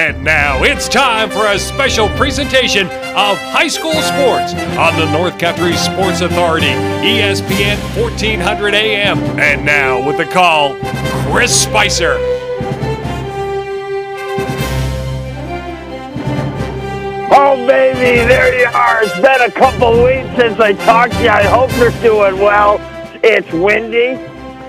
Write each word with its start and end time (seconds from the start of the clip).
And 0.00 0.24
now 0.24 0.62
it's 0.62 0.88
time 0.88 1.28
for 1.28 1.44
a 1.48 1.58
special 1.58 2.08
presentation 2.16 2.86
of 2.86 3.36
high 3.36 3.68
school 3.68 3.92
sports 3.92 4.54
on 4.78 4.98
the 4.98 5.04
North 5.12 5.38
Country 5.38 5.76
Sports 5.76 6.22
Authority, 6.22 6.72
ESPN 7.04 7.76
1400 8.00 8.72
AM. 8.72 9.18
And 9.38 9.62
now 9.62 10.02
with 10.06 10.16
the 10.16 10.24
call, 10.24 10.76
Chris 11.30 11.54
Spicer. 11.64 12.14
Oh, 17.30 17.62
baby, 17.68 18.26
there 18.26 18.58
you 18.58 18.68
are. 18.68 19.02
It's 19.02 19.14
been 19.16 19.42
a 19.42 19.50
couple 19.50 20.02
weeks 20.02 20.34
since 20.34 20.58
I 20.58 20.72
talked 20.86 21.12
to 21.12 21.24
you. 21.24 21.28
I 21.28 21.42
hope 21.42 21.70
you're 21.76 21.90
doing 22.00 22.40
well. 22.40 22.80
It's 23.22 23.52
windy. 23.52 24.18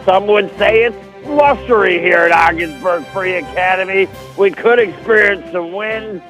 Some 0.04 0.27
would 0.27 0.50
say 0.57 0.84
it's 0.84 1.11
blustery 1.32 2.00
here 2.00 2.19
at 2.19 2.32
Ogdensburg 2.32 3.05
Free 3.07 3.36
Academy. 3.36 4.07
We 4.37 4.51
could 4.51 4.79
experience 4.79 5.50
some 5.51 5.71
wind, 5.71 6.21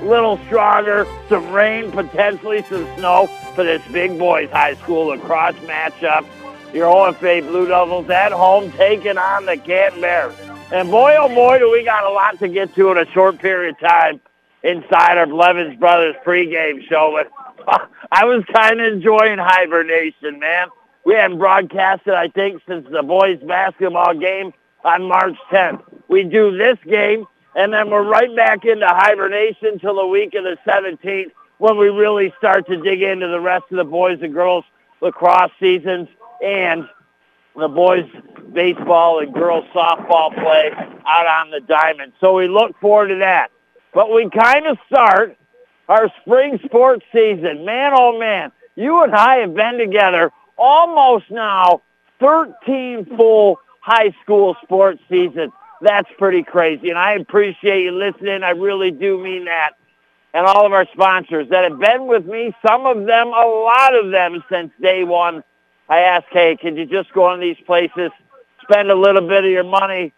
a 0.00 0.04
little 0.04 0.38
stronger, 0.46 1.06
some 1.30 1.50
rain, 1.50 1.90
potentially 1.90 2.62
some 2.64 2.86
snow 2.96 3.26
for 3.54 3.64
this 3.64 3.82
big 3.90 4.18
boys 4.18 4.50
high 4.50 4.74
school 4.74 5.06
lacrosse 5.06 5.56
matchup. 5.60 6.26
Your 6.74 6.92
OFA 6.92 7.40
Blue 7.40 7.66
Devils 7.66 8.10
at 8.10 8.32
home 8.32 8.70
taking 8.72 9.16
on 9.16 9.46
the 9.46 9.56
Canton 9.56 10.02
Bears. 10.02 10.34
And 10.70 10.90
boy, 10.90 11.16
oh 11.18 11.28
boy, 11.28 11.58
do 11.58 11.70
we 11.70 11.82
got 11.82 12.04
a 12.04 12.10
lot 12.10 12.38
to 12.40 12.48
get 12.48 12.74
to 12.74 12.90
in 12.92 12.98
a 12.98 13.10
short 13.12 13.38
period 13.38 13.74
of 13.74 13.80
time 13.80 14.20
inside 14.62 15.16
our 15.16 15.26
Blevins 15.26 15.78
Brothers 15.78 16.16
pregame 16.24 16.86
show. 16.86 17.16
But 17.16 17.32
ah, 17.66 17.88
I 18.12 18.26
was 18.26 18.44
kind 18.52 18.80
of 18.80 18.92
enjoying 18.92 19.38
hibernation, 19.38 20.38
man. 20.38 20.68
We 21.04 21.14
hadn't 21.14 21.38
broadcasted, 21.38 22.12
I 22.12 22.28
think, 22.28 22.62
since 22.68 22.86
the 22.90 23.02
boys' 23.02 23.40
basketball 23.40 24.14
game 24.14 24.52
on 24.84 25.08
March 25.08 25.36
10th. 25.50 25.82
We 26.08 26.24
do 26.24 26.56
this 26.56 26.78
game, 26.86 27.26
and 27.54 27.72
then 27.72 27.90
we're 27.90 28.08
right 28.08 28.34
back 28.34 28.64
into 28.64 28.86
hibernation 28.86 29.78
till 29.78 29.96
the 29.96 30.06
week 30.06 30.34
of 30.34 30.44
the 30.44 30.56
17th 30.66 31.30
when 31.58 31.76
we 31.76 31.88
really 31.88 32.32
start 32.38 32.66
to 32.66 32.76
dig 32.76 33.02
into 33.02 33.28
the 33.28 33.40
rest 33.40 33.64
of 33.70 33.76
the 33.76 33.84
boys 33.84 34.18
and 34.22 34.32
girls 34.32 34.64
lacrosse 35.00 35.50
seasons 35.60 36.08
and 36.42 36.88
the 37.56 37.68
boys 37.68 38.04
baseball 38.52 39.20
and 39.20 39.32
girls 39.34 39.64
softball 39.74 40.32
play 40.34 40.70
out 41.06 41.26
on 41.26 41.50
the 41.50 41.60
diamond. 41.60 42.12
So 42.20 42.34
we 42.34 42.48
look 42.48 42.78
forward 42.80 43.08
to 43.08 43.16
that. 43.16 43.50
But 43.92 44.12
we 44.12 44.30
kind 44.30 44.66
of 44.66 44.78
start 44.86 45.36
our 45.88 46.10
spring 46.20 46.58
sports 46.64 47.04
season. 47.12 47.64
Man, 47.64 47.92
oh 47.94 48.18
man, 48.18 48.52
you 48.76 49.02
and 49.02 49.14
I 49.14 49.38
have 49.38 49.54
been 49.54 49.78
together 49.78 50.32
almost 50.56 51.30
now 51.30 51.82
13 52.20 53.16
full 53.16 53.58
high 53.80 54.14
school 54.22 54.56
sports 54.62 55.00
season. 55.08 55.52
That's 55.80 56.08
pretty 56.18 56.42
crazy. 56.42 56.90
And 56.90 56.98
I 56.98 57.14
appreciate 57.14 57.84
you 57.84 57.92
listening. 57.92 58.42
I 58.42 58.50
really 58.50 58.90
do 58.90 59.18
mean 59.22 59.46
that. 59.46 59.72
And 60.32 60.46
all 60.46 60.64
of 60.64 60.72
our 60.72 60.86
sponsors 60.92 61.48
that 61.50 61.64
have 61.64 61.80
been 61.80 62.06
with 62.06 62.24
me, 62.26 62.54
some 62.64 62.86
of 62.86 63.06
them, 63.06 63.28
a 63.28 63.46
lot 63.46 63.94
of 63.94 64.10
them 64.12 64.44
since 64.50 64.70
day 64.80 65.02
one. 65.02 65.42
I 65.88 66.00
ask, 66.00 66.26
hey, 66.30 66.56
can 66.56 66.76
you 66.76 66.86
just 66.86 67.12
go 67.12 67.24
on 67.24 67.40
these 67.40 67.56
places, 67.66 68.10
spend 68.62 68.90
a 68.90 68.94
little 68.94 69.26
bit 69.26 69.44
of 69.44 69.50
your 69.50 69.64
money? 69.64 70.12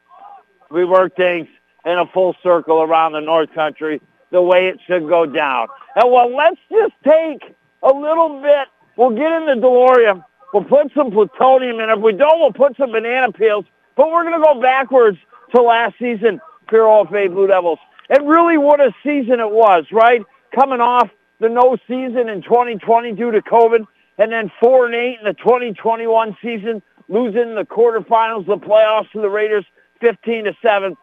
We 0.71 0.85
work 0.85 1.17
things 1.17 1.49
in 1.87 1.99
a 1.99 2.07
full 2.07 2.37
circle 2.43 2.83
around 2.83 3.13
the 3.13 3.21
North 3.21 3.55
Country 3.55 4.01
the 4.31 4.43
way 4.43 4.69
it 4.69 4.81
should 4.87 5.09
go 5.09 5.25
down. 5.25 5.69
And 5.95 6.11
well, 6.11 6.35
let's 6.35 6.61
just 6.71 6.95
take 7.05 7.55
a 7.83 7.93
little 7.93 8.41
bit. 8.43 8.69
We'll 8.97 9.11
get 9.11 9.33
in 9.33 9.47
the 9.47 9.67
DeLorean. 9.67 10.25
We'll 10.53 10.65
put 10.65 10.93
some 10.95 11.11
plutonium 11.11 11.81
in. 11.81 11.91
If 11.91 12.01
we 12.01 12.13
don't, 12.13 12.41
we'll 12.41 12.53
put 12.53 12.77
some 12.77 12.93
banana 12.93 13.33
peels. 13.33 13.65
But 13.97 14.11
we're 14.11 14.25
going 14.25 14.41
to 14.41 14.45
go 14.45 14.61
backwards 14.61 15.19
to 15.55 15.63
last 15.63 15.95
season 15.99 16.41
for 16.69 16.79
OFA 16.81 17.33
Blue 17.33 17.47
Devils. 17.47 17.79
And 18.09 18.29
really 18.29 18.59
what 18.59 18.81
a 18.81 18.93
season 19.03 19.41
it 19.41 19.51
was, 19.51 19.85
right? 19.93 20.23
Coming 20.55 20.81
off 20.81 21.09
the 21.41 21.49
no 21.49 21.77
season 21.89 22.29
in 22.29 22.43
2020 22.43 23.13
due 23.13 23.31
to 23.31 23.41
COVID, 23.43 23.87
and 24.19 24.31
then 24.31 24.51
4 24.61 24.87
and 24.87 24.95
8 24.95 25.19
in 25.21 25.25
the 25.25 25.35
2021 25.35 26.37
season, 26.43 26.83
losing 27.09 27.55
the 27.55 27.65
quarterfinals, 27.65 28.47
the 28.47 28.57
playoffs 28.57 29.11
to 29.13 29.21
the 29.21 29.29
Raiders 29.29 29.65
15 30.01 30.45
to 30.45 30.53
7. 30.63 30.97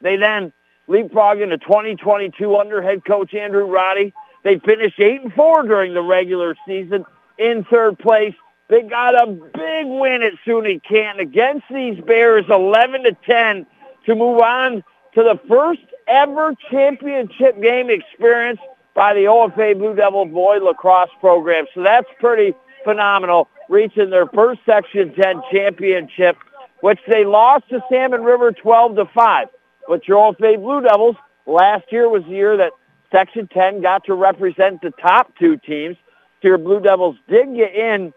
They 0.00 0.16
then 0.16 0.52
leapfrogged 0.88 1.42
into 1.42 1.58
2022 1.58 2.56
under 2.56 2.80
head 2.80 3.04
coach 3.04 3.34
Andrew 3.34 3.64
Roddy. 3.64 4.12
They 4.44 4.58
finished 4.58 4.98
8 4.98 5.22
and 5.22 5.32
4 5.32 5.64
during 5.64 5.94
the 5.94 6.02
regular 6.02 6.54
season 6.66 7.04
in 7.38 7.64
third 7.64 7.98
place. 7.98 8.34
They 8.68 8.82
got 8.82 9.14
a 9.14 9.26
big 9.26 9.86
win 9.86 10.22
at 10.22 10.34
SUNY 10.46 10.82
Canton 10.86 11.20
against 11.20 11.64
these 11.70 11.98
Bears, 12.04 12.44
11 12.50 13.04
to 13.04 13.16
10, 13.26 13.66
to 14.04 14.14
move 14.14 14.40
on 14.40 14.84
to 15.14 15.22
the 15.22 15.40
first 15.48 15.80
ever 16.06 16.54
championship 16.70 17.60
game 17.62 17.88
experience 17.88 18.60
by 18.94 19.14
the 19.14 19.20
OFA 19.20 19.78
Blue 19.78 19.94
Devil 19.94 20.26
boy 20.26 20.58
lacrosse 20.58 21.10
program. 21.20 21.64
So 21.74 21.82
that's 21.82 22.08
pretty 22.20 22.54
phenomenal, 22.84 23.48
reaching 23.70 24.10
their 24.10 24.26
first 24.26 24.60
Section 24.66 25.14
10 25.14 25.42
championship, 25.50 26.36
which 26.80 27.00
they 27.08 27.24
lost 27.24 27.70
to 27.70 27.80
Salmon 27.90 28.22
River 28.22 28.52
12 28.52 28.96
to 28.96 29.06
5. 29.06 29.48
But 29.88 30.06
your 30.06 30.34
OFA 30.34 30.60
Blue 30.60 30.82
Devils, 30.82 31.16
last 31.46 31.84
year 31.90 32.06
was 32.08 32.22
the 32.24 32.30
year 32.30 32.58
that 32.58 32.72
Section 33.10 33.48
10 33.48 33.80
got 33.80 34.04
to 34.04 34.14
represent 34.14 34.82
the 34.82 34.90
top 34.90 35.32
two 35.38 35.56
teams. 35.56 35.96
So 36.42 36.48
your 36.48 36.58
Blue 36.58 36.80
Devils 36.80 37.16
did 37.28 37.54
get 37.56 37.74
in 37.74 38.12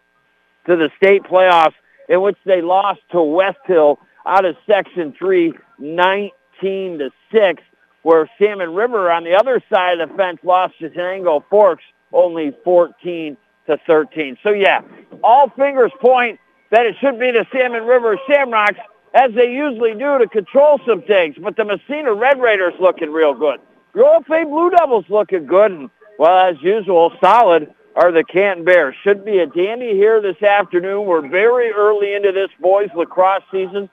to 0.65 0.75
the 0.75 0.89
state 0.97 1.23
playoffs 1.23 1.73
in 2.09 2.21
which 2.21 2.37
they 2.45 2.61
lost 2.61 2.99
to 3.11 3.21
West 3.21 3.59
Hill 3.65 3.99
out 4.25 4.45
of 4.45 4.55
Section 4.67 5.13
3, 5.17 5.53
19 5.79 6.99
to 6.99 7.09
6, 7.31 7.63
where 8.03 8.29
Salmon 8.39 8.73
River 8.73 9.11
on 9.11 9.23
the 9.23 9.35
other 9.35 9.61
side 9.71 9.99
of 9.99 10.09
the 10.09 10.15
fence 10.15 10.39
lost 10.43 10.77
to 10.79 10.89
Chenango 10.89 11.43
Forks 11.49 11.83
only 12.11 12.51
14 12.63 13.37
to 13.67 13.77
13. 13.87 14.37
So 14.43 14.51
yeah, 14.51 14.81
all 15.23 15.49
fingers 15.49 15.91
point 16.01 16.39
that 16.71 16.85
it 16.85 16.95
should 16.99 17.19
be 17.19 17.31
the 17.31 17.45
Salmon 17.51 17.83
River 17.83 18.17
Shamrocks 18.27 18.79
as 19.13 19.31
they 19.35 19.51
usually 19.51 19.93
do 19.93 20.17
to 20.19 20.27
control 20.27 20.79
some 20.87 21.01
things, 21.01 21.35
but 21.41 21.55
the 21.57 21.65
Massena 21.65 22.13
Red 22.13 22.41
Raiders 22.41 22.73
looking 22.79 23.11
real 23.11 23.33
good. 23.33 23.59
Your 23.93 24.21
OFA 24.21 24.49
Blue 24.49 24.69
Devils 24.69 25.05
looking 25.09 25.45
good, 25.45 25.71
and 25.71 25.89
well, 26.17 26.49
as 26.49 26.55
usual, 26.61 27.11
solid 27.21 27.73
are 27.95 28.11
the 28.11 28.23
Canton 28.23 28.65
Bears. 28.65 28.95
Should 29.03 29.25
be 29.25 29.39
a 29.39 29.45
dandy 29.45 29.93
here 29.93 30.21
this 30.21 30.41
afternoon. 30.41 31.05
We're 31.05 31.27
very 31.27 31.71
early 31.71 32.13
into 32.13 32.31
this 32.31 32.49
boys 32.59 32.89
lacrosse 32.95 33.43
season. 33.51 33.89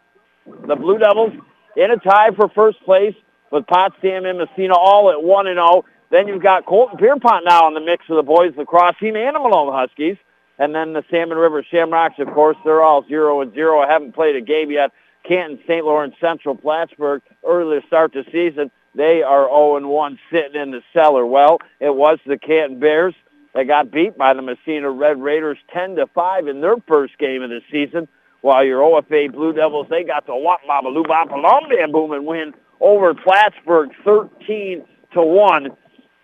The 0.67 0.77
Blue 0.77 0.99
Devils 0.99 1.33
in 1.77 1.91
a 1.91 1.97
tie 1.97 2.31
for 2.31 2.49
first 2.49 2.83
place 2.85 3.15
with 3.51 3.67
Potsdam 3.67 4.25
and 4.25 4.39
Massena 4.39 4.75
all 4.75 5.11
at 5.11 5.23
1 5.23 5.47
and 5.47 5.57
0. 5.57 5.85
Then 6.11 6.29
you've 6.29 6.43
got 6.43 6.65
Colton 6.65 6.99
Pierrepont 6.99 7.45
now 7.45 7.69
in 7.69 7.75
the 7.75 7.81
mix 7.81 8.05
of 8.09 8.17
the 8.17 8.23
boys 8.23 8.53
lacrosse 8.57 8.97
team 8.99 9.17
and 9.17 9.37
the 9.37 9.41
Malone 9.41 9.73
Huskies. 9.73 10.17
And 10.59 10.75
then 10.75 10.93
the 10.93 11.05
Salmon 11.11 11.39
River 11.39 11.63
Shamrocks, 11.63 12.19
of 12.19 12.29
course, 12.29 12.57
they're 12.65 12.83
all 12.83 13.05
0 13.07 13.43
and 13.43 13.55
0. 13.55 13.81
I 13.81 13.91
haven't 13.91 14.13
played 14.13 14.37
a 14.37 14.41
game 14.41 14.71
yet. 14.71 14.91
Canton, 15.25 15.59
St. 15.67 15.85
Lawrence 15.85 16.15
Central, 16.21 16.55
Plattsburgh, 16.55 17.23
early 17.47 17.81
to 17.81 17.87
start 17.87 18.13
the 18.13 18.25
season, 18.33 18.71
they 18.95 19.23
are 19.23 19.45
0 19.45 19.77
and 19.77 19.89
1 19.89 20.19
sitting 20.33 20.61
in 20.61 20.71
the 20.71 20.83
cellar. 20.93 21.27
Well, 21.27 21.59
it 21.81 21.95
was 21.95 22.19
the 22.27 22.39
Canton 22.39 22.81
Bears 22.81 23.15
they 23.59 23.65
got 23.65 23.91
beat 23.91 24.17
by 24.17 24.35
the 24.35 24.41
Massena 24.41 24.89
Red 24.89 25.21
Raiders 25.21 25.59
10 25.75 25.97
to 25.97 26.07
5 26.07 26.47
in 26.47 26.61
their 26.61 26.77
first 26.87 27.19
game 27.19 27.43
of 27.43 27.51
the 27.51 27.61
season, 27.73 28.07
while 28.41 28.63
your 28.63 28.83
OFA 28.83 29.33
Blue 29.33 29.53
Devils, 29.53 29.89
they 29.91 30.05
got 30.05 30.29
the 30.29 30.37
Wap 30.37 30.61
Babaloo 30.63 31.03
Bam 31.09 31.27
Bam 31.69 31.91
Boom 31.91 32.13
and 32.13 32.25
win 32.25 32.55
over 32.81 33.13
Plattsburgh 33.15 33.91
13 34.05 34.85
to 35.13 35.23
1, 35.23 35.71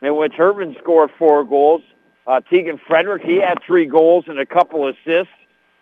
in 0.03 0.17
which 0.17 0.35
Irvin 0.39 0.77
scored 0.81 1.11
four 1.19 1.43
goals. 1.43 1.83
Uh, 2.25 2.39
Tegan 2.39 2.79
Frederick, 2.87 3.25
he 3.25 3.41
had 3.41 3.59
three 3.67 3.87
goals 3.87 4.27
and 4.29 4.39
a 4.39 4.47
couple 4.47 4.87
assists. 4.87 5.35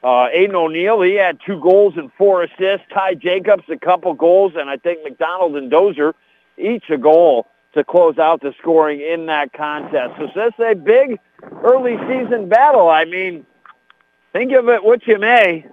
Uh, 0.03 0.33
Aiden 0.35 0.55
O'Neill, 0.55 1.03
he 1.03 1.17
had 1.17 1.39
two 1.47 1.61
goals 1.61 1.93
and 1.99 2.11
four 2.17 2.45
assists. 2.45 2.87
Ty 2.95 3.17
Jacobs, 3.17 3.65
a 3.69 3.77
couple 3.77 4.15
goals, 4.15 4.55
and 4.57 4.71
I 4.71 4.79
think 4.79 5.05
McDonald 5.05 5.57
and 5.57 5.71
Dozer, 5.71 6.15
each 6.57 6.89
a 6.89 6.97
goal 6.97 7.47
to 7.75 7.85
close 7.85 8.17
out 8.17 8.41
the 8.41 8.55
scoring 8.59 9.03
in 9.03 9.27
that 9.27 9.53
contest. 9.53 10.15
So 10.19 10.29
this 10.35 10.55
is 10.59 10.65
a 10.67 10.75
big 10.75 11.19
early 11.63 11.97
season 12.09 12.49
battle. 12.49 12.89
I 12.89 13.05
mean, 13.05 13.47
think 14.33 14.53
of 14.53 14.69
it 14.69 14.83
what 14.83 15.07
you 15.07 15.19
may, 15.19 15.67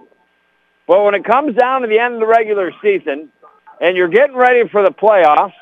but 0.86 1.04
when 1.04 1.14
it 1.14 1.24
comes 1.24 1.54
down 1.54 1.82
to 1.82 1.86
the 1.86 1.98
end 1.98 2.14
of 2.14 2.20
the 2.20 2.26
regular 2.26 2.72
season 2.82 3.30
and 3.80 3.96
you're 3.96 4.08
getting 4.08 4.36
ready 4.36 4.68
for 4.68 4.82
the 4.82 4.90
playoffs, 4.90 5.54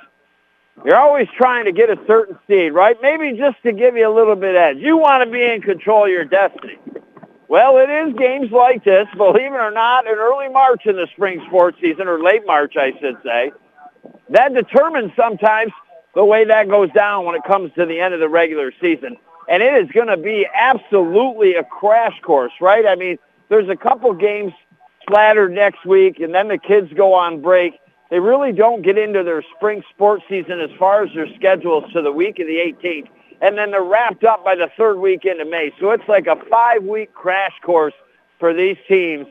you're 0.84 0.96
always 0.96 1.28
trying 1.36 1.64
to 1.64 1.72
get 1.72 1.90
a 1.90 1.98
certain 2.06 2.38
seed, 2.46 2.72
right? 2.72 2.96
Maybe 3.02 3.36
just 3.36 3.60
to 3.64 3.72
give 3.72 3.96
you 3.96 4.08
a 4.08 4.14
little 4.14 4.36
bit 4.36 4.54
edge. 4.54 4.78
You 4.78 4.96
want 4.96 5.24
to 5.24 5.30
be 5.30 5.42
in 5.42 5.60
control 5.60 6.04
of 6.04 6.10
your 6.10 6.24
destiny. 6.24 6.78
Well, 7.48 7.78
it 7.78 7.90
is 7.90 8.14
games 8.14 8.52
like 8.52 8.84
this, 8.84 9.06
believe 9.16 9.52
it 9.52 9.60
or 9.60 9.70
not, 9.70 10.06
in 10.06 10.14
early 10.14 10.48
March 10.48 10.86
in 10.86 10.96
the 10.96 11.08
spring 11.14 11.42
sports 11.48 11.78
season, 11.80 12.06
or 12.06 12.22
late 12.22 12.42
March, 12.46 12.76
I 12.76 12.92
should 13.00 13.16
say, 13.24 13.52
that 14.30 14.54
determines 14.54 15.12
sometimes 15.16 15.72
the 16.14 16.24
way 16.24 16.44
that 16.44 16.68
goes 16.68 16.90
down 16.92 17.24
when 17.24 17.34
it 17.34 17.42
comes 17.44 17.72
to 17.74 17.86
the 17.86 18.00
end 18.00 18.12
of 18.12 18.20
the 18.20 18.28
regular 18.28 18.70
season. 18.80 19.16
And 19.48 19.62
it 19.62 19.74
is 19.82 19.90
going 19.90 20.08
to 20.08 20.16
be 20.16 20.46
absolutely 20.54 21.54
a 21.54 21.64
crash 21.64 22.20
course, 22.22 22.52
right? 22.60 22.84
I 22.86 22.94
mean, 22.94 23.18
there's 23.48 23.68
a 23.68 23.76
couple 23.76 24.12
games 24.12 24.52
splattered 25.02 25.52
next 25.52 25.86
week, 25.86 26.20
and 26.20 26.34
then 26.34 26.48
the 26.48 26.58
kids 26.58 26.92
go 26.92 27.14
on 27.14 27.40
break. 27.40 27.80
they 28.10 28.20
really 28.20 28.52
don't 28.52 28.82
get 28.82 28.98
into 28.98 29.22
their 29.22 29.42
spring 29.56 29.82
sports 29.90 30.24
season 30.28 30.60
as 30.60 30.70
far 30.78 31.02
as 31.02 31.10
their 31.14 31.28
schedules 31.34 31.84
to 31.92 32.02
the 32.02 32.12
week 32.12 32.38
of 32.38 32.46
the 32.46 32.56
18th. 32.56 33.08
And 33.40 33.56
then 33.56 33.70
they're 33.70 33.82
wrapped 33.82 34.24
up 34.24 34.44
by 34.44 34.54
the 34.54 34.68
third 34.76 34.98
weekend 34.98 35.40
of 35.40 35.48
May. 35.48 35.72
So 35.80 35.90
it's 35.92 36.08
like 36.08 36.26
a 36.26 36.36
five-week 36.50 37.14
crash 37.14 37.52
course 37.62 37.94
for 38.38 38.52
these 38.52 38.76
teams. 38.88 39.26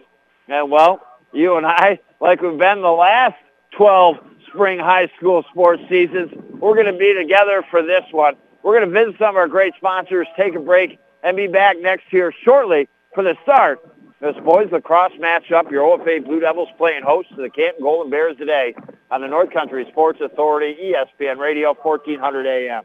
And, 0.48 0.72
well, 0.72 1.06
you 1.34 1.58
and 1.58 1.66
I, 1.66 2.00
like 2.22 2.42
we've 2.42 2.58
been 2.58 2.82
the 2.82 2.90
last 2.90 3.36
12 3.72 4.16
spring 4.48 4.80
high 4.80 5.12
school 5.18 5.44
sports 5.52 5.84
seasons, 5.90 6.32
we're 6.54 6.74
going 6.74 6.92
to 6.92 6.98
be 6.98 7.14
together 7.14 7.64
for 7.70 7.84
this 7.84 8.04
one. 8.12 8.36
We're 8.68 8.82
going 8.82 8.94
to 8.94 9.06
visit 9.06 9.18
some 9.18 9.30
of 9.30 9.36
our 9.38 9.48
great 9.48 9.76
sponsors, 9.78 10.28
take 10.36 10.54
a 10.54 10.60
break, 10.60 11.00
and 11.24 11.38
be 11.38 11.48
back 11.48 11.78
next 11.80 12.12
year 12.12 12.34
shortly 12.44 12.90
for 13.16 13.24
the 13.24 13.38
start 13.42 13.80
this 14.20 14.36
boys 14.44 14.68
lacrosse 14.74 15.14
matchup, 15.22 15.72
your 15.72 15.84
OFA 15.84 16.26
Blue 16.26 16.42
Devils 16.42 16.68
playing 16.78 17.04
host 17.04 17.30
to 17.30 17.42
the 17.42 17.50
Canton 17.50 17.82
Golden 17.82 18.12
Bears 18.12 18.36
today 18.36 18.76
on 19.10 19.22
the 19.22 19.28
North 19.28 19.54
Country 19.54 19.86
Sports 19.90 20.20
Authority, 20.22 20.76
ESPN 20.82 21.38
Radio, 21.38 21.76
1400 21.82 22.46
AM. 22.46 22.84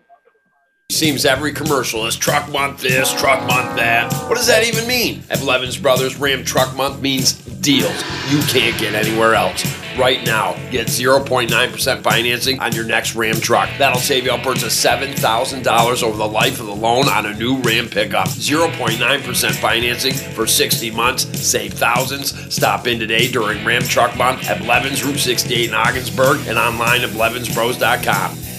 Seems 0.92 1.24
every 1.24 1.54
commercial 1.54 2.06
is 2.06 2.14
truck 2.16 2.50
month 2.50 2.82
this, 2.82 3.10
truck 3.14 3.40
month 3.46 3.76
that. 3.76 4.12
What 4.28 4.36
does 4.36 4.46
that 4.48 4.62
even 4.62 4.86
mean? 4.86 5.22
At 5.30 5.40
Blevins 5.40 5.78
Brothers, 5.78 6.16
Ram 6.16 6.44
Truck 6.44 6.76
Month 6.76 7.00
means 7.00 7.32
deals 7.32 8.04
you 8.28 8.40
can't 8.42 8.78
get 8.78 8.94
anywhere 8.94 9.34
else. 9.34 9.64
Right 9.98 10.22
now, 10.26 10.52
get 10.70 10.88
0.9% 10.88 12.02
financing 12.02 12.60
on 12.60 12.72
your 12.72 12.84
next 12.84 13.14
Ram 13.14 13.36
truck. 13.36 13.70
That'll 13.78 14.02
save 14.02 14.26
you 14.26 14.32
upwards 14.32 14.64
of 14.64 14.68
$7,000 14.68 16.02
over 16.02 16.16
the 16.16 16.28
life 16.28 16.60
of 16.60 16.66
the 16.66 16.74
loan 16.74 17.08
on 17.08 17.24
a 17.24 17.34
new 17.34 17.56
Ram 17.62 17.88
pickup. 17.88 18.28
0.9% 18.28 19.50
financing 19.52 20.12
for 20.12 20.46
60 20.46 20.90
months, 20.90 21.40
save 21.40 21.72
thousands. 21.72 22.54
Stop 22.54 22.86
in 22.86 22.98
today 22.98 23.30
during 23.30 23.64
Ram 23.64 23.82
Truck 23.82 24.14
Month 24.18 24.46
at 24.50 24.60
Blevins 24.60 25.02
Route 25.02 25.18
68 25.18 25.70
in 25.70 25.74
Ogdensburg 25.74 26.46
and 26.48 26.58
online 26.58 27.00
at 27.00 27.10
blevinsbros.com. 27.10 28.51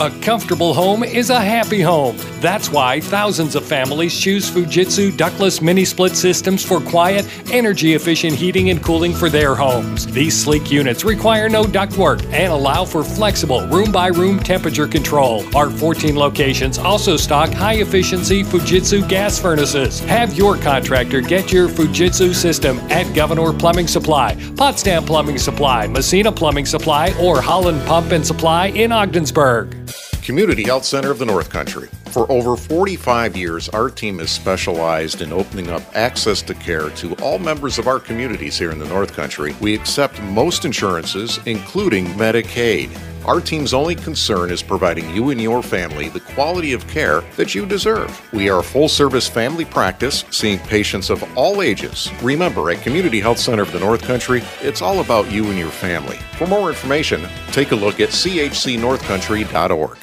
A 0.00 0.10
comfortable 0.22 0.74
home 0.74 1.04
is 1.04 1.30
a 1.30 1.40
happy 1.40 1.80
home. 1.80 2.16
That's 2.40 2.68
why 2.68 2.98
thousands 2.98 3.54
of 3.54 3.64
families 3.64 4.18
choose 4.18 4.50
Fujitsu 4.50 5.16
ductless 5.16 5.62
mini 5.62 5.84
split 5.84 6.16
systems 6.16 6.64
for 6.64 6.80
quiet, 6.80 7.24
energy 7.52 7.94
efficient 7.94 8.34
heating 8.34 8.70
and 8.70 8.82
cooling 8.82 9.14
for 9.14 9.30
their 9.30 9.54
homes. 9.54 10.08
These 10.08 10.36
sleek 10.36 10.68
units 10.72 11.04
require 11.04 11.48
no 11.48 11.62
ductwork 11.62 12.24
and 12.32 12.52
allow 12.52 12.84
for 12.84 13.04
flexible 13.04 13.64
room 13.68 13.92
by 13.92 14.08
room 14.08 14.40
temperature 14.40 14.88
control. 14.88 15.44
Our 15.56 15.70
14 15.70 16.16
locations 16.16 16.76
also 16.76 17.16
stock 17.16 17.50
high 17.50 17.74
efficiency 17.74 18.42
Fujitsu 18.42 19.08
gas 19.08 19.38
furnaces. 19.38 20.00
Have 20.00 20.34
your 20.34 20.56
contractor 20.56 21.20
get 21.20 21.52
your 21.52 21.68
Fujitsu 21.68 22.34
system 22.34 22.80
at 22.90 23.14
Gouverneur 23.14 23.52
Plumbing 23.52 23.86
Supply, 23.86 24.34
Potsdam 24.56 25.04
Plumbing 25.04 25.38
Supply, 25.38 25.86
Massena 25.86 26.32
Plumbing 26.32 26.66
Supply, 26.66 27.14
or 27.20 27.40
Holland 27.40 27.80
Pump 27.86 28.10
and 28.10 28.26
Supply 28.26 28.66
in 28.70 28.90
Ogdensburg. 28.90 29.83
Community 30.24 30.64
Health 30.64 30.86
Center 30.86 31.10
of 31.10 31.18
the 31.18 31.26
North 31.26 31.50
Country. 31.50 31.90
For 32.06 32.30
over 32.32 32.56
45 32.56 33.36
years, 33.36 33.68
our 33.68 33.90
team 33.90 34.20
has 34.20 34.30
specialized 34.30 35.20
in 35.20 35.34
opening 35.34 35.68
up 35.68 35.82
access 35.94 36.40
to 36.42 36.54
care 36.54 36.88
to 36.88 37.14
all 37.16 37.38
members 37.38 37.78
of 37.78 37.86
our 37.86 38.00
communities 38.00 38.56
here 38.56 38.70
in 38.70 38.78
the 38.78 38.88
North 38.88 39.12
Country. 39.12 39.54
We 39.60 39.74
accept 39.74 40.22
most 40.22 40.64
insurances, 40.64 41.38
including 41.44 42.06
Medicaid. 42.14 42.88
Our 43.24 43.40
team's 43.40 43.72
only 43.72 43.94
concern 43.94 44.50
is 44.50 44.62
providing 44.62 45.08
you 45.14 45.30
and 45.30 45.40
your 45.40 45.62
family 45.62 46.10
the 46.10 46.20
quality 46.20 46.74
of 46.74 46.86
care 46.88 47.22
that 47.36 47.54
you 47.54 47.64
deserve. 47.64 48.20
We 48.34 48.50
are 48.50 48.58
a 48.58 48.62
full 48.62 48.88
service 48.88 49.26
family 49.26 49.64
practice, 49.64 50.26
seeing 50.30 50.58
patients 50.58 51.08
of 51.08 51.24
all 51.36 51.62
ages. 51.62 52.10
Remember, 52.22 52.70
at 52.70 52.82
Community 52.82 53.20
Health 53.20 53.38
Center 53.38 53.62
of 53.62 53.72
the 53.72 53.80
North 53.80 54.02
Country, 54.02 54.42
it's 54.60 54.82
all 54.82 55.00
about 55.00 55.30
you 55.32 55.46
and 55.46 55.58
your 55.58 55.70
family. 55.70 56.18
For 56.36 56.46
more 56.46 56.68
information, 56.68 57.26
take 57.50 57.72
a 57.72 57.76
look 57.76 57.98
at 57.98 58.10
chcnorthcountry.org. 58.10 59.98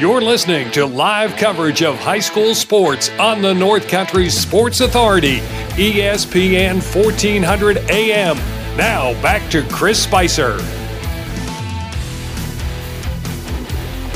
You're 0.00 0.22
listening 0.22 0.70
to 0.70 0.86
live 0.86 1.36
coverage 1.36 1.82
of 1.82 1.96
high 1.96 2.20
school 2.20 2.54
sports 2.54 3.10
on 3.18 3.42
the 3.42 3.52
North 3.52 3.88
Country 3.88 4.30
Sports 4.30 4.80
Authority, 4.80 5.40
ESPN 5.76 6.76
1400 6.76 7.78
AM. 7.90 8.57
Now 8.78 9.20
back 9.20 9.50
to 9.50 9.64
Chris 9.70 10.00
Spicer. 10.00 10.56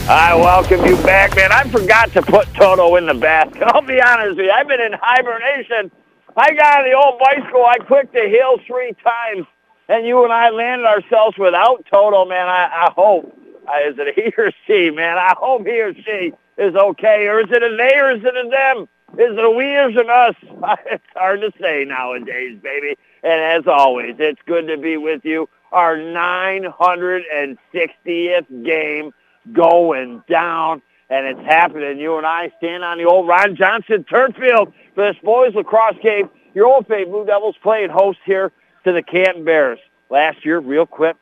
I 0.09 0.37
welcome 0.37 0.87
you 0.87 0.95
back, 0.99 1.35
man. 1.35 1.51
I 1.51 1.65
forgot 1.65 2.13
to 2.13 2.23
put 2.23 2.47
Toto 2.55 2.95
in 2.95 3.07
the 3.07 3.15
basket. 3.15 3.61
I'll 3.67 3.83
be 3.83 4.01
honest 4.01 4.37
with 4.37 4.47
you. 4.47 4.53
I've 4.53 4.69
been 4.69 4.81
in 4.81 4.93
hibernation. 4.93 5.91
I 6.37 6.55
got 6.55 6.79
on 6.79 6.85
the 6.89 6.93
old 6.93 7.19
bicycle. 7.19 7.67
I 7.67 7.79
clicked 7.79 8.13
the 8.13 8.29
hill 8.29 8.59
three 8.65 8.95
times, 9.03 9.49
and 9.89 10.07
you 10.07 10.23
and 10.23 10.33
I 10.33 10.51
landed 10.51 10.87
ourselves 10.87 11.37
without 11.39 11.85
Toto, 11.91 12.25
man. 12.25 12.47
I, 12.47 12.87
I 12.87 12.93
hope 12.95 13.37
uh, 13.67 13.89
is 13.89 13.97
it 13.99 14.15
he 14.15 14.33
or 14.41 14.53
she, 14.69 14.91
man? 14.91 15.19
I 15.19 15.35
hope 15.37 15.67
he 15.67 15.81
or 15.81 15.93
she 15.93 16.33
is 16.57 16.77
okay. 16.77 17.27
Or 17.27 17.41
is 17.41 17.51
it 17.51 17.65
a 17.65 17.77
they 17.77 17.99
or 17.99 18.13
is 18.13 18.25
it 18.25 18.37
a 18.37 18.49
them? 18.49 18.89
Is 19.15 19.37
it 19.37 19.45
a 19.45 19.51
we 19.51 19.77
or 19.77 19.91
is 19.91 19.97
us? 19.97 20.35
It's 20.87 21.05
hard 21.15 21.43
to 21.43 21.53
say 21.61 21.85
nowadays, 21.85 22.59
baby. 22.63 22.97
And 23.23 23.39
as 23.41 23.67
always, 23.67 24.17
it's 24.19 24.41
good 24.47 24.67
to 24.69 24.79
be 24.79 24.97
with 24.97 25.23
you. 25.25 25.51
Our 25.71 25.99
960th 25.99 28.65
game 28.65 29.13
going 29.53 30.23
down, 30.31 30.81
and 31.11 31.27
it's 31.27 31.41
happening. 31.41 31.99
You 31.99 32.17
and 32.17 32.27
I 32.27 32.51
stand 32.59 32.85
on 32.85 32.97
the 32.99 33.05
old 33.05 33.29
Ron 33.29 33.55
Johnson 33.55 34.05
turf 34.05 34.35
field 34.37 34.73
for 34.95 35.13
this 35.13 35.21
boys 35.23 35.55
lacrosse 35.55 35.99
game. 36.03 36.31
Your 36.55 36.65
old 36.67 36.87
favorite 36.87 37.11
Blue 37.11 37.27
Devils 37.27 37.57
playing 37.63 37.91
host 37.91 38.19
here 38.25 38.51
to 38.85 38.93
the 38.93 39.03
Canton 39.03 39.45
Bears. 39.45 39.79
Last 40.11 40.45
year, 40.45 40.61
real 40.61 40.87
quick, 40.87 41.17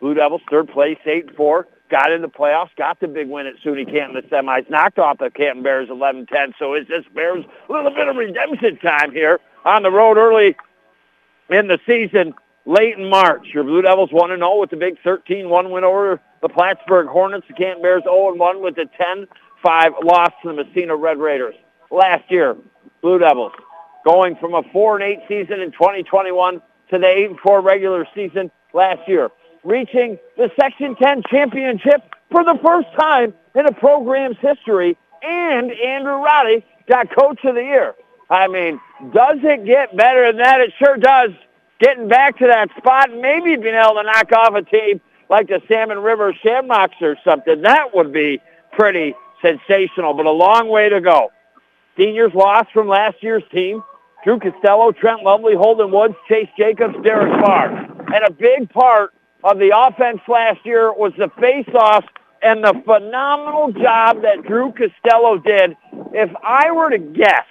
Blue 0.00 0.14
Devils 0.14 0.42
third 0.50 0.68
place, 0.68 0.98
eight 1.04 1.26
and 1.28 1.36
four 1.36 1.66
got 1.90 2.12
in 2.12 2.22
the 2.22 2.28
playoffs, 2.28 2.74
got 2.76 3.00
the 3.00 3.08
big 3.08 3.28
win 3.28 3.46
at 3.46 3.54
SUNY 3.64 3.84
Canton 3.84 4.16
in 4.16 4.22
the 4.22 4.22
semis, 4.22 4.68
knocked 4.70 4.98
off 4.98 5.18
the 5.18 5.30
Canton 5.30 5.62
Bears 5.62 5.88
11-10. 5.88 6.54
So 6.58 6.74
it's 6.74 6.88
just 6.88 7.12
Bears 7.14 7.44
a 7.68 7.72
little 7.72 7.90
bit 7.90 8.08
of 8.08 8.16
redemption 8.16 8.78
time 8.78 9.12
here 9.12 9.40
on 9.64 9.82
the 9.82 9.90
road 9.90 10.16
early 10.16 10.56
in 11.50 11.68
the 11.68 11.78
season, 11.86 12.34
late 12.64 12.98
in 12.98 13.08
March. 13.08 13.46
Your 13.52 13.64
Blue 13.64 13.82
Devils 13.82 14.10
1-0 14.10 14.60
with 14.60 14.70
the 14.70 14.76
big 14.76 14.98
13-1 15.02 15.70
win 15.70 15.84
over 15.84 16.20
the 16.42 16.48
Plattsburgh 16.48 17.08
Hornets. 17.08 17.46
The 17.48 17.54
Canton 17.54 17.82
Bears 17.82 18.02
0-1 18.04 18.62
with 18.62 18.76
the 18.76 18.88
10-5 19.00 20.04
loss 20.04 20.32
to 20.42 20.48
the 20.48 20.64
Massena 20.64 20.96
Red 20.96 21.18
Raiders. 21.18 21.54
Last 21.90 22.30
year, 22.30 22.56
Blue 23.00 23.18
Devils 23.18 23.52
going 24.04 24.36
from 24.36 24.54
a 24.54 24.62
4-8 24.62 25.28
season 25.28 25.60
in 25.60 25.72
2021 25.72 26.60
to 26.90 26.98
the 26.98 27.36
8-4 27.44 27.62
regular 27.62 28.06
season 28.14 28.50
last 28.72 29.08
year 29.08 29.30
reaching 29.66 30.18
the 30.36 30.50
Section 30.58 30.94
10 30.96 31.24
championship 31.28 32.02
for 32.30 32.44
the 32.44 32.58
first 32.64 32.88
time 32.98 33.34
in 33.54 33.66
the 33.66 33.72
program's 33.72 34.36
history. 34.40 34.96
And 35.22 35.72
Andrew 35.72 36.22
Roddy 36.22 36.64
got 36.88 37.14
Coach 37.14 37.40
of 37.44 37.56
the 37.56 37.62
Year. 37.62 37.94
I 38.30 38.48
mean, 38.48 38.80
does 39.12 39.38
it 39.42 39.66
get 39.66 39.96
better 39.96 40.26
than 40.26 40.38
that? 40.38 40.60
It 40.60 40.72
sure 40.78 40.96
does. 40.96 41.30
Getting 41.80 42.08
back 42.08 42.38
to 42.38 42.46
that 42.46 42.70
spot, 42.78 43.10
maybe 43.10 43.56
being 43.56 43.74
able 43.74 43.96
to 43.96 44.02
knock 44.04 44.32
off 44.32 44.54
a 44.54 44.62
team 44.62 45.00
like 45.28 45.48
the 45.48 45.60
Salmon 45.68 45.98
River 45.98 46.32
Shamrocks 46.42 46.96
or 47.02 47.16
something. 47.24 47.62
That 47.62 47.94
would 47.94 48.12
be 48.12 48.40
pretty 48.72 49.14
sensational, 49.42 50.14
but 50.14 50.26
a 50.26 50.30
long 50.30 50.68
way 50.68 50.88
to 50.88 51.00
go. 51.00 51.30
Seniors 51.96 52.32
lost 52.34 52.70
from 52.72 52.88
last 52.88 53.16
year's 53.22 53.42
team. 53.52 53.82
Drew 54.24 54.38
Costello, 54.38 54.92
Trent 54.92 55.22
Lovely, 55.22 55.54
Holden 55.54 55.90
Woods, 55.92 56.14
Chase 56.28 56.48
Jacobs, 56.58 56.94
Derek 57.02 57.32
Farr. 57.44 57.68
And 58.12 58.24
a 58.26 58.32
big 58.32 58.70
part 58.70 59.12
of 59.44 59.58
the 59.58 59.72
offense 59.76 60.20
last 60.28 60.64
year 60.64 60.92
was 60.92 61.12
the 61.18 61.30
face-off 61.40 62.04
and 62.42 62.62
the 62.62 62.74
phenomenal 62.84 63.72
job 63.72 64.22
that 64.22 64.42
Drew 64.46 64.72
Costello 64.72 65.38
did. 65.38 65.76
If 66.12 66.30
I 66.42 66.70
were 66.72 66.90
to 66.90 66.98
guess, 66.98 67.46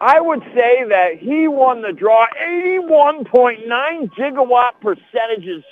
I 0.00 0.20
would 0.20 0.42
say 0.54 0.84
that 0.88 1.18
he 1.18 1.46
won 1.48 1.82
the 1.82 1.92
draw 1.92 2.26
81.9 2.42 4.10
gigawatt 4.14 4.80
percentages 4.80 5.62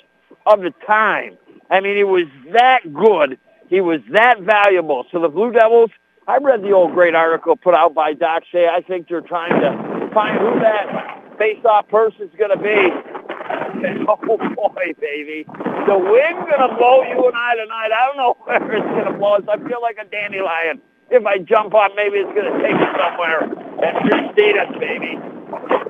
of 0.45 0.61
the 0.61 0.73
time. 0.85 1.37
I 1.69 1.79
mean, 1.81 1.97
he 1.97 2.03
was 2.03 2.25
that 2.53 2.93
good. 2.93 3.39
He 3.69 3.81
was 3.81 4.01
that 4.11 4.41
valuable. 4.41 5.05
So 5.11 5.19
the 5.19 5.29
Blue 5.29 5.51
Devils, 5.51 5.91
I 6.27 6.37
read 6.37 6.61
the 6.61 6.71
old 6.71 6.93
great 6.93 7.15
article 7.15 7.55
put 7.55 7.73
out 7.73 7.93
by 7.93 8.13
Doc 8.13 8.43
Shea. 8.51 8.67
I 8.67 8.81
think 8.81 9.07
they're 9.07 9.21
trying 9.21 9.59
to 9.59 10.09
find 10.13 10.39
who 10.39 10.59
that 10.59 11.37
face-off 11.37 11.87
person's 11.89 12.31
going 12.37 12.51
to 12.51 12.63
be. 12.63 13.18
oh 14.07 14.37
boy, 14.37 14.93
baby. 15.01 15.45
The 15.47 15.97
wind's 15.97 16.45
gonna 16.49 16.75
blow 16.77 17.01
you 17.03 17.17
and 17.17 17.35
I 17.37 17.55
tonight. 17.57 17.89
I 17.89 18.01
don't 18.07 18.17
know 18.17 18.37
where 18.45 18.61
it's 18.77 18.85
gonna 18.85 19.17
blow 19.17 19.35
us. 19.35 19.43
I 19.49 19.57
feel 19.57 19.81
like 19.81 19.97
a 19.97 20.05
dandelion. 20.05 20.81
If 21.09 21.25
I 21.25 21.39
jump 21.39 21.73
on, 21.73 21.95
maybe 21.95 22.21
it's 22.21 22.29
gonna 22.37 22.61
take 22.61 22.77
us 22.77 22.93
somewhere 22.93 23.49
and 23.49 23.93
precede 24.05 24.57
us, 24.57 24.69
baby. 24.77 25.17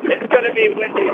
It's 0.07 0.31
gonna 0.31 0.53
be 0.53 0.71
windy. 0.71 1.11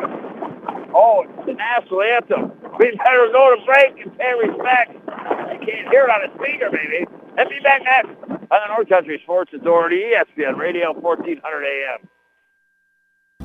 Oh, 0.93 1.25
it's 1.25 1.45
the 1.47 1.53
national 1.53 2.01
anthem. 2.03 2.51
We 2.77 2.93
better 3.01 3.27
go 3.33 3.55
to 3.57 3.65
break 3.65 3.97
and 4.05 4.13
pay 4.17 4.33
respect. 4.37 4.93
You 4.93 5.59
can't 5.65 5.89
hear 5.89 6.05
it 6.05 6.11
on 6.13 6.29
a 6.29 6.31
speaker, 6.37 6.69
baby. 6.69 7.09
And 7.37 7.49
be 7.49 7.59
back 7.59 7.81
next 7.83 8.13
on 8.29 8.59
the 8.61 8.67
North 8.69 8.87
Country 8.87 9.19
Sports 9.23 9.51
Authority, 9.53 10.13
ESPN 10.13 10.57
Radio, 10.57 10.93
1400 10.93 11.41
AM. 11.41 12.07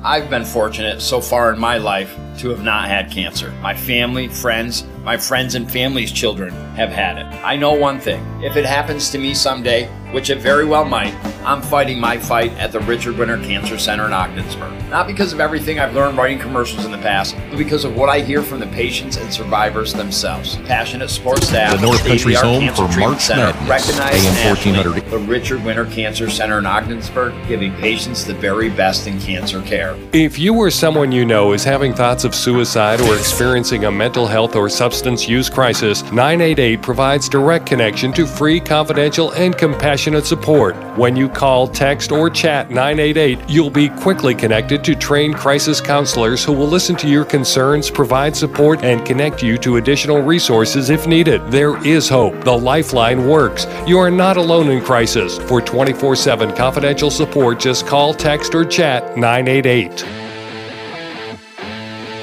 I've 0.03 0.31
been 0.31 0.45
fortunate 0.45 0.99
so 0.99 1.21
far 1.21 1.53
in 1.53 1.59
my 1.59 1.77
life 1.77 2.17
to 2.39 2.49
have 2.49 2.63
not 2.63 2.87
had 2.87 3.11
cancer. 3.11 3.51
My 3.61 3.75
family, 3.75 4.27
friends, 4.29 4.83
my 5.03 5.15
friends 5.15 5.53
and 5.53 5.71
family's 5.71 6.11
children 6.11 6.51
have 6.75 6.89
had 6.89 7.17
it. 7.19 7.25
I 7.43 7.55
know 7.55 7.73
one 7.73 7.99
thing 7.99 8.25
if 8.43 8.55
it 8.55 8.65
happens 8.65 9.11
to 9.11 9.19
me 9.19 9.35
someday, 9.35 9.85
which 10.11 10.29
it 10.31 10.39
very 10.39 10.65
well 10.65 10.85
might, 10.85 11.13
I'm 11.45 11.61
fighting 11.61 11.99
my 11.99 12.17
fight 12.17 12.51
at 12.53 12.71
the 12.71 12.79
Richard 12.81 13.17
Winter 13.17 13.37
Cancer 13.37 13.77
Center 13.77 14.05
in 14.05 14.13
Ogdensburg. 14.13 14.71
Not 14.89 15.07
because 15.07 15.33
of 15.33 15.39
everything 15.39 15.79
I've 15.79 15.93
learned 15.93 16.17
writing 16.17 16.39
commercials 16.39 16.85
in 16.85 16.91
the 16.91 16.97
past, 16.97 17.35
but 17.49 17.57
because 17.57 17.85
of 17.85 17.95
what 17.95 18.09
I 18.09 18.19
hear 18.21 18.41
from 18.41 18.59
the 18.59 18.67
patients 18.67 19.17
and 19.17 19.31
survivors 19.31 19.93
themselves. 19.93 20.57
Passionate 20.57 21.09
sports 21.09 21.47
staff, 21.47 21.75
The 21.75 21.81
North 21.81 22.05
Country's 22.05 22.39
home 22.41 22.61
cancer 22.61 22.87
for 22.87 22.91
treatment 22.91 23.11
March 23.11 23.21
center, 23.21 23.53
Madness, 23.67 23.69
recognized 23.69 24.25
AM 24.25 24.33
nationally, 24.55 24.81
1400. 24.81 25.11
the 25.11 25.31
Richard 25.31 25.63
Winter 25.63 25.85
Cancer 25.85 26.29
Center 26.29 26.57
in 26.59 26.65
Ogdensburg, 26.65 27.33
giving 27.47 27.73
patients 27.75 28.23
the 28.25 28.33
very 28.33 28.69
best 28.69 29.07
in 29.07 29.19
cancer 29.19 29.61
care. 29.61 29.90
If 30.13 30.37
you 30.37 30.55
or 30.55 30.69
someone 30.69 31.11
you 31.11 31.25
know 31.25 31.53
is 31.53 31.63
having 31.63 31.93
thoughts 31.93 32.23
of 32.23 32.35
suicide 32.35 33.01
or 33.01 33.15
experiencing 33.15 33.85
a 33.85 33.91
mental 33.91 34.27
health 34.27 34.55
or 34.55 34.69
substance 34.69 35.27
use 35.27 35.49
crisis, 35.49 36.03
988 36.11 36.81
provides 36.81 37.29
direct 37.29 37.65
connection 37.65 38.11
to 38.13 38.27
free, 38.27 38.59
confidential, 38.59 39.31
and 39.31 39.57
compassionate 39.57 40.25
support. 40.25 40.75
When 40.97 41.15
you 41.15 41.29
call, 41.29 41.67
text, 41.67 42.11
or 42.11 42.29
chat 42.29 42.69
988, 42.69 43.49
you'll 43.49 43.69
be 43.69 43.89
quickly 43.89 44.35
connected 44.35 44.83
to 44.83 44.95
trained 44.95 45.35
crisis 45.35 45.81
counselors 45.81 46.43
who 46.43 46.53
will 46.53 46.67
listen 46.67 46.95
to 46.97 47.07
your 47.07 47.25
concerns, 47.25 47.89
provide 47.89 48.35
support, 48.35 48.83
and 48.83 49.05
connect 49.05 49.41
you 49.41 49.57
to 49.59 49.77
additional 49.77 50.21
resources 50.21 50.89
if 50.89 51.07
needed. 51.07 51.41
There 51.51 51.83
is 51.85 52.07
hope. 52.07 52.43
The 52.43 52.57
Lifeline 52.57 53.27
works. 53.27 53.65
You 53.87 53.97
are 53.99 54.11
not 54.11 54.37
alone 54.37 54.69
in 54.69 54.83
crisis. 54.83 55.37
For 55.39 55.61
24 55.61 56.15
7 56.15 56.55
confidential 56.55 57.09
support, 57.09 57.59
just 57.59 57.87
call, 57.87 58.13
text, 58.13 58.53
or 58.53 58.65
chat 58.65 59.17
988. 59.17 59.80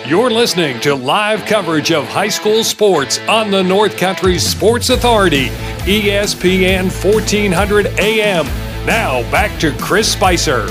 You're 0.08 0.30
listening 0.30 0.80
to 0.80 0.94
live 0.94 1.44
coverage 1.44 1.92
of 1.92 2.06
high 2.06 2.28
school 2.28 2.64
sports 2.64 3.18
on 3.28 3.50
the 3.50 3.62
North 3.62 3.96
Country 3.98 4.38
Sports 4.38 4.90
Authority, 4.90 5.48
ESPN 5.84 6.84
1400 6.84 7.86
AM. 7.98 8.46
Now 8.86 9.20
back 9.30 9.60
to 9.60 9.76
Chris 9.78 10.10
Spicer. 10.10 10.68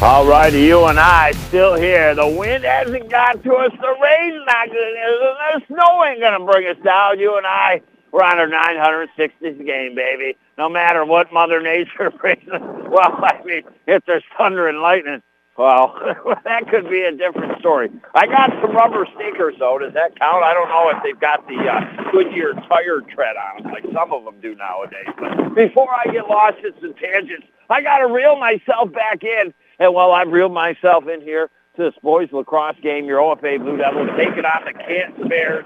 All 0.00 0.26
right, 0.26 0.52
you 0.52 0.84
and 0.84 1.00
I 1.00 1.32
still 1.48 1.74
here. 1.74 2.14
The 2.14 2.28
wind 2.28 2.62
hasn't 2.62 3.10
got 3.10 3.42
to 3.42 3.54
us. 3.54 3.72
The 3.72 3.96
rain's 4.00 4.44
not 4.46 4.68
going 4.68 4.94
to. 4.94 5.58
The 5.58 5.66
snow 5.66 6.04
ain't 6.04 6.20
going 6.20 6.38
to 6.38 6.44
bring 6.44 6.68
us 6.68 6.76
down. 6.84 7.18
You 7.18 7.36
and 7.36 7.46
I, 7.46 7.80
we're 8.12 8.22
on 8.22 8.38
our 8.38 8.46
960th 8.46 9.66
game, 9.66 9.94
baby. 9.94 10.36
No 10.58 10.68
matter 10.68 11.04
what 11.04 11.32
Mother 11.32 11.62
Nature 11.62 12.10
brings. 12.20 12.42
Well, 12.50 13.24
I 13.24 13.40
mean, 13.44 13.62
if 13.86 14.04
there's 14.06 14.24
thunder 14.36 14.68
and 14.68 14.80
lightning, 14.80 15.22
well, 15.56 15.98
that 16.44 16.68
could 16.68 16.90
be 16.90 17.02
a 17.02 17.12
different 17.12 17.58
story. 17.60 17.90
I 18.14 18.26
got 18.26 18.50
some 18.60 18.72
rubber 18.72 19.06
sneakers, 19.16 19.54
though. 19.58 19.78
Does 19.78 19.94
that 19.94 20.18
count? 20.18 20.44
I 20.44 20.52
don't 20.54 20.68
know 20.68 20.90
if 20.90 21.02
they've 21.02 21.18
got 21.18 21.46
the 21.48 21.58
uh, 21.58 22.10
Goodyear 22.12 22.54
tire 22.68 23.00
tread 23.00 23.36
on 23.36 23.62
them, 23.62 23.72
like 23.72 23.84
some 23.92 24.12
of 24.12 24.24
them 24.24 24.40
do 24.40 24.54
nowadays. 24.54 25.06
But 25.18 25.54
before 25.54 25.88
I 25.92 26.10
get 26.12 26.28
lost 26.28 26.58
in 26.64 26.72
some 26.80 26.94
tangents, 26.94 27.46
I 27.70 27.80
got 27.82 27.98
to 27.98 28.06
reel 28.06 28.36
myself 28.36 28.92
back 28.92 29.22
in. 29.24 29.54
And 29.78 29.94
while 29.94 30.12
I've 30.12 30.28
reeled 30.28 30.52
myself 30.52 31.08
in 31.08 31.20
here 31.20 31.50
to 31.76 31.82
this 31.82 31.94
boys 32.02 32.28
lacrosse 32.32 32.76
game, 32.82 33.06
your 33.06 33.20
OFA 33.20 33.58
Blue 33.58 33.76
Devils 33.76 34.10
taking 34.16 34.44
on 34.44 34.64
the 34.64 34.72
Canton 34.72 35.28
Bears. 35.28 35.64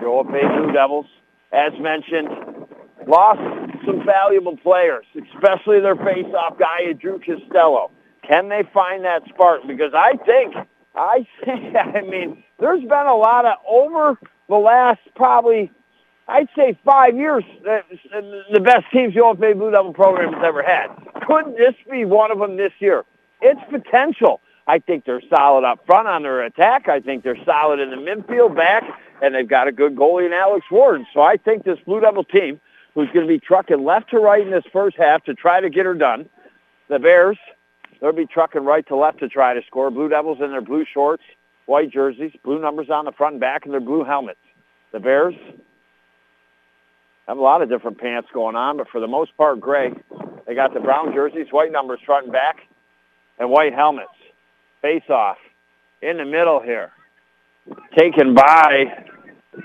Your 0.00 0.24
OFA 0.24 0.62
Blue 0.62 0.72
Devils, 0.72 1.06
as 1.52 1.72
mentioned, 1.80 2.28
lost 3.06 3.40
some 3.84 4.04
valuable 4.04 4.56
players, 4.56 5.04
especially 5.14 5.80
their 5.80 5.96
face-off 5.96 6.58
guy, 6.58 6.92
Drew 6.92 7.20
Costello. 7.20 7.90
Can 8.26 8.48
they 8.48 8.62
find 8.74 9.04
that 9.04 9.22
spark? 9.28 9.62
Because 9.66 9.92
I 9.94 10.16
think, 10.24 10.54
I 10.94 11.26
think, 11.44 11.76
I 11.76 12.00
mean, 12.02 12.42
there's 12.58 12.80
been 12.80 13.06
a 13.06 13.16
lot 13.16 13.44
of 13.44 13.56
over 13.68 14.18
the 14.48 14.56
last 14.56 15.00
probably, 15.14 15.70
I'd 16.28 16.48
say 16.56 16.76
five 16.84 17.16
years, 17.16 17.44
uh, 17.68 17.80
the 18.52 18.60
best 18.60 18.86
teams 18.92 19.14
the 19.14 19.20
OFA 19.20 19.54
Blue 19.56 19.70
Devil 19.70 19.92
program 19.92 20.32
has 20.32 20.42
ever 20.44 20.62
had. 20.62 20.88
Could 21.26 21.56
this 21.56 21.74
be 21.90 22.04
one 22.04 22.30
of 22.30 22.38
them 22.38 22.56
this 22.56 22.72
year? 22.78 23.04
It's 23.40 23.60
potential. 23.70 24.40
I 24.66 24.80
think 24.80 25.04
they're 25.04 25.22
solid 25.30 25.64
up 25.64 25.86
front 25.86 26.08
on 26.08 26.22
their 26.24 26.42
attack. 26.42 26.88
I 26.88 27.00
think 27.00 27.22
they're 27.22 27.42
solid 27.44 27.78
in 27.78 27.90
the 27.90 27.96
midfield 27.96 28.56
back, 28.56 28.82
and 29.22 29.34
they've 29.34 29.48
got 29.48 29.68
a 29.68 29.72
good 29.72 29.94
goalie 29.94 30.26
in 30.26 30.32
Alex 30.32 30.66
Ward. 30.70 31.02
So 31.14 31.20
I 31.20 31.36
think 31.36 31.64
this 31.64 31.78
Blue 31.86 32.00
Devil 32.00 32.24
team, 32.24 32.60
who's 32.96 33.08
going 33.12 33.26
to 33.26 33.32
be 33.32 33.38
trucking 33.38 33.84
left 33.84 34.10
to 34.10 34.18
right 34.18 34.42
in 34.42 34.50
this 34.50 34.64
first 34.72 34.96
half 34.96 35.22
to 35.24 35.34
try 35.34 35.60
to 35.60 35.68
get 35.68 35.84
her 35.84 35.94
done, 35.94 36.28
the 36.88 36.98
Bears, 36.98 37.36
they'll 38.00 38.12
be 38.12 38.26
trucking 38.26 38.64
right 38.64 38.88
to 38.88 38.96
left 38.96 39.20
to 39.20 39.28
try 39.28 39.52
to 39.52 39.60
score. 39.66 39.90
Blue 39.90 40.08
Devils 40.08 40.38
in 40.42 40.50
their 40.50 40.62
blue 40.62 40.86
shorts, 40.92 41.22
white 41.66 41.92
jerseys, 41.92 42.32
blue 42.42 42.58
numbers 42.58 42.88
on 42.90 43.04
the 43.04 43.12
front 43.12 43.34
and 43.34 43.40
back, 43.40 43.66
and 43.66 43.74
their 43.74 43.80
blue 43.80 44.02
helmets. 44.02 44.40
The 44.92 45.00
Bears 45.00 45.34
have 47.28 47.36
a 47.36 47.40
lot 47.40 47.60
of 47.60 47.68
different 47.68 47.98
pants 47.98 48.28
going 48.32 48.56
on, 48.56 48.78
but 48.78 48.88
for 48.88 49.00
the 49.00 49.06
most 49.06 49.36
part, 49.36 49.60
gray. 49.60 49.92
They 50.46 50.54
got 50.54 50.72
the 50.72 50.80
brown 50.80 51.12
jerseys, 51.12 51.48
white 51.50 51.72
numbers 51.72 52.00
front 52.06 52.24
and 52.24 52.32
back, 52.32 52.60
and 53.38 53.50
white 53.50 53.74
helmets. 53.74 54.08
Face 54.80 55.02
off 55.10 55.36
in 56.00 56.16
the 56.16 56.24
middle 56.24 56.62
here. 56.62 56.92
Taken 57.98 58.32
by 58.32 58.84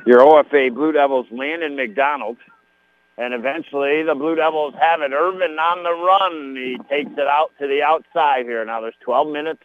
your 0.05 0.19
OFA 0.19 0.73
Blue 0.73 0.91
Devils, 0.91 1.27
Landon 1.31 1.77
McDonald. 1.77 2.37
And 3.21 3.35
eventually 3.35 4.01
the 4.01 4.15
Blue 4.15 4.35
Devils 4.35 4.73
have 4.81 5.01
it. 5.01 5.13
Irvin 5.13 5.51
on 5.59 5.83
the 5.83 5.93
run. 5.93 6.55
He 6.55 6.75
takes 6.89 7.11
it 7.11 7.27
out 7.27 7.51
to 7.59 7.67
the 7.67 7.83
outside 7.83 8.45
here. 8.45 8.65
Now 8.65 8.81
there's 8.81 8.95
12 9.01 9.27
minutes, 9.27 9.61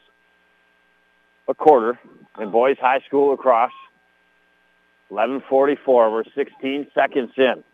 a 1.48 1.54
quarter 1.54 1.98
in 2.38 2.50
boys 2.50 2.76
high 2.78 3.00
school 3.06 3.32
across. 3.32 3.72
11:44. 5.10 6.12
We're 6.12 6.24
16 6.34 6.88
seconds 6.92 7.32
in. 7.38 7.64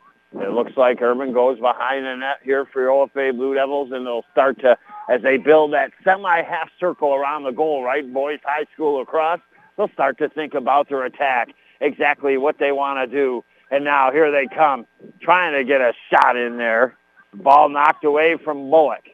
It 0.40 0.52
looks 0.52 0.76
like 0.76 1.02
Irvin 1.02 1.32
goes 1.32 1.58
behind 1.58 2.06
the 2.06 2.14
net 2.14 2.38
here 2.44 2.64
for 2.64 2.86
OFA 2.86 3.32
Blue 3.32 3.54
Devils, 3.54 3.90
and 3.90 4.06
they'll 4.06 4.24
start 4.30 4.60
to, 4.60 4.78
as 5.10 5.20
they 5.22 5.36
build 5.36 5.72
that 5.72 5.90
semi-half 6.04 6.70
circle 6.78 7.12
around 7.12 7.42
the 7.42 7.50
goal, 7.50 7.82
right, 7.82 8.10
boys 8.12 8.38
high 8.44 8.66
school 8.72 9.02
across, 9.02 9.40
they'll 9.76 9.88
start 9.88 10.16
to 10.18 10.28
think 10.28 10.54
about 10.54 10.88
their 10.88 11.04
attack, 11.04 11.48
exactly 11.80 12.36
what 12.38 12.58
they 12.58 12.70
want 12.70 12.98
to 13.00 13.14
do. 13.14 13.42
And 13.72 13.84
now 13.84 14.12
here 14.12 14.30
they 14.30 14.54
come, 14.54 14.86
trying 15.22 15.54
to 15.54 15.64
get 15.64 15.80
a 15.80 15.94
shot 16.10 16.36
in 16.36 16.58
there. 16.58 16.94
Ball 17.32 17.70
knocked 17.70 18.04
away 18.04 18.36
from 18.36 18.70
Bullock. 18.70 19.04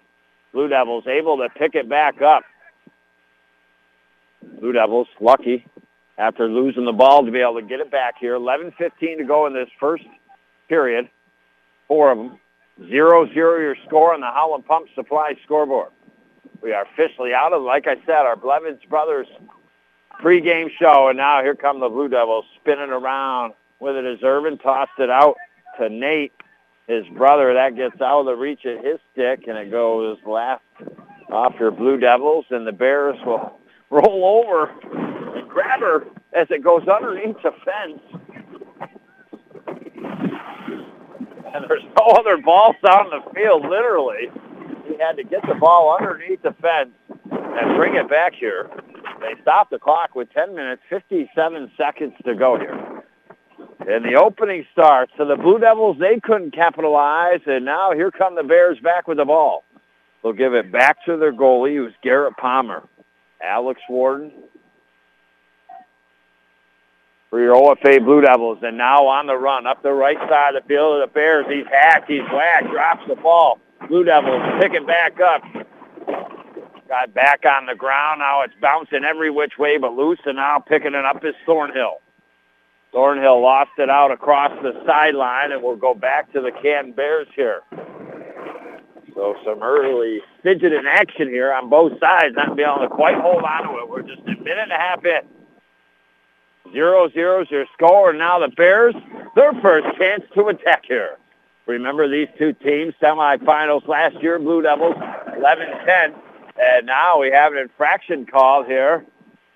Blue 0.52 0.66
Devils 0.66 1.06
able 1.06 1.36
to 1.38 1.48
pick 1.48 1.76
it 1.76 1.88
back 1.88 2.20
up. 2.20 2.42
Blue 4.60 4.72
Devils 4.72 5.06
lucky 5.20 5.64
after 6.18 6.48
losing 6.48 6.84
the 6.84 6.92
ball 6.92 7.24
to 7.24 7.30
be 7.30 7.38
able 7.38 7.60
to 7.60 7.66
get 7.66 7.78
it 7.78 7.92
back 7.92 8.16
here. 8.18 8.34
11.15 8.34 9.18
to 9.18 9.24
go 9.24 9.46
in 9.46 9.54
this 9.54 9.68
first 9.78 10.02
period. 10.68 11.08
Four 11.86 12.10
of 12.10 12.18
them. 12.18 12.40
Zero, 12.88 13.32
zero 13.32 13.60
your 13.60 13.76
score 13.86 14.12
on 14.12 14.20
the 14.20 14.26
Holland 14.26 14.66
Pump 14.66 14.88
Supply 14.96 15.34
scoreboard. 15.44 15.90
We 16.62 16.72
are 16.72 16.84
officially 16.92 17.32
out 17.32 17.52
of, 17.52 17.62
like 17.62 17.86
I 17.86 17.94
said, 18.04 18.26
our 18.26 18.36
Blevins 18.36 18.80
Brothers 18.88 19.28
pregame 20.20 20.68
show, 20.80 21.08
and 21.08 21.16
now 21.16 21.42
here 21.42 21.54
come 21.54 21.78
the 21.78 21.88
Blue 21.88 22.08
Devils 22.08 22.44
spinning 22.60 22.90
around 22.90 23.54
with 23.80 23.96
it 23.96 24.04
as 24.04 24.18
Irvin 24.22 24.58
tossed 24.58 24.98
it 24.98 25.10
out 25.10 25.36
to 25.78 25.88
Nate, 25.88 26.32
his 26.86 27.04
brother. 27.16 27.54
That 27.54 27.76
gets 27.76 28.00
out 28.00 28.20
of 28.20 28.26
the 28.26 28.34
reach 28.34 28.64
of 28.64 28.84
his 28.84 28.98
stick, 29.12 29.46
and 29.46 29.56
it 29.56 29.70
goes 29.70 30.18
left 30.26 30.64
off 31.30 31.54
your 31.60 31.70
Blue 31.70 31.98
Devils, 31.98 32.46
and 32.50 32.66
the 32.66 32.72
Bears 32.72 33.16
will 33.24 33.58
roll 33.90 34.44
over 34.44 34.70
and 35.36 35.48
grab 35.48 35.80
her 35.80 36.04
as 36.32 36.46
it 36.50 36.62
goes 36.62 36.86
underneath 36.88 37.36
the 37.42 37.52
fence. 37.64 38.00
And 41.54 41.64
there's 41.68 41.84
no 41.98 42.06
other 42.12 42.36
balls 42.36 42.76
on 42.88 43.10
the 43.10 43.30
field, 43.34 43.62
literally. 43.62 44.30
He 44.86 44.96
had 44.98 45.16
to 45.16 45.24
get 45.24 45.40
the 45.48 45.54
ball 45.54 45.96
underneath 45.98 46.42
the 46.42 46.54
fence 46.60 46.90
and 47.30 47.76
bring 47.76 47.96
it 47.96 48.08
back 48.08 48.34
here. 48.34 48.68
They 49.20 49.40
stopped 49.42 49.70
the 49.70 49.78
clock 49.78 50.14
with 50.14 50.30
10 50.32 50.54
minutes, 50.54 50.82
57 50.88 51.70
seconds 51.76 52.12
to 52.24 52.34
go 52.34 52.58
here. 52.58 52.97
And 53.80 54.04
the 54.04 54.20
opening 54.20 54.66
starts. 54.72 55.12
So 55.16 55.24
the 55.24 55.36
Blue 55.36 55.58
Devils, 55.58 55.96
they 55.98 56.20
couldn't 56.20 56.52
capitalize, 56.52 57.40
and 57.46 57.64
now 57.64 57.92
here 57.92 58.10
come 58.10 58.34
the 58.34 58.42
Bears 58.42 58.78
back 58.80 59.06
with 59.06 59.18
the 59.18 59.24
ball. 59.24 59.64
They'll 60.22 60.32
give 60.32 60.54
it 60.54 60.72
back 60.72 61.04
to 61.06 61.16
their 61.16 61.32
goalie, 61.32 61.76
who's 61.76 61.94
Garrett 62.02 62.36
Palmer. 62.36 62.82
Alex 63.40 63.80
Warden 63.88 64.32
for 67.30 67.40
your 67.40 67.54
OFA 67.54 68.04
Blue 68.04 68.20
Devils. 68.20 68.58
And 68.62 68.76
now 68.76 69.06
on 69.06 69.26
the 69.26 69.36
run 69.36 69.66
up 69.66 69.82
the 69.82 69.92
right 69.92 70.18
side 70.28 70.56
of 70.56 70.62
the 70.62 70.68
field 70.68 71.00
of 71.00 71.08
the 71.08 71.12
Bears. 71.12 71.46
He's 71.48 71.66
hacked, 71.70 72.10
he's 72.10 72.26
whacked, 72.32 72.70
drops 72.70 73.02
the 73.08 73.16
ball. 73.16 73.60
Blue 73.88 74.04
Devils 74.04 74.42
pick 74.60 74.72
it 74.72 74.86
back 74.86 75.20
up. 75.20 75.42
Got 76.88 77.12
back 77.14 77.44
on 77.44 77.66
the 77.66 77.74
ground. 77.74 78.20
Now 78.20 78.42
it's 78.42 78.54
bouncing 78.60 79.04
every 79.04 79.30
which 79.30 79.58
way 79.58 79.76
but 79.78 79.92
loose, 79.92 80.20
and 80.24 80.36
now 80.36 80.58
picking 80.58 80.94
it 80.94 81.04
up 81.04 81.24
is 81.24 81.34
Thornhill. 81.44 82.00
Thornhill 82.92 83.42
lost 83.42 83.70
it 83.78 83.90
out 83.90 84.10
across 84.10 84.52
the 84.62 84.72
sideline, 84.86 85.52
and 85.52 85.62
we'll 85.62 85.76
go 85.76 85.94
back 85.94 86.32
to 86.32 86.40
the 86.40 86.50
Canton 86.50 86.92
Bears 86.92 87.28
here. 87.34 87.60
So 89.14 89.34
some 89.44 89.62
early 89.62 90.20
fidget 90.42 90.72
in 90.72 90.86
action 90.86 91.28
here 91.28 91.52
on 91.52 91.68
both 91.68 91.98
sides, 92.00 92.34
not 92.34 92.56
being 92.56 92.68
able 92.68 92.88
to 92.88 92.94
quite 92.94 93.16
hold 93.16 93.42
on 93.42 93.64
to 93.64 93.78
it. 93.80 93.88
We're 93.88 94.02
just 94.02 94.22
a 94.22 94.30
minute 94.42 94.58
and 94.58 94.72
a 94.72 94.76
half 94.76 95.04
in. 95.04 95.20
Zero 96.72 97.08
zero 97.10 97.42
is 97.42 97.50
your 97.50 97.64
score, 97.72 98.10
and 98.10 98.18
now 98.18 98.38
the 98.38 98.48
Bears, 98.48 98.94
their 99.34 99.52
first 99.60 99.86
chance 99.98 100.22
to 100.34 100.48
attack 100.48 100.84
here. 100.86 101.16
Remember 101.66 102.08
these 102.08 102.28
two 102.38 102.52
teams, 102.54 102.94
semifinals 103.02 103.86
last 103.88 104.22
year, 104.22 104.38
Blue 104.38 104.62
Devils, 104.62 104.94
11-10. 104.94 106.14
And 106.60 106.86
now 106.86 107.20
we 107.20 107.30
have 107.30 107.52
an 107.52 107.58
infraction 107.58 108.24
call 108.24 108.64
here 108.64 109.04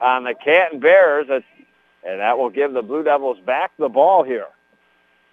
on 0.01 0.25
the 0.25 0.35
Canton 0.35 0.81
Bears, 0.81 1.27
and 2.05 2.21
that 2.21 2.39
will 2.39 2.51
give 2.51 2.73
the 2.73 2.83
Blue 2.83 3.03
Devils 3.03 3.39
back 3.47 3.73
the 3.79 3.89
ball 3.89 4.25
here. 4.25 4.47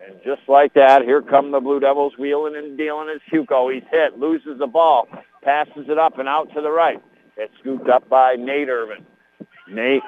And 0.05 0.15
just 0.23 0.47
like 0.47 0.73
that, 0.75 1.01
here 1.03 1.21
come 1.21 1.51
the 1.51 1.59
Blue 1.59 1.79
Devils 1.79 2.13
wheeling 2.17 2.55
and 2.55 2.77
dealing 2.77 3.09
as 3.09 3.21
Hugo. 3.29 3.69
He's 3.69 3.83
hit, 3.91 4.17
loses 4.17 4.57
the 4.57 4.67
ball, 4.67 5.07
passes 5.43 5.89
it 5.89 5.97
up 5.97 6.19
and 6.19 6.29
out 6.29 6.53
to 6.53 6.61
the 6.61 6.71
right. 6.71 7.01
It's 7.35 7.53
scooped 7.59 7.89
up 7.89 8.07
by 8.07 8.35
Nate 8.35 8.69
Irvin. 8.69 9.05
Nate 9.69 10.03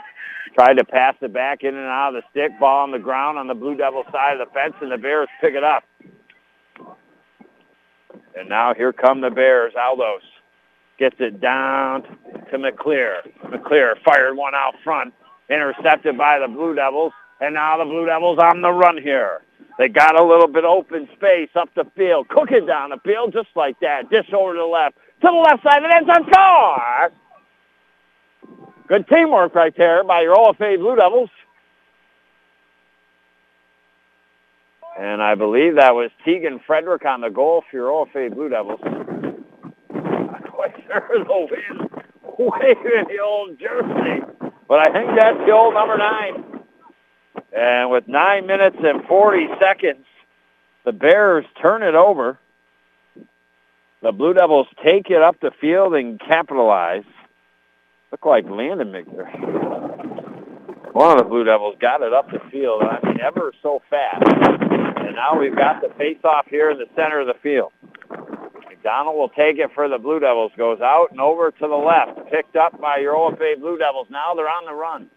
tried 0.55 0.75
to 0.75 0.85
pass 0.85 1.15
it 1.21 1.33
back 1.33 1.63
in 1.63 1.75
and 1.75 1.85
out 1.85 2.15
of 2.15 2.23
the 2.23 2.29
stick, 2.31 2.57
ball 2.59 2.83
on 2.83 2.91
the 2.91 2.99
ground 2.99 3.37
on 3.37 3.47
the 3.47 3.53
Blue 3.53 3.75
Devil 3.75 4.03
side 4.11 4.39
of 4.39 4.47
the 4.47 4.53
fence, 4.53 4.75
and 4.81 4.91
the 4.91 4.97
Bears 4.97 5.29
pick 5.39 5.53
it 5.55 5.63
up. 5.63 5.83
And 8.35 8.49
now 8.49 8.73
here 8.73 8.93
come 8.93 9.21
the 9.21 9.29
Bears. 9.29 9.73
Aldos 9.77 10.21
gets 10.97 11.15
it 11.19 11.41
down 11.41 12.03
to 12.51 12.57
McClear. 12.57 13.15
McClear 13.45 13.93
fired 14.05 14.35
one 14.35 14.55
out 14.55 14.75
front, 14.83 15.13
intercepted 15.49 16.17
by 16.17 16.39
the 16.39 16.47
Blue 16.47 16.75
Devils, 16.75 17.13
and 17.39 17.53
now 17.53 17.77
the 17.77 17.85
Blue 17.85 18.05
Devils 18.05 18.39
on 18.39 18.61
the 18.61 18.71
run 18.71 18.97
here. 19.01 19.41
They 19.77 19.87
got 19.87 20.19
a 20.19 20.23
little 20.23 20.47
bit 20.47 20.63
open 20.63 21.07
space 21.15 21.49
up 21.55 21.69
the 21.75 21.85
field. 21.95 22.27
Cook 22.29 22.51
it 22.51 22.67
down 22.67 22.89
the 22.89 22.99
field 23.03 23.33
just 23.33 23.49
like 23.55 23.79
that. 23.79 24.09
Dish 24.09 24.27
over 24.33 24.53
to 24.53 24.59
the 24.59 24.65
left. 24.65 24.95
To 25.21 25.27
the 25.27 25.31
left 25.31 25.63
side, 25.63 25.83
and 25.83 25.91
it's 25.91 26.09
a 26.09 26.31
score! 26.31 27.11
Good 28.87 29.07
teamwork 29.07 29.55
right 29.55 29.73
there 29.77 30.03
by 30.03 30.21
your 30.21 30.35
OFA 30.35 30.77
Blue 30.77 30.95
Devils. 30.95 31.29
And 34.99 35.21
I 35.21 35.35
believe 35.35 35.75
that 35.75 35.95
was 35.95 36.11
Tegan 36.25 36.59
Frederick 36.67 37.05
on 37.05 37.21
the 37.21 37.29
goal 37.29 37.63
for 37.69 37.77
your 37.77 37.89
OFA 37.89 38.33
Blue 38.33 38.49
Devils. 38.49 38.81
Not 38.83 40.51
quite 40.51 40.75
sure 40.85 41.09
the 41.17 41.47
wind 41.49 41.89
waving 42.37 43.05
the 43.07 43.19
old 43.23 43.57
jersey. 43.59 44.50
But 44.71 44.87
I 44.87 44.93
think 44.93 45.19
that's 45.19 45.37
old 45.51 45.73
number 45.73 45.97
nine. 45.97 46.45
And 47.51 47.91
with 47.91 48.07
nine 48.07 48.47
minutes 48.47 48.77
and 48.79 49.03
40 49.03 49.47
seconds, 49.59 50.05
the 50.85 50.93
Bears 50.93 51.43
turn 51.61 51.83
it 51.83 51.93
over. 51.93 52.39
The 54.01 54.13
Blue 54.13 54.33
Devils 54.33 54.67
take 54.81 55.09
it 55.09 55.21
up 55.21 55.41
the 55.41 55.51
field 55.59 55.93
and 55.95 56.21
capitalize. 56.21 57.03
Look 58.13 58.25
like 58.25 58.45
Landon 58.49 58.93
McNair. 58.93 59.29
One 60.93 61.11
of 61.11 61.17
the 61.17 61.29
Blue 61.29 61.43
Devils 61.43 61.75
got 61.81 62.01
it 62.01 62.13
up 62.13 62.31
the 62.31 62.39
field, 62.49 62.81
I 62.81 63.05
mean, 63.05 63.19
ever 63.19 63.51
so 63.61 63.81
fast. 63.89 64.23
And 64.23 65.17
now 65.17 65.37
we've 65.37 65.53
got 65.53 65.81
the 65.81 65.89
face-off 65.97 66.45
here 66.49 66.71
in 66.71 66.77
the 66.77 66.87
center 66.95 67.19
of 67.19 67.27
the 67.27 67.35
field. 67.43 67.73
McDonald 68.81 69.15
will 69.15 69.29
take 69.29 69.59
it 69.59 69.69
for 69.75 69.87
the 69.87 69.99
Blue 69.99 70.19
Devils. 70.19 70.51
Goes 70.57 70.81
out 70.81 71.09
and 71.11 71.21
over 71.21 71.51
to 71.51 71.67
the 71.67 71.67
left. 71.67 72.17
Picked 72.31 72.55
up 72.55 72.81
by 72.81 72.97
your 72.97 73.13
OFA 73.13 73.59
Blue 73.59 73.77
Devils. 73.77 74.07
Now 74.09 74.33
they're 74.33 74.49
on 74.49 74.65
the 74.65 74.73
run. 74.73 75.07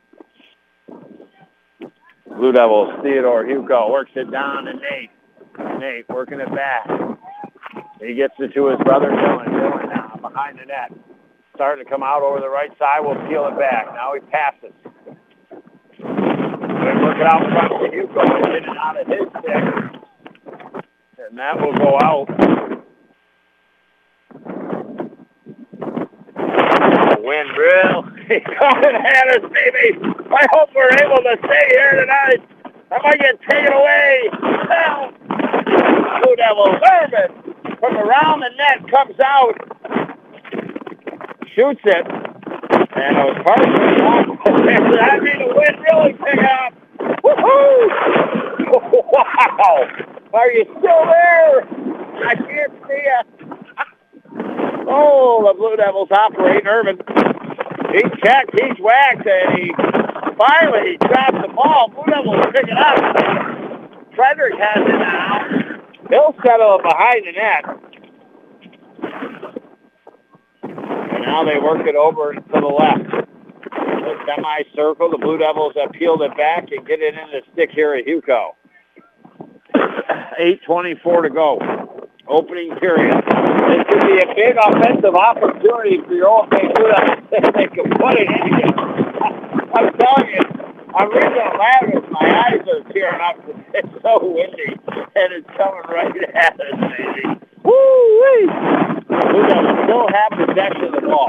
Blue 2.36 2.52
Devils, 2.52 2.92
Theodore 3.02 3.46
Hugo 3.46 3.90
works 3.90 4.10
it 4.16 4.30
down 4.30 4.66
to 4.66 4.74
Nate. 4.74 5.10
Nate 5.80 6.04
working 6.10 6.40
it 6.40 6.54
back. 6.54 6.84
He 8.00 8.14
gets 8.14 8.34
it 8.38 8.52
to 8.52 8.68
his 8.68 8.78
brother 8.84 9.08
Dylan. 9.08 9.48
Dylan 9.48 9.88
now 9.88 10.18
behind 10.20 10.58
the 10.58 10.66
net. 10.66 10.92
Starting 11.54 11.86
to 11.86 11.90
come 11.90 12.02
out 12.02 12.20
over 12.20 12.40
the 12.40 12.50
right 12.50 12.70
side. 12.78 13.00
We'll 13.00 13.16
peel 13.28 13.48
it 13.48 13.58
back. 13.58 13.86
Now 13.94 14.12
he 14.12 14.20
passes. 14.28 14.76
Work 16.04 17.16
it 17.16 17.26
out 17.26 17.40
front 17.48 17.72
to 17.80 17.88
Hugo 17.90 18.24
get 18.44 18.54
it 18.56 18.68
out 18.76 19.00
of 19.00 19.06
his 19.06 19.24
stick. 19.40 19.64
And 21.16 21.38
that 21.38 21.58
will 21.58 21.72
go 21.72 21.96
out. 22.02 22.73
Wind 27.24 27.50
drill. 27.54 28.04
He 28.28 28.40
coming 28.40 28.96
at 28.96 29.28
us, 29.28 29.44
baby. 29.52 29.98
I 30.32 30.46
hope 30.52 30.70
we're 30.74 30.88
able 30.96 31.20
to 31.24 31.36
stay 31.44 31.66
here 31.72 31.92
tonight. 32.00 32.40
I 32.90 32.98
might 33.02 33.18
get 33.20 33.38
taken 33.50 33.72
away. 33.72 34.30
Blue 36.22 36.36
Devils, 36.36 36.80
Irvin 37.02 37.54
from 37.80 37.96
around 37.98 38.40
the 38.40 38.50
net 38.56 38.90
comes 38.90 39.20
out, 39.20 39.52
shoots 41.54 41.80
it, 41.84 42.06
and 42.96 43.16
it 43.16 43.24
was 43.28 43.36
partially. 43.44 44.00
I 44.98 45.20
mean, 45.20 45.38
the 45.38 45.52
wind 45.54 45.76
really 45.84 46.12
picked 46.14 46.44
up. 46.44 46.72
Woohoo! 47.22 47.90
Wow! 49.12 49.86
Are 50.32 50.50
you 50.50 50.64
still 50.64 51.04
there? 51.04 51.62
I 52.26 52.34
can't 52.34 52.72
see 52.88 53.02
you. 53.04 53.54
Oh, 54.86 55.44
the 55.46 55.54
Blue 55.58 55.76
Devils 55.76 56.10
operate. 56.10 56.66
Irvin, 56.66 56.98
he's 57.92 58.10
checked, 58.22 58.50
he's 58.60 58.78
whacked, 58.80 59.26
and 59.26 59.58
he 59.58 59.72
finally 60.36 60.96
drops 60.98 61.38
the 61.40 61.52
ball. 61.54 61.88
Blue 61.88 62.04
Devils 62.06 62.46
pick 62.52 62.68
it 62.68 62.76
up. 62.76 62.98
Frederick 64.14 64.54
has 64.58 64.78
it 64.86 64.98
now. 64.98 65.40
He'll 66.10 66.34
settle 66.44 66.78
behind 66.82 67.26
the 67.26 67.32
net. 67.32 67.64
And 71.12 71.22
now 71.22 71.44
they 71.44 71.58
work 71.58 71.86
it 71.86 71.96
over 71.96 72.34
to 72.34 72.42
the 72.52 72.60
left. 72.60 73.10
The 73.10 74.14
semi-circle. 74.26 75.10
The 75.10 75.18
Blue 75.18 75.38
Devils 75.38 75.74
have 75.76 75.92
peeled 75.92 76.22
it 76.22 76.36
back 76.36 76.70
and 76.70 76.86
get 76.86 77.00
it 77.00 77.14
in 77.14 77.30
the 77.30 77.40
stick 77.52 77.70
here 77.70 77.94
at 77.94 78.06
Hugo. 78.06 78.54
8.24 79.74 81.22
to 81.22 81.30
go. 81.30 81.83
Opening 82.26 82.74
period. 82.76 83.14
This 83.20 83.84
could 83.88 84.00
be 84.08 84.16
a 84.16 84.28
big 84.34 84.56
offensive 84.56 85.14
opportunity 85.14 86.00
for 86.06 86.14
your 86.14 86.28
old 86.28 86.50
Devils 86.50 87.20
if 87.30 87.54
they 87.54 87.66
can 87.68 87.90
put 88.00 88.14
it 88.16 88.28
in. 88.28 88.64
I'm 89.76 89.92
telling 89.98 90.30
you, 90.32 90.40
I'm 90.94 91.10
reading 91.10 91.36
it 91.36 91.58
loud 91.58 92.10
my 92.14 92.46
eyes 92.46 92.62
are 92.68 92.92
tearing 92.92 93.20
up. 93.20 93.36
It's 93.74 93.88
so 94.02 94.20
windy, 94.22 94.70
and 95.16 95.32
it's 95.34 95.48
coming 95.58 95.82
right 95.90 96.14
at 96.34 96.54
us, 96.54 96.78
baby. 96.96 97.26
Woo-wee! 97.64 98.46
Devils 99.10 99.66
still 99.82 100.06
have 100.14 100.30
possession 100.46 100.84
of 100.84 100.92
the 100.94 101.00
ball. 101.02 101.28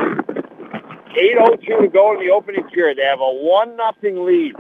8.02 1.18 1.82
to 1.82 1.88
go 1.88 2.14
in 2.14 2.20
the 2.20 2.32
opening 2.32 2.64
period. 2.70 3.00
They 3.00 3.04
have 3.04 3.20
a 3.20 3.34
1 3.34 3.76
nothing 3.76 4.24
lead. 4.26 4.54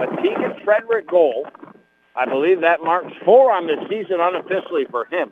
A 0.00 0.06
Tegan 0.20 0.52
Frederick 0.64 1.08
goal. 1.08 1.46
I 2.18 2.24
believe 2.24 2.60
that 2.62 2.82
marks 2.82 3.14
four 3.24 3.52
on 3.52 3.68
the 3.68 3.76
season 3.88 4.18
unofficially 4.18 4.86
for 4.90 5.04
him. 5.04 5.30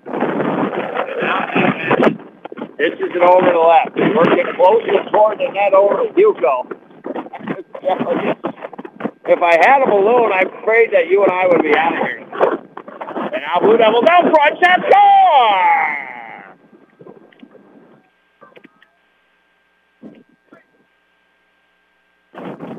This 2.78 2.94
is 2.94 3.10
an 3.10 3.26
over 3.26 3.50
the 3.50 3.58
left. 3.58 3.96
Working 4.14 4.46
closer 4.54 5.02
toward 5.10 5.40
the 5.40 5.50
net 5.50 5.74
over 5.74 6.06
to 6.06 6.12
Hugo. 6.14 6.68
if 9.26 9.42
I 9.42 9.58
had 9.66 9.82
a 9.82 9.90
balloon, 9.90 10.30
I'm 10.32 10.46
afraid 10.62 10.92
that 10.92 11.08
you 11.10 11.24
and 11.24 11.32
I 11.32 11.48
would 11.48 11.62
be 11.62 11.74
out 11.74 11.92
of 11.92 12.06
here. 12.06 12.22
And 13.34 13.42
now 13.42 13.58
Blue 13.60 13.76
Devils 13.76 14.04
out 14.08 14.30
front. 14.30 14.58
Shot 14.62 14.78
score! 14.88 16.15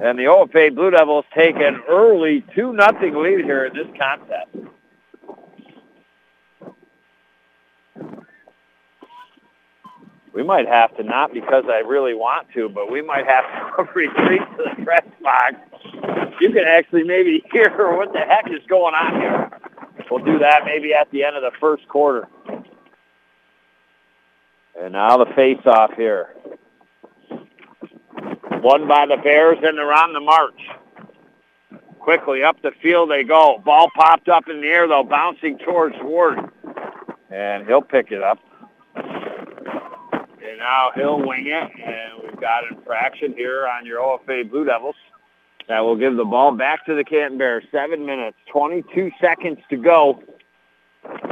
And 0.02 0.20
the 0.20 0.26
OFA 0.26 0.76
Blue 0.76 0.92
Devils 0.92 1.26
take 1.36 1.56
an 1.56 1.82
early 1.90 2.46
2 2.56 2.74
nothing 2.74 3.16
lead 3.16 3.44
here 3.46 3.66
in 3.66 3.74
this 3.74 3.88
contest. 4.00 4.50
We 10.34 10.44
might 10.44 10.68
have 10.68 10.96
to, 10.98 11.04
not 11.04 11.34
because 11.34 11.64
I 11.68 11.80
really 11.80 12.14
want 12.14 12.48
to, 12.54 12.70
but 12.70 12.92
we 12.92 13.02
might 13.02 13.26
have 13.26 13.44
to 13.76 13.84
retreat 13.96 14.42
to 14.58 14.64
the 14.70 14.84
press 14.84 15.06
box. 15.24 15.56
You 16.40 16.52
can 16.52 16.66
actually 16.68 17.04
maybe 17.04 17.44
hear 17.52 17.72
what 17.98 18.14
the 18.14 18.20
heck 18.20 18.46
is 18.52 18.64
going 18.70 18.94
on 18.94 19.20
here. 19.20 19.50
We'll 20.12 20.24
do 20.24 20.38
that 20.38 20.62
maybe 20.64 20.94
at 20.94 21.10
the 21.10 21.24
end 21.24 21.36
of 21.36 21.42
the 21.42 21.58
first 21.60 21.88
quarter. 21.88 22.28
And 24.80 24.94
now 24.94 25.18
the 25.18 25.26
face-off 25.36 25.94
here. 25.96 26.36
Won 28.68 28.86
by 28.86 29.06
the 29.06 29.16
Bears, 29.16 29.60
and 29.64 29.78
they're 29.78 29.94
on 29.94 30.12
the 30.12 30.20
march. 30.20 30.60
Quickly 32.00 32.44
up 32.44 32.62
the 32.62 32.72
field 32.82 33.10
they 33.10 33.24
go. 33.24 33.62
Ball 33.64 33.90
popped 33.96 34.28
up 34.28 34.50
in 34.50 34.60
the 34.60 34.68
air, 34.68 34.90
though, 34.90 35.06
bouncing 35.06 35.58
towards 35.60 35.96
Ward. 36.02 36.38
And 37.32 37.66
he'll 37.66 37.82
pick 37.82 38.12
it 38.12 38.22
up. 38.22 38.40
And 38.94 40.58
now 40.58 40.92
he'll 40.96 41.26
wing 41.26 41.48
it, 41.48 41.72
and 41.82 42.22
we've 42.22 42.42
got 42.42 42.70
infraction 42.70 43.34
here 43.38 43.66
on 43.66 43.86
your 43.86 44.02
OFA 44.02 44.44
Blue 44.52 44.66
Devils. 44.66 44.98
That 45.70 45.80
will 45.80 45.96
give 45.96 46.18
the 46.18 46.26
ball 46.26 46.52
back 46.52 46.86
to 46.88 46.94
the 46.94 47.06
Canton 47.06 47.38
Bears. 47.38 47.64
Seven 47.72 48.06
minutes, 48.06 48.36
22 48.52 49.12
seconds 49.22 49.60
to 49.70 49.78
go 49.78 50.22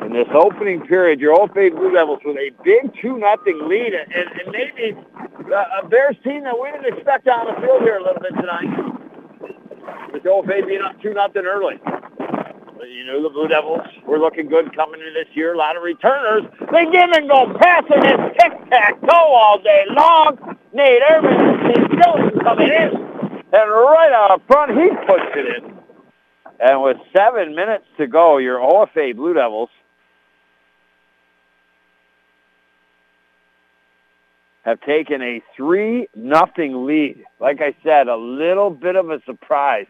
in 0.05 0.13
this 0.13 0.27
opening 0.33 0.81
period, 0.85 1.19
your 1.19 1.33
Old 1.33 1.53
Bay 1.53 1.69
Blue 1.69 1.91
Devils 1.91 2.19
with 2.23 2.38
a 2.38 2.51
big 2.63 2.93
2 3.01 3.17
nothing 3.17 3.67
lead, 3.67 3.93
and, 3.93 4.13
and 4.13 4.51
maybe 4.51 4.97
uh, 5.51 5.81
a 5.81 5.88
Bears 5.88 6.15
team 6.23 6.43
that 6.43 6.53
we 6.59 6.71
didn't 6.71 6.93
expect 6.93 7.27
on 7.27 7.47
the 7.47 7.59
field 7.61 7.81
here 7.81 7.97
a 7.97 8.03
little 8.03 8.21
bit 8.21 8.33
tonight. 8.38 10.13
With 10.13 10.25
Old 10.27 10.47
Bay 10.47 10.61
being 10.61 10.81
up 10.81 11.01
2 11.01 11.13
nothing 11.13 11.45
early. 11.45 11.79
But 11.83 12.89
you 12.89 13.05
know, 13.05 13.23
the 13.23 13.29
Blue 13.29 13.47
Devils 13.47 13.81
were 14.05 14.19
looking 14.19 14.47
good 14.47 14.75
coming 14.75 14.99
into 14.99 15.13
this 15.13 15.27
year. 15.33 15.53
A 15.53 15.57
lot 15.57 15.75
of 15.75 15.83
returners. 15.83 16.43
They 16.71 16.85
and 16.85 17.27
go 17.27 17.53
passing 17.57 18.01
this 18.01 18.19
tic-tac-toe 18.39 19.09
all 19.09 19.59
day 19.59 19.85
long. 19.89 20.57
Nate 20.73 21.01
Irvin 21.09 21.33
and 21.33 22.03
Jones 22.03 22.31
coming 22.43 22.67
in. 22.67 22.91
And 23.53 23.71
right 23.71 24.11
out 24.13 24.41
front, 24.47 24.71
he 24.71 24.89
puts 25.07 25.31
it 25.35 25.63
in. 25.63 25.74
And 26.59 26.81
with 26.81 26.97
seven 27.15 27.55
minutes 27.55 27.85
to 27.97 28.07
go, 28.07 28.37
your 28.37 28.59
OFA 28.59 29.15
Blue 29.15 29.33
Devils 29.33 29.69
have 34.63 34.81
taken 34.81 35.21
a 35.21 35.41
3 35.55 36.07
nothing 36.15 36.85
lead. 36.85 37.23
Like 37.39 37.61
I 37.61 37.75
said, 37.83 38.07
a 38.07 38.15
little 38.15 38.71
bit 38.71 38.95
of 38.95 39.11
a 39.11 39.21
surprise. 39.25 39.85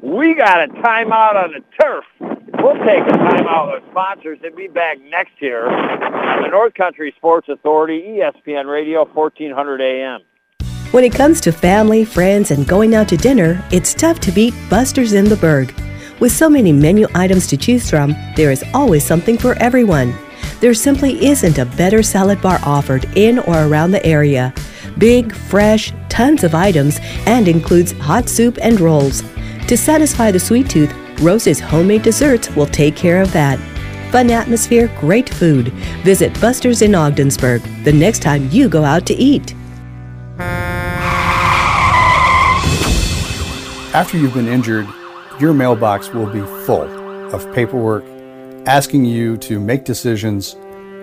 We 0.00 0.34
got 0.34 0.62
a 0.62 0.68
timeout 0.68 1.34
on 1.34 1.52
the 1.52 1.64
turf. 1.80 2.04
We'll 2.20 2.74
take 2.84 3.00
a 3.00 3.18
timeout 3.18 3.72
with 3.72 3.90
sponsors 3.90 4.38
and 4.44 4.54
be 4.54 4.68
back 4.68 4.98
next 5.00 5.40
year 5.40 5.68
on 5.68 6.42
the 6.42 6.48
North 6.48 6.74
Country 6.74 7.12
Sports 7.16 7.48
Authority, 7.48 8.20
ESPN 8.20 8.70
Radio, 8.70 9.04
1400 9.04 9.80
AM. 9.80 10.20
When 10.92 11.04
it 11.04 11.14
comes 11.14 11.40
to 11.40 11.52
family, 11.52 12.04
friends, 12.04 12.50
and 12.50 12.68
going 12.68 12.94
out 12.94 13.08
to 13.08 13.16
dinner, 13.16 13.64
it's 13.72 13.94
tough 13.94 14.20
to 14.20 14.30
beat 14.30 14.54
Buster's 14.68 15.14
in 15.14 15.24
the 15.24 15.36
Berg. 15.36 15.74
With 16.22 16.30
so 16.30 16.48
many 16.48 16.70
menu 16.70 17.08
items 17.16 17.48
to 17.48 17.56
choose 17.56 17.90
from, 17.90 18.14
there 18.36 18.52
is 18.52 18.62
always 18.72 19.04
something 19.04 19.36
for 19.36 19.54
everyone. 19.58 20.14
There 20.60 20.72
simply 20.72 21.26
isn't 21.26 21.58
a 21.58 21.66
better 21.66 22.00
salad 22.00 22.40
bar 22.40 22.60
offered 22.62 23.06
in 23.16 23.40
or 23.40 23.64
around 23.64 23.90
the 23.90 24.06
area. 24.06 24.54
Big, 24.98 25.34
fresh, 25.34 25.92
tons 26.08 26.44
of 26.44 26.54
items, 26.54 27.00
and 27.26 27.48
includes 27.48 27.90
hot 27.90 28.28
soup 28.28 28.56
and 28.62 28.78
rolls. 28.78 29.24
To 29.66 29.76
satisfy 29.76 30.30
the 30.30 30.38
sweet 30.38 30.70
tooth, 30.70 30.94
Rose's 31.20 31.58
homemade 31.58 32.02
desserts 32.02 32.54
will 32.54 32.66
take 32.66 32.94
care 32.94 33.20
of 33.20 33.32
that. 33.32 33.58
Fun 34.12 34.30
atmosphere, 34.30 34.96
great 35.00 35.28
food. 35.28 35.72
Visit 36.04 36.40
Buster's 36.40 36.82
in 36.82 36.94
Ogdensburg 36.94 37.62
the 37.82 37.92
next 37.92 38.22
time 38.22 38.48
you 38.52 38.68
go 38.68 38.84
out 38.84 39.06
to 39.06 39.14
eat. 39.14 39.56
After 43.92 44.18
you've 44.18 44.34
been 44.34 44.46
injured, 44.46 44.86
your 45.40 45.54
mailbox 45.54 46.12
will 46.12 46.26
be 46.26 46.40
full 46.64 46.88
of 47.34 47.52
paperwork 47.54 48.04
asking 48.66 49.04
you 49.04 49.36
to 49.36 49.58
make 49.58 49.84
decisions 49.84 50.54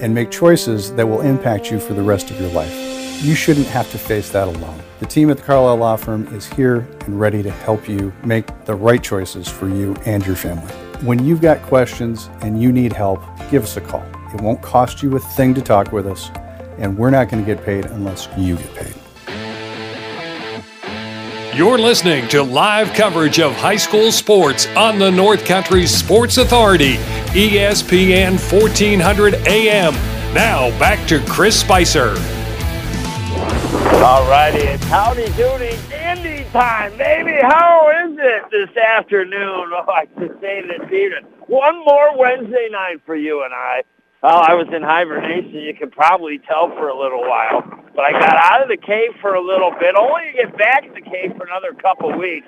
and 0.01 0.13
make 0.13 0.31
choices 0.31 0.93
that 0.93 1.07
will 1.07 1.21
impact 1.21 1.69
you 1.71 1.79
for 1.79 1.93
the 1.93 2.01
rest 2.01 2.31
of 2.31 2.39
your 2.39 2.49
life. 2.51 2.73
You 3.21 3.35
shouldn't 3.35 3.67
have 3.67 3.91
to 3.91 3.97
face 3.97 4.29
that 4.31 4.47
alone. 4.47 4.79
The 4.99 5.05
team 5.05 5.29
at 5.29 5.37
the 5.37 5.43
Carlisle 5.43 5.77
Law 5.77 5.95
Firm 5.97 6.33
is 6.33 6.45
here 6.45 6.87
and 7.01 7.19
ready 7.19 7.43
to 7.43 7.51
help 7.51 7.89
you 7.89 8.13
make 8.23 8.45
the 8.65 8.75
right 8.75 9.03
choices 9.03 9.47
for 9.47 9.67
you 9.67 9.95
and 10.05 10.25
your 10.25 10.35
family. 10.35 10.71
When 11.05 11.25
you've 11.25 11.41
got 11.41 11.61
questions 11.63 12.29
and 12.41 12.61
you 12.61 12.71
need 12.71 12.93
help, 12.93 13.21
give 13.49 13.63
us 13.63 13.77
a 13.77 13.81
call. 13.81 14.05
It 14.33 14.41
won't 14.41 14.61
cost 14.61 15.03
you 15.03 15.15
a 15.15 15.19
thing 15.19 15.53
to 15.55 15.61
talk 15.61 15.91
with 15.91 16.07
us, 16.07 16.29
and 16.77 16.97
we're 16.97 17.09
not 17.09 17.29
going 17.29 17.43
to 17.43 17.55
get 17.55 17.65
paid 17.65 17.85
unless 17.85 18.27
you 18.37 18.55
get 18.55 18.75
paid. 18.75 18.98
You're 21.59 21.77
listening 21.77 22.25
to 22.29 22.41
live 22.41 22.93
coverage 22.93 23.37
of 23.37 23.53
high 23.53 23.75
school 23.75 24.13
sports 24.13 24.65
on 24.77 24.97
the 24.97 25.11
North 25.11 25.43
Country 25.43 25.85
Sports 25.87 26.37
Authority, 26.37 26.95
ESPN 27.35 28.39
1400 28.39 29.33
AM. 29.45 29.93
Now 30.33 30.69
back 30.79 31.05
to 31.09 31.19
Chris 31.27 31.59
Spicer. 31.59 32.11
All 34.01 34.25
righty, 34.29 34.59
it's 34.59 34.85
howdy 34.85 35.25
doody 35.33 35.77
dandy 35.89 36.49
time, 36.53 36.97
baby. 36.97 37.37
How 37.41 37.91
is 38.05 38.17
it 38.17 38.43
this 38.51 38.77
afternoon? 38.77 39.69
Oh, 39.73 39.83
I 39.89 40.07
should 40.17 40.39
say 40.39 40.61
this 40.61 40.85
evening. 40.85 41.25
One 41.47 41.83
more 41.83 42.17
Wednesday 42.17 42.69
night 42.71 43.01
for 43.05 43.17
you 43.17 43.43
and 43.43 43.53
I. 43.53 43.83
Well, 44.21 44.43
I 44.43 44.53
was 44.53 44.67
in 44.75 44.83
hibernation. 44.83 45.55
You 45.55 45.73
could 45.73 45.93
probably 45.93 46.39
tell 46.39 46.67
for 46.75 46.89
a 46.89 46.97
little 46.97 47.21
while. 47.21 47.63
But 47.95 48.03
I 48.03 48.11
got 48.11 48.35
out 48.35 48.61
of 48.61 48.67
the 48.67 48.75
cave 48.75 49.15
for 49.21 49.33
a 49.33 49.41
little 49.41 49.71
bit, 49.79 49.95
only 49.95 50.31
to 50.31 50.33
get 50.33 50.57
back 50.57 50.85
in 50.85 50.93
the 50.93 51.01
cave 51.01 51.31
for 51.37 51.45
another 51.45 51.73
couple 51.73 52.11
weeks. 52.17 52.47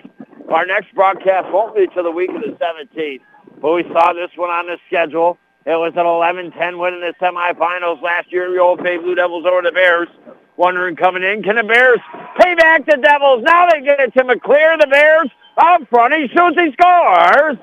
Our 0.50 0.66
next 0.66 0.94
broadcast 0.94 1.48
won't 1.52 1.74
be 1.76 1.88
till 1.94 2.04
the 2.04 2.12
week 2.12 2.30
of 2.30 2.42
the 2.42 2.58
17th. 2.60 3.22
But 3.62 3.72
we 3.72 3.84
saw 3.94 4.12
this 4.12 4.32
one 4.36 4.50
on 4.50 4.68
the 4.68 4.78
schedule. 4.88 5.38
It 5.66 5.80
was 5.80 5.94
an 5.96 6.04
11-10 6.04 6.80
win 6.80 6.96
in 6.96 7.02
the 7.02 7.14
semifinals 7.22 8.02
last 8.02 8.32
year. 8.34 8.52
The 8.52 8.60
Old 8.60 8.84
Bay 8.84 8.98
Blue 8.98 9.16
Devils 9.16 9.46
over 9.46 9.62
the 9.62 9.72
Bears. 9.72 10.10
Wondering 10.58 10.98
coming 10.98 11.24
in, 11.24 11.42
can 11.42 11.56
the 11.56 11.64
Bears 11.64 12.00
pay 12.38 12.54
back 12.56 12.86
the 12.86 12.98
Devils? 12.98 13.44
Now 13.44 13.68
they 13.70 13.82
get 13.82 14.00
it 14.00 14.14
to 14.14 14.24
McClear. 14.24 14.78
The 14.80 14.88
Bears 14.88 15.30
up 15.58 15.88
front. 15.90 16.14
He 16.14 16.28
shoots, 16.28 16.60
he 16.60 16.72
scores. 16.74 17.58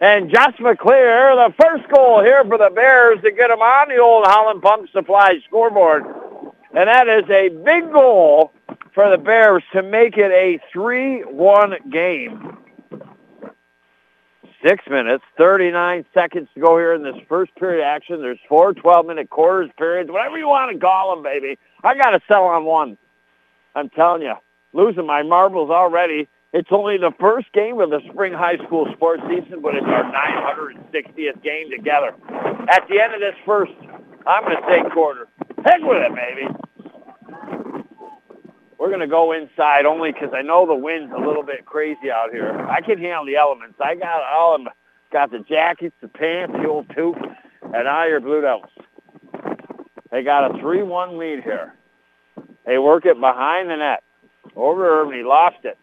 And 0.00 0.30
Josh 0.30 0.56
McClear, 0.56 1.48
the 1.48 1.54
first 1.60 1.86
goal 1.90 2.22
here 2.22 2.42
for 2.44 2.56
the 2.56 2.70
Bears 2.74 3.20
to 3.22 3.30
get 3.30 3.48
them 3.48 3.60
on 3.60 3.88
the 3.88 3.98
old 3.98 4.24
Holland 4.26 4.62
Pump 4.62 4.88
Supply 4.92 5.34
scoreboard. 5.46 6.04
And 6.74 6.88
that 6.88 7.06
is 7.06 7.28
a 7.28 7.50
big 7.50 7.92
goal 7.92 8.52
for 8.94 9.10
the 9.10 9.18
Bears 9.18 9.62
to 9.74 9.82
make 9.82 10.16
it 10.16 10.30
a 10.30 10.58
3-1 10.74 11.92
game. 11.92 12.56
Six 14.66 14.84
minutes, 14.90 15.24
39 15.36 16.06
seconds 16.14 16.48
to 16.54 16.60
go 16.60 16.78
here 16.78 16.94
in 16.94 17.02
this 17.02 17.16
first 17.28 17.54
period 17.56 17.84
action. 17.84 18.22
There's 18.22 18.38
four 18.48 18.72
12-minute 18.72 19.28
quarters, 19.28 19.70
periods, 19.76 20.10
whatever 20.10 20.38
you 20.38 20.48
want 20.48 20.72
to 20.72 20.78
call 20.78 21.14
them, 21.14 21.22
baby. 21.22 21.58
I 21.84 21.94
got 21.94 22.10
to 22.10 22.20
sell 22.26 22.44
on 22.44 22.64
one. 22.64 22.96
I'm 23.74 23.90
telling 23.90 24.22
you, 24.22 24.34
losing 24.72 25.06
my 25.06 25.22
marbles 25.22 25.70
already. 25.70 26.26
It's 26.52 26.68
only 26.72 26.98
the 26.98 27.12
first 27.20 27.52
game 27.52 27.80
of 27.80 27.90
the 27.90 28.00
spring 28.10 28.32
high 28.32 28.56
school 28.66 28.88
sports 28.94 29.22
season, 29.28 29.62
but 29.62 29.76
it's 29.76 29.86
our 29.86 30.02
960th 30.02 31.42
game 31.44 31.70
together. 31.70 32.12
At 32.68 32.88
the 32.88 32.98
end 33.00 33.14
of 33.14 33.20
this 33.20 33.36
first, 33.46 33.72
I'm 34.26 34.42
going 34.42 34.56
to 34.56 34.62
say 34.66 34.90
quarter. 34.92 35.28
Heck 35.64 35.80
with 35.82 36.02
it, 36.02 36.12
baby. 36.12 36.48
We're 38.78 38.88
going 38.88 39.00
to 39.00 39.06
go 39.06 39.30
inside 39.32 39.86
only 39.86 40.10
because 40.10 40.30
I 40.34 40.42
know 40.42 40.66
the 40.66 40.74
wind's 40.74 41.12
a 41.12 41.20
little 41.20 41.44
bit 41.44 41.66
crazy 41.66 42.10
out 42.10 42.32
here. 42.32 42.66
I 42.68 42.80
can 42.80 42.98
handle 42.98 43.26
the 43.26 43.36
elements. 43.36 43.78
I 43.80 43.94
got 43.94 44.22
all 44.22 44.56
of. 44.56 44.62
Got 45.12 45.32
the 45.32 45.40
jackets, 45.40 45.94
the 46.00 46.06
pants, 46.06 46.54
the 46.56 46.68
old 46.68 46.88
toque, 46.90 47.18
and 47.62 47.84
now 47.84 48.06
your 48.06 48.20
Blue 48.20 48.40
Devils. 48.42 48.70
They 50.12 50.22
got 50.22 50.48
a 50.48 50.54
3-1 50.54 51.18
lead 51.18 51.42
here. 51.42 51.74
They 52.64 52.78
work 52.78 53.06
it 53.06 53.18
behind 53.18 53.70
the 53.70 53.76
net. 53.76 54.04
Over 54.54 55.00
Irvin, 55.00 55.14
he 55.14 55.24
lost 55.24 55.64
it 55.64 55.76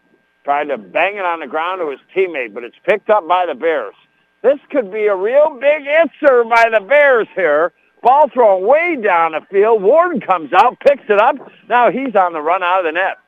tried 0.48 0.64
to 0.64 0.78
bang 0.78 1.18
it 1.18 1.26
on 1.26 1.40
the 1.40 1.46
ground 1.46 1.78
to 1.78 1.90
his 1.90 2.00
teammate, 2.16 2.54
but 2.54 2.64
it's 2.64 2.78
picked 2.82 3.10
up 3.10 3.28
by 3.28 3.44
the 3.44 3.54
Bears. 3.54 3.94
This 4.42 4.58
could 4.70 4.90
be 4.90 5.04
a 5.04 5.14
real 5.14 5.58
big 5.60 5.86
answer 5.86 6.42
by 6.42 6.70
the 6.72 6.80
Bears 6.80 7.28
here. 7.34 7.74
Ball 8.02 8.30
thrown 8.30 8.66
way 8.66 8.96
down 8.96 9.32
the 9.32 9.42
field. 9.50 9.82
Warden 9.82 10.22
comes 10.22 10.54
out, 10.54 10.80
picks 10.80 11.02
it 11.10 11.20
up. 11.20 11.34
Now 11.68 11.90
he's 11.90 12.16
on 12.16 12.32
the 12.32 12.40
run 12.40 12.62
out 12.62 12.78
of 12.78 12.86
the 12.86 12.92
net. 12.92 13.18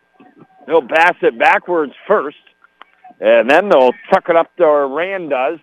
They'll 0.66 0.80
pass 0.80 1.14
it 1.20 1.38
backwards 1.38 1.92
first, 2.06 2.38
and 3.20 3.50
then 3.50 3.68
they'll 3.68 3.92
chuck 4.10 4.30
it 4.30 4.36
up 4.36 4.56
to 4.56 4.66
Rand 4.66 5.28
does. 5.28 5.58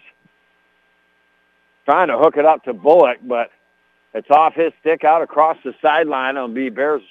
Trying 1.86 2.10
to 2.10 2.20
hook 2.20 2.38
it 2.38 2.46
up 2.46 2.66
to 2.66 2.74
Bullock, 2.74 3.18
but 3.24 3.50
it's 4.14 4.30
off 4.30 4.54
his 4.54 4.74
stick 4.82 5.04
out 5.04 5.24
across 5.24 5.58
the 5.64 5.74
sideline. 5.82 6.38
It'll 6.38 6.50
be 6.50 6.70
Bears 6.70 7.02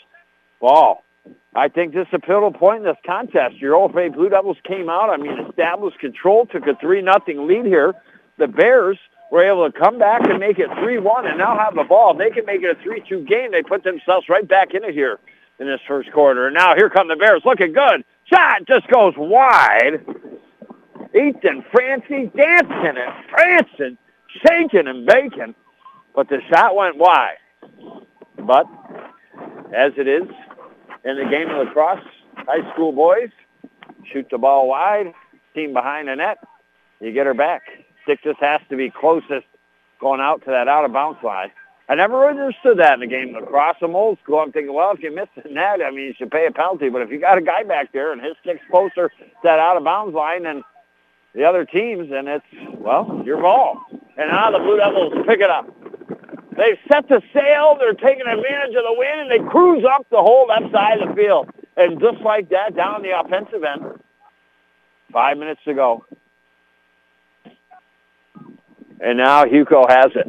ball. 0.61 1.03
I 1.55 1.69
think 1.69 1.95
this 1.95 2.07
is 2.09 2.15
a 2.15 2.19
pivotal 2.19 2.53
point 2.53 2.79
in 2.79 2.85
this 2.85 2.99
contest. 3.07 3.57
Your 3.57 3.75
Old 3.75 3.95
Bay 3.95 4.09
Blue 4.09 4.29
Devils 4.29 4.59
came 4.65 4.91
out, 4.91 5.09
I 5.09 5.17
mean, 5.17 5.39
established 5.49 5.99
control, 5.99 6.47
took 6.47 6.67
a 6.67 6.77
3 6.77 7.01
nothing 7.03 7.47
lead 7.47 7.65
here. 7.65 7.95
The 8.39 8.47
Bears 8.47 8.99
were 9.33 9.43
able 9.43 9.71
to 9.71 9.77
come 9.77 9.99
back 9.99 10.21
and 10.29 10.39
make 10.39 10.59
it 10.59 10.69
3-1 10.69 11.27
and 11.29 11.39
now 11.39 11.59
have 11.59 11.75
the 11.75 11.85
ball. 11.85 12.15
They 12.15 12.31
can 12.31 12.45
make 12.45 12.63
it 12.63 12.77
a 12.77 12.89
3-2 12.89 13.27
game, 13.27 13.53
they 13.53 13.63
put 13.63 13.85
themselves 13.85 14.29
right 14.29 14.47
back 14.47 14.75
into 14.75 14.93
here 14.93 15.19
in 15.59 15.67
this 15.67 15.81
first 15.89 16.13
quarter. 16.13 16.47
And 16.47 16.55
now 16.55 16.75
here 16.75 16.91
come 16.91 17.09
the 17.09 17.17
Bears 17.17 17.43
looking 17.45 17.73
good. 17.73 18.05
Shot 18.27 18.67
just 18.67 18.87
goes 18.89 19.15
wide. 19.17 20.05
Ethan 21.15 21.65
Francie 21.73 22.31
dancing 22.37 22.99
and 22.99 23.29
prancing, 23.29 23.99
shaking 24.45 24.87
and 24.87 25.07
baking. 25.07 25.55
But 26.15 26.29
the 26.29 26.41
shot 26.51 26.77
went 26.77 26.99
wide. 26.99 27.37
But 28.39 28.67
as 29.75 29.93
it 29.97 30.07
is, 30.07 30.29
in 31.05 31.17
the 31.17 31.25
game 31.31 31.51
of 31.51 31.67
lacrosse. 31.67 32.05
High 32.37 32.71
school 32.73 32.93
boys 32.93 33.31
shoot 34.13 34.27
the 34.31 34.39
ball 34.39 34.69
wide, 34.69 35.13
team 35.55 35.73
behind 35.73 36.09
the 36.09 36.17
net. 36.17 36.39
You 37.01 37.13
get 37.13 37.27
her 37.27 37.35
back. 37.35 37.63
Stick 38.05 38.21
just 38.23 38.39
has 38.41 38.61
to 38.71 38.77
be 38.77 38.91
closest 38.91 39.47
going 40.01 40.21
out 40.21 40.45
to 40.45 40.51
that 40.51 40.69
out-of-bounds 40.69 41.19
line. 41.23 41.51
I 41.89 41.95
never 41.95 42.29
understood 42.29 42.79
that 42.79 42.95
in 42.95 43.01
the 43.01 43.07
game 43.07 43.35
of 43.35 43.43
lacrosse. 43.43 43.77
I'm 43.81 43.95
old 43.95 44.19
school. 44.23 44.41
I'm 44.41 44.53
thinking, 44.53 44.75
well, 44.75 44.91
if 44.93 45.03
you 45.03 45.15
miss 45.15 45.29
the 45.37 45.49
net, 45.49 45.81
I 45.81 45.91
mean, 45.91 46.07
you 46.07 46.15
should 46.19 46.31
pay 46.31 46.47
a 46.47 46.51
penalty. 46.51 46.89
But 46.89 47.03
if 47.03 47.11
you 47.11 47.21
got 47.21 47.39
a 47.39 47.43
guy 47.43 47.63
back 47.63 47.93
there 47.93 48.13
and 48.13 48.21
his 48.21 48.35
stick's 48.43 48.65
closer 48.71 49.09
to 49.09 49.25
that 49.45 49.59
out-of-bounds 49.59 50.15
line 50.15 50.43
than 50.43 50.63
the 51.35 51.45
other 51.45 51.65
teams, 51.65 52.11
then 52.11 52.27
it's, 52.27 52.45
well, 52.79 53.23
your 53.25 53.41
ball. 53.41 53.81
And 54.17 54.31
now 54.31 54.51
the 54.51 54.59
Blue 54.59 54.79
Devils 54.79 55.13
pick 55.27 55.41
it 55.41 55.51
up. 55.51 55.69
They've 56.57 56.79
set 56.91 57.09
the 57.09 57.21
sail. 57.35 57.77
They're 57.79 57.93
taking 57.93 58.27
advantage 58.27 58.75
of 58.77 58.85
the 58.85 58.95
wind, 58.97 59.21
and 59.21 59.31
they 59.31 59.51
cruise 59.51 59.85
up 59.85 60.07
the 60.11 60.17
whole 60.17 60.47
left 60.47 60.73
side 60.73 61.01
of 61.01 61.11
the 61.11 61.15
field. 61.15 61.51
And 61.77 62.01
just 62.01 62.23
like 62.23 62.49
that, 62.49 62.75
down 62.75 63.03
the 63.03 63.19
offensive 63.19 63.63
end, 63.63 64.01
five 65.13 65.37
minutes 65.37 65.61
to 65.67 65.75
go. 65.75 66.05
And 69.01 69.19
now 69.19 69.45
Hugo 69.45 69.85
has 69.89 70.07
it. 70.15 70.27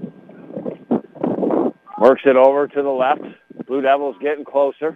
Works 1.98 2.24
it 2.26 2.36
over 2.36 2.68
to 2.68 2.82
the 2.82 2.90
left. 2.90 3.22
Blue 3.66 3.82
Devils 3.82 4.18
getting 4.22 4.44
closer. 4.44 4.96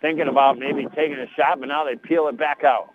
Thinking 0.00 0.28
about 0.28 0.58
maybe 0.58 0.86
taking 0.94 1.18
a 1.18 1.26
shot, 1.34 1.58
but 1.58 1.66
now 1.66 1.84
they 1.84 1.96
peel 1.96 2.28
it 2.28 2.36
back 2.36 2.62
out. 2.64 2.92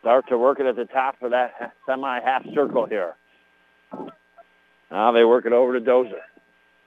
Start 0.00 0.28
to 0.28 0.38
work 0.38 0.60
it 0.60 0.66
at 0.66 0.76
the 0.76 0.84
top 0.86 1.16
of 1.22 1.32
that 1.32 1.72
semi-half 1.86 2.44
circle 2.54 2.86
here. 2.86 3.16
Now 4.90 5.12
they 5.12 5.24
work 5.24 5.44
it 5.46 5.52
over 5.52 5.78
to 5.78 5.84
Dozer. 5.84 6.20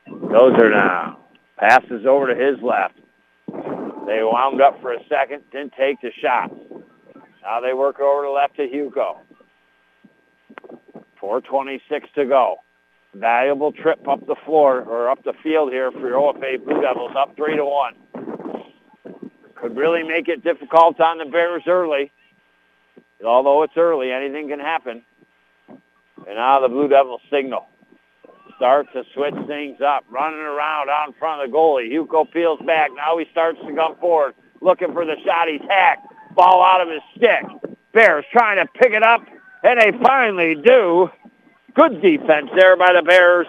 Dozer 0.09 0.71
now. 0.71 1.19
Passes 1.57 2.05
over 2.05 2.33
to 2.33 2.35
his 2.35 2.61
left. 2.61 2.99
They 4.05 4.21
wound 4.23 4.61
up 4.61 4.79
for 4.81 4.93
a 4.93 4.99
second, 5.09 5.43
didn't 5.51 5.73
take 5.77 5.99
the 6.01 6.11
shot. 6.21 6.51
Now 7.41 7.59
they 7.61 7.73
work 7.73 7.99
over 7.99 8.23
to 8.23 8.31
left 8.31 8.55
to 8.57 8.67
Hugo. 8.67 9.19
426 11.19 12.09
to 12.15 12.25
go. 12.25 12.57
Valuable 13.13 13.71
trip 13.71 14.07
up 14.07 14.25
the 14.27 14.35
floor 14.45 14.81
or 14.81 15.09
up 15.09 15.23
the 15.23 15.33
field 15.41 15.71
here 15.71 15.91
for 15.91 16.07
your 16.07 16.19
OFA 16.19 16.63
Blue 16.63 16.81
Devils, 16.81 17.11
up 17.17 17.35
three 17.35 17.55
to 17.55 17.65
one. 17.65 17.95
Could 19.55 19.75
really 19.75 20.03
make 20.03 20.27
it 20.27 20.43
difficult 20.43 20.99
on 21.01 21.17
the 21.17 21.25
Bears 21.25 21.63
early. 21.67 22.11
Although 23.25 23.63
it's 23.63 23.73
early, 23.75 24.11
anything 24.11 24.49
can 24.49 24.59
happen. 24.59 25.01
And 25.67 26.35
now 26.35 26.59
the 26.59 26.67
Blue 26.67 26.87
Devils 26.87 27.21
signal. 27.31 27.67
Start 28.57 28.91
to 28.93 29.03
switch 29.13 29.35
things 29.45 29.79
up, 29.81 30.03
running 30.09 30.39
around 30.39 30.89
out 30.89 31.07
in 31.07 31.13
front 31.13 31.43
of 31.43 31.51
the 31.51 31.55
goalie. 31.55 31.91
Hugo 31.91 32.25
peels 32.25 32.59
back. 32.65 32.89
Now 32.95 33.17
he 33.17 33.25
starts 33.31 33.59
to 33.59 33.73
come 33.73 33.95
forward, 33.97 34.33
looking 34.61 34.93
for 34.93 35.05
the 35.05 35.15
shot. 35.23 35.47
He's 35.47 35.61
hacked. 35.69 36.07
Ball 36.33 36.63
out 36.63 36.81
of 36.81 36.89
his 36.89 37.01
stick. 37.15 37.77
Bears 37.93 38.25
trying 38.31 38.57
to 38.57 38.65
pick 38.73 38.93
it 38.93 39.03
up, 39.03 39.21
and 39.63 39.79
they 39.79 39.91
finally 40.03 40.55
do. 40.55 41.09
Good 41.75 42.01
defense 42.01 42.49
there 42.55 42.75
by 42.75 42.93
the 42.93 43.03
Bears, 43.03 43.45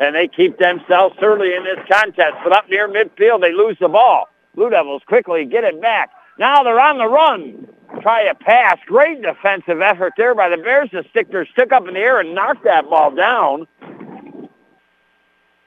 and 0.00 0.14
they 0.14 0.28
keep 0.28 0.58
themselves 0.58 1.16
early 1.22 1.54
in 1.54 1.64
this 1.64 1.78
contest. 1.90 2.34
But 2.44 2.52
up 2.54 2.68
near 2.68 2.88
midfield, 2.88 3.40
they 3.40 3.52
lose 3.52 3.78
the 3.80 3.88
ball. 3.88 4.28
Blue 4.54 4.68
Devils 4.68 5.02
quickly 5.06 5.46
get 5.46 5.64
it 5.64 5.80
back. 5.80 6.10
Now 6.38 6.62
they're 6.62 6.78
on 6.78 6.98
the 6.98 7.06
run. 7.06 7.68
Try 8.02 8.22
a 8.22 8.34
pass. 8.34 8.76
Great 8.86 9.22
defensive 9.22 9.80
effort 9.80 10.12
there 10.18 10.34
by 10.34 10.50
the 10.50 10.58
Bears 10.58 10.90
to 10.90 11.04
stick 11.08 11.30
their 11.30 11.46
stick 11.46 11.72
up 11.72 11.88
in 11.88 11.94
the 11.94 12.00
air 12.00 12.20
and 12.20 12.34
knock 12.34 12.62
that 12.64 12.90
ball 12.90 13.10
down. 13.10 13.66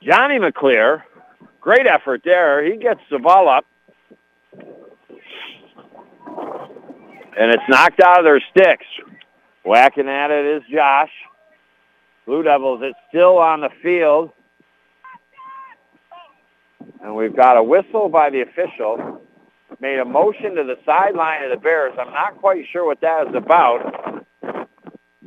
Johnny 0.01 0.39
McClear, 0.39 1.03
great 1.59 1.85
effort 1.85 2.21
there. 2.23 2.63
He 2.63 2.77
gets 2.77 3.01
the 3.11 3.19
ball 3.19 3.49
up. 3.49 3.65
And 7.37 7.51
it's 7.51 7.63
knocked 7.69 7.99
out 8.01 8.19
of 8.19 8.25
their 8.25 8.41
sticks. 8.51 8.85
Whacking 9.63 10.07
at 10.07 10.31
it 10.31 10.45
is 10.45 10.63
Josh. 10.71 11.11
Blue 12.25 12.43
Devils, 12.43 12.81
it's 12.83 12.97
still 13.09 13.37
on 13.37 13.61
the 13.61 13.69
field. 13.81 14.31
And 17.01 17.15
we've 17.15 17.35
got 17.35 17.57
a 17.57 17.63
whistle 17.63 18.09
by 18.09 18.29
the 18.29 18.41
official. 18.41 19.21
Made 19.81 19.99
a 19.99 20.05
motion 20.05 20.55
to 20.55 20.63
the 20.63 20.75
sideline 20.85 21.43
of 21.43 21.51
the 21.51 21.57
Bears. 21.57 21.93
I'm 21.97 22.11
not 22.11 22.37
quite 22.39 22.65
sure 22.71 22.85
what 22.85 22.99
that 23.01 23.27
is 23.29 23.35
about. 23.35 24.18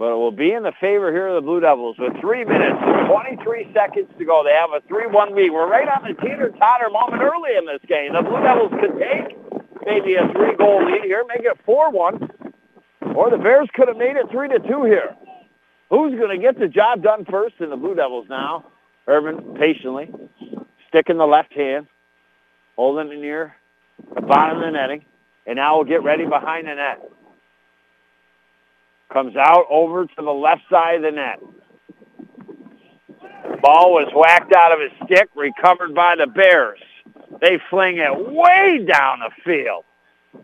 But 0.03 0.15
it 0.15 0.19
will 0.19 0.33
be 0.33 0.51
in 0.51 0.65
the 0.65 0.73
favor 0.81 1.13
here 1.13 1.29
of 1.29 1.37
the 1.37 1.47
Blue 1.47 1.61
Devils 1.61 1.95
with 1.97 2.11
three 2.21 2.45
minutes 2.45 2.75
and 2.83 3.07
23 3.07 3.71
seconds 3.73 4.11
to 4.19 4.25
go. 4.25 4.43
They 4.43 4.51
have 4.51 4.75
a 4.75 4.83
3-1 4.93 5.31
lead. 5.31 5.51
We're 5.51 5.71
right 5.71 5.87
on 5.87 6.03
the 6.03 6.21
teeter-totter 6.21 6.91
moment 6.91 7.23
early 7.23 7.55
in 7.57 7.67
this 7.67 7.79
game. 7.87 8.13
The 8.13 8.23
Blue 8.23 8.43
Devils 8.43 8.73
could 8.81 8.99
take 8.99 9.39
maybe 9.87 10.17
a 10.17 10.27
three-goal 10.35 10.91
lead 10.91 11.05
here, 11.05 11.23
make 11.29 11.47
it 11.47 11.57
4-1. 11.65 13.15
Or 13.15 13.31
the 13.31 13.37
Bears 13.39 13.69
could 13.75 13.87
have 13.87 13.97
made 13.97 14.17
it 14.17 14.27
3-2 14.31 14.89
here. 14.89 15.15
Who's 15.89 16.19
going 16.19 16.37
to 16.37 16.43
get 16.43 16.59
the 16.59 16.67
job 16.67 17.05
done 17.05 17.25
first 17.25 17.55
in 17.61 17.71
the 17.71 17.77
Blue 17.77 17.95
Devils 17.95 18.27
now? 18.29 18.65
Irvin 19.07 19.55
patiently 19.55 20.11
sticking 20.89 21.19
the 21.19 21.27
left 21.27 21.53
hand, 21.53 21.87
holding 22.75 23.13
it 23.13 23.21
near 23.21 23.55
the 24.17 24.23
bottom 24.23 24.59
of 24.59 24.65
the 24.65 24.71
netting, 24.73 25.05
and 25.47 25.55
now 25.55 25.77
we'll 25.77 25.85
get 25.85 26.03
ready 26.03 26.27
behind 26.27 26.67
the 26.67 26.75
net. 26.75 27.09
Comes 29.13 29.37
out 29.37 29.67
over 29.71 30.07
to 30.07 30.15
the 30.17 30.31
left 30.31 30.63
side 30.71 30.97
of 30.97 31.03
the 31.03 31.11
net. 31.11 31.39
Ball 33.61 33.93
was 33.93 34.11
whacked 34.15 34.53
out 34.55 34.73
of 34.73 34.81
his 34.81 34.91
stick, 35.05 35.29
recovered 35.37 35.95
by 35.95 36.17
the 36.17 36.27
Bears. 36.27 36.81
They 37.41 37.59
fling 37.71 37.99
it 37.99 38.33
way 38.33 38.85
down 38.85 39.21
the 39.21 39.31
field. 39.45 39.85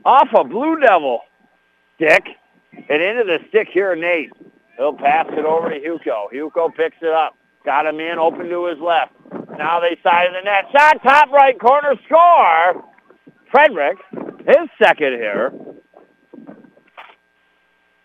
Off 0.05 0.29
a 0.37 0.45
Blue 0.45 0.79
Devil 0.81 1.21
stick 1.97 2.25
and 2.75 3.03
into 3.03 3.25
the 3.25 3.39
stick 3.49 3.69
here, 3.73 3.97
Nate. 3.97 4.33
He'll 4.77 4.95
pass 4.95 5.27
it 5.31 5.45
over 5.45 5.71
to 5.71 5.81
Hugo. 5.81 6.29
Hugo 6.31 6.69
picks 6.69 6.97
it 7.03 7.13
up. 7.13 7.37
Got 7.65 7.87
him 7.87 7.99
in, 8.01 8.19
open 8.19 8.49
to 8.49 8.67
his 8.67 8.79
left. 8.79 9.13
Now 9.59 9.81
they 9.81 9.99
side 10.03 10.29
of 10.29 10.35
the 10.35 10.43
net. 10.45 10.67
Shot 10.73 11.03
top 11.03 11.31
right 11.31 11.59
corner. 11.59 11.95
Score. 12.07 12.85
Frederick, 13.51 13.99
his 14.47 14.69
second 14.81 15.15
here. 15.15 15.53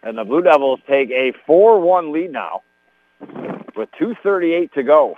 And 0.04 0.18
the 0.18 0.26
Blue 0.26 0.42
Devils 0.42 0.82
take 0.88 1.10
a 1.12 1.32
4-1 1.50 2.12
lead 2.12 2.32
now 2.32 2.64
with 3.76 3.90
2.38 4.00 4.72
to 4.74 4.84
go. 4.84 5.16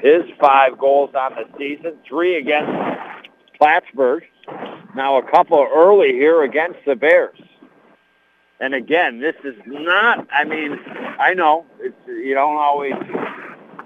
His 0.00 0.22
five 0.40 0.78
goals 0.78 1.10
on 1.14 1.34
the 1.36 1.44
season, 1.56 1.96
three 2.08 2.36
against 2.36 2.72
Plattsburgh. 3.56 4.24
Now 4.96 5.18
a 5.18 5.30
couple 5.30 5.64
early 5.72 6.12
here 6.12 6.42
against 6.42 6.80
the 6.84 6.96
Bears. 6.96 7.38
And 8.62 8.74
again, 8.74 9.18
this 9.18 9.34
is 9.42 9.56
not, 9.66 10.24
I 10.32 10.44
mean, 10.44 10.78
I 11.18 11.34
know 11.34 11.66
it's, 11.80 11.96
you 12.06 12.32
don't 12.32 12.56
always 12.56 12.94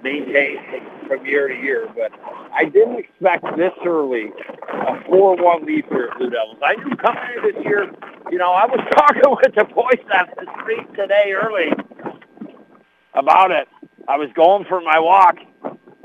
maintain 0.03 0.59
from 1.09 1.25
year 1.25 1.49
to 1.49 1.55
year, 1.55 1.89
but 1.97 2.12
I 2.53 2.67
didn't 2.67 2.99
expect 2.99 3.45
this 3.57 3.73
early 3.87 4.33
a 4.69 4.93
4-1 5.09 5.65
lead 5.65 5.87
for 5.89 6.11
Blue 6.19 6.29
Devils. 6.29 6.59
I 6.62 6.75
knew 6.75 6.95
coming 6.97 7.23
into 7.37 7.53
this 7.55 7.65
year, 7.65 7.91
you 8.31 8.37
know, 8.37 8.53
I 8.53 8.67
was 8.67 8.87
talking 8.97 9.23
with 9.43 9.55
the 9.55 9.65
boys 9.65 10.05
on 10.15 10.27
the 10.37 10.47
street 10.61 10.87
today 10.95 11.33
early 11.33 11.73
about 13.15 13.51
it. 13.51 13.69
I 14.09 14.19
was 14.19 14.29
going 14.35 14.67
for 14.67 14.83
my 14.83 14.99
walk 14.99 15.39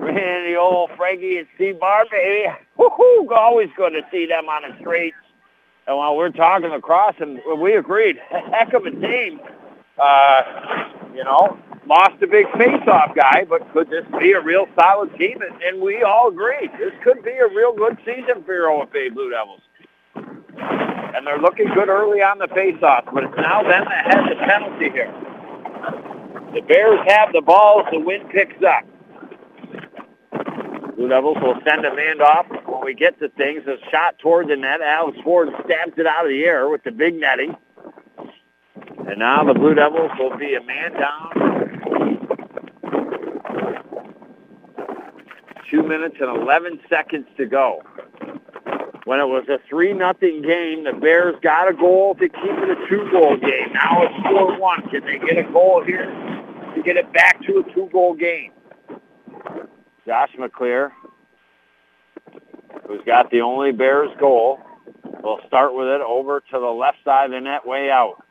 Man, 0.02 0.52
the 0.52 0.56
old 0.56 0.90
Frankie 0.98 1.38
and 1.38 1.48
Steve 1.54 1.80
Barr, 1.80 2.06
baby. 2.10 2.48
Eh, 2.48 2.56
woo-hoo, 2.76 3.30
always 3.36 3.70
good 3.78 3.92
to 3.92 4.02
see 4.12 4.26
them 4.26 4.50
on 4.50 4.64
the 4.64 4.76
streets. 4.80 5.16
And 5.88 5.98
while 5.98 6.15
we're 6.15 6.30
talking 6.30 6.72
across, 6.72 7.15
and 7.20 7.39
we 7.60 7.74
agreed, 7.76 8.17
heck 8.30 8.74
of 8.74 8.86
a 8.86 8.91
team. 8.91 9.39
Uh, 10.02 10.41
you 11.13 11.24
know, 11.24 11.58
lost 11.86 12.22
a 12.22 12.28
big 12.28 12.46
face-off 12.58 13.13
guy, 13.15 13.46
but 13.48 13.72
could 13.74 13.89
this 13.89 14.06
be 14.20 14.32
a 14.32 14.41
real 14.41 14.65
solid 14.80 15.15
team? 15.17 15.39
And, 15.41 15.82
we 15.82 16.04
all 16.04 16.30
agreed 16.30 16.72
this 16.80 16.94
could 17.04 17.24
be 17.24 17.32
a 17.32 17.48
real 17.48 17.74
good 17.74 17.98
season 18.06 18.44
for 18.46 18.54
your 18.54 18.70
OFA 18.70 19.13
Blue 19.13 19.30
Devils. 19.30 19.62
And 20.15 21.28
they're 21.28 21.39
looking 21.39 21.67
good 21.74 21.89
early 21.89 22.22
on 22.22 22.38
the 22.38 22.48
face-off, 22.48 23.06
but 23.13 23.24
it's 23.24 23.38
now 23.38 23.63
them 23.63 23.86
that 23.86 24.06
has 24.13 24.30
the 24.30 24.36
penalty 24.46 24.89
here. 24.89 25.13
The 26.54 26.62
Bears 26.62 27.00
have 27.08 27.34
the 27.34 27.41
ball 27.41 27.84
the 27.91 28.00
wind 28.00 28.30
picks 28.30 28.62
up. 28.63 28.84
Blue 31.02 31.10
Devils 31.10 31.38
will 31.42 31.60
send 31.68 31.84
a 31.84 31.96
man 31.96 32.22
off 32.22 32.46
when 32.68 32.86
we 32.86 32.94
get 32.94 33.18
to 33.22 33.30
things. 33.30 33.64
A 33.66 33.78
shot 33.90 34.20
toward 34.20 34.50
the 34.50 34.56
net. 34.56 34.82
Alex 34.82 35.18
Ford 35.24 35.50
stabs 35.66 35.98
it 35.98 36.06
out 36.06 36.26
of 36.26 36.30
the 36.30 36.44
air 36.44 36.70
with 36.70 36.84
the 36.84 36.92
big 36.92 37.16
netting. 37.16 37.56
And 39.08 39.18
now 39.18 39.44
the 39.44 39.56
Blue 39.56 39.74
Devils 39.74 40.12
will 40.20 40.38
be 40.38 40.54
a 40.54 40.62
man 40.62 40.94
down. 40.94 41.32
Two 45.72 45.82
minutes 45.82 46.18
and 46.20 46.40
11 46.40 46.82
seconds 46.88 47.26
to 47.36 47.48
go. 47.48 47.82
When 49.06 49.20
it 49.20 49.26
was 49.26 49.46
a 49.50 49.58
3 49.68 49.94
nothing 49.94 50.44
game, 50.44 50.84
the 50.84 50.94
Bears 50.94 51.34
got 51.42 51.68
a 51.68 51.74
goal 51.74 52.14
to 52.14 52.30
keep 52.30 52.36
it 52.36 52.70
a 52.70 52.76
two-goal 52.88 53.38
game. 53.38 53.74
Now 53.74 54.04
it's 54.04 54.14
4-1. 54.28 54.92
Can 54.92 55.04
they 55.06 55.18
get 55.18 55.40
a 55.40 55.52
goal 55.52 55.84
here 55.84 56.06
to 56.76 56.84
get 56.84 56.96
it 56.96 57.12
back 57.12 57.42
to 57.48 57.58
a 57.58 57.74
two-goal 57.74 58.14
game? 58.14 58.52
Josh 60.06 60.32
McClear, 60.38 60.92
who's 62.88 63.02
got 63.06 63.30
the 63.30 63.42
only 63.42 63.72
Bears 63.72 64.10
goal, 64.20 64.60
will 65.24 65.40
start 65.48 65.76
with 65.76 65.88
it 65.88 66.02
over 66.02 66.40
to 66.40 66.60
the 66.60 66.66
left 66.66 66.98
side 67.06 67.26
of 67.26 67.32
the 67.32 67.42
net, 67.42 67.66
way 67.66 67.92
out. 67.92 68.24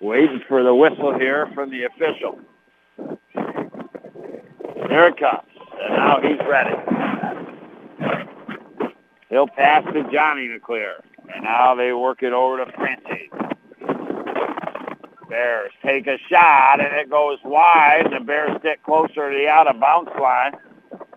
Waiting 0.00 0.40
for 0.48 0.62
the 0.62 0.74
whistle 0.74 1.18
here 1.18 1.48
from 1.54 1.70
the 1.70 1.84
official. 1.84 2.40
Here 4.88 5.06
it 5.06 5.16
comes. 5.18 5.48
And 5.82 5.96
now 5.96 6.20
he's 6.20 6.38
ready. 6.48 6.76
He'll 9.28 9.48
pass 9.48 9.84
to 9.92 10.02
Johnny 10.12 10.48
McClear. 10.48 10.94
And 11.34 11.44
now 11.44 11.74
they 11.74 11.92
work 11.92 12.22
it 12.22 12.32
over 12.32 12.64
to 12.64 12.72
Francie. 12.72 13.30
Bears 15.28 15.72
take 15.84 16.06
a 16.06 16.16
shot, 16.30 16.80
and 16.80 16.94
it 16.94 17.10
goes 17.10 17.38
wide. 17.44 18.06
The 18.12 18.24
Bears 18.24 18.58
stick 18.60 18.82
closer 18.82 19.30
to 19.30 19.36
the 19.36 19.48
out-of-bounds 19.48 20.10
line. 20.20 20.52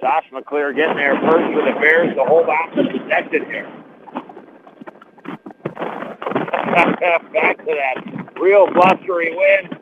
Josh 0.02 0.26
McClear 0.34 0.76
getting 0.76 0.98
there 0.98 1.16
first 1.22 1.54
for 1.54 1.64
the 1.64 1.80
Bears 1.80 2.16
hold 2.18 2.50
on 2.50 2.72
to 2.76 2.84
possession 2.84 3.46
here. 3.46 3.72
Back 7.34 7.58
to 7.60 7.66
that 7.66 7.96
real 8.40 8.68
blustery 8.74 9.36
wind. 9.36 9.78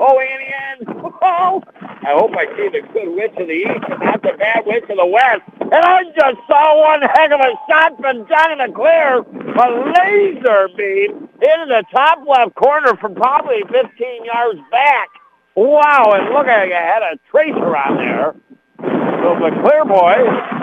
Oh, 0.00 0.18
Annie 0.18 0.52
Ann. 0.52 0.78
Oh, 1.22 1.62
I 1.78 2.12
hope 2.12 2.32
I 2.36 2.46
see 2.56 2.68
the 2.68 2.82
good 2.92 3.14
wind 3.14 3.36
to 3.38 3.44
the 3.46 3.52
east 3.52 3.84
and 3.88 4.00
not 4.00 4.22
the 4.22 4.32
bad 4.38 4.66
wind 4.66 4.82
to 4.88 4.94
the 4.96 5.06
west. 5.06 5.42
And 5.60 5.74
I 5.74 6.02
just 6.04 6.38
saw 6.48 6.80
one 6.82 7.02
heck 7.02 7.30
of 7.30 7.40
a 7.40 7.54
shot 7.70 7.96
from 8.00 8.26
Johnny 8.26 8.56
McClear. 8.56 9.24
A 9.54 9.68
laser 9.94 10.68
beam 10.76 11.28
into 11.42 11.66
the 11.66 11.84
top 11.92 12.26
left 12.26 12.54
corner 12.54 12.96
from 12.96 13.14
probably 13.14 13.62
15 13.70 14.24
yards 14.24 14.60
back. 14.70 15.08
Wow, 15.54 16.12
and 16.14 16.32
look, 16.32 16.46
like 16.46 16.72
I 16.72 16.80
had 16.80 17.02
a 17.02 17.18
tracer 17.30 17.76
on 17.76 17.96
there. 17.96 18.34
So 18.78 19.36
McClear 19.36 19.86
boy 19.86 20.62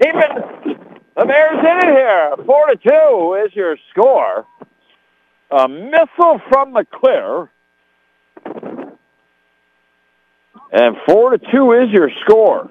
keeping 0.00 0.78
the 1.16 1.24
Bears 1.24 1.58
in 1.58 1.88
it 1.88 1.94
here. 1.94 2.34
Four 2.44 2.68
to 2.68 2.76
two 2.76 3.44
is 3.44 3.54
your 3.54 3.76
score. 3.90 4.46
A 5.50 5.68
missile 5.68 6.40
from 6.50 6.74
McClear. 6.74 7.48
And 10.70 10.96
four 11.06 11.30
to 11.30 11.38
two 11.50 11.72
is 11.72 11.90
your 11.90 12.10
score. 12.20 12.68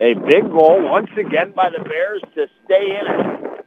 A 0.00 0.14
big 0.14 0.46
goal 0.50 0.88
once 0.88 1.10
again 1.18 1.52
by 1.56 1.70
the 1.70 1.82
Bears 1.82 2.22
to 2.36 2.46
stay 2.64 2.86
in 2.86 3.02
it. 3.02 3.64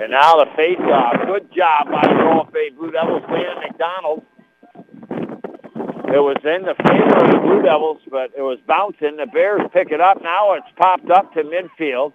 And 0.00 0.10
now 0.10 0.40
the 0.40 0.46
face-off. 0.56 1.20
Uh, 1.20 1.26
good 1.26 1.52
job 1.52 1.92
by 1.92 2.00
the 2.00 2.70
Blue 2.76 2.90
Devils, 2.90 3.22
Landon 3.28 3.60
McDonald. 3.60 4.24
It 6.08 6.22
was 6.22 6.40
in 6.44 6.64
the 6.64 6.74
favor 6.80 7.16
of 7.20 7.30
the 7.30 7.40
Blue 7.44 7.60
Devils, 7.60 8.00
but 8.10 8.32
it 8.34 8.40
was 8.40 8.58
bouncing. 8.66 9.18
The 9.18 9.26
Bears 9.26 9.60
pick 9.74 9.90
it 9.90 10.00
up. 10.00 10.22
Now 10.22 10.54
it's 10.54 10.66
popped 10.76 11.10
up 11.10 11.34
to 11.34 11.42
midfield. 11.42 12.14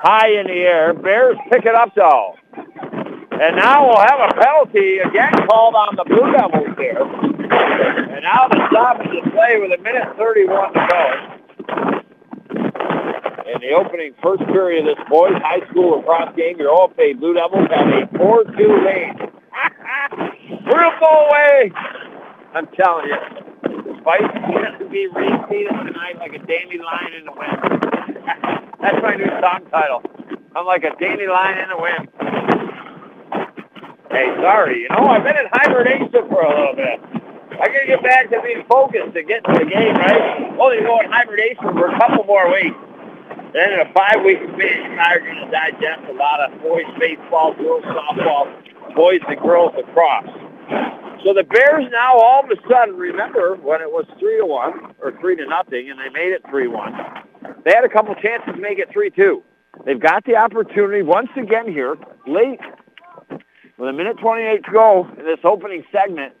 High 0.00 0.40
in 0.40 0.46
the 0.46 0.64
air. 0.64 0.94
Bears 0.94 1.36
pick 1.52 1.66
it 1.66 1.74
up, 1.74 1.92
though. 1.94 2.36
And 2.56 3.56
now 3.56 3.84
we'll 3.84 4.00
have 4.00 4.30
a 4.30 4.32
penalty 4.32 4.98
again 5.04 5.32
called 5.46 5.74
on 5.74 5.96
the 5.96 6.04
Blue 6.08 6.32
Devils 6.32 6.72
here. 6.80 7.04
And 7.04 8.24
now 8.24 8.48
the 8.48 8.64
stoppage 8.70 9.12
of 9.12 9.32
play 9.32 9.60
with 9.60 9.78
a 9.78 9.82
minute 9.82 10.16
31 10.16 10.72
to 10.72 10.88
go. 10.88 12.05
In 13.46 13.60
the 13.60 13.70
opening 13.78 14.12
first 14.22 14.42
period 14.46 14.88
of 14.88 14.96
this 14.96 15.04
boys 15.08 15.34
high 15.38 15.62
school 15.70 15.98
lacrosse 15.98 16.34
game, 16.36 16.58
your 16.58 16.70
all 16.70 16.88
paid 16.88 17.20
Blue 17.20 17.34
Devils 17.34 17.68
have 17.70 17.86
a 17.86 18.06
4-2 18.18 18.58
lead. 18.84 19.30
Go 20.98 21.28
away. 21.28 21.70
I'm 22.54 22.66
telling 22.74 23.06
you, 23.06 23.16
the 23.62 24.00
fight 24.02 24.22
has 24.22 24.78
to 24.80 24.88
be 24.88 25.06
repeated 25.06 25.70
tonight 25.70 26.18
like 26.18 26.32
a 26.32 26.38
dandelion 26.38 27.12
in 27.14 27.24
the 27.26 27.32
wind. 27.32 27.58
That's 28.80 28.98
my 29.02 29.14
new 29.14 29.30
song 29.40 29.60
title. 29.70 30.02
I'm 30.56 30.66
like 30.66 30.82
a 30.82 30.90
dandelion 30.98 31.58
in 31.58 31.68
the 31.68 31.78
wind. 31.78 32.08
Hey, 34.10 34.26
sorry. 34.40 34.82
You 34.82 34.88
know, 34.88 35.06
I've 35.06 35.22
been 35.22 35.36
in 35.36 35.46
hibernation 35.52 36.10
for 36.28 36.42
a 36.42 36.48
little 36.48 36.74
bit. 36.74 36.98
I 37.60 37.68
gotta 37.68 37.86
get 37.86 38.02
back 38.02 38.30
to 38.30 38.40
being 38.42 38.64
focused 38.68 39.14
to 39.14 39.22
get 39.22 39.44
to 39.44 39.52
the 39.52 39.64
game, 39.64 39.94
right? 39.94 40.56
Only 40.58 40.80
going 40.80 41.06
in 41.06 41.12
hibernation 41.12 41.72
for 41.76 41.94
a 41.94 41.98
couple 41.98 42.24
more 42.24 42.50
weeks. 42.50 42.76
Then 43.56 43.72
in 43.72 43.80
a 43.80 43.88
five-week 43.96 44.36
span, 44.52 45.00
you're 45.00 45.24
going 45.24 45.40
to 45.40 45.50
digest 45.50 46.04
a 46.10 46.12
lot 46.12 46.44
of 46.44 46.60
boys 46.60 46.84
baseball, 47.00 47.56
girls 47.56 47.84
softball, 47.88 48.52
boys 48.94 49.20
and 49.26 49.40
girls 49.40 49.72
lacrosse. 49.72 50.28
So 51.24 51.32
the 51.32 51.42
Bears 51.42 51.86
now 51.90 52.18
all 52.20 52.44
of 52.44 52.50
a 52.50 52.56
sudden 52.68 52.96
remember 52.96 53.56
when 53.56 53.80
it 53.80 53.88
was 53.88 54.04
three 54.20 54.36
to 54.36 54.44
one 54.44 54.92
or 55.00 55.18
three 55.22 55.36
to 55.36 55.46
nothing, 55.46 55.88
and 55.88 55.98
they 55.98 56.10
made 56.12 56.36
it 56.36 56.42
three 56.50 56.68
one. 56.68 56.92
They 57.64 57.72
had 57.72 57.82
a 57.82 57.88
couple 57.88 58.14
chances 58.16 58.52
to 58.54 58.60
make 58.60 58.78
it 58.78 58.92
three 58.92 59.08
two. 59.08 59.42
They've 59.86 59.98
got 59.98 60.26
the 60.26 60.36
opportunity 60.36 61.00
once 61.00 61.30
again 61.34 61.66
here 61.66 61.96
late 62.26 62.60
with 63.78 63.88
a 63.88 63.92
minute 63.92 64.18
28 64.20 64.64
to 64.64 64.70
go 64.70 65.08
in 65.18 65.24
this 65.24 65.40
opening 65.44 65.82
segment 65.90 66.34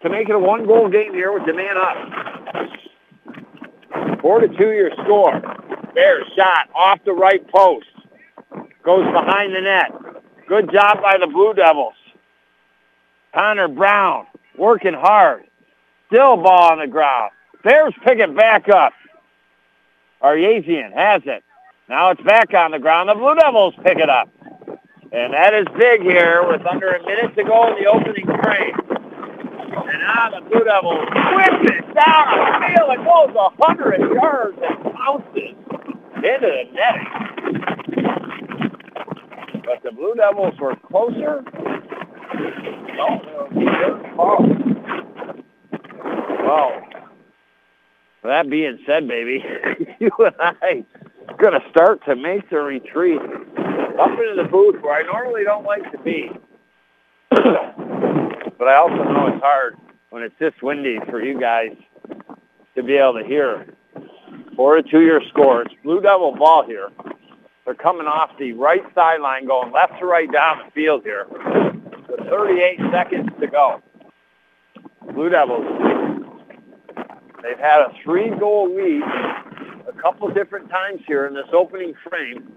to 0.00 0.08
make 0.08 0.30
it 0.30 0.34
a 0.34 0.38
one-goal 0.38 0.88
game 0.88 1.12
here 1.12 1.30
with 1.30 1.44
the 1.44 1.52
man 1.52 1.76
up. 1.76 1.96
Four 4.22 4.40
to 4.40 4.48
two 4.48 4.72
your 4.72 4.90
score. 5.04 5.42
Bears 5.94 6.26
shot 6.36 6.68
off 6.74 6.98
the 7.04 7.12
right 7.12 7.46
post. 7.48 7.86
Goes 8.82 9.04
behind 9.12 9.54
the 9.54 9.60
net. 9.60 9.92
Good 10.48 10.70
job 10.72 11.00
by 11.00 11.16
the 11.18 11.26
Blue 11.26 11.54
Devils. 11.54 11.94
Connor 13.32 13.68
Brown 13.68 14.26
working 14.58 14.94
hard. 14.94 15.44
Still 16.08 16.36
ball 16.36 16.72
on 16.72 16.78
the 16.78 16.86
ground. 16.86 17.30
Bears 17.62 17.94
pick 18.04 18.18
it 18.18 18.36
back 18.36 18.68
up. 18.68 18.92
Aryazian 20.22 20.92
has 20.92 21.22
it. 21.24 21.42
Now 21.88 22.10
it's 22.10 22.22
back 22.22 22.52
on 22.54 22.72
the 22.72 22.78
ground. 22.78 23.08
The 23.08 23.14
Blue 23.14 23.34
Devils 23.34 23.74
pick 23.82 23.98
it 23.98 24.10
up. 24.10 24.28
And 25.12 25.32
that 25.32 25.54
is 25.54 25.66
big 25.78 26.02
here 26.02 26.46
with 26.46 26.66
under 26.66 26.88
a 26.90 27.04
minute 27.04 27.36
to 27.36 27.44
go 27.44 27.68
in 27.68 27.82
the 27.82 27.88
opening 27.88 28.26
frame. 28.42 29.03
And 29.72 30.00
now 30.00 30.30
the 30.30 30.40
Blue 30.48 30.64
Devils 30.64 31.08
whip 31.34 31.64
it 31.64 31.94
down 31.94 32.24
the 32.34 32.46
field. 32.66 32.90
It 32.92 33.02
goes 33.04 33.32
100 33.34 34.00
yards 34.14 34.58
and 34.62 34.76
bounces 34.92 35.56
into 36.16 36.48
the 36.48 36.64
netting. 36.72 37.10
But 39.64 39.82
the 39.82 39.92
Blue 39.92 40.14
Devils 40.14 40.58
were 40.60 40.76
closer. 40.76 41.44
Oh 44.16 44.38
no, 46.44 46.84
well, 48.24 48.32
that 48.32 48.50
being 48.50 48.78
said, 48.86 49.08
baby, 49.08 49.42
you 49.98 50.10
and 50.18 50.34
I 50.40 50.84
are 51.28 51.36
going 51.36 51.58
to 51.58 51.70
start 51.70 52.04
to 52.06 52.16
make 52.16 52.48
the 52.50 52.58
retreat 52.58 53.20
up 53.20 54.10
into 54.10 54.34
the 54.36 54.48
booth 54.50 54.82
where 54.82 54.94
I 54.94 55.02
normally 55.02 55.44
don't 55.44 55.64
like 55.64 55.90
to 55.92 55.98
be. 55.98 56.30
but 58.58 58.68
I 58.68 58.76
also 58.76 58.96
know 58.96 59.28
it's 59.28 59.42
hard 59.42 59.76
when 60.10 60.22
it's 60.22 60.34
this 60.38 60.54
windy 60.62 60.98
for 61.10 61.22
you 61.22 61.38
guys 61.40 61.76
to 62.76 62.82
be 62.82 62.94
able 62.94 63.20
to 63.20 63.24
hear. 63.24 63.66
Four 64.56 64.76
to 64.76 64.82
two 64.82 65.00
your 65.00 65.20
score. 65.28 65.62
It's 65.62 65.74
Blue 65.82 66.00
Devil 66.00 66.34
ball 66.36 66.64
here. 66.66 66.88
They're 67.64 67.74
coming 67.74 68.06
off 68.06 68.30
the 68.38 68.52
right 68.52 68.82
sideline, 68.94 69.46
going 69.46 69.72
left 69.72 69.98
to 69.98 70.06
right 70.06 70.30
down 70.30 70.58
the 70.64 70.70
field 70.72 71.02
here. 71.02 71.26
With 72.08 72.20
38 72.28 72.78
seconds 72.92 73.30
to 73.40 73.46
go. 73.46 73.82
Blue 75.14 75.30
Devils, 75.30 75.64
they've 77.42 77.58
had 77.58 77.80
a 77.80 77.92
three-goal 78.02 78.74
lead 78.74 79.02
a 79.88 79.92
couple 80.00 80.28
different 80.28 80.68
times 80.70 81.00
here 81.06 81.26
in 81.26 81.34
this 81.34 81.46
opening 81.52 81.94
frame. 82.08 82.52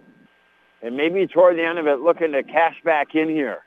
And 0.81 0.95
maybe 0.95 1.25
toward 1.27 1.57
the 1.57 1.63
end 1.63 1.79
of 1.79 1.87
it, 1.87 2.01
looking 2.01 2.31
to 2.33 2.43
cash 2.43 2.75
back 2.83 3.15
in 3.15 3.29
here. 3.29 3.59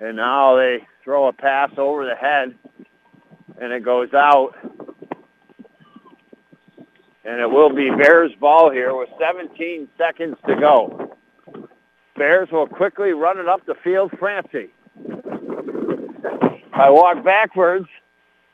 And 0.00 0.16
now 0.16 0.56
they 0.56 0.86
throw 1.04 1.28
a 1.28 1.32
pass 1.32 1.70
over 1.76 2.06
the 2.06 2.14
head, 2.14 2.54
and 3.60 3.72
it 3.72 3.84
goes 3.84 4.12
out. 4.14 4.54
And 7.24 7.38
it 7.38 7.50
will 7.50 7.68
be 7.68 7.90
Bears 7.90 8.32
ball 8.40 8.70
here 8.70 8.96
with 8.96 9.10
17 9.18 9.88
seconds 9.98 10.36
to 10.46 10.56
go. 10.56 11.16
Bears 12.16 12.48
will 12.50 12.66
quickly 12.66 13.12
run 13.12 13.38
it 13.38 13.46
up 13.46 13.64
the 13.66 13.74
field. 13.84 14.10
Francie. 14.18 14.70
I 16.72 16.88
walk 16.88 17.22
backwards. 17.22 17.86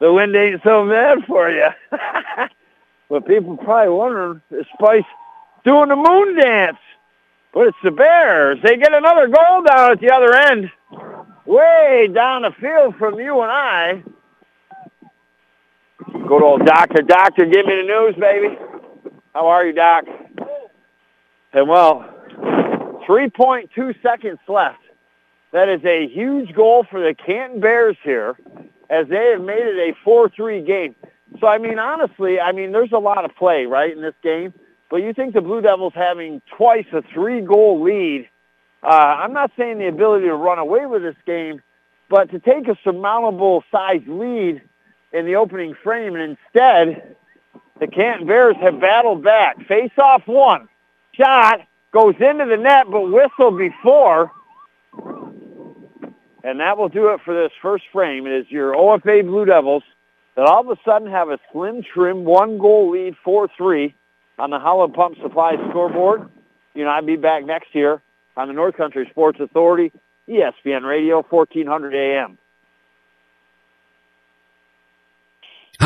The 0.00 0.12
wind 0.12 0.34
ain't 0.34 0.62
so 0.64 0.88
bad 0.88 1.18
for 1.26 1.48
you. 1.48 1.68
but 3.08 3.26
people 3.26 3.56
probably 3.56 3.94
wondering, 3.94 4.42
is 4.50 4.66
Spice 4.74 5.04
doing 5.64 5.88
the 5.88 5.96
moon 5.96 6.38
dance? 6.38 6.78
But 7.54 7.68
it's 7.68 7.78
the 7.84 7.92
Bears. 7.92 8.58
They 8.62 8.76
get 8.76 8.92
another 8.92 9.28
goal 9.28 9.62
down 9.62 9.92
at 9.92 10.00
the 10.00 10.12
other 10.12 10.34
end. 10.34 10.70
Way 11.46 12.08
down 12.12 12.42
the 12.42 12.50
field 12.60 12.96
from 12.98 13.18
you 13.20 13.40
and 13.40 13.50
I. 13.50 14.02
Good 16.12 16.42
old 16.42 16.66
doctor. 16.66 17.02
Doctor, 17.02 17.44
give 17.44 17.66
me 17.66 17.76
the 17.76 17.86
news, 17.86 18.16
baby. 18.18 18.58
How 19.32 19.46
are 19.46 19.64
you, 19.64 19.72
Doc? 19.72 20.04
And 21.52 21.68
well, 21.68 22.04
3.2 23.08 24.02
seconds 24.02 24.38
left. 24.48 24.80
That 25.52 25.68
is 25.68 25.84
a 25.84 26.08
huge 26.08 26.52
goal 26.54 26.84
for 26.90 27.00
the 27.00 27.14
Canton 27.14 27.60
Bears 27.60 27.96
here 28.02 28.36
as 28.90 29.06
they 29.08 29.30
have 29.32 29.40
made 29.40 29.62
it 29.62 29.94
a 29.94 30.08
4-3 30.08 30.66
game. 30.66 30.96
So, 31.40 31.46
I 31.46 31.58
mean, 31.58 31.78
honestly, 31.78 32.40
I 32.40 32.52
mean, 32.52 32.72
there's 32.72 32.92
a 32.92 32.98
lot 32.98 33.24
of 33.24 33.34
play, 33.36 33.66
right, 33.66 33.94
in 33.94 34.02
this 34.02 34.14
game. 34.22 34.52
But 34.90 34.96
you 34.96 35.12
think 35.12 35.34
the 35.34 35.40
Blue 35.40 35.60
Devils 35.60 35.92
having 35.94 36.42
twice 36.56 36.86
a 36.92 37.02
three-goal 37.14 37.82
lead, 37.82 38.28
Uh, 38.86 39.18
I'm 39.18 39.32
not 39.32 39.50
saying 39.58 39.78
the 39.78 39.88
ability 39.88 40.26
to 40.26 40.36
run 40.36 40.60
away 40.60 40.86
with 40.86 41.02
this 41.02 41.16
game, 41.26 41.60
but 42.08 42.30
to 42.30 42.38
take 42.38 42.68
a 42.68 42.78
surmountable 42.84 43.64
size 43.72 44.02
lead 44.06 44.62
in 45.12 45.26
the 45.26 45.34
opening 45.34 45.74
frame, 45.82 46.14
and 46.14 46.38
instead, 46.38 47.16
the 47.80 47.88
Canton 47.88 48.28
Bears 48.28 48.54
have 48.60 48.80
battled 48.80 49.24
back. 49.24 49.56
Face 49.66 49.90
off 49.98 50.22
one. 50.26 50.68
Shot 51.14 51.62
goes 51.90 52.14
into 52.20 52.46
the 52.46 52.56
net, 52.56 52.86
but 52.88 53.10
whistled 53.10 53.58
before. 53.58 54.30
And 56.44 56.60
that 56.60 56.78
will 56.78 56.88
do 56.88 57.08
it 57.08 57.20
for 57.24 57.34
this 57.34 57.50
first 57.60 57.82
frame. 57.92 58.24
It 58.28 58.34
is 58.34 58.46
your 58.50 58.72
OFA 58.72 59.26
Blue 59.26 59.46
Devils 59.46 59.82
that 60.36 60.46
all 60.46 60.60
of 60.60 60.68
a 60.68 60.80
sudden 60.84 61.10
have 61.10 61.28
a 61.28 61.40
slim 61.50 61.82
trim 61.82 62.24
one 62.24 62.56
goal 62.58 62.92
lead 62.92 63.16
4-3 63.26 63.94
on 64.38 64.50
the 64.50 64.60
Howland 64.60 64.94
Pump 64.94 65.16
Supply 65.20 65.56
scoreboard. 65.70 66.28
You 66.74 66.84
know, 66.84 66.90
I'll 66.90 67.04
be 67.04 67.16
back 67.16 67.44
next 67.44 67.74
year 67.74 68.00
on 68.36 68.48
the 68.48 68.54
North 68.54 68.76
Country 68.76 69.06
Sports 69.10 69.38
Authority, 69.40 69.92
ESPN 70.28 70.82
Radio, 70.82 71.22
1400 71.28 71.94
AM. 71.94 72.38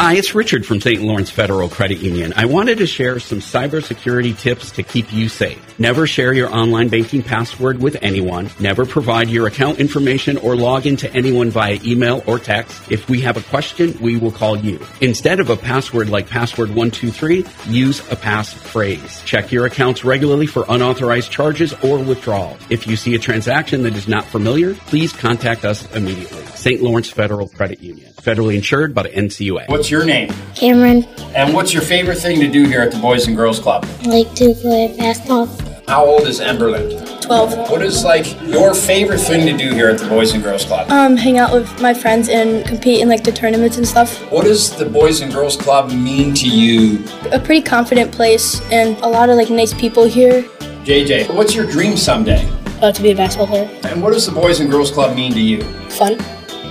Hi, 0.01 0.15
it's 0.15 0.35
Richard 0.35 0.65
from 0.65 0.81
St. 0.81 1.03
Lawrence 1.03 1.29
Federal 1.29 1.69
Credit 1.69 1.99
Union. 1.99 2.33
I 2.35 2.47
wanted 2.47 2.79
to 2.79 2.87
share 2.87 3.21
some 3.21 3.41
cybersecurity 3.41 4.35
tips 4.39 4.71
to 4.71 4.83
keep 4.83 5.13
you 5.13 5.29
safe. 5.29 5.79
Never 5.79 6.07
share 6.07 6.33
your 6.33 6.51
online 6.51 6.89
banking 6.89 7.23
password 7.23 7.83
with 7.83 7.99
anyone. 8.01 8.49
Never 8.59 8.87
provide 8.87 9.29
your 9.29 9.47
account 9.47 9.79
information 9.79 10.39
or 10.39 10.57
log 10.57 10.87
into 10.87 11.13
anyone 11.13 11.51
via 11.51 11.79
email 11.85 12.23
or 12.27 12.39
text. 12.39 12.81
If 12.91 13.11
we 13.11 13.21
have 13.21 13.37
a 13.37 13.43
question, 13.43 13.95
we 14.01 14.17
will 14.17 14.33
call 14.33 14.57
you. 14.57 14.81
Instead 15.03 15.39
of 15.39 15.51
a 15.51 15.57
password 15.57 16.09
like 16.09 16.31
password123, 16.31 17.71
use 17.71 18.01
a 18.11 18.17
passphrase. 18.17 19.23
Check 19.27 19.53
your 19.53 19.67
accounts 19.67 20.03
regularly 20.03 20.47
for 20.47 20.65
unauthorized 20.67 21.31
charges 21.31 21.75
or 21.85 21.99
withdrawal. 21.99 22.57
If 22.71 22.87
you 22.87 22.97
see 22.97 23.15
a 23.17 23.19
transaction 23.19 23.83
that 23.83 23.95
is 23.95 24.09
not 24.09 24.25
familiar, 24.25 24.73
please 24.73 25.13
contact 25.13 25.67
us 25.67 25.95
immediately. 25.95 26.43
St. 26.47 26.83
Lawrence 26.83 27.11
Federal 27.11 27.49
Credit 27.49 27.81
Union. 27.81 28.13
Federally 28.15 28.55
insured 28.55 28.95
by 28.95 29.05
the 29.05 29.09
NCUA. 29.09 29.69
What's 29.69 29.90
your 29.91 30.05
name? 30.05 30.33
Cameron. 30.55 31.05
And 31.35 31.53
what's 31.53 31.73
your 31.73 31.83
favorite 31.83 32.19
thing 32.19 32.41
to 32.41 32.49
do 32.49 32.65
here 32.67 32.81
at 32.81 32.93
the 32.93 32.99
Boys 32.99 33.27
and 33.27 33.37
Girls 33.37 33.59
Club? 33.59 33.87
I 34.03 34.09
like 34.09 34.35
to 34.37 34.55
play 34.55 34.95
basketball. 34.97 35.47
How 35.89 36.05
old 36.05 36.23
is 36.29 36.41
Emberland? 36.41 37.21
12. 37.23 37.71
What 37.71 37.83
is 37.83 38.05
like 38.05 38.41
your 38.43 38.75
favorite 38.75 39.19
thing 39.19 39.47
to 39.47 39.57
do 39.57 39.75
here 39.75 39.89
at 39.89 39.99
the 39.99 40.09
Boys 40.09 40.35
and 40.35 40.43
Girls 40.43 40.65
Club? 40.65 40.91
Um, 40.91 41.17
hang 41.17 41.39
out 41.39 41.53
with 41.53 41.81
my 41.81 41.95
friends 41.95 42.29
and 42.29 42.65
compete 42.67 43.01
in 43.01 43.09
like 43.09 43.25
the 43.25 43.33
tournaments 43.33 43.77
and 43.77 43.87
stuff. 43.87 44.21
What 44.31 44.45
does 44.45 44.77
the 44.77 44.85
Boys 44.85 45.21
and 45.21 45.33
Girls 45.33 45.57
Club 45.57 45.93
mean 45.93 46.35
to 46.35 46.49
you? 46.49 47.05
A 47.33 47.41
pretty 47.41 47.63
confident 47.63 48.13
place 48.13 48.61
and 48.71 48.97
a 48.99 49.09
lot 49.09 49.31
of 49.31 49.37
like 49.37 49.51
nice 49.51 49.75
people 49.75 50.05
here. 50.05 50.43
JJ, 50.85 51.35
what's 51.35 51.55
your 51.55 51.67
dream 51.67 51.97
someday? 51.97 52.49
Uh, 52.81 52.91
to 52.91 53.03
be 53.03 53.11
a 53.11 53.17
basketball 53.17 53.49
player. 53.49 53.71
And 53.85 54.03
what 54.03 54.13
does 54.13 54.27
the 54.27 54.33
Boys 54.33 54.61
and 54.61 54.71
Girls 54.71 54.91
Club 54.91 55.15
mean 55.15 55.33
to 55.33 55.41
you? 55.41 55.63
Fun. 55.91 56.19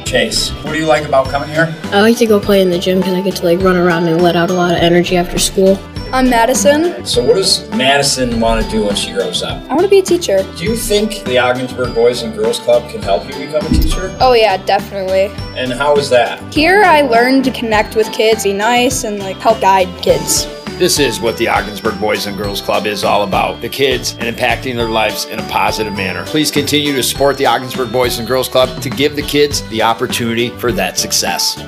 Chase, 0.10 0.50
what 0.64 0.74
do 0.74 0.80
you 0.80 0.88
like 0.88 1.06
about 1.06 1.28
coming 1.28 1.50
here? 1.50 1.72
I 1.92 2.02
like 2.02 2.18
to 2.18 2.26
go 2.26 2.40
play 2.40 2.64
in 2.64 2.72
the 2.72 2.80
gym 2.80 2.98
because 2.98 3.14
I 3.14 3.22
get 3.22 3.36
to 3.36 3.46
like 3.46 3.60
run 3.60 3.78
around 3.78 4.08
and 4.08 4.20
let 4.20 4.36
out 4.36 4.50
a 4.50 4.54
lot 4.54 4.72
of 4.72 4.80
energy 4.80 5.16
after 5.18 5.38
school. 5.38 5.78
I'm 6.12 6.28
Madison. 6.28 7.06
So, 7.06 7.24
what 7.24 7.36
does 7.36 7.70
Madison 7.70 8.40
want 8.40 8.66
to 8.66 8.72
do 8.72 8.86
when 8.86 8.96
she 8.96 9.12
grows 9.12 9.44
up? 9.44 9.62
I 9.70 9.76
want 9.76 9.84
to 9.84 9.88
be 9.88 10.00
a 10.00 10.02
teacher. 10.02 10.42
Do 10.58 10.64
you 10.64 10.76
think 10.76 11.24
the 11.26 11.38
Ogdensburg 11.38 11.94
Boys 11.94 12.24
and 12.24 12.36
Girls 12.36 12.58
Club 12.58 12.90
can 12.90 13.04
help 13.04 13.26
you 13.26 13.46
become 13.46 13.64
a 13.64 13.70
teacher? 13.70 14.18
Oh, 14.20 14.34
yeah, 14.34 14.58
definitely. 14.58 15.26
And 15.56 15.72
how 15.72 15.96
is 15.98 16.10
that? 16.10 16.52
Here, 16.52 16.82
I 16.84 17.02
learned 17.02 17.44
to 17.44 17.52
connect 17.52 17.96
with 17.96 18.12
kids, 18.12 18.46
be 18.46 18.54
nice, 18.54 19.04
and 19.04 19.20
like 19.20 19.38
help 19.38 19.62
guide 19.62 19.90
kids. 20.02 20.48
This 20.80 20.98
is 20.98 21.20
what 21.20 21.36
the 21.36 21.50
Ogdensburg 21.50 22.00
Boys 22.00 22.26
and 22.26 22.38
Girls 22.38 22.62
Club 22.62 22.86
is 22.86 23.04
all 23.04 23.24
about 23.24 23.60
the 23.60 23.68
kids 23.68 24.16
and 24.18 24.34
impacting 24.34 24.78
their 24.78 24.88
lives 24.88 25.26
in 25.26 25.38
a 25.38 25.44
positive 25.50 25.92
manner. 25.92 26.24
Please 26.24 26.52
continue 26.52 26.96
to 26.96 27.04
support 27.04 27.36
the 27.36 27.46
Ogdensburg 27.46 27.92
Boys 27.92 28.18
and 28.18 28.26
Girls 28.26 28.48
Club 28.48 28.82
to 28.82 28.90
give 28.90 29.18
the 29.18 29.22
kids 29.22 29.62
the 29.68 29.82
opportunity 29.82 30.52
for 30.52 30.72
that 30.72 30.98
success. 30.98 31.62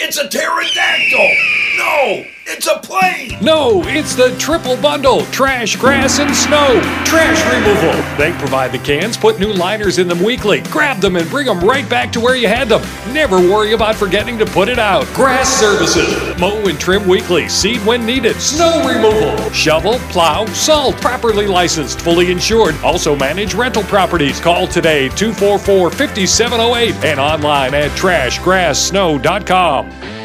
It's 0.00 0.18
a 0.18 0.28
pterodactyl! 0.28 1.36
No! 1.78 2.24
It's 2.46 2.66
a 2.66 2.78
plane! 2.78 3.38
No, 3.42 3.82
it's 3.86 4.14
the 4.14 4.36
triple 4.38 4.76
bundle 4.76 5.24
trash, 5.26 5.76
grass, 5.76 6.18
and 6.18 6.34
snow. 6.36 6.78
Trash 7.06 7.42
removal. 7.54 7.94
They 8.18 8.32
provide 8.38 8.70
the 8.70 8.78
cans, 8.78 9.16
put 9.16 9.40
new 9.40 9.50
liners 9.50 9.96
in 9.96 10.08
them 10.08 10.22
weekly, 10.22 10.60
grab 10.62 11.00
them, 11.00 11.16
and 11.16 11.26
bring 11.30 11.46
them 11.46 11.60
right 11.60 11.88
back 11.88 12.12
to 12.12 12.20
where 12.20 12.36
you 12.36 12.46
had 12.46 12.68
them. 12.68 12.82
Never 13.14 13.38
worry 13.38 13.72
about 13.72 13.94
forgetting 13.94 14.36
to 14.38 14.44
put 14.44 14.68
it 14.68 14.78
out. 14.78 15.06
Grass 15.14 15.48
services. 15.58 16.38
Mow 16.38 16.58
and 16.68 16.78
trim 16.78 17.08
weekly, 17.08 17.48
seed 17.48 17.80
when 17.86 18.04
needed. 18.04 18.36
Snow 18.36 18.86
removal. 18.86 19.38
Shovel, 19.52 19.98
plow, 20.10 20.44
salt. 20.46 21.00
Properly 21.00 21.46
licensed, 21.46 22.02
fully 22.02 22.30
insured. 22.30 22.74
Also 22.84 23.16
manage 23.16 23.54
rental 23.54 23.84
properties. 23.84 24.38
Call 24.38 24.66
today 24.66 25.08
244 25.10 25.90
5708 25.90 26.94
and 27.04 27.18
online 27.18 27.72
at 27.72 27.90
trashgrasssnow.com. 27.92 30.23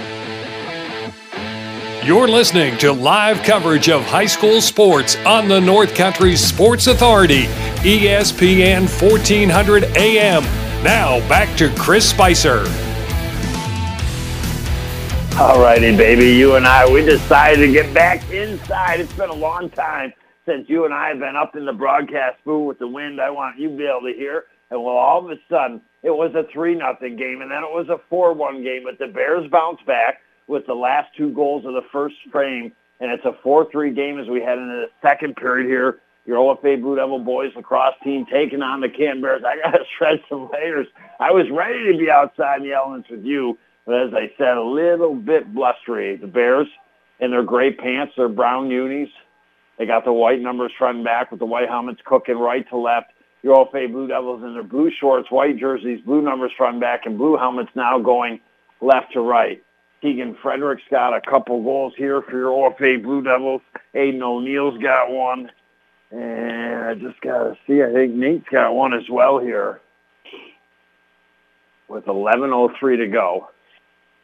You're 2.02 2.30
listening 2.30 2.78
to 2.78 2.94
live 2.94 3.44
coverage 3.44 3.90
of 3.90 4.06
high 4.06 4.26
school 4.26 4.62
sports 4.62 5.18
on 5.26 5.50
the 5.50 5.60
North 5.60 5.94
Country 5.94 6.38
Sports 6.38 6.88
Authority, 6.88 7.44
ESPN 7.84 8.84
1400 9.02 9.84
AM. 9.98 10.44
Now 10.82 11.20
back 11.28 11.58
to 11.58 11.70
Chris 11.76 12.10
Spicer. 12.10 12.60
All 15.38 15.62
righty, 15.62 15.94
baby. 15.94 16.28
You 16.28 16.56
and 16.56 16.66
I, 16.66 16.90
we 16.90 17.04
decided 17.04 17.66
to 17.66 17.72
get 17.74 17.94
back 17.94 18.28
inside. 18.32 19.02
It's 19.02 19.14
been 19.14 19.30
a 19.30 19.34
long 19.34 19.70
time 19.70 20.14
since 20.46 20.70
you 20.70 20.86
and 20.86 20.94
I 20.94 21.10
have 21.10 21.20
been 21.20 21.36
up 21.36 21.58
in 21.58 21.66
the 21.66 21.74
broadcast 21.74 22.38
booth 22.46 22.66
with 22.66 22.80
the 22.80 22.88
wind. 22.88 23.20
I 23.20 23.30
want 23.30 23.60
you 23.60 23.72
to 23.72 23.76
be 23.76 23.86
able 23.86 24.10
to 24.10 24.14
hear. 24.18 24.46
And 24.72 24.82
well, 24.82 24.96
all 24.96 25.26
of 25.26 25.30
a 25.30 25.36
sudden, 25.50 25.82
it 26.04 26.12
was 26.12 26.34
a 26.34 26.50
3 26.54 26.76
nothing 26.76 27.18
game, 27.18 27.42
and 27.42 27.52
then 27.52 27.62
it 27.62 27.70
was 27.70 27.90
a 27.90 28.00
4-1 28.14 28.64
game. 28.64 28.84
But 28.86 29.00
the 29.00 29.12
Bears 29.12 29.52
bounced 29.52 29.86
back 29.86 30.22
with 30.50 30.66
the 30.66 30.74
last 30.74 31.10
two 31.16 31.30
goals 31.30 31.64
of 31.66 31.74
the 31.74 31.84
first 31.92 32.16
frame, 32.32 32.74
and 33.00 33.12
it's 33.12 33.24
a 33.24 33.38
4-3 33.48 33.96
game 33.96 34.20
as 34.20 34.28
we 34.28 34.42
head 34.42 34.58
into 34.58 34.88
the 34.88 35.08
second 35.08 35.36
period 35.36 35.68
here. 35.68 36.00
Your 36.26 36.38
OFA 36.38 36.82
Blue 36.82 36.96
Devil 36.96 37.20
boys 37.20 37.52
lacrosse 37.56 37.94
team 38.04 38.26
taking 38.32 38.62
on 38.62 38.82
the 38.82 38.90
Canton 38.90 39.22
Bears. 39.22 39.44
I 39.46 39.58
got 39.58 39.78
to 39.78 39.84
shred 39.98 40.22
some 40.28 40.50
layers. 40.52 40.88
I 41.20 41.32
was 41.32 41.46
ready 41.52 41.92
to 41.92 41.98
be 41.98 42.10
outside 42.10 42.62
in 42.62 42.68
the 42.68 42.74
elements 42.74 43.10
with 43.10 43.24
you, 43.24 43.58
but 43.86 44.02
as 44.02 44.14
I 44.14 44.32
said, 44.38 44.58
a 44.58 44.64
little 44.64 45.16
bit 45.16 45.54
blustery. 45.54 46.18
The 46.18 46.28
Bears 46.28 46.68
in 47.20 47.32
their 47.32 47.44
gray 47.44 47.72
pants, 47.72 48.14
their 48.18 48.28
brown 48.28 48.70
unis. 48.72 49.10
They 49.78 49.86
got 49.86 50.04
the 50.04 50.14
white 50.14 50.42
numbers 50.42 50.72
front 50.78 50.98
and 50.98 51.06
back 51.06 51.32
with 51.32 51.40
the 51.40 51.46
white 51.46 51.70
helmets 51.70 52.02
cooking 52.04 52.38
right 52.38 52.68
to 52.70 52.78
left. 52.78 53.12
Your 53.44 53.66
OFA 53.66 53.90
Blue 53.92 54.08
Devils 54.08 54.44
in 54.44 54.54
their 54.54 54.64
blue 54.64 54.92
shorts, 55.00 55.32
white 55.32 55.58
jerseys, 55.58 56.02
blue 56.06 56.22
numbers 56.22 56.52
front 56.58 56.74
and 56.74 56.82
back, 56.82 57.06
and 57.06 57.18
blue 57.18 57.38
helmets 57.38 57.70
now 57.76 57.98
going 58.00 58.42
left 58.82 59.14
to 59.14 59.22
right. 59.22 59.64
Keegan 60.02 60.38
Frederick's 60.42 60.84
got 60.90 61.16
a 61.16 61.22
couple 61.22 61.62
goals 61.62 61.94
here 61.98 62.22
for 62.22 62.38
your 62.38 62.52
OFA 62.52 63.02
Blue 63.04 63.22
Devils. 63.22 63.62
Aiden 63.94 64.22
O'Neill's 64.22 64.82
got 64.82 65.12
one. 65.12 65.52
And 66.12 66.84
I 66.84 66.94
just 66.96 67.20
got 67.22 67.44
to 67.44 67.58
see, 67.68 67.84
I 67.84 67.92
think 67.92 68.16
Nate's 68.16 68.48
got 68.50 68.74
one 68.74 68.94
as 68.94 69.08
well 69.10 69.40
here 69.40 69.80
with 71.88 72.06
11.03 72.06 72.98
to 72.98 73.08
go. 73.08 73.50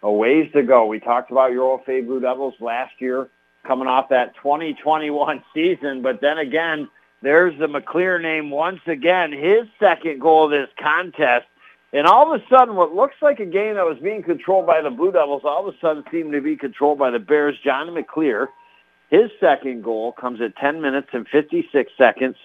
A 0.01 0.11
ways 0.11 0.51
to 0.53 0.63
go. 0.63 0.85
We 0.85 0.99
talked 0.99 1.31
about 1.31 1.51
your 1.51 1.79
OFA 1.79 2.05
Blue 2.05 2.19
Devils 2.19 2.53
last 2.59 2.93
year 2.99 3.27
coming 3.65 3.87
off 3.87 4.09
that 4.09 4.35
2021 4.35 5.43
season, 5.53 6.01
but 6.01 6.21
then 6.21 6.37
again, 6.37 6.87
there's 7.21 7.57
the 7.57 7.67
McClear 7.67 8.21
name 8.21 8.51
once 8.51 8.81
again, 8.85 9.31
his 9.31 9.67
second 9.79 10.21
goal 10.21 10.45
of 10.45 10.51
this 10.51 10.69
contest. 10.79 11.47
And 11.95 12.05
all 12.07 12.33
of 12.33 12.41
a 12.41 12.43
sudden, 12.49 12.75
what 12.75 12.93
looks 12.93 13.15
like 13.21 13.39
a 13.39 13.45
game 13.45 13.75
that 13.75 13.85
was 13.85 13.97
being 14.03 14.21
controlled 14.21 14.67
by 14.67 14.81
the 14.81 14.89
Blue 14.89 15.13
Devils 15.13 15.43
all 15.45 15.65
of 15.65 15.73
a 15.73 15.77
sudden 15.79 16.03
seemed 16.11 16.33
to 16.33 16.41
be 16.41 16.57
controlled 16.57 16.99
by 16.99 17.09
the 17.09 17.19
Bears. 17.19 17.55
Johnny 17.63 17.89
McClear, 17.89 18.47
his 19.09 19.31
second 19.39 19.81
goal 19.81 20.11
comes 20.11 20.41
at 20.41 20.57
10 20.57 20.81
minutes 20.81 21.07
and 21.13 21.25
56 21.29 21.89
seconds 21.97 22.35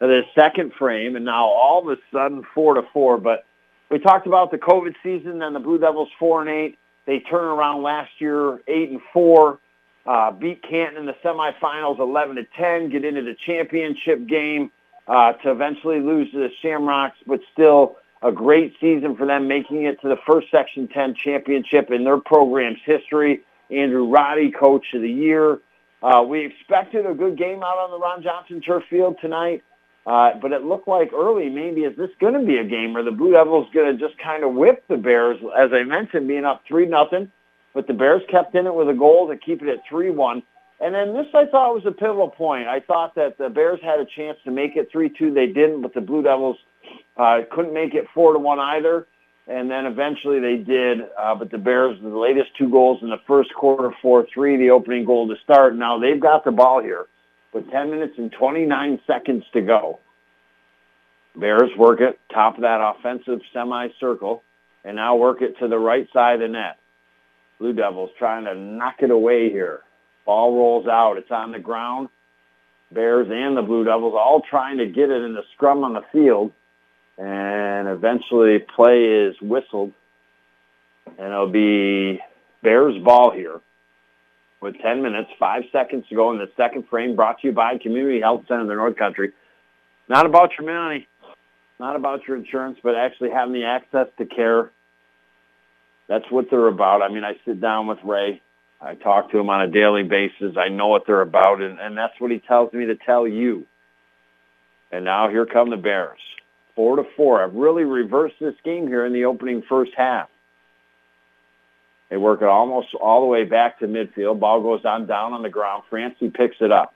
of 0.00 0.10
the 0.10 0.22
second 0.32 0.72
frame, 0.78 1.16
and 1.16 1.24
now 1.24 1.46
all 1.46 1.82
of 1.82 1.98
a 1.98 2.00
sudden 2.12 2.44
4 2.54 2.74
to 2.74 2.82
4. 2.92 3.18
But 3.18 3.46
we 3.90 3.98
talked 3.98 4.28
about 4.28 4.52
the 4.52 4.58
COVID 4.58 4.94
season 5.02 5.42
and 5.42 5.56
the 5.56 5.60
Blue 5.60 5.78
Devils 5.78 6.10
4 6.16 6.42
and 6.42 6.50
8. 6.50 6.78
They 7.06 7.18
turn 7.18 7.46
around 7.46 7.82
last 7.82 8.12
year 8.20 8.60
8 8.68 8.90
and 8.90 9.00
4. 9.12 9.58
Uh, 10.06 10.30
beat 10.30 10.62
Canton 10.62 10.98
in 10.98 11.06
the 11.06 11.16
semifinals 11.24 11.98
11 11.98 12.36
to 12.36 12.44
10, 12.56 12.90
get 12.90 13.04
into 13.04 13.22
the 13.22 13.34
championship 13.44 14.28
game 14.28 14.70
uh, 15.08 15.32
to 15.32 15.50
eventually 15.50 15.98
lose 15.98 16.30
to 16.30 16.38
the 16.38 16.50
Shamrocks, 16.62 17.18
but 17.26 17.40
still 17.52 17.96
a 18.22 18.32
great 18.32 18.74
season 18.80 19.16
for 19.16 19.26
them, 19.26 19.48
making 19.48 19.84
it 19.84 20.00
to 20.02 20.08
the 20.08 20.18
first 20.26 20.48
Section 20.50 20.88
10 20.88 21.14
championship 21.14 21.90
in 21.90 22.04
their 22.04 22.18
program's 22.18 22.80
history. 22.84 23.40
Andrew 23.70 24.06
Roddy, 24.06 24.50
Coach 24.50 24.86
of 24.94 25.02
the 25.02 25.10
Year. 25.10 25.60
Uh, 26.02 26.24
we 26.26 26.44
expected 26.44 27.06
a 27.06 27.14
good 27.14 27.36
game 27.36 27.62
out 27.62 27.78
on 27.78 27.90
the 27.90 27.98
Ron 27.98 28.22
Johnson 28.22 28.60
turf 28.60 28.84
field 28.88 29.16
tonight, 29.20 29.62
uh, 30.06 30.32
but 30.40 30.52
it 30.52 30.64
looked 30.64 30.88
like 30.88 31.12
early 31.12 31.50
maybe 31.50 31.82
is 31.82 31.96
this 31.96 32.10
going 32.20 32.32
to 32.32 32.44
be 32.44 32.56
a 32.56 32.64
game 32.64 32.94
where 32.94 33.02
the 33.02 33.10
Blue 33.10 33.32
Devils 33.32 33.68
going 33.72 33.96
to 33.96 34.08
just 34.08 34.18
kind 34.18 34.42
of 34.42 34.54
whip 34.54 34.82
the 34.88 34.96
Bears, 34.96 35.38
as 35.58 35.70
I 35.72 35.84
mentioned, 35.84 36.26
being 36.26 36.44
up 36.44 36.62
3 36.66 36.86
nothing. 36.86 37.30
But 37.74 37.86
the 37.86 37.94
Bears 37.94 38.22
kept 38.28 38.54
in 38.54 38.66
it 38.66 38.74
with 38.74 38.88
a 38.88 38.94
goal 38.94 39.28
to 39.28 39.36
keep 39.36 39.62
it 39.62 39.68
at 39.68 39.86
3-1. 39.90 40.42
And 40.80 40.94
then 40.94 41.12
this 41.14 41.26
I 41.34 41.44
thought 41.46 41.74
was 41.74 41.86
a 41.86 41.92
pivotal 41.92 42.28
point. 42.28 42.66
I 42.66 42.80
thought 42.80 43.14
that 43.14 43.36
the 43.38 43.50
Bears 43.50 43.78
had 43.82 44.00
a 44.00 44.06
chance 44.06 44.38
to 44.44 44.50
make 44.50 44.76
it 44.76 44.90
3-2. 44.92 45.34
They 45.34 45.46
didn't, 45.46 45.82
but 45.82 45.94
the 45.94 46.00
Blue 46.00 46.22
Devils 46.22 46.56
uh, 47.16 47.40
couldn't 47.50 47.74
make 47.74 47.94
it 47.94 48.06
4 48.14 48.34
to 48.34 48.38
one 48.38 48.58
either. 48.58 49.06
And 49.46 49.68
then 49.70 49.86
eventually 49.86 50.38
they 50.38 50.62
did. 50.62 51.00
Uh, 51.18 51.34
but 51.34 51.50
the 51.50 51.58
Bears, 51.58 51.98
the 52.00 52.08
latest 52.08 52.50
two 52.56 52.70
goals 52.70 53.00
in 53.02 53.10
the 53.10 53.20
first 53.26 53.52
quarter, 53.54 53.90
4-3, 54.02 54.58
the 54.58 54.70
opening 54.70 55.04
goal 55.04 55.28
to 55.28 55.34
start. 55.42 55.74
Now 55.76 55.98
they've 55.98 56.20
got 56.20 56.44
the 56.44 56.52
ball 56.52 56.82
here 56.82 57.06
with 57.52 57.70
10 57.70 57.90
minutes 57.90 58.14
and 58.16 58.30
29 58.30 59.00
seconds 59.06 59.44
to 59.52 59.60
go. 59.60 59.98
Bears 61.36 61.70
work 61.78 62.00
it, 62.00 62.18
top 62.32 62.56
of 62.56 62.62
that 62.62 62.80
offensive 62.80 63.40
semicircle, 63.52 64.42
and 64.84 64.96
now 64.96 65.16
work 65.16 65.42
it 65.42 65.58
to 65.60 65.68
the 65.68 65.78
right 65.78 66.08
side 66.12 66.34
of 66.34 66.40
the 66.40 66.48
net. 66.48 66.78
Blue 67.58 67.72
Devils 67.72 68.10
trying 68.18 68.44
to 68.44 68.54
knock 68.54 68.96
it 69.00 69.10
away 69.10 69.50
here. 69.50 69.80
Ball 70.24 70.54
rolls 70.54 70.86
out. 70.86 71.18
It's 71.18 71.30
on 71.30 71.52
the 71.52 71.58
ground. 71.58 72.08
Bears 72.92 73.28
and 73.30 73.56
the 73.56 73.62
Blue 73.62 73.84
Devils 73.84 74.14
all 74.16 74.42
trying 74.48 74.78
to 74.78 74.86
get 74.86 75.10
it 75.10 75.22
in 75.22 75.34
the 75.34 75.44
scrum 75.54 75.84
on 75.84 75.92
the 75.92 76.02
field. 76.12 76.52
And 77.20 77.88
eventually 77.88 78.58
play 78.74 79.04
is 79.04 79.36
whistled. 79.40 79.92
And 81.06 81.26
it'll 81.26 81.50
be 81.50 82.20
Bears 82.62 83.00
ball 83.02 83.30
here 83.30 83.60
with 84.60 84.74
10 84.82 85.02
minutes, 85.02 85.30
5 85.38 85.62
seconds 85.72 86.04
to 86.08 86.14
go 86.14 86.32
in 86.32 86.38
the 86.38 86.50
second 86.56 86.86
frame 86.88 87.16
brought 87.16 87.40
to 87.40 87.48
you 87.48 87.52
by 87.52 87.78
Community 87.78 88.20
Health 88.20 88.44
Center 88.48 88.62
of 88.62 88.68
the 88.68 88.74
North 88.74 88.96
Country. 88.96 89.32
Not 90.08 90.26
about 90.26 90.50
your 90.58 90.72
money, 90.72 91.06
not 91.78 91.96
about 91.96 92.26
your 92.26 92.36
insurance, 92.36 92.78
but 92.82 92.94
actually 92.94 93.30
having 93.30 93.54
the 93.54 93.64
access 93.64 94.06
to 94.18 94.26
care. 94.26 94.70
That's 96.08 96.24
what 96.30 96.46
they're 96.50 96.68
about. 96.68 97.02
I 97.02 97.08
mean, 97.08 97.24
I 97.24 97.34
sit 97.44 97.60
down 97.60 97.86
with 97.86 97.98
Ray 98.04 98.42
I 98.80 98.94
talk 98.94 99.30
to 99.30 99.38
him 99.38 99.50
on 99.50 99.60
a 99.60 99.70
daily 99.70 100.04
basis. 100.04 100.56
I 100.56 100.68
know 100.68 100.88
what 100.88 101.02
they're 101.06 101.20
about, 101.20 101.60
and, 101.60 101.78
and 101.78 101.96
that's 101.96 102.14
what 102.18 102.30
he 102.30 102.38
tells 102.38 102.72
me 102.72 102.86
to 102.86 102.96
tell 102.96 103.28
you. 103.28 103.66
And 104.90 105.04
now 105.04 105.28
here 105.28 105.44
come 105.44 105.70
the 105.70 105.76
Bears. 105.76 106.18
Four 106.80 106.96
to 106.96 107.04
four. 107.14 107.44
I've 107.44 107.52
really 107.52 107.84
reversed 107.84 108.36
this 108.40 108.54
game 108.64 108.86
here 108.86 109.04
in 109.04 109.12
the 109.12 109.26
opening 109.26 109.62
first 109.68 109.92
half. 109.94 110.30
They 112.08 112.16
work 112.16 112.40
it 112.40 112.48
almost 112.48 112.94
all 112.94 113.20
the 113.20 113.26
way 113.26 113.44
back 113.44 113.80
to 113.80 113.86
midfield. 113.86 114.40
Ball 114.40 114.62
goes 114.62 114.86
on 114.86 115.06
down 115.06 115.34
on 115.34 115.42
the 115.42 115.50
ground. 115.50 115.82
Francie 115.90 116.30
picks 116.30 116.56
it 116.58 116.72
up. 116.72 116.94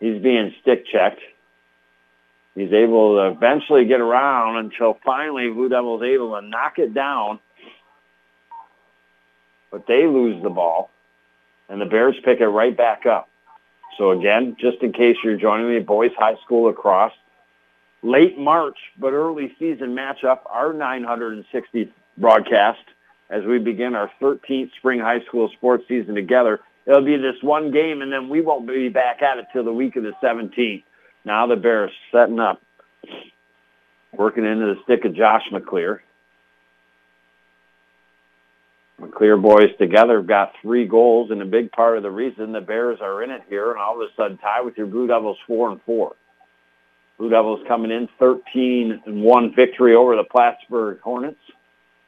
He's 0.00 0.20
being 0.20 0.52
stick 0.60 0.86
checked. 0.92 1.20
He's 2.56 2.72
able 2.72 3.14
to 3.14 3.28
eventually 3.28 3.84
get 3.84 4.00
around 4.00 4.56
until 4.56 4.98
finally 5.04 5.48
Blue 5.50 5.68
Devils 5.68 6.02
able 6.02 6.40
to 6.40 6.44
knock 6.44 6.80
it 6.80 6.92
down 6.92 7.38
but 9.70 9.86
they 9.86 10.04
lose 10.04 10.42
the 10.42 10.50
ball, 10.50 10.90
and 11.68 11.80
the 11.80 11.86
Bears 11.86 12.16
pick 12.24 12.40
it 12.40 12.48
right 12.48 12.76
back 12.76 13.06
up. 13.06 13.28
So 13.98 14.10
again, 14.10 14.56
just 14.58 14.82
in 14.82 14.92
case 14.92 15.14
you're 15.22 15.36
joining 15.36 15.72
me, 15.72 15.78
boys 15.78 16.10
high 16.18 16.34
school 16.44 16.64
lacrosse, 16.64 17.12
late 18.02 18.38
March 18.38 18.76
but 18.98 19.12
early 19.12 19.54
season 19.58 19.94
matchup, 19.94 20.40
our 20.46 20.72
960 20.72 21.92
broadcast 22.18 22.80
as 23.30 23.44
we 23.44 23.58
begin 23.58 23.94
our 23.94 24.10
13th 24.20 24.70
spring 24.76 24.98
high 24.98 25.20
school 25.26 25.48
sports 25.56 25.84
season 25.88 26.14
together. 26.14 26.60
It'll 26.86 27.04
be 27.04 27.16
this 27.16 27.40
one 27.42 27.70
game, 27.70 28.02
and 28.02 28.12
then 28.12 28.28
we 28.28 28.40
won't 28.40 28.66
be 28.66 28.88
back 28.88 29.22
at 29.22 29.38
it 29.38 29.46
till 29.52 29.64
the 29.64 29.72
week 29.72 29.96
of 29.96 30.02
the 30.02 30.12
17th. 30.22 30.82
Now 31.24 31.46
the 31.46 31.56
Bears 31.56 31.92
setting 32.10 32.40
up, 32.40 32.60
working 34.12 34.44
into 34.44 34.74
the 34.74 34.80
stick 34.84 35.04
of 35.04 35.14
Josh 35.14 35.44
McClear. 35.52 36.00
McClear 39.00 39.40
boys 39.40 39.70
together 39.78 40.16
have 40.16 40.26
got 40.26 40.52
three 40.60 40.86
goals, 40.86 41.30
and 41.30 41.40
a 41.40 41.46
big 41.46 41.70
part 41.72 41.96
of 41.96 42.02
the 42.02 42.10
reason 42.10 42.52
the 42.52 42.60
Bears 42.60 42.98
are 43.00 43.22
in 43.22 43.30
it 43.30 43.42
here, 43.48 43.70
and 43.70 43.78
all 43.78 44.02
of 44.02 44.08
a 44.08 44.12
sudden 44.16 44.38
tie 44.38 44.62
with 44.62 44.76
your 44.76 44.86
Blue 44.86 45.06
Devils 45.06 45.38
four 45.46 45.70
and 45.70 45.80
four. 45.82 46.16
Blue 47.20 47.28
Devils 47.28 47.60
coming 47.68 47.90
in 47.90 48.08
13 48.18 49.02
and 49.04 49.22
one 49.22 49.54
victory 49.54 49.94
over 49.94 50.16
the 50.16 50.24
Plattsburgh 50.24 51.00
Hornets. 51.00 51.38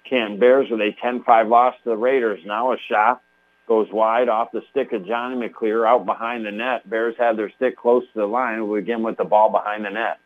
Can 0.09 0.39
Bears 0.39 0.69
with 0.71 0.81
a 0.81 0.93
10-5 1.05 1.51
loss 1.51 1.75
to 1.85 1.91
the 1.91 1.97
Raiders. 1.97 2.41
Now 2.47 2.73
a 2.73 2.77
shot 2.91 3.23
goes 3.69 3.89
wide 3.93 4.31
off 4.31 4.53
the 4.53 4.63
stick 4.71 4.95
of 4.95 5.07
Johnny 5.07 5.37
McClear 5.37 5.87
out 5.87 6.07
behind 6.07 6.47
the 6.47 6.51
net. 6.51 6.89
Bears 6.89 7.15
had 7.19 7.37
their 7.37 7.53
stick 7.57 7.77
close 7.77 8.05
to 8.15 8.21
the 8.21 8.27
line. 8.27 8.67
We 8.67 8.81
begin 8.81 9.03
with 9.03 9.19
the 9.19 9.25
ball 9.25 9.51
behind 9.51 9.85
the 9.85 9.91
net. 9.91 10.19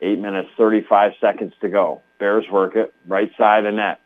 Eight 0.00 0.20
minutes, 0.20 0.50
35 0.56 1.12
seconds 1.20 1.54
to 1.60 1.68
go. 1.68 2.02
Bears 2.20 2.44
work 2.52 2.76
it 2.76 2.94
right 3.08 3.30
side 3.36 3.66
of 3.66 3.72
the 3.72 3.76
net. 3.76 4.00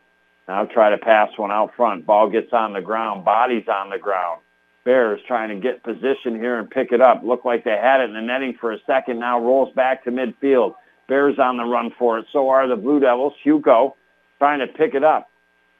Now 0.47 0.65
try 0.65 0.89
to 0.89 0.97
pass 0.97 1.29
one 1.37 1.51
out 1.51 1.75
front. 1.77 2.07
Ball 2.07 2.31
gets 2.31 2.51
on 2.51 2.73
the 2.73 2.81
ground. 2.81 3.25
Body's 3.25 3.67
on 3.67 3.91
the 3.91 3.99
ground. 3.99 4.41
Bears 4.85 5.19
trying 5.27 5.49
to 5.49 5.55
get 5.55 5.83
position 5.83 6.35
here 6.35 6.57
and 6.57 6.69
pick 6.69 6.91
it 6.91 7.01
up. 7.01 7.21
Looked 7.23 7.45
like 7.45 7.63
they 7.63 7.77
had 7.77 8.01
it 8.01 8.09
in 8.09 8.13
the 8.13 8.21
netting 8.21 8.57
for 8.59 8.71
a 8.71 8.77
second. 8.87 9.19
Now 9.19 9.39
rolls 9.39 9.73
back 9.75 10.03
to 10.05 10.11
midfield. 10.11 10.75
Bears 11.07 11.37
on 11.39 11.57
the 11.57 11.63
run 11.63 11.91
for 11.97 12.19
it. 12.19 12.25
So 12.31 12.49
are 12.49 12.67
the 12.67 12.75
Blue 12.75 12.99
Devils. 12.99 13.33
Hugo 13.43 13.95
trying 14.37 14.59
to 14.59 14.67
pick 14.67 14.93
it 14.93 15.03
up. 15.03 15.29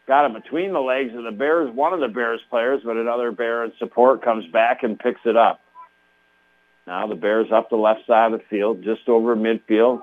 Got 0.07 0.25
it 0.25 0.43
between 0.43 0.73
the 0.73 0.79
legs 0.79 1.13
of 1.15 1.23
the 1.23 1.31
Bears, 1.31 1.71
one 1.71 1.93
of 1.93 1.99
the 1.99 2.07
Bears 2.07 2.41
players, 2.49 2.81
but 2.83 2.97
another 2.97 3.31
Bear 3.31 3.63
in 3.63 3.71
support 3.77 4.23
comes 4.23 4.43
back 4.51 4.81
and 4.81 4.97
picks 4.97 5.21
it 5.23 5.37
up. 5.37 5.61
Now 6.87 7.05
the 7.05 7.15
Bears 7.15 7.51
up 7.53 7.69
the 7.69 7.75
left 7.75 8.07
side 8.07 8.33
of 8.33 8.39
the 8.39 8.45
field, 8.49 8.83
just 8.83 9.07
over 9.07 9.35
midfield. 9.35 10.01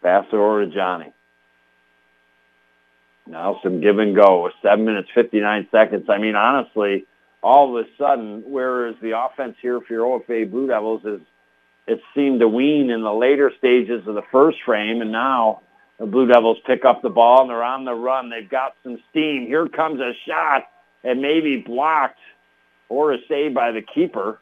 Pass 0.00 0.26
over 0.32 0.64
to 0.64 0.72
Johnny. 0.72 1.12
Now 3.26 3.58
some 3.64 3.80
give 3.80 3.98
and 3.98 4.14
go. 4.14 4.48
Seven 4.62 4.84
minutes, 4.84 5.08
59 5.12 5.66
seconds. 5.72 6.06
I 6.08 6.18
mean, 6.18 6.36
honestly, 6.36 7.04
all 7.42 7.76
of 7.76 7.84
a 7.84 7.88
sudden, 7.96 8.42
whereas 8.46 8.96
the 9.00 9.18
offense 9.18 9.56
here 9.62 9.80
for 9.80 9.92
your 9.92 10.20
OFA 10.20 10.50
Blue 10.50 10.66
Devils 10.66 11.02
is, 11.04 11.20
it 11.86 12.00
seemed 12.14 12.40
to 12.40 12.48
wean 12.48 12.90
in 12.90 13.02
the 13.02 13.12
later 13.12 13.52
stages 13.58 14.06
of 14.06 14.14
the 14.14 14.22
first 14.30 14.58
frame, 14.66 15.00
and 15.00 15.12
now 15.12 15.62
the 15.98 16.06
Blue 16.06 16.26
Devils 16.26 16.58
pick 16.66 16.84
up 16.84 17.02
the 17.02 17.08
ball 17.08 17.42
and 17.42 17.50
they're 17.50 17.62
on 17.62 17.84
the 17.84 17.94
run. 17.94 18.30
They've 18.30 18.48
got 18.48 18.74
some 18.82 18.98
steam. 19.10 19.46
Here 19.46 19.68
comes 19.68 20.00
a 20.00 20.12
shot 20.26 20.64
and 21.02 21.20
maybe 21.20 21.62
blocked 21.64 22.20
or 22.88 23.12
a 23.12 23.18
save 23.28 23.54
by 23.54 23.72
the 23.72 23.82
keeper. 23.82 24.38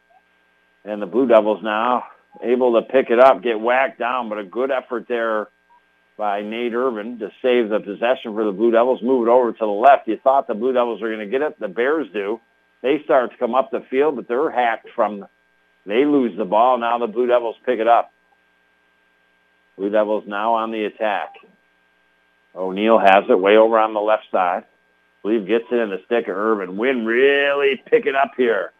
And 0.84 1.00
the 1.00 1.06
Blue 1.06 1.26
Devils 1.26 1.62
now 1.62 2.04
able 2.42 2.74
to 2.74 2.82
pick 2.82 3.10
it 3.10 3.18
up, 3.18 3.42
get 3.42 3.58
whacked 3.58 3.98
down, 3.98 4.28
but 4.28 4.38
a 4.38 4.44
good 4.44 4.70
effort 4.70 5.06
there 5.08 5.48
by 6.18 6.42
Nate 6.42 6.74
Irvin 6.74 7.18
to 7.18 7.30
save 7.42 7.70
the 7.70 7.80
possession 7.80 8.34
for 8.34 8.44
the 8.44 8.52
Blue 8.52 8.70
Devils. 8.70 9.02
Move 9.02 9.26
it 9.26 9.30
over 9.30 9.52
to 9.52 9.58
the 9.58 9.66
left. 9.66 10.08
You 10.08 10.18
thought 10.22 10.46
the 10.46 10.54
Blue 10.54 10.72
Devils 10.72 11.00
were 11.00 11.08
going 11.08 11.20
to 11.20 11.30
get 11.30 11.42
it. 11.42 11.58
The 11.58 11.68
Bears 11.68 12.06
do. 12.12 12.40
They 12.86 13.02
start 13.02 13.32
to 13.32 13.36
come 13.36 13.56
up 13.56 13.72
the 13.72 13.84
field, 13.90 14.14
but 14.14 14.28
they're 14.28 14.48
hacked 14.48 14.90
from. 14.94 15.26
They 15.86 16.04
lose 16.04 16.38
the 16.38 16.44
ball. 16.44 16.78
Now 16.78 16.98
the 16.98 17.08
Blue 17.08 17.26
Devils 17.26 17.56
pick 17.66 17.80
it 17.80 17.88
up. 17.88 18.12
Blue 19.76 19.90
Devils 19.90 20.22
now 20.28 20.54
on 20.54 20.70
the 20.70 20.84
attack. 20.84 21.34
O'Neill 22.54 23.00
has 23.00 23.24
it 23.28 23.40
way 23.40 23.56
over 23.56 23.76
on 23.76 23.92
the 23.92 23.98
left 23.98 24.26
side. 24.30 24.62
I 24.62 24.66
believe 25.22 25.48
gets 25.48 25.64
it 25.72 25.80
in 25.80 25.90
the 25.90 26.00
stick 26.06 26.28
of 26.28 26.36
Irvin. 26.36 26.76
Win 26.76 27.04
really 27.04 27.82
picking 27.90 28.14
up 28.14 28.30
here 28.36 28.70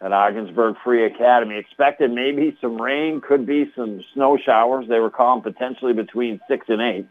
at 0.00 0.12
Ogdensburg 0.12 0.74
Free 0.82 1.06
Academy. 1.06 1.56
Expected 1.56 2.10
maybe 2.10 2.58
some 2.60 2.82
rain, 2.82 3.20
could 3.20 3.46
be 3.46 3.70
some 3.76 4.02
snow 4.12 4.36
showers. 4.44 4.86
They 4.88 4.98
were 4.98 5.08
calling 5.08 5.44
potentially 5.44 5.92
between 5.92 6.40
six 6.48 6.66
and 6.68 6.82
eight. 6.82 7.06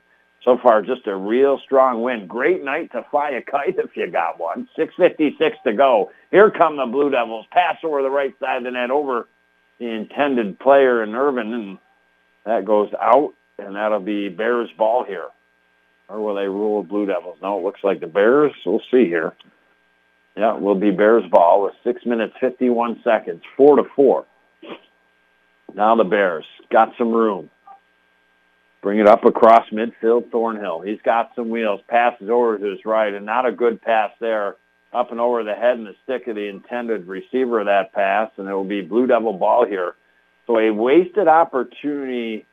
So 0.47 0.57
far, 0.63 0.81
just 0.81 1.05
a 1.07 1.15
real 1.15 1.59
strong 1.65 2.01
wind. 2.01 2.29
Great 2.29 2.63
night 2.63 2.89
to 2.93 3.05
fly 3.11 3.31
a 3.31 3.41
kite 3.41 3.77
if 3.77 3.97
you 3.97 4.09
got 4.09 4.39
one. 4.39 4.69
6.56 4.77 5.35
to 5.65 5.73
go. 5.73 6.09
Here 6.31 6.49
come 6.49 6.77
the 6.77 6.85
Blue 6.85 7.09
Devils. 7.09 7.45
Pass 7.51 7.75
over 7.83 8.01
the 8.01 8.09
right 8.09 8.33
side 8.39 8.59
of 8.59 8.63
the 8.63 8.71
net 8.71 8.89
over 8.89 9.27
the 9.77 9.87
intended 9.87 10.57
player 10.57 11.03
in 11.03 11.13
Irvin, 11.15 11.53
and 11.53 11.77
that 12.45 12.63
goes 12.63 12.89
out, 12.97 13.33
and 13.59 13.75
that'll 13.75 13.99
be 13.99 14.29
Bears 14.29 14.69
ball 14.77 15.03
here. 15.03 15.27
Or 16.07 16.21
will 16.21 16.35
they 16.35 16.47
rule 16.47 16.81
Blue 16.81 17.05
Devils? 17.05 17.39
No, 17.41 17.59
it 17.59 17.65
looks 17.65 17.83
like 17.83 17.99
the 17.99 18.07
Bears. 18.07 18.53
We'll 18.65 18.79
see 18.89 19.03
here. 19.03 19.33
Yeah, 20.37 20.53
will 20.53 20.75
be 20.75 20.91
Bears 20.91 21.29
ball 21.29 21.63
with 21.63 21.73
six 21.83 22.05
minutes, 22.05 22.35
51 22.39 23.01
seconds, 23.03 23.41
four 23.57 23.75
to 23.75 23.83
four. 23.97 24.25
Now 25.75 25.97
the 25.97 26.05
Bears 26.05 26.45
got 26.71 26.93
some 26.97 27.11
room. 27.11 27.49
Bring 28.81 28.99
it 28.99 29.07
up 29.07 29.25
across 29.25 29.67
midfield, 29.69 30.31
Thornhill. 30.31 30.81
He's 30.81 31.01
got 31.03 31.31
some 31.35 31.49
wheels. 31.49 31.81
Passes 31.87 32.29
over 32.29 32.57
to 32.57 32.65
his 32.65 32.85
right, 32.85 33.13
and 33.13 33.25
not 33.25 33.45
a 33.45 33.51
good 33.51 33.81
pass 33.81 34.11
there. 34.19 34.55
Up 34.93 35.11
and 35.11 35.19
over 35.19 35.43
the 35.43 35.53
head 35.53 35.77
and 35.77 35.85
the 35.85 35.95
stick 36.03 36.27
of 36.27 36.35
the 36.35 36.47
intended 36.47 37.07
receiver 37.07 37.59
of 37.59 37.65
that 37.65 37.91
pass, 37.91 38.31
and 38.37 38.47
it 38.47 38.53
will 38.53 38.63
be 38.63 38.81
Blue 38.81 39.07
Devil 39.07 39.33
ball 39.33 39.65
here. 39.65 39.95
So 40.45 40.57
a 40.57 40.71
wasted 40.71 41.27
opportunity 41.27 42.45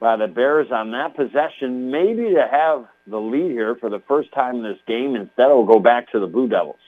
by 0.00 0.16
the 0.16 0.26
Bears 0.26 0.68
on 0.72 0.92
that 0.92 1.14
possession, 1.14 1.90
maybe 1.90 2.34
to 2.34 2.48
have 2.50 2.86
the 3.06 3.18
lead 3.18 3.50
here 3.50 3.76
for 3.76 3.90
the 3.90 4.02
first 4.08 4.32
time 4.32 4.56
in 4.56 4.62
this 4.62 4.78
game. 4.86 5.14
Instead, 5.14 5.50
it 5.50 5.54
will 5.54 5.66
go 5.66 5.78
back 5.78 6.10
to 6.12 6.20
the 6.20 6.26
Blue 6.26 6.48
Devils. 6.48 6.80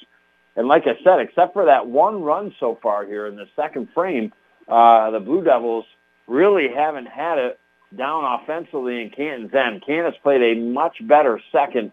And 0.56 0.68
like 0.68 0.84
I 0.86 1.02
said, 1.04 1.20
except 1.20 1.52
for 1.52 1.66
that 1.66 1.86
one 1.86 2.22
run 2.22 2.54
so 2.58 2.78
far 2.82 3.04
here 3.04 3.26
in 3.26 3.36
the 3.36 3.46
second 3.54 3.88
frame, 3.94 4.32
uh, 4.68 5.10
the 5.10 5.20
Blue 5.20 5.44
Devils 5.44 5.84
really 6.26 6.68
haven't 6.74 7.06
had 7.06 7.38
it 7.38 7.60
down 7.96 8.40
offensively 8.40 9.02
in 9.02 9.10
Canton's 9.10 9.52
end. 9.54 9.82
Canton's 9.86 10.16
played 10.22 10.42
a 10.42 10.60
much 10.60 10.96
better 11.06 11.40
second 11.50 11.92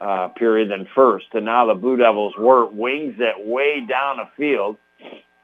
uh, 0.00 0.28
period 0.28 0.70
than 0.70 0.86
first. 0.94 1.26
And 1.32 1.44
now 1.44 1.66
the 1.66 1.74
Blue 1.74 1.96
Devils 1.96 2.34
were 2.38 2.66
wings 2.66 3.16
it 3.18 3.46
way 3.46 3.84
down 3.86 4.18
the 4.18 4.28
field. 4.36 4.76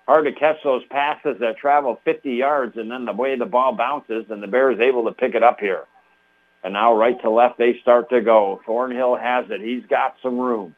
Hard 0.06 0.24
to 0.26 0.32
catch 0.32 0.56
those 0.62 0.84
passes 0.88 1.36
that 1.40 1.58
travel 1.58 2.00
50 2.04 2.30
yards, 2.30 2.76
and 2.76 2.90
then 2.90 3.04
the 3.06 3.12
way 3.12 3.36
the 3.36 3.44
ball 3.44 3.74
bounces, 3.74 4.24
and 4.30 4.40
the 4.40 4.46
Bears 4.46 4.78
able 4.80 5.04
to 5.06 5.12
pick 5.12 5.34
it 5.34 5.42
up 5.42 5.58
here. 5.58 5.84
And 6.62 6.72
now 6.72 6.96
right 6.96 7.20
to 7.22 7.30
left, 7.30 7.58
they 7.58 7.78
start 7.82 8.08
to 8.10 8.20
go. 8.20 8.60
Thornhill 8.64 9.16
has 9.16 9.46
it. 9.50 9.60
He's 9.60 9.84
got 9.86 10.14
some 10.22 10.38
room. 10.38 10.74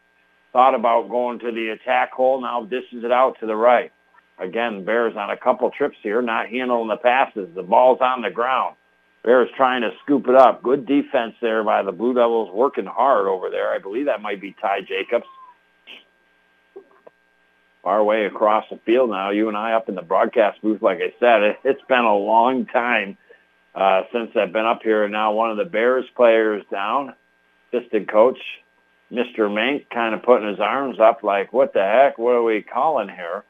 Thought 0.52 0.74
about 0.74 1.10
going 1.10 1.38
to 1.40 1.52
the 1.52 1.68
attack 1.68 2.12
hole. 2.12 2.40
Now 2.40 2.64
dishes 2.64 3.04
it 3.04 3.12
out 3.12 3.36
to 3.40 3.46
the 3.46 3.54
right. 3.54 3.92
Again, 4.38 4.84
Bears 4.84 5.14
on 5.16 5.30
a 5.30 5.36
couple 5.36 5.70
trips 5.70 5.96
here, 6.02 6.22
not 6.22 6.48
handling 6.48 6.88
the 6.88 6.96
passes. 6.96 7.48
The 7.54 7.62
ball's 7.62 8.00
on 8.00 8.22
the 8.22 8.30
ground. 8.30 8.76
Bears 9.24 9.48
trying 9.56 9.82
to 9.82 9.90
scoop 10.02 10.28
it 10.28 10.34
up. 10.34 10.62
Good 10.62 10.86
defense 10.86 11.34
there 11.40 11.64
by 11.64 11.82
the 11.82 11.92
Blue 11.92 12.14
Devils, 12.14 12.50
working 12.52 12.86
hard 12.86 13.26
over 13.26 13.50
there. 13.50 13.72
I 13.72 13.78
believe 13.78 14.06
that 14.06 14.22
might 14.22 14.40
be 14.40 14.54
Ty 14.60 14.82
Jacobs. 14.82 15.26
Far 17.82 17.98
away 17.98 18.26
across 18.26 18.64
the 18.70 18.78
field 18.84 19.10
now. 19.10 19.30
You 19.30 19.48
and 19.48 19.56
I 19.56 19.72
up 19.72 19.88
in 19.88 19.94
the 19.94 20.02
broadcast 20.02 20.60
booth, 20.62 20.82
like 20.82 20.98
I 20.98 21.12
said, 21.20 21.56
it's 21.64 21.82
been 21.88 22.04
a 22.04 22.16
long 22.16 22.66
time 22.66 23.16
uh, 23.74 24.02
since 24.12 24.30
I've 24.36 24.52
been 24.52 24.66
up 24.66 24.82
here. 24.82 25.04
And 25.04 25.12
now 25.12 25.32
one 25.32 25.50
of 25.50 25.56
the 25.56 25.64
Bears 25.64 26.04
players 26.16 26.64
down, 26.70 27.14
assistant 27.72 28.10
coach, 28.10 28.38
Mr. 29.12 29.52
Mink, 29.52 29.88
kind 29.90 30.14
of 30.14 30.22
putting 30.22 30.48
his 30.48 30.60
arms 30.60 30.98
up 31.00 31.22
like, 31.22 31.52
what 31.52 31.72
the 31.72 31.82
heck? 31.82 32.18
What 32.18 32.32
are 32.32 32.42
we 32.42 32.62
calling 32.62 33.08
here? 33.08 33.44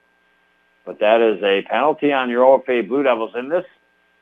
But 0.85 1.01
that 1.01 1.21
is 1.21 1.43
a 1.43 1.62
penalty 1.69 2.12
on 2.12 2.31
your 2.31 2.45
OFA 2.45 2.87
Blue 2.87 3.03
Devils. 3.03 3.33
And 3.35 3.51
this 3.51 3.64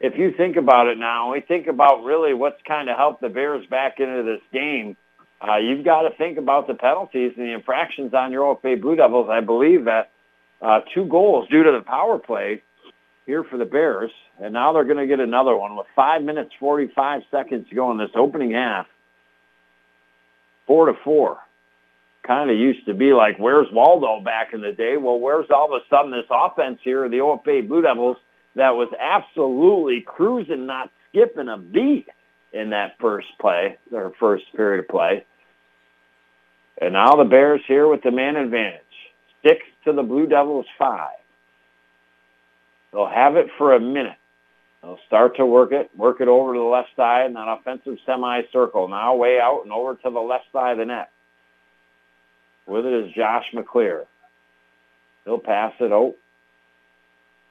if 0.01 0.18
you 0.18 0.32
think 0.36 0.57
about 0.57 0.88
it 0.88 0.99
now, 0.99 1.32
we 1.32 1.40
think 1.40 1.66
about 1.66 2.05
really 2.05 2.34
what's 2.34 2.61
kind 2.66 2.88
of 2.88 2.97
helped 2.97 3.22
the 3.22 3.28
Bears 3.28 3.66
back 3.66 3.99
into 3.99 4.22
this 4.22 4.42
game. 4.53 4.97
Uh, 5.40 5.57
you've 5.57 5.84
got 5.84 6.03
to 6.03 6.11
think 6.16 6.38
about 6.38 6.66
the 6.66 6.74
penalties 6.74 7.32
and 7.36 7.47
the 7.47 7.53
infractions 7.53 8.12
on 8.14 8.32
your 8.32 8.55
OFA 8.55 8.80
Blue 8.80 8.97
Devils. 8.97 9.28
I 9.30 9.40
believe 9.40 9.84
that 9.84 10.11
uh, 10.61 10.80
two 10.94 11.07
goals 11.07 11.49
due 11.49 11.62
to 11.62 11.72
the 11.72 11.82
power 11.82 12.18
play 12.18 12.62
here 13.26 13.44
for 13.44 13.59
the 13.59 13.64
Bears, 13.64 14.11
and 14.40 14.53
now 14.53 14.72
they're 14.72 14.84
going 14.84 14.97
to 14.99 15.07
get 15.07 15.20
another 15.20 15.57
one 15.57 15.76
with 15.76 15.86
five 15.94 16.22
minutes, 16.22 16.53
45 16.61 17.22
seconds 17.30 17.68
to 17.68 17.74
go 17.74 17.90
in 17.90 17.99
this 17.99 18.11
opening 18.14 18.53
half. 18.53 18.86
Four 20.66 20.86
to 20.86 20.94
four. 21.05 21.38
Kind 22.26 22.51
of 22.51 22.57
used 22.57 22.86
to 22.86 22.94
be 22.94 23.12
like, 23.12 23.38
where's 23.38 23.68
Waldo 23.72 24.20
back 24.20 24.53
in 24.53 24.61
the 24.61 24.72
day? 24.72 24.97
Well, 24.97 25.18
where's 25.18 25.47
all 25.51 25.72
of 25.72 25.80
a 25.80 25.84
sudden 25.88 26.11
this 26.11 26.26
offense 26.30 26.80
here, 26.82 27.09
the 27.09 27.18
OFA 27.18 27.66
Blue 27.66 27.82
Devils, 27.82 28.16
that 28.57 28.70
was 28.70 28.88
absolutely 28.98 30.00
cruising, 30.00 30.66
not 30.66 30.90
skipping 31.09 31.48
a 31.48 31.59
beat 31.59 32.09
in 32.52 32.70
that 32.70 32.96
first 32.98 33.28
play, 33.38 33.78
their 33.90 34.11
first 34.18 34.44
period 34.57 34.80
of 34.80 34.88
play. 34.88 35.24
And 36.80 36.94
now 36.94 37.12
the 37.12 37.24
Bears 37.24 37.61
here 37.68 37.86
with 37.86 38.02
the 38.02 38.11
man 38.11 38.36
advantage. 38.36 38.80
Six 39.46 39.61
to 39.84 39.92
the 39.92 40.02
Blue 40.02 40.26
Devils 40.26 40.66
five. 40.78 41.14
They'll 42.92 43.07
have 43.07 43.36
it 43.36 43.48
for 43.59 43.74
a 43.74 43.80
minute. 43.80 44.16
They'll 44.82 44.98
start 45.07 45.36
to 45.36 45.46
work 45.46 45.72
it, 45.72 45.90
work 45.96 46.20
it 46.20 46.28
over 46.28 46.54
to 46.54 46.59
the 46.59 46.64
left 46.64 46.90
side 46.96 47.26
in 47.26 47.34
that 47.34 47.48
offensive 47.48 47.98
semicircle. 48.07 48.88
Now 48.88 49.16
way 49.16 49.38
out 49.40 49.62
and 49.64 49.72
over 49.72 49.94
to 49.94 50.11
the 50.11 50.20
left 50.20 50.46
side 50.52 50.72
of 50.72 50.78
the 50.78 50.86
net. 50.86 51.11
With 52.66 52.86
it 52.86 53.07
is 53.07 53.12
Josh 53.12 53.44
McClear. 53.54 54.04
He'll 55.24 55.38
pass 55.38 55.72
it 55.80 55.92
out 55.92 56.14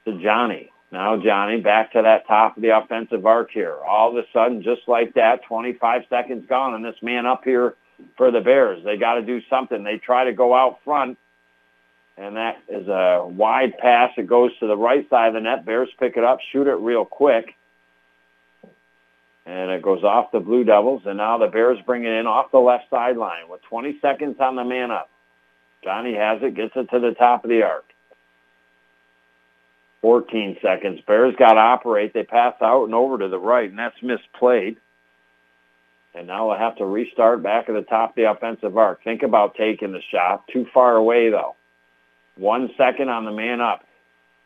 to 0.04 0.20
Johnny. 0.22 0.70
Now 0.92 1.16
Johnny 1.16 1.60
back 1.60 1.92
to 1.92 2.02
that 2.02 2.26
top 2.26 2.56
of 2.56 2.62
the 2.62 2.76
offensive 2.76 3.26
arc 3.26 3.50
here. 3.50 3.76
All 3.86 4.10
of 4.10 4.16
a 4.16 4.26
sudden, 4.32 4.62
just 4.62 4.82
like 4.86 5.14
that, 5.14 5.42
25 5.44 6.02
seconds 6.08 6.46
gone, 6.48 6.74
and 6.74 6.84
this 6.84 6.96
man 7.02 7.26
up 7.26 7.42
here 7.44 7.74
for 8.16 8.30
the 8.30 8.40
Bears. 8.40 8.84
They 8.84 8.96
got 8.96 9.14
to 9.14 9.22
do 9.22 9.40
something. 9.50 9.82
They 9.82 9.98
try 9.98 10.24
to 10.24 10.32
go 10.32 10.54
out 10.54 10.78
front, 10.84 11.18
and 12.16 12.36
that 12.36 12.58
is 12.68 12.86
a 12.88 13.26
wide 13.26 13.78
pass. 13.78 14.12
It 14.16 14.26
goes 14.26 14.56
to 14.58 14.66
the 14.66 14.76
right 14.76 15.08
side 15.10 15.28
of 15.28 15.34
the 15.34 15.40
net. 15.40 15.64
Bears 15.64 15.88
pick 15.98 16.16
it 16.16 16.24
up, 16.24 16.38
shoot 16.52 16.66
it 16.66 16.76
real 16.76 17.04
quick, 17.04 17.54
and 19.44 19.70
it 19.70 19.82
goes 19.82 20.04
off 20.04 20.30
the 20.30 20.40
Blue 20.40 20.62
Devils. 20.62 21.02
And 21.04 21.16
now 21.16 21.38
the 21.38 21.48
Bears 21.48 21.78
bring 21.84 22.04
it 22.04 22.12
in 22.12 22.26
off 22.26 22.52
the 22.52 22.58
left 22.58 22.90
sideline 22.90 23.48
with 23.48 23.62
20 23.62 23.98
seconds 24.00 24.36
on 24.38 24.54
the 24.54 24.64
man 24.64 24.92
up. 24.92 25.10
Johnny 25.82 26.14
has 26.14 26.42
it, 26.42 26.54
gets 26.54 26.72
it 26.76 26.90
to 26.90 27.00
the 27.00 27.12
top 27.12 27.44
of 27.44 27.50
the 27.50 27.62
arc. 27.62 27.85
14 30.02 30.58
seconds. 30.62 31.00
Bears 31.06 31.34
got 31.38 31.54
to 31.54 31.60
operate. 31.60 32.12
They 32.14 32.22
pass 32.22 32.54
out 32.62 32.84
and 32.84 32.94
over 32.94 33.18
to 33.18 33.28
the 33.28 33.38
right, 33.38 33.68
and 33.68 33.78
that's 33.78 33.96
misplayed. 34.00 34.76
And 36.14 36.26
now 36.26 36.48
they'll 36.48 36.58
have 36.58 36.76
to 36.76 36.86
restart 36.86 37.42
back 37.42 37.68
at 37.68 37.74
the 37.74 37.82
top 37.82 38.10
of 38.10 38.16
the 38.16 38.30
offensive 38.30 38.76
arc. 38.76 39.04
Think 39.04 39.22
about 39.22 39.54
taking 39.54 39.92
the 39.92 40.02
shot. 40.10 40.48
Too 40.48 40.66
far 40.72 40.96
away, 40.96 41.30
though. 41.30 41.56
One 42.36 42.70
second 42.76 43.08
on 43.08 43.24
the 43.24 43.32
man 43.32 43.60
up. 43.60 43.84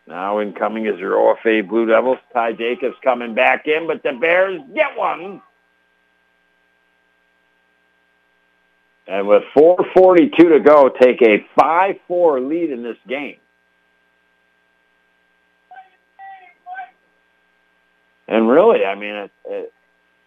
Now 0.07 0.41
incoming 0.41 0.87
is 0.87 0.99
your 0.99 1.15
OFA 1.15 1.69
Blue 1.69 1.87
Devils. 1.87 2.19
Ty 2.33 2.53
Jacobs 2.53 2.97
coming 3.03 3.35
back 3.35 3.67
in, 3.67 3.87
but 3.87 4.03
the 4.03 4.13
Bears 4.21 4.61
get 4.75 4.97
one. 4.97 5.41
And 9.07 9.27
with 9.27 9.43
4.42 9.57 10.37
to 10.37 10.61
go, 10.61 10.89
take 10.89 11.21
a 11.21 11.45
5-4 11.59 12.49
lead 12.49 12.71
in 12.71 12.83
this 12.83 12.97
game. 13.09 13.40
And 18.31 18.49
really, 18.49 18.85
I 18.85 18.95
mean, 18.95 19.15
it, 19.15 19.31
it, 19.45 19.73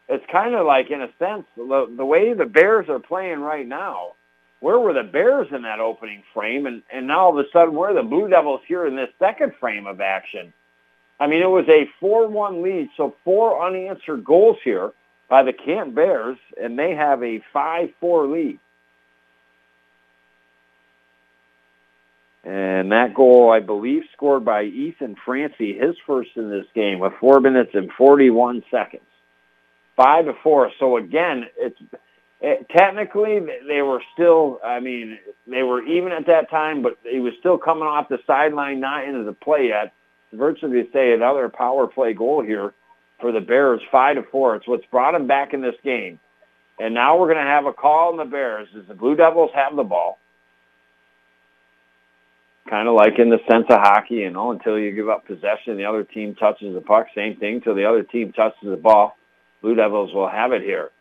it's 0.09 0.25
kind 0.29 0.53
of 0.53 0.67
like, 0.67 0.91
in 0.91 1.01
a 1.01 1.09
sense, 1.17 1.45
the, 1.55 1.91
the 1.97 2.05
way 2.05 2.33
the 2.33 2.45
Bears 2.45 2.89
are 2.89 2.99
playing 2.99 3.39
right 3.39 3.65
now. 3.65 4.11
Where 4.59 4.77
were 4.77 4.93
the 4.93 5.03
Bears 5.03 5.47
in 5.51 5.63
that 5.63 5.79
opening 5.79 6.21
frame? 6.33 6.65
And, 6.65 6.83
and 6.91 7.07
now 7.07 7.19
all 7.21 7.39
of 7.39 7.45
a 7.45 7.49
sudden, 7.51 7.73
where 7.73 7.91
are 7.91 7.93
the 7.93 8.07
Blue 8.07 8.29
Devils 8.29 8.61
here 8.67 8.85
in 8.85 8.95
this 8.95 9.09
second 9.19 9.53
frame 9.59 9.87
of 9.87 10.01
action? 10.01 10.53
I 11.19 11.27
mean, 11.27 11.41
it 11.41 11.49
was 11.49 11.65
a 11.69 11.89
4-1 12.03 12.61
lead, 12.61 12.89
so 12.97 13.15
four 13.23 13.65
unanswered 13.65 14.25
goals 14.25 14.57
here 14.63 14.91
by 15.29 15.43
the 15.43 15.53
Camp 15.53 15.95
Bears, 15.95 16.37
and 16.61 16.77
they 16.77 16.95
have 16.95 17.23
a 17.23 17.41
5-4 17.55 18.31
lead. 18.31 18.59
And 22.43 22.91
that 22.91 23.13
goal, 23.13 23.51
I 23.51 23.61
believe, 23.61 24.03
scored 24.11 24.43
by 24.43 24.63
Ethan 24.63 25.15
Francie, 25.23 25.77
his 25.77 25.95
first 26.05 26.31
in 26.35 26.49
this 26.49 26.65
game, 26.75 26.99
with 26.99 27.13
four 27.19 27.39
minutes 27.39 27.71
and 27.73 27.89
41 27.97 28.63
seconds. 28.69 29.03
Five 29.95 30.25
to 30.25 30.33
four. 30.43 30.71
So 30.79 30.97
again, 30.97 31.45
it's 31.57 31.79
it, 32.41 32.67
technically 32.75 33.39
they 33.67 33.81
were 33.81 34.01
still. 34.13 34.59
I 34.65 34.79
mean, 34.79 35.19
they 35.47 35.63
were 35.63 35.83
even 35.83 36.11
at 36.11 36.25
that 36.27 36.49
time, 36.49 36.81
but 36.81 36.97
he 37.09 37.19
was 37.19 37.33
still 37.39 37.57
coming 37.57 37.83
off 37.83 38.09
the 38.09 38.17
sideline, 38.27 38.79
not 38.81 39.07
into 39.07 39.23
the 39.23 39.33
play 39.33 39.67
yet. 39.69 39.93
Virtually, 40.33 40.89
say 40.91 41.13
another 41.13 41.47
power 41.47 41.87
play 41.87 42.13
goal 42.13 42.43
here 42.43 42.73
for 43.21 43.31
the 43.31 43.39
Bears, 43.39 43.81
five 43.91 44.15
to 44.15 44.23
four. 44.23 44.55
It's 44.55 44.67
what's 44.67 44.85
brought 44.87 45.13
them 45.13 45.27
back 45.27 45.53
in 45.53 45.61
this 45.61 45.75
game. 45.83 46.19
And 46.79 46.93
now 46.95 47.17
we're 47.17 47.27
going 47.31 47.45
to 47.45 47.51
have 47.51 47.67
a 47.67 47.71
call 47.71 48.11
on 48.11 48.17
the 48.17 48.25
Bears 48.25 48.67
as 48.77 48.87
the 48.87 48.95
Blue 48.95 49.15
Devils 49.15 49.51
have 49.53 49.75
the 49.75 49.83
ball 49.83 50.17
kind 52.69 52.87
of 52.87 52.95
like 52.95 53.19
in 53.19 53.29
the 53.29 53.39
sense 53.49 53.65
of 53.69 53.79
hockey, 53.79 54.15
you 54.15 54.29
know, 54.29 54.51
until 54.51 54.79
you 54.79 54.91
give 54.91 55.09
up 55.09 55.25
possession, 55.25 55.77
the 55.77 55.85
other 55.85 56.03
team 56.03 56.35
touches 56.35 56.73
the 56.73 56.81
puck. 56.81 57.07
Same 57.15 57.35
thing 57.37 57.61
till 57.61 57.75
the 57.75 57.85
other 57.85 58.03
team 58.03 58.31
touches 58.31 58.59
the 58.63 58.77
ball. 58.77 59.17
Blue 59.61 59.75
Devils 59.75 60.13
will 60.13 60.29
have 60.29 60.51
it 60.51 60.61
here. 60.61 60.91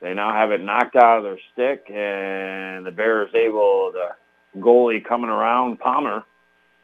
They 0.00 0.14
now 0.14 0.32
have 0.32 0.50
it 0.50 0.62
knocked 0.62 0.96
out 0.96 1.18
of 1.18 1.24
their 1.24 1.38
stick, 1.52 1.90
and 1.90 2.86
the 2.86 2.90
Bears 2.90 3.30
able, 3.34 3.92
the 3.92 4.60
goalie 4.60 5.04
coming 5.04 5.30
around, 5.30 5.78
Palmer, 5.78 6.24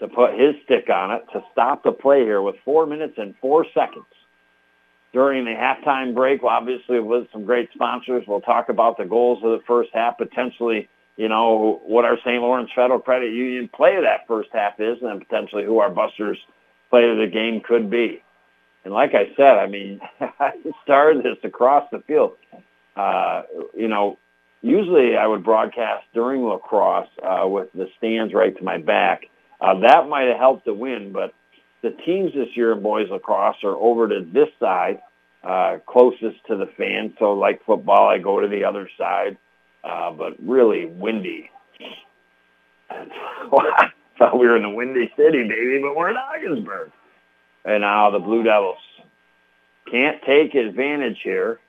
to 0.01 0.09
put 0.09 0.33
his 0.33 0.55
stick 0.64 0.91
on 0.91 1.12
it 1.12 1.24
to 1.33 1.43
stop 1.53 1.83
the 1.83 1.93
play 1.93 2.20
here 2.20 2.43
with 2.43 2.57
four 2.64 2.87
minutes 2.87 3.14
and 3.16 3.35
four 3.41 3.64
seconds. 3.72 4.05
During 5.12 5.47
the 5.47 5.53
halftime 5.53 6.14
break, 6.14 6.43
well, 6.43 6.53
obviously 6.53 7.01
with 7.01 7.29
some 7.33 7.47
great 7.47 7.70
sponsors, 7.72 8.24
we'll 8.29 8.43
talk 8.43 8.68
about 8.68 8.99
the 8.99 9.07
goals 9.07 9.39
of 9.43 9.53
the 9.53 9.64
first 9.66 9.89
half, 9.95 10.18
potentially 10.18 10.91
you 11.16 11.28
know, 11.28 11.80
what 11.84 12.04
our 12.04 12.18
St. 12.18 12.42
Lawrence 12.42 12.70
Federal 12.74 13.00
Credit 13.00 13.32
Union 13.32 13.68
play 13.74 13.96
of 13.96 14.02
that 14.02 14.26
first 14.28 14.50
half 14.52 14.78
is 14.78 14.98
and 15.02 15.20
potentially 15.20 15.64
who 15.64 15.78
our 15.78 15.90
Busters 15.90 16.38
play 16.90 17.08
of 17.08 17.18
the 17.18 17.26
game 17.26 17.60
could 17.60 17.90
be. 17.90 18.22
And 18.84 18.92
like 18.92 19.14
I 19.14 19.34
said, 19.36 19.58
I 19.58 19.66
mean, 19.66 20.00
I 20.20 20.52
started 20.84 21.24
this 21.24 21.38
across 21.42 21.88
the 21.90 22.00
field. 22.06 22.36
Uh, 22.94 23.42
you 23.74 23.88
know, 23.88 24.18
usually 24.62 25.16
I 25.16 25.26
would 25.26 25.42
broadcast 25.42 26.04
during 26.14 26.44
lacrosse 26.44 27.08
uh, 27.22 27.46
with 27.48 27.72
the 27.72 27.88
stands 27.98 28.32
right 28.32 28.56
to 28.56 28.64
my 28.64 28.78
back. 28.78 29.22
Uh, 29.60 29.80
that 29.80 30.08
might 30.08 30.28
have 30.28 30.38
helped 30.38 30.66
to 30.66 30.74
win, 30.74 31.12
but 31.12 31.34
the 31.82 31.90
teams 32.04 32.32
this 32.34 32.48
year 32.54 32.72
in 32.72 32.82
boys 32.82 33.08
lacrosse 33.10 33.56
are 33.64 33.76
over 33.76 34.08
to 34.08 34.26
this 34.32 34.48
side, 34.60 35.00
uh, 35.42 35.78
closest 35.86 36.44
to 36.46 36.56
the 36.56 36.66
fans. 36.76 37.12
So 37.18 37.32
like 37.32 37.64
football, 37.64 38.08
I 38.08 38.18
go 38.18 38.40
to 38.40 38.48
the 38.48 38.64
other 38.64 38.88
side 38.98 39.38
uh, 39.87 40.11
but 40.11 40.34
really 40.43 40.87
windy. 40.87 41.51
I 42.91 43.91
thought 44.18 44.39
we 44.39 44.47
were 44.47 44.57
in 44.57 44.62
the 44.62 44.70
windy 44.70 45.12
city, 45.16 45.43
baby, 45.43 45.80
but 45.82 45.97
we're 45.97 46.11
in 46.11 46.16
Ogdensburg. 46.16 46.91
And 47.64 47.82
now 47.82 48.11
the 48.11 48.18
Blue 48.18 48.43
Devils 48.43 48.78
can't 49.91 50.20
take 50.26 50.55
advantage 50.55 51.18
here. 51.22 51.61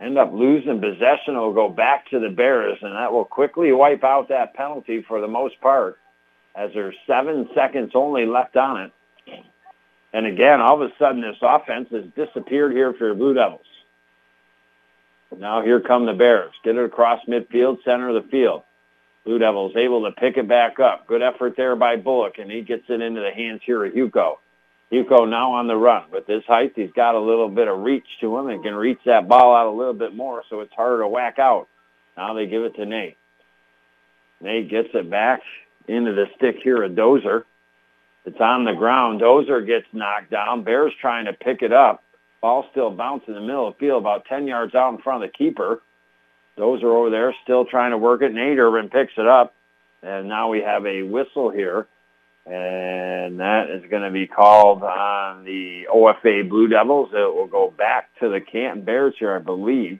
end 0.00 0.18
up 0.18 0.32
losing 0.32 0.80
possession. 0.80 1.34
It'll 1.34 1.52
go 1.52 1.68
back 1.68 2.08
to 2.10 2.18
the 2.18 2.30
Bears, 2.30 2.78
and 2.82 2.94
that 2.94 3.12
will 3.12 3.24
quickly 3.24 3.72
wipe 3.72 4.04
out 4.04 4.28
that 4.28 4.54
penalty 4.54 5.04
for 5.06 5.20
the 5.20 5.28
most 5.28 5.60
part, 5.60 5.98
as 6.56 6.70
there's 6.74 6.96
seven 7.06 7.48
seconds 7.54 7.92
only 7.94 8.26
left 8.26 8.56
on 8.56 8.82
it. 8.82 8.92
And 10.12 10.26
again, 10.26 10.60
all 10.60 10.80
of 10.80 10.88
a 10.88 10.92
sudden, 10.98 11.20
this 11.20 11.36
offense 11.42 11.88
has 11.90 12.04
disappeared 12.14 12.72
here 12.72 12.94
for 12.94 13.08
the 13.08 13.14
Blue 13.14 13.34
Devils. 13.34 13.66
Now 15.38 15.62
here 15.62 15.80
come 15.80 16.06
the 16.06 16.12
Bears. 16.12 16.52
Get 16.64 16.76
it 16.76 16.84
across 16.84 17.24
midfield, 17.26 17.84
center 17.84 18.08
of 18.08 18.22
the 18.22 18.30
field. 18.30 18.62
Blue 19.24 19.38
Devils 19.38 19.74
able 19.76 20.04
to 20.04 20.12
pick 20.12 20.36
it 20.36 20.46
back 20.46 20.78
up. 20.78 21.06
Good 21.06 21.22
effort 21.22 21.54
there 21.56 21.76
by 21.76 21.96
Bullock, 21.96 22.38
and 22.38 22.50
he 22.50 22.60
gets 22.60 22.84
it 22.88 23.00
into 23.00 23.20
the 23.20 23.30
hands 23.30 23.62
here 23.64 23.84
of 23.84 23.94
Hugo. 23.94 24.38
Hugo 24.90 25.24
now 25.24 25.52
on 25.52 25.66
the 25.66 25.76
run. 25.76 26.04
With 26.12 26.26
his 26.26 26.44
height, 26.44 26.74
he's 26.76 26.92
got 26.92 27.14
a 27.14 27.20
little 27.20 27.48
bit 27.48 27.66
of 27.66 27.80
reach 27.80 28.06
to 28.20 28.36
him 28.38 28.48
and 28.48 28.62
can 28.62 28.74
reach 28.74 29.00
that 29.06 29.26
ball 29.26 29.56
out 29.56 29.66
a 29.66 29.76
little 29.76 29.94
bit 29.94 30.14
more, 30.14 30.42
so 30.48 30.60
it's 30.60 30.74
harder 30.74 31.02
to 31.02 31.08
whack 31.08 31.38
out. 31.38 31.68
Now 32.16 32.34
they 32.34 32.46
give 32.46 32.62
it 32.62 32.76
to 32.76 32.86
Nate. 32.86 33.16
Nate 34.40 34.68
gets 34.68 34.90
it 34.94 35.10
back 35.10 35.40
into 35.88 36.12
the 36.12 36.26
stick 36.36 36.58
here 36.62 36.82
of 36.82 36.92
Dozer. 36.92 37.44
It's 38.26 38.40
on 38.40 38.64
the 38.64 38.74
ground. 38.74 39.20
Dozer 39.20 39.66
gets 39.66 39.86
knocked 39.92 40.30
down. 40.30 40.62
Bears 40.62 40.92
trying 41.00 41.24
to 41.24 41.32
pick 41.32 41.62
it 41.62 41.72
up. 41.72 42.03
Ball 42.44 42.66
still 42.72 42.90
bouncing 42.90 43.34
in 43.34 43.40
the 43.40 43.46
middle 43.46 43.68
of 43.68 43.72
the 43.72 43.78
field, 43.78 44.02
about 44.02 44.26
10 44.26 44.46
yards 44.46 44.74
out 44.74 44.92
in 44.92 45.00
front 45.00 45.24
of 45.24 45.30
the 45.30 45.34
keeper. 45.34 45.80
Those 46.58 46.82
are 46.82 46.94
over 46.94 47.08
there 47.08 47.34
still 47.42 47.64
trying 47.64 47.92
to 47.92 47.96
work 47.96 48.20
it. 48.20 48.34
Nate 48.34 48.58
Irvin 48.58 48.90
picks 48.90 49.14
it 49.16 49.26
up. 49.26 49.54
And 50.02 50.28
now 50.28 50.50
we 50.50 50.60
have 50.60 50.84
a 50.84 51.04
whistle 51.04 51.48
here. 51.48 51.86
And 52.44 53.40
that 53.40 53.70
is 53.70 53.90
going 53.90 54.02
to 54.02 54.10
be 54.10 54.26
called 54.26 54.82
on 54.82 55.44
the 55.46 55.84
OFA 55.90 56.46
Blue 56.46 56.68
Devils. 56.68 57.08
It 57.14 57.34
will 57.34 57.46
go 57.46 57.72
back 57.78 58.10
to 58.20 58.28
the 58.28 58.42
Canton 58.42 58.84
Bears 58.84 59.14
here, 59.18 59.34
I 59.34 59.38
believe. 59.38 59.98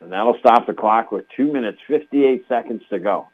And 0.00 0.12
that'll 0.12 0.38
stop 0.40 0.66
the 0.66 0.72
clock 0.72 1.12
with 1.12 1.26
2 1.36 1.52
minutes, 1.52 1.76
58 1.86 2.46
seconds 2.48 2.80
to 2.88 2.98
go. 2.98 3.28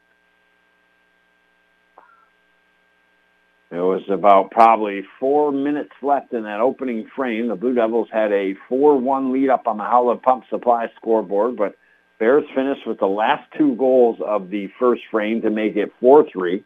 It 3.73 3.81
was 3.81 4.03
about 4.07 4.51
probably 4.51 5.01
four 5.19 5.51
minutes 5.51 5.93
left 6.03 6.31
in 6.31 6.43
that 6.43 6.59
opening 6.59 7.09
frame. 7.15 7.47
The 7.47 7.55
Blue 7.55 7.73
Devils 7.73 8.07
had 8.13 8.31
a 8.31 8.53
4-1 8.69 9.33
lead 9.33 9.49
up 9.49 9.65
on 9.65 9.77
the 9.77 9.83
Howland 9.83 10.21
Pump 10.21 10.43
Supply 10.47 10.91
scoreboard, 10.95 11.57
but 11.57 11.75
Bears 12.19 12.43
finished 12.53 12.85
with 12.85 12.99
the 12.99 13.07
last 13.07 13.51
two 13.57 13.75
goals 13.75 14.19
of 14.23 14.51
the 14.51 14.69
first 14.77 15.01
frame 15.09 15.41
to 15.41 15.49
make 15.49 15.75
it 15.75 15.91
4-3 15.99 16.63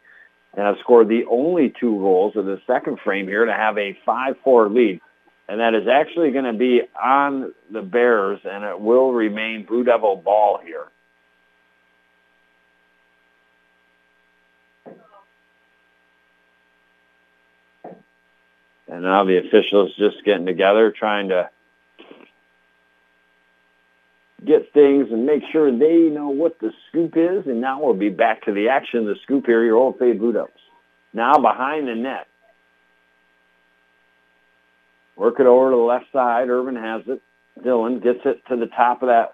and 0.52 0.66
have 0.66 0.76
scored 0.82 1.08
the 1.08 1.24
only 1.30 1.72
two 1.80 1.96
goals 1.96 2.36
of 2.36 2.44
the 2.44 2.60
second 2.66 2.98
frame 3.02 3.26
here 3.26 3.46
to 3.46 3.54
have 3.54 3.78
a 3.78 3.96
5-4 4.06 4.74
lead. 4.74 5.00
And 5.48 5.60
that 5.60 5.72
is 5.72 5.88
actually 5.88 6.32
going 6.32 6.44
to 6.44 6.52
be 6.52 6.82
on 7.02 7.54
the 7.72 7.80
Bears, 7.80 8.40
and 8.44 8.64
it 8.64 8.78
will 8.78 9.14
remain 9.14 9.64
Blue 9.64 9.82
Devil 9.82 10.16
ball 10.16 10.60
here. 10.62 10.88
And 18.88 19.02
now 19.02 19.24
the 19.24 19.38
officials 19.38 19.94
just 19.98 20.24
getting 20.24 20.46
together, 20.46 20.90
trying 20.90 21.28
to 21.28 21.50
get 24.44 24.72
things 24.72 25.08
and 25.10 25.26
make 25.26 25.42
sure 25.52 25.70
they 25.70 26.08
know 26.08 26.30
what 26.30 26.58
the 26.58 26.72
scoop 26.88 27.14
is. 27.16 27.46
And 27.46 27.60
now 27.60 27.82
we'll 27.82 27.94
be 27.94 28.08
back 28.08 28.44
to 28.44 28.52
the 28.52 28.68
action. 28.68 29.04
The 29.04 29.16
scoop 29.22 29.46
here, 29.46 29.64
your 29.64 29.76
old 29.76 29.98
fade 29.98 30.18
Blue 30.18 30.32
Devils. 30.32 30.50
Now 31.12 31.34
behind 31.38 31.88
the 31.88 31.94
net. 31.94 32.28
Work 35.16 35.40
it 35.40 35.46
over 35.46 35.70
to 35.70 35.76
the 35.76 35.82
left 35.82 36.06
side. 36.12 36.48
Irvin 36.48 36.76
has 36.76 37.02
it. 37.08 37.20
Dylan 37.60 38.02
gets 38.02 38.20
it 38.24 38.40
to 38.48 38.56
the 38.56 38.66
top 38.66 39.02
of 39.02 39.08
that 39.08 39.32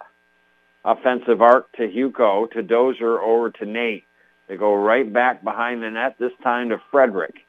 offensive 0.84 1.42
arc 1.42 1.70
to 1.72 1.86
Hugo, 1.86 2.46
to 2.46 2.62
Dozer, 2.62 3.20
over 3.20 3.50
to 3.50 3.66
Nate. 3.66 4.04
They 4.48 4.56
go 4.56 4.74
right 4.74 5.10
back 5.10 5.44
behind 5.44 5.82
the 5.82 5.90
net, 5.90 6.16
this 6.18 6.32
time 6.42 6.70
to 6.70 6.80
Frederick. 6.90 7.43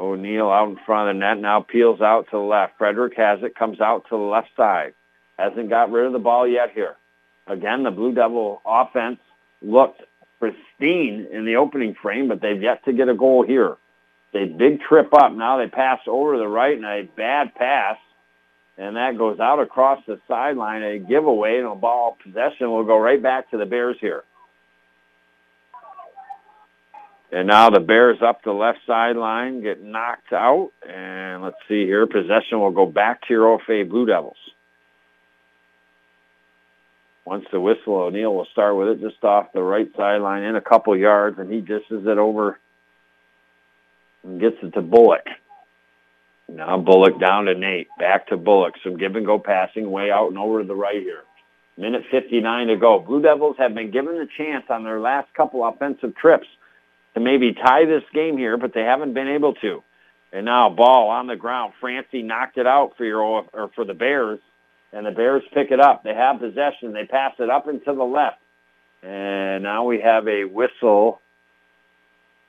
O'Neill 0.00 0.50
out 0.50 0.70
in 0.70 0.78
front 0.86 1.10
of 1.10 1.14
the 1.14 1.20
net 1.20 1.38
now 1.38 1.60
peels 1.60 2.00
out 2.00 2.24
to 2.26 2.36
the 2.36 2.38
left. 2.38 2.78
Frederick 2.78 3.12
has 3.16 3.40
it, 3.42 3.54
comes 3.54 3.80
out 3.80 4.04
to 4.08 4.16
the 4.16 4.22
left 4.22 4.48
side. 4.56 4.94
Hasn't 5.38 5.68
got 5.68 5.90
rid 5.90 6.06
of 6.06 6.12
the 6.12 6.18
ball 6.18 6.48
yet 6.48 6.70
here. 6.74 6.96
Again, 7.46 7.82
the 7.82 7.90
Blue 7.90 8.14
Devil 8.14 8.62
offense 8.64 9.18
looked 9.60 10.02
pristine 10.38 11.28
in 11.30 11.44
the 11.44 11.56
opening 11.56 11.94
frame, 12.00 12.28
but 12.28 12.40
they've 12.40 12.62
yet 12.62 12.84
to 12.86 12.92
get 12.92 13.08
a 13.08 13.14
goal 13.14 13.44
here. 13.46 13.76
They 14.32 14.46
big 14.46 14.80
trip 14.80 15.12
up. 15.12 15.32
Now 15.32 15.58
they 15.58 15.68
pass 15.68 16.00
over 16.06 16.34
to 16.34 16.38
the 16.38 16.48
right 16.48 16.76
and 16.76 16.84
a 16.84 17.02
bad 17.16 17.54
pass. 17.54 17.96
And 18.78 18.96
that 18.96 19.18
goes 19.18 19.38
out 19.40 19.60
across 19.60 20.02
the 20.06 20.18
sideline, 20.26 20.82
a 20.82 20.98
giveaway, 20.98 21.58
and 21.58 21.66
a 21.66 21.74
ball 21.74 22.16
possession 22.22 22.70
will 22.70 22.84
go 22.84 22.98
right 22.98 23.22
back 23.22 23.50
to 23.50 23.58
the 23.58 23.66
Bears 23.66 23.96
here. 24.00 24.24
And 27.32 27.46
now 27.46 27.70
the 27.70 27.80
Bears 27.80 28.18
up 28.26 28.42
the 28.42 28.52
left 28.52 28.78
sideline 28.86 29.62
get 29.62 29.82
knocked 29.82 30.32
out. 30.32 30.72
And 30.88 31.42
let's 31.42 31.56
see 31.68 31.84
here. 31.84 32.06
Possession 32.06 32.58
will 32.58 32.72
go 32.72 32.86
back 32.86 33.22
to 33.22 33.26
your 33.30 33.58
OFA 33.58 33.88
Blue 33.88 34.06
Devils. 34.06 34.36
Once 37.24 37.44
the 37.52 37.60
whistle, 37.60 37.94
O'Neill 37.94 38.34
will 38.34 38.48
start 38.50 38.76
with 38.76 38.88
it 38.88 39.00
just 39.00 39.22
off 39.22 39.52
the 39.52 39.62
right 39.62 39.88
sideline 39.96 40.42
in 40.42 40.56
a 40.56 40.60
couple 40.60 40.96
yards, 40.96 41.38
and 41.38 41.52
he 41.52 41.60
dishes 41.60 42.04
it 42.04 42.18
over 42.18 42.58
and 44.24 44.40
gets 44.40 44.56
it 44.62 44.72
to 44.74 44.82
Bullock. 44.82 45.26
Now 46.48 46.78
Bullock 46.78 47.20
down 47.20 47.44
to 47.44 47.54
Nate. 47.54 47.86
Back 48.00 48.26
to 48.28 48.36
Bullock. 48.36 48.74
Some 48.82 48.96
give 48.96 49.14
and 49.14 49.24
go 49.24 49.38
passing 49.38 49.88
way 49.92 50.10
out 50.10 50.30
and 50.30 50.38
over 50.38 50.62
to 50.62 50.66
the 50.66 50.74
right 50.74 51.00
here. 51.00 51.22
Minute 51.76 52.02
59 52.10 52.66
to 52.66 52.76
go. 52.76 52.98
Blue 52.98 53.22
Devils 53.22 53.56
have 53.58 53.74
been 53.74 53.92
given 53.92 54.18
the 54.18 54.26
chance 54.36 54.64
on 54.68 54.82
their 54.82 54.98
last 54.98 55.32
couple 55.34 55.64
offensive 55.64 56.16
trips 56.16 56.48
to 57.14 57.20
maybe 57.20 57.52
tie 57.52 57.84
this 57.84 58.04
game 58.14 58.36
here, 58.38 58.56
but 58.56 58.72
they 58.74 58.82
haven't 58.82 59.14
been 59.14 59.28
able 59.28 59.54
to. 59.54 59.82
And 60.32 60.44
now 60.44 60.70
ball 60.70 61.08
on 61.10 61.26
the 61.26 61.36
ground. 61.36 61.72
Francie 61.80 62.22
knocked 62.22 62.56
it 62.56 62.66
out 62.66 62.96
for 62.96 63.04
your 63.04 63.22
or 63.52 63.70
for 63.74 63.84
the 63.84 63.94
Bears, 63.94 64.38
and 64.92 65.04
the 65.04 65.10
Bears 65.10 65.42
pick 65.52 65.70
it 65.70 65.80
up. 65.80 66.04
They 66.04 66.14
have 66.14 66.38
possession. 66.38 66.92
They 66.92 67.04
pass 67.04 67.34
it 67.38 67.50
up 67.50 67.66
and 67.66 67.84
to 67.84 67.92
the 67.92 68.04
left. 68.04 68.40
And 69.02 69.62
now 69.62 69.84
we 69.84 70.00
have 70.00 70.28
a 70.28 70.44
whistle, 70.44 71.20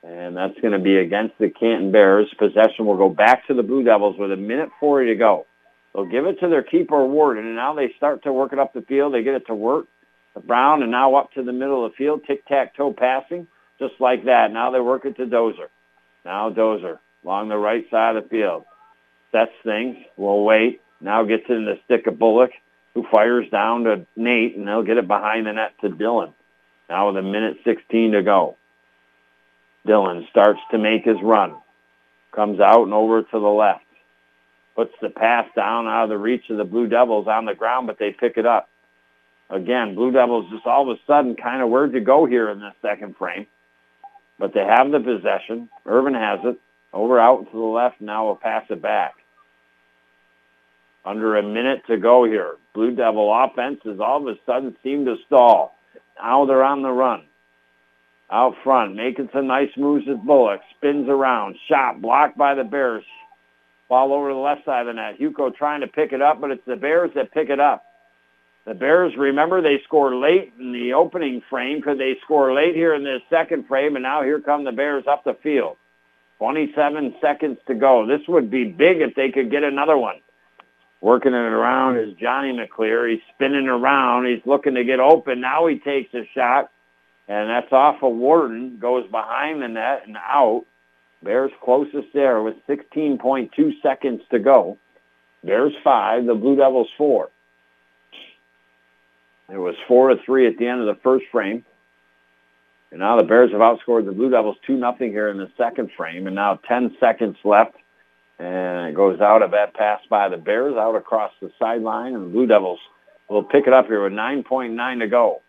and 0.03 0.35
that's 0.35 0.59
going 0.59 0.73
to 0.73 0.79
be 0.79 0.97
against 0.97 1.37
the 1.39 1.49
Canton 1.49 1.91
Bears. 1.91 2.27
Possession 2.37 2.85
will 2.85 2.97
go 2.97 3.09
back 3.09 3.47
to 3.47 3.53
the 3.53 3.63
Blue 3.63 3.83
Devils 3.83 4.17
with 4.19 4.31
a 4.31 4.37
minute 4.37 4.69
40 4.79 5.07
to 5.07 5.15
go. 5.15 5.47
They'll 5.93 6.05
give 6.05 6.25
it 6.25 6.39
to 6.41 6.49
their 6.49 6.63
keeper 6.63 7.05
Ward, 7.05 7.37
and 7.37 7.55
now 7.55 7.73
they 7.73 7.93
start 7.97 8.23
to 8.23 8.33
work 8.33 8.53
it 8.53 8.59
up 8.59 8.73
the 8.73 8.81
field. 8.81 9.13
They 9.13 9.23
get 9.23 9.35
it 9.35 9.47
to 9.47 9.55
work. 9.55 9.87
The 10.33 10.39
Brown, 10.39 10.83
and 10.83 10.91
now 10.91 11.15
up 11.15 11.33
to 11.33 11.43
the 11.43 11.51
middle 11.51 11.85
of 11.85 11.91
the 11.91 11.95
field. 11.97 12.21
Tic-tac-toe 12.25 12.93
passing 12.93 13.47
just 13.81 13.99
like 13.99 14.25
that. 14.25 14.51
Now 14.53 14.69
they 14.69 14.79
work 14.79 15.05
it 15.05 15.17
to 15.17 15.25
Dozer. 15.25 15.67
Now 16.23 16.51
Dozer 16.51 16.99
along 17.23 17.49
the 17.49 17.57
right 17.57 17.83
side 17.89 18.15
of 18.15 18.23
the 18.23 18.29
field. 18.29 18.63
Sets 19.31 19.51
things. 19.63 19.97
We'll 20.17 20.43
wait. 20.43 20.81
Now 21.01 21.23
gets 21.23 21.49
in 21.49 21.65
the 21.65 21.79
stick 21.85 22.05
of 22.05 22.19
Bullock, 22.19 22.51
who 22.93 23.05
fires 23.11 23.49
down 23.49 23.85
to 23.85 24.05
Nate, 24.15 24.55
and 24.55 24.67
they'll 24.67 24.83
get 24.83 24.97
it 24.97 25.07
behind 25.07 25.47
the 25.47 25.53
net 25.53 25.73
to 25.81 25.89
Dylan. 25.89 26.33
Now 26.89 27.07
with 27.07 27.17
a 27.17 27.21
minute 27.23 27.57
16 27.65 28.11
to 28.11 28.21
go. 28.21 28.57
Dylan 29.87 30.29
starts 30.29 30.59
to 30.69 30.77
make 30.77 31.03
his 31.03 31.17
run. 31.23 31.55
Comes 32.35 32.59
out 32.59 32.83
and 32.83 32.93
over 32.93 33.23
to 33.23 33.39
the 33.39 33.39
left. 33.39 33.83
Puts 34.75 34.93
the 35.01 35.09
pass 35.09 35.47
down 35.55 35.87
out 35.87 36.03
of 36.03 36.09
the 36.09 36.17
reach 36.17 36.49
of 36.49 36.57
the 36.57 36.63
Blue 36.63 36.87
Devils 36.87 37.27
on 37.27 37.45
the 37.45 37.55
ground, 37.55 37.87
but 37.87 37.97
they 37.97 38.11
pick 38.11 38.37
it 38.37 38.45
up. 38.45 38.69
Again, 39.49 39.95
Blue 39.95 40.11
Devils 40.11 40.51
just 40.51 40.67
all 40.67 40.89
of 40.89 40.95
a 40.95 41.01
sudden 41.07 41.35
kind 41.35 41.63
of 41.63 41.69
where'd 41.69 41.93
you 41.93 41.99
go 41.99 42.25
here 42.25 42.49
in 42.49 42.59
the 42.59 42.73
second 42.81 43.17
frame 43.17 43.47
but 44.41 44.55
they 44.55 44.65
have 44.65 44.91
the 44.91 44.99
possession. 44.99 45.69
Irvin 45.85 46.15
has 46.15 46.39
it. 46.43 46.59
Over 46.91 47.19
out 47.19 47.45
to 47.51 47.57
the 47.57 47.63
left. 47.63 48.01
Now 48.01 48.25
we'll 48.25 48.35
pass 48.35 48.65
it 48.71 48.81
back. 48.81 49.13
Under 51.05 51.37
a 51.37 51.43
minute 51.43 51.83
to 51.87 51.97
go 51.97 52.25
here. 52.25 52.55
Blue 52.73 52.95
Devil 52.95 53.31
offenses 53.31 53.99
all 54.01 54.27
of 54.27 54.27
a 54.27 54.39
sudden 54.45 54.75
seem 54.83 55.05
to 55.05 55.15
stall. 55.27 55.75
Now 56.19 56.45
they're 56.45 56.63
on 56.63 56.81
the 56.81 56.89
run. 56.89 57.21
Out 58.31 58.55
front, 58.63 58.95
making 58.95 59.29
some 59.31 59.45
nice 59.45 59.69
moves 59.77 60.07
with 60.07 60.25
Bullock. 60.25 60.61
Spins 60.75 61.07
around. 61.07 61.55
Shot 61.69 62.01
blocked 62.01 62.37
by 62.37 62.55
the 62.55 62.63
Bears. 62.63 63.03
Ball 63.89 64.11
over 64.11 64.29
to 64.29 64.33
the 64.33 64.39
left 64.39 64.65
side 64.65 64.81
of 64.81 64.87
the 64.87 64.93
net. 64.93 65.17
Hugo 65.17 65.51
trying 65.51 65.81
to 65.81 65.87
pick 65.87 66.13
it 66.13 66.21
up, 66.21 66.41
but 66.41 66.49
it's 66.49 66.65
the 66.65 66.75
Bears 66.75 67.11
that 67.13 67.31
pick 67.31 67.49
it 67.49 67.59
up. 67.59 67.83
The 68.65 68.75
Bears, 68.75 69.13
remember, 69.17 69.61
they 69.61 69.81
scored 69.85 70.13
late 70.13 70.53
in 70.59 70.71
the 70.71 70.93
opening 70.93 71.41
frame. 71.49 71.81
Could 71.81 71.99
they 71.99 72.17
score 72.23 72.53
late 72.53 72.75
here 72.75 72.93
in 72.93 73.03
this 73.03 73.21
second 73.29 73.67
frame? 73.67 73.95
And 73.95 74.03
now 74.03 74.21
here 74.21 74.39
come 74.39 74.63
the 74.63 74.71
Bears 74.71 75.05
up 75.09 75.23
the 75.23 75.35
field. 75.41 75.77
27 76.37 77.15
seconds 77.21 77.57
to 77.67 77.75
go. 77.75 78.05
This 78.05 78.27
would 78.27 78.51
be 78.51 78.65
big 78.65 79.01
if 79.01 79.15
they 79.15 79.29
could 79.29 79.51
get 79.51 79.63
another 79.63 79.97
one. 79.97 80.17
Working 81.01 81.33
it 81.33 81.37
around 81.37 81.97
is 81.97 82.13
Johnny 82.19 82.51
McClear. 82.51 83.11
He's 83.11 83.21
spinning 83.33 83.67
around. 83.67 84.27
He's 84.27 84.45
looking 84.45 84.75
to 84.75 84.83
get 84.83 84.99
open. 84.99 85.41
Now 85.41 85.65
he 85.65 85.79
takes 85.79 86.13
a 86.13 86.29
shot, 86.35 86.71
and 87.27 87.49
that's 87.49 87.71
off 87.71 88.03
of 88.03 88.15
Warden. 88.15 88.77
Goes 88.79 89.09
behind 89.09 89.63
the 89.63 89.67
net 89.67 90.03
and 90.05 90.17
out. 90.17 90.65
Bears 91.23 91.51
closest 91.63 92.07
there 92.13 92.41
with 92.43 92.55
16.2 92.67 93.49
seconds 93.81 94.21
to 94.29 94.39
go. 94.39 94.77
Bears 95.43 95.73
five, 95.83 96.25
the 96.27 96.35
Blue 96.35 96.55
Devils 96.55 96.89
four. 96.97 97.29
It 99.51 99.57
was 99.57 99.75
four 99.87 100.09
to 100.09 100.15
three 100.25 100.47
at 100.47 100.57
the 100.57 100.67
end 100.67 100.79
of 100.79 100.87
the 100.87 101.01
first 101.01 101.25
frame. 101.31 101.65
And 102.91 102.99
now 102.99 103.17
the 103.17 103.23
Bears 103.23 103.51
have 103.51 103.61
outscored 103.61 104.05
the 104.05 104.11
Blue 104.11 104.29
Devils 104.29 104.57
2 104.65 104.75
nothing 104.75 105.11
here 105.11 105.29
in 105.29 105.37
the 105.37 105.51
second 105.57 105.91
frame. 105.95 106.27
And 106.27 106.35
now 106.35 106.59
10 106.67 106.95
seconds 106.99 107.37
left. 107.43 107.75
And 108.39 108.89
it 108.89 108.95
goes 108.95 109.19
out 109.19 109.43
a 109.43 109.47
bad 109.47 109.73
pass 109.73 110.01
by 110.09 110.29
the 110.29 110.37
Bears 110.37 110.75
out 110.75 110.95
across 110.95 111.31
the 111.41 111.51
sideline. 111.59 112.15
And 112.15 112.25
the 112.25 112.29
Blue 112.29 112.47
Devils 112.47 112.79
will 113.29 113.43
pick 113.43 113.67
it 113.67 113.73
up 113.73 113.87
here 113.87 114.03
with 114.03 114.13
9.9 114.13 114.99
to 114.99 115.07
go. 115.07 115.41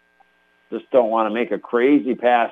Just 0.71 0.91
don't 0.91 1.11
want 1.11 1.29
to 1.29 1.35
make 1.35 1.53
a 1.53 1.59
crazy 1.59 2.15
pass 2.15 2.51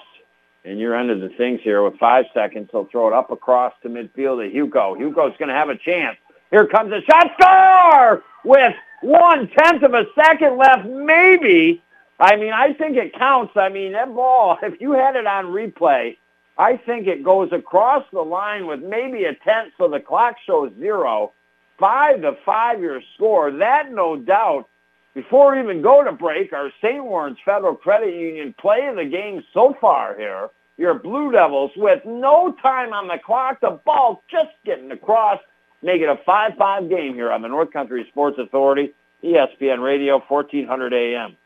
in 0.65 0.79
your 0.79 0.95
end 0.95 1.11
of 1.11 1.21
the 1.21 1.31
things 1.31 1.61
here 1.63 1.83
with 1.83 1.99
five 1.99 2.27
seconds. 2.35 2.69
They'll 2.73 2.85
throw 2.85 3.09
it 3.09 3.15
up 3.15 3.31
across 3.31 3.73
to 3.83 3.89
midfield 3.89 4.45
to 4.45 4.51
Hugo. 4.51 4.95
Hugo's 4.95 5.33
going 5.39 5.49
to 5.49 5.55
have 5.55 5.69
a 5.69 5.77
chance. 5.77 6.17
Here 6.51 6.67
comes 6.67 6.93
a 6.93 7.01
shot. 7.03 7.31
Score! 7.41 8.23
With 8.45 8.75
one 9.03 9.49
tenth 9.57 9.83
of 9.83 9.95
a 9.95 10.05
second 10.15 10.57
left, 10.59 10.87
maybe. 10.87 11.83
I 12.19 12.37
mean, 12.37 12.53
I 12.53 12.73
think 12.75 12.97
it 12.97 13.15
counts. 13.19 13.53
I 13.57 13.69
mean, 13.69 13.93
that 13.93 14.15
ball, 14.15 14.59
if 14.63 14.81
you 14.81 14.93
had 14.93 15.17
it 15.17 15.27
on 15.27 15.47
replay, 15.47 16.17
I 16.59 16.77
think 16.77 17.07
it 17.07 17.25
goes 17.25 17.51
across 17.53 18.05
the 18.13 18.21
line 18.21 18.67
with 18.67 18.81
maybe 18.81 19.25
a 19.25 19.35
tenth, 19.35 19.73
so 19.79 19.89
the 19.89 20.01
clock 20.01 20.37
shows 20.47 20.73
zero. 20.79 21.33
Five 21.79 22.21
to 22.21 22.37
five 22.45 22.81
your 22.83 23.01
score. 23.15 23.51
That, 23.51 23.91
no 23.91 24.17
doubt, 24.17 24.69
before 25.15 25.53
we 25.53 25.63
even 25.63 25.81
go 25.81 26.05
to 26.05 26.13
break, 26.13 26.53
our 26.53 26.71
St. 26.83 27.03
Lawrence 27.03 27.39
Federal 27.45 27.75
Credit 27.75 28.15
Union 28.15 28.55
play 28.61 28.87
of 28.89 28.97
the 28.97 29.07
game 29.07 29.43
so 29.55 29.75
far 29.81 30.17
here. 30.19 30.51
Your 30.77 30.95
Blue 30.95 31.33
Devils 31.33 31.73
with 31.77 32.05
no 32.05 32.55
time 32.63 32.93
on 32.93 33.09
the 33.09 33.19
clock, 33.25 33.61
the 33.61 33.81
ball 33.85 34.23
just 34.31 34.51
getting 34.65 34.91
across, 34.91 35.39
make 35.83 36.01
it 36.01 36.09
a 36.09 36.17
5-5 36.29 36.89
game 36.89 37.15
here 37.15 37.33
on 37.33 37.43
the 37.43 37.49
North 37.49 37.73
Country 37.73 38.07
Sports 38.11 38.39
Authority, 38.39 38.93
ESPN 39.25 39.83
Radio, 39.83 40.23
1400 40.27 40.93
AM. 40.93 41.37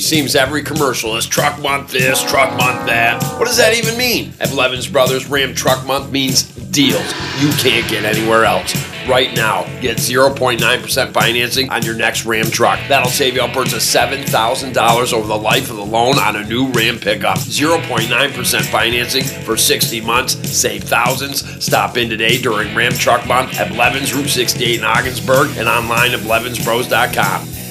Seems 0.00 0.34
every 0.34 0.62
commercial 0.62 1.16
is 1.16 1.26
truck 1.26 1.60
month 1.60 1.92
this, 1.92 2.22
truck 2.24 2.50
month 2.58 2.86
that. 2.86 3.22
What 3.38 3.46
does 3.46 3.56
that 3.58 3.74
even 3.74 3.96
mean? 3.96 4.32
At 4.40 4.50
Blevins 4.50 4.88
Brothers, 4.88 5.26
Ram 5.26 5.54
Truck 5.54 5.86
Month 5.86 6.10
means 6.10 6.42
deals 6.42 7.12
you 7.40 7.50
can't 7.58 7.88
get 7.88 8.04
anywhere 8.04 8.44
else. 8.44 8.91
Right 9.08 9.34
now, 9.34 9.64
get 9.80 9.98
0.9% 9.98 11.12
financing 11.12 11.70
on 11.70 11.82
your 11.82 11.94
next 11.94 12.24
Ram 12.24 12.46
truck. 12.46 12.78
That'll 12.88 13.10
save 13.10 13.34
you 13.34 13.42
upwards 13.42 13.72
of 13.72 13.80
$7,000 13.80 15.12
over 15.12 15.26
the 15.26 15.36
life 15.36 15.70
of 15.70 15.76
the 15.76 15.84
loan 15.84 16.18
on 16.18 16.36
a 16.36 16.44
new 16.44 16.68
Ram 16.68 16.98
pickup. 16.98 17.38
0.9% 17.38 18.62
financing 18.70 19.24
for 19.44 19.56
60 19.56 20.00
months, 20.02 20.50
save 20.50 20.84
thousands. 20.84 21.64
Stop 21.64 21.96
in 21.96 22.08
today 22.08 22.40
during 22.40 22.74
Ram 22.74 22.92
Truck 22.92 23.26
Month 23.26 23.58
at 23.58 23.72
Blevins 23.72 24.14
Route 24.14 24.28
68 24.28 24.78
in 24.78 24.84
Ogdensburg 24.84 25.56
and 25.56 25.68
online 25.68 26.12
at 26.12 26.20
blevinsbros.com. 26.20 27.61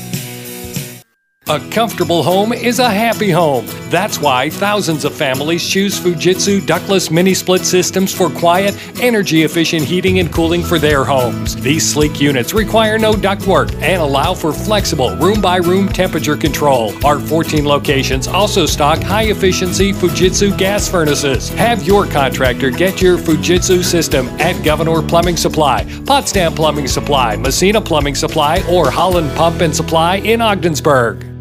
A 1.52 1.60
comfortable 1.70 2.24
home 2.24 2.54
is 2.54 2.80
a 2.80 2.90
happy 2.90 3.30
home. 3.30 3.66
That's 3.90 4.22
why 4.22 4.50
thousands 4.50 5.04
of 5.04 5.14
families 5.14 5.68
choose 5.68 6.00
Fujitsu 6.00 6.66
ductless 6.66 7.12
mini 7.12 7.34
split 7.34 7.66
systems 7.66 8.14
for 8.16 8.30
quiet, 8.30 8.74
energy 9.02 9.44
efficient 9.44 9.84
heating 9.84 10.20
and 10.20 10.32
cooling 10.32 10.64
for 10.64 10.80
their 10.80 11.04
homes. 11.04 11.58
These 11.58 11.92
sleek 11.92 12.22
units 12.22 12.54
require 12.54 12.98
no 12.98 13.12
ductwork 13.12 13.74
and 13.82 14.02
allow 14.02 14.34
for 14.34 14.54
flexible 14.54 15.14
room 15.18 15.42
by 15.42 15.58
room 15.58 15.90
temperature 15.90 16.38
control. 16.38 16.94
Our 17.06 17.20
14 17.20 17.66
locations 17.66 18.30
also 18.30 18.66
stock 18.66 19.00
high 19.00 19.26
efficiency 19.26 19.92
Fujitsu 19.92 20.58
gas 20.58 20.88
furnaces. 20.88 21.50
Have 21.50 21.84
your 21.84 22.06
contractor 22.06 22.72
get 22.72 23.02
your 23.02 23.18
Fujitsu 23.18 23.84
system 23.84 24.30
at 24.40 24.64
Gouverneur 24.64 25.02
Plumbing 25.02 25.36
Supply, 25.36 25.84
Potsdam 26.06 26.56
Plumbing 26.56 26.88
Supply, 26.88 27.36
Massena 27.36 27.82
Plumbing 27.82 28.16
Supply, 28.16 28.64
or 28.70 28.90
Howland 28.90 29.36
Pump 29.36 29.60
and 29.60 29.76
Supply 29.76 30.16
in 30.20 30.40
Ogdensburg. 30.40 31.41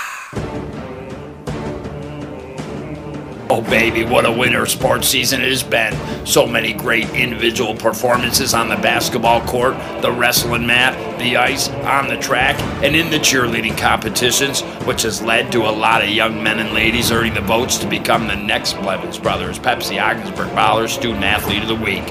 Oh, 3.53 3.59
baby, 3.59 4.05
what 4.05 4.25
a 4.25 4.31
winter 4.31 4.65
sports 4.65 5.09
season 5.09 5.41
it 5.41 5.49
has 5.49 5.61
been. 5.61 5.93
So 6.25 6.47
many 6.47 6.71
great 6.71 7.09
individual 7.09 7.75
performances 7.75 8.53
on 8.53 8.69
the 8.69 8.77
basketball 8.77 9.41
court, 9.41 9.73
the 10.01 10.09
wrestling 10.09 10.65
mat, 10.65 11.19
the 11.19 11.35
ice, 11.35 11.67
on 11.67 12.07
the 12.07 12.15
track, 12.15 12.57
and 12.81 12.95
in 12.95 13.09
the 13.09 13.17
cheerleading 13.17 13.77
competitions, 13.77 14.61
which 14.85 15.01
has 15.01 15.21
led 15.21 15.51
to 15.51 15.63
a 15.63 15.69
lot 15.69 16.01
of 16.01 16.07
young 16.07 16.41
men 16.41 16.59
and 16.59 16.73
ladies 16.73 17.11
earning 17.11 17.33
the 17.33 17.41
votes 17.41 17.77
to 17.79 17.87
become 17.87 18.25
the 18.25 18.37
next 18.37 18.75
Blevins 18.75 19.19
Brothers 19.19 19.59
Pepsi 19.59 20.01
Ogdensburg 20.01 20.47
Ballers 20.51 20.91
Student 20.91 21.25
Athlete 21.25 21.63
of 21.63 21.67
the 21.67 21.75
Week. 21.75 22.07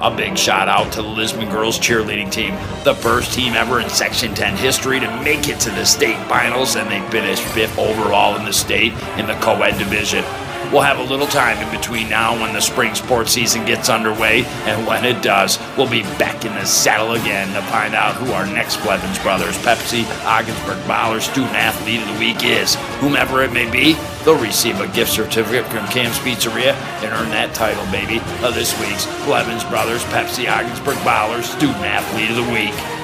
A 0.00 0.14
big 0.14 0.36
shout 0.36 0.68
out 0.68 0.92
to 0.92 1.02
the 1.02 1.08
Lisbon 1.08 1.48
girls 1.48 1.78
cheerleading 1.78 2.32
team, 2.32 2.54
the 2.82 2.96
first 2.96 3.32
team 3.32 3.54
ever 3.54 3.78
in 3.78 3.88
Section 3.88 4.34
10 4.34 4.56
history 4.56 4.98
to 4.98 5.22
make 5.22 5.48
it 5.48 5.60
to 5.60 5.70
the 5.70 5.84
state 5.84 6.18
finals, 6.28 6.74
and 6.74 6.90
they 6.90 7.00
finished 7.10 7.42
fifth 7.42 7.78
overall 7.78 8.36
in 8.36 8.44
the 8.44 8.52
state 8.52 8.92
in 9.18 9.28
the 9.28 9.38
co 9.40 9.62
ed 9.62 9.78
division. 9.78 10.24
We'll 10.72 10.82
have 10.82 10.98
a 10.98 11.02
little 11.02 11.26
time 11.26 11.56
in 11.66 11.74
between 11.74 12.10
now 12.10 12.38
when 12.38 12.52
the 12.52 12.60
spring 12.60 12.94
sports 12.94 13.32
season 13.32 13.64
gets 13.64 13.88
underway, 13.88 14.44
and 14.66 14.86
when 14.86 15.06
it 15.06 15.22
does, 15.22 15.58
we'll 15.78 15.88
be 15.88 16.02
back 16.18 16.44
in 16.44 16.52
the 16.52 16.66
saddle 16.66 17.12
again 17.12 17.54
to 17.54 17.62
find 17.70 17.94
out 17.94 18.16
who 18.16 18.32
our 18.32 18.44
next 18.44 18.76
Blevins 18.82 19.18
Brothers 19.20 19.56
Pepsi 19.58 20.04
Ogdensburg 20.26 20.76
Baller 20.84 21.22
Student 21.22 21.54
Athlete 21.54 22.02
of 22.02 22.08
the 22.08 22.18
Week 22.18 22.44
is. 22.44 22.74
Whomever 23.00 23.42
it 23.42 23.52
may 23.52 23.70
be, 23.70 23.94
they'll 24.24 24.38
receive 24.38 24.78
a 24.80 24.88
gift 24.88 25.10
certificate 25.10 25.64
from 25.72 25.86
Cam's 25.86 26.18
Pizzeria 26.18 26.74
and 27.02 27.14
earn 27.14 27.30
that 27.30 27.54
title, 27.54 27.84
baby, 27.90 28.18
of 28.44 28.54
this 28.54 28.78
week's 28.78 29.06
Blevins 29.24 29.64
Brothers 29.64 30.04
Pepsi 30.04 30.54
Ogdensburg 30.54 30.98
Baller 30.98 31.42
Student 31.42 31.84
Athlete 31.86 32.30
of 32.30 32.36
the 32.44 32.52
Week. 32.52 32.97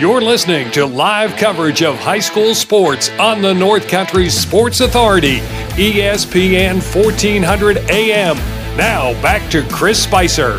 You're 0.00 0.22
listening 0.22 0.70
to 0.70 0.86
live 0.86 1.36
coverage 1.36 1.82
of 1.82 1.98
high 1.98 2.20
school 2.20 2.54
sports 2.54 3.10
on 3.18 3.42
the 3.42 3.52
North 3.52 3.86
Country 3.86 4.30
Sports 4.30 4.80
Authority, 4.80 5.40
ESPN 5.76 6.76
1400 6.76 7.76
AM. 7.90 8.38
Now 8.78 9.12
back 9.20 9.50
to 9.50 9.62
Chris 9.68 10.02
Spicer. 10.02 10.52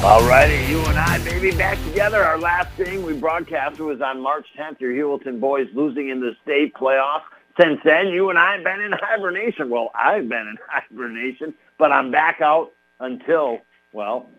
All 0.00 0.24
righty, 0.28 0.64
you 0.70 0.80
and 0.84 0.96
I, 0.96 1.18
baby, 1.24 1.50
back 1.50 1.76
together. 1.82 2.22
Our 2.22 2.38
last 2.38 2.70
thing 2.76 3.02
we 3.02 3.14
broadcasted 3.14 3.80
was 3.80 4.00
on 4.00 4.20
March 4.20 4.46
10th. 4.56 4.78
Your 4.78 4.92
Heuvelton 4.92 5.40
boys 5.40 5.66
losing 5.74 6.08
in 6.08 6.20
the 6.20 6.36
state 6.44 6.74
playoff. 6.74 7.22
Since 7.60 7.80
then, 7.84 8.10
you 8.10 8.30
and 8.30 8.38
I 8.38 8.54
have 8.54 8.64
been 8.64 8.80
in 8.80 8.92
hibernation. 8.92 9.70
Well, 9.70 9.90
I've 9.92 10.28
been 10.28 10.46
in 10.46 10.56
hibernation, 10.68 11.52
but 11.78 11.90
I'm 11.90 12.12
back 12.12 12.40
out 12.40 12.70
until, 13.00 13.58
well, 13.92 14.30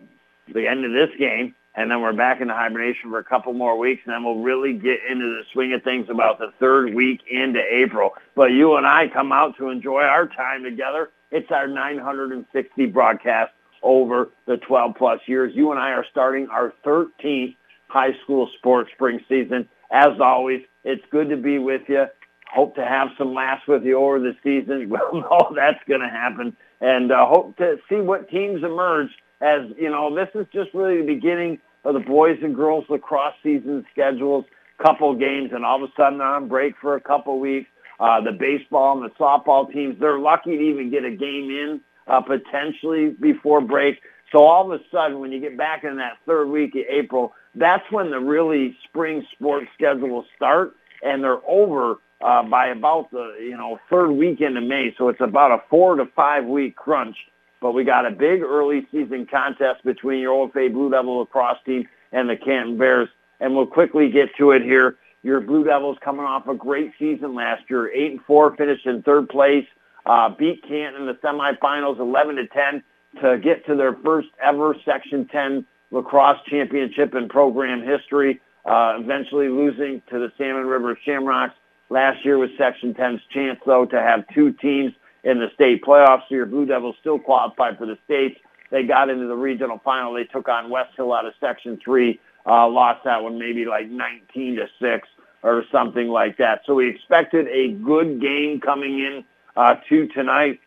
the 0.50 0.66
end 0.66 0.86
of 0.86 0.92
this 0.92 1.10
game. 1.18 1.54
And 1.76 1.90
then 1.90 2.00
we're 2.02 2.12
back 2.12 2.40
into 2.40 2.54
hibernation 2.54 3.10
for 3.10 3.18
a 3.18 3.24
couple 3.24 3.52
more 3.52 3.76
weeks, 3.76 4.02
and 4.04 4.14
then 4.14 4.24
we'll 4.24 4.42
really 4.42 4.74
get 4.74 5.00
into 5.10 5.24
the 5.24 5.42
swing 5.52 5.72
of 5.72 5.82
things 5.82 6.08
about 6.08 6.38
the 6.38 6.52
third 6.60 6.94
week 6.94 7.20
into 7.28 7.60
April. 7.60 8.14
But 8.36 8.52
you 8.52 8.76
and 8.76 8.86
I 8.86 9.08
come 9.08 9.32
out 9.32 9.56
to 9.58 9.70
enjoy 9.70 10.02
our 10.02 10.28
time 10.28 10.62
together. 10.62 11.10
It's 11.32 11.50
our 11.50 11.66
960 11.66 12.86
broadcast 12.86 13.52
over 13.82 14.30
the 14.46 14.56
12 14.56 14.94
plus 14.96 15.20
years. 15.26 15.52
You 15.54 15.72
and 15.72 15.80
I 15.80 15.90
are 15.90 16.06
starting 16.10 16.48
our 16.48 16.72
13th 16.84 17.56
high 17.88 18.12
school 18.22 18.48
sports 18.58 18.90
spring 18.94 19.20
season. 19.28 19.68
As 19.90 20.20
always, 20.20 20.62
it's 20.84 21.04
good 21.10 21.28
to 21.30 21.36
be 21.36 21.58
with 21.58 21.82
you. 21.88 22.06
hope 22.52 22.76
to 22.76 22.84
have 22.84 23.08
some 23.18 23.34
laughs 23.34 23.62
with 23.66 23.84
you 23.84 23.98
over 23.98 24.20
the 24.20 24.36
season. 24.42 24.88
Well, 24.90 25.10
no, 25.12 25.52
that's 25.56 25.82
going 25.88 26.00
to 26.00 26.08
happen. 26.08 26.56
And 26.80 27.10
uh, 27.10 27.26
hope 27.26 27.56
to 27.58 27.78
see 27.88 27.96
what 27.96 28.30
teams 28.30 28.62
emerge 28.62 29.10
as, 29.44 29.70
you 29.76 29.90
know, 29.90 30.14
this 30.14 30.28
is 30.34 30.46
just 30.52 30.72
really 30.74 30.98
the 30.98 31.06
beginning 31.06 31.58
of 31.84 31.94
the 31.94 32.00
boys 32.00 32.38
and 32.42 32.54
girls 32.54 32.84
lacrosse 32.88 33.34
season 33.42 33.84
schedules, 33.92 34.44
couple 34.82 35.14
games, 35.14 35.50
and 35.52 35.64
all 35.64 35.82
of 35.82 35.88
a 35.88 35.92
sudden 35.96 36.18
they're 36.18 36.26
on 36.26 36.48
break 36.48 36.74
for 36.80 36.96
a 36.96 37.00
couple 37.00 37.38
weeks. 37.38 37.68
Uh, 38.00 38.20
the 38.20 38.32
baseball 38.32 39.00
and 39.00 39.08
the 39.08 39.14
softball 39.14 39.70
teams, 39.72 39.96
they're 40.00 40.18
lucky 40.18 40.56
to 40.56 40.62
even 40.62 40.90
get 40.90 41.04
a 41.04 41.10
game 41.10 41.50
in 41.50 41.80
uh, 42.08 42.20
potentially 42.20 43.10
before 43.20 43.60
break. 43.60 44.00
So 44.32 44.44
all 44.44 44.72
of 44.72 44.80
a 44.80 44.82
sudden, 44.90 45.20
when 45.20 45.30
you 45.30 45.40
get 45.40 45.56
back 45.56 45.84
in 45.84 45.96
that 45.96 46.14
third 46.26 46.48
week 46.48 46.74
of 46.74 46.82
April, 46.90 47.34
that's 47.54 47.84
when 47.90 48.10
the 48.10 48.18
really 48.18 48.76
spring 48.88 49.24
sports 49.32 49.66
schedule 49.74 50.08
will 50.08 50.26
start, 50.34 50.74
and 51.02 51.22
they're 51.22 51.46
over 51.48 51.98
uh, 52.20 52.42
by 52.42 52.68
about 52.68 53.10
the 53.12 53.36
you 53.40 53.56
know 53.56 53.78
third 53.90 54.10
weekend 54.10 54.58
of 54.58 54.64
May. 54.64 54.94
So 54.98 55.08
it's 55.08 55.20
about 55.20 55.52
a 55.52 55.62
four 55.70 55.96
to 55.96 56.06
five 56.16 56.46
week 56.46 56.74
crunch. 56.74 57.16
But 57.64 57.72
we 57.72 57.82
got 57.82 58.04
a 58.04 58.10
big 58.10 58.42
early 58.42 58.86
season 58.92 59.24
contest 59.24 59.82
between 59.86 60.20
your 60.20 60.34
OFA 60.34 60.70
Blue 60.70 60.90
Devil 60.90 61.20
lacrosse 61.20 61.56
team 61.64 61.88
and 62.12 62.28
the 62.28 62.36
Canton 62.36 62.76
Bears, 62.76 63.08
and 63.40 63.56
we'll 63.56 63.66
quickly 63.66 64.10
get 64.10 64.36
to 64.36 64.50
it 64.50 64.60
here. 64.60 64.98
Your 65.22 65.40
Blue 65.40 65.64
Devils 65.64 65.96
coming 66.04 66.26
off 66.26 66.46
a 66.46 66.54
great 66.54 66.92
season 66.98 67.34
last 67.34 67.62
year, 67.70 67.90
eight 67.90 68.10
and 68.10 68.20
four, 68.26 68.54
finished 68.54 68.84
in 68.84 69.02
third 69.02 69.30
place, 69.30 69.64
uh, 70.04 70.28
beat 70.38 70.62
Canton 70.68 71.00
in 71.00 71.06
the 71.06 71.14
semifinals, 71.24 71.98
eleven 71.98 72.36
to 72.36 72.46
ten, 72.48 72.82
to 73.22 73.38
get 73.38 73.64
to 73.64 73.76
their 73.76 73.94
first 74.04 74.28
ever 74.46 74.76
Section 74.84 75.26
Ten 75.28 75.64
lacrosse 75.90 76.40
championship 76.46 77.14
in 77.14 77.30
program 77.30 77.82
history. 77.82 78.42
Uh, 78.66 78.98
eventually 78.98 79.48
losing 79.48 80.02
to 80.10 80.18
the 80.18 80.30
Salmon 80.36 80.66
River 80.66 80.98
Shamrocks 81.02 81.54
Last 81.90 82.24
year 82.24 82.38
was 82.38 82.50
Section 82.56 82.94
10's 82.94 83.22
chance, 83.32 83.60
though, 83.66 83.84
to 83.84 84.00
have 84.00 84.24
two 84.34 84.52
teams 84.52 84.92
in 85.24 85.40
the 85.40 85.48
state 85.54 85.82
playoffs. 85.82 86.22
So 86.28 86.36
your 86.36 86.46
Blue 86.46 86.66
Devils 86.66 86.96
still 87.00 87.18
qualified 87.18 87.78
for 87.78 87.86
the 87.86 87.98
states. 88.04 88.38
They 88.70 88.84
got 88.84 89.08
into 89.08 89.26
the 89.26 89.36
regional 89.36 89.80
final. 89.84 90.12
They 90.14 90.24
took 90.24 90.48
on 90.48 90.70
West 90.70 90.90
Hill 90.96 91.12
out 91.12 91.26
of 91.26 91.34
Section 91.40 91.78
3, 91.84 92.20
uh, 92.46 92.68
lost 92.68 93.04
that 93.04 93.22
one 93.22 93.38
maybe 93.38 93.64
like 93.64 93.88
19 93.88 94.56
to 94.56 94.66
6 94.80 95.08
or 95.42 95.64
something 95.70 96.08
like 96.08 96.38
that. 96.38 96.62
So 96.66 96.74
we 96.74 96.88
expected 96.88 97.46
a 97.48 97.72
good 97.72 98.20
game 98.20 98.60
coming 98.60 98.98
in 98.98 99.24
uh, 99.56 99.76
to 99.88 100.06
tonight. 100.08 100.60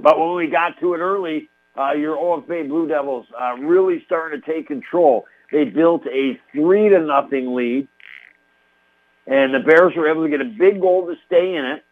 But 0.00 0.18
when 0.18 0.34
we 0.34 0.48
got 0.48 0.78
to 0.80 0.94
it 0.94 0.98
early, 0.98 1.48
uh, 1.78 1.92
your 1.92 2.16
OFA 2.16 2.68
Blue 2.68 2.88
Devils 2.88 3.26
uh, 3.38 3.54
really 3.54 4.02
starting 4.06 4.40
to 4.40 4.46
take 4.46 4.66
control. 4.66 5.26
They 5.52 5.64
built 5.64 6.06
a 6.06 6.40
three 6.52 6.88
to 6.88 6.98
nothing 7.00 7.54
lead. 7.54 7.88
And 9.26 9.54
the 9.54 9.60
Bears 9.60 9.92
were 9.96 10.08
able 10.08 10.24
to 10.24 10.30
get 10.30 10.40
a 10.40 10.44
big 10.44 10.80
goal 10.80 11.06
to 11.06 11.14
stay 11.26 11.56
in 11.56 11.64
it. 11.64 11.84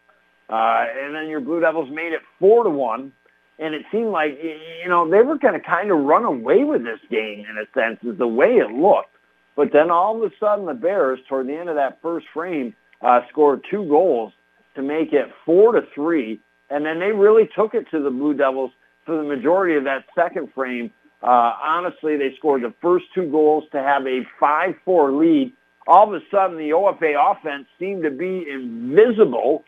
Uh, 0.49 0.85
and 1.03 1.15
then 1.15 1.27
your 1.27 1.39
Blue 1.39 1.59
Devils 1.59 1.89
made 1.91 2.13
it 2.13 2.21
four 2.39 2.63
to 2.63 2.69
one. 2.69 3.11
And 3.57 3.73
it 3.73 3.83
seemed 3.91 4.09
like, 4.09 4.37
you 4.41 4.89
know, 4.89 5.09
they 5.09 5.21
were 5.21 5.37
going 5.37 5.53
to 5.53 5.65
kind 5.65 5.89
of 5.89 5.99
run 5.99 6.25
away 6.25 6.63
with 6.65 6.83
this 6.83 6.99
game 7.09 7.45
in 7.49 7.57
a 7.57 7.65
sense, 7.73 7.99
is 8.03 8.17
the 8.17 8.27
way 8.27 8.57
it 8.57 8.69
looked. 8.71 9.15
But 9.55 9.71
then 9.71 9.89
all 9.89 10.21
of 10.21 10.29
a 10.29 10.35
sudden 10.39 10.65
the 10.65 10.73
Bears, 10.73 11.19
toward 11.29 11.47
the 11.47 11.55
end 11.55 11.69
of 11.69 11.75
that 11.75 12.01
first 12.01 12.27
frame, 12.33 12.75
uh, 13.01 13.21
scored 13.29 13.65
two 13.71 13.87
goals 13.87 14.33
to 14.75 14.81
make 14.81 15.13
it 15.13 15.31
four 15.45 15.71
to 15.71 15.81
three. 15.95 16.41
And 16.69 16.85
then 16.85 16.99
they 16.99 17.11
really 17.11 17.47
took 17.55 17.73
it 17.73 17.89
to 17.91 18.03
the 18.03 18.09
Blue 18.09 18.33
Devils 18.33 18.71
for 19.05 19.15
the 19.15 19.23
majority 19.23 19.75
of 19.75 19.85
that 19.85 20.03
second 20.13 20.51
frame. 20.53 20.91
Uh, 21.23 21.53
honestly, 21.63 22.17
they 22.17 22.35
scored 22.37 22.61
the 22.61 22.73
first 22.81 23.05
two 23.15 23.31
goals 23.31 23.63
to 23.71 23.81
have 23.81 24.05
a 24.05 24.21
5-4 24.41 25.17
lead 25.17 25.53
all 25.87 26.07
of 26.07 26.13
a 26.19 26.25
sudden 26.31 26.57
the 26.57 26.71
OFA 26.71 27.15
offense 27.15 27.67
seemed 27.79 28.03
to 28.03 28.11
be 28.11 28.45
invisible 28.49 29.63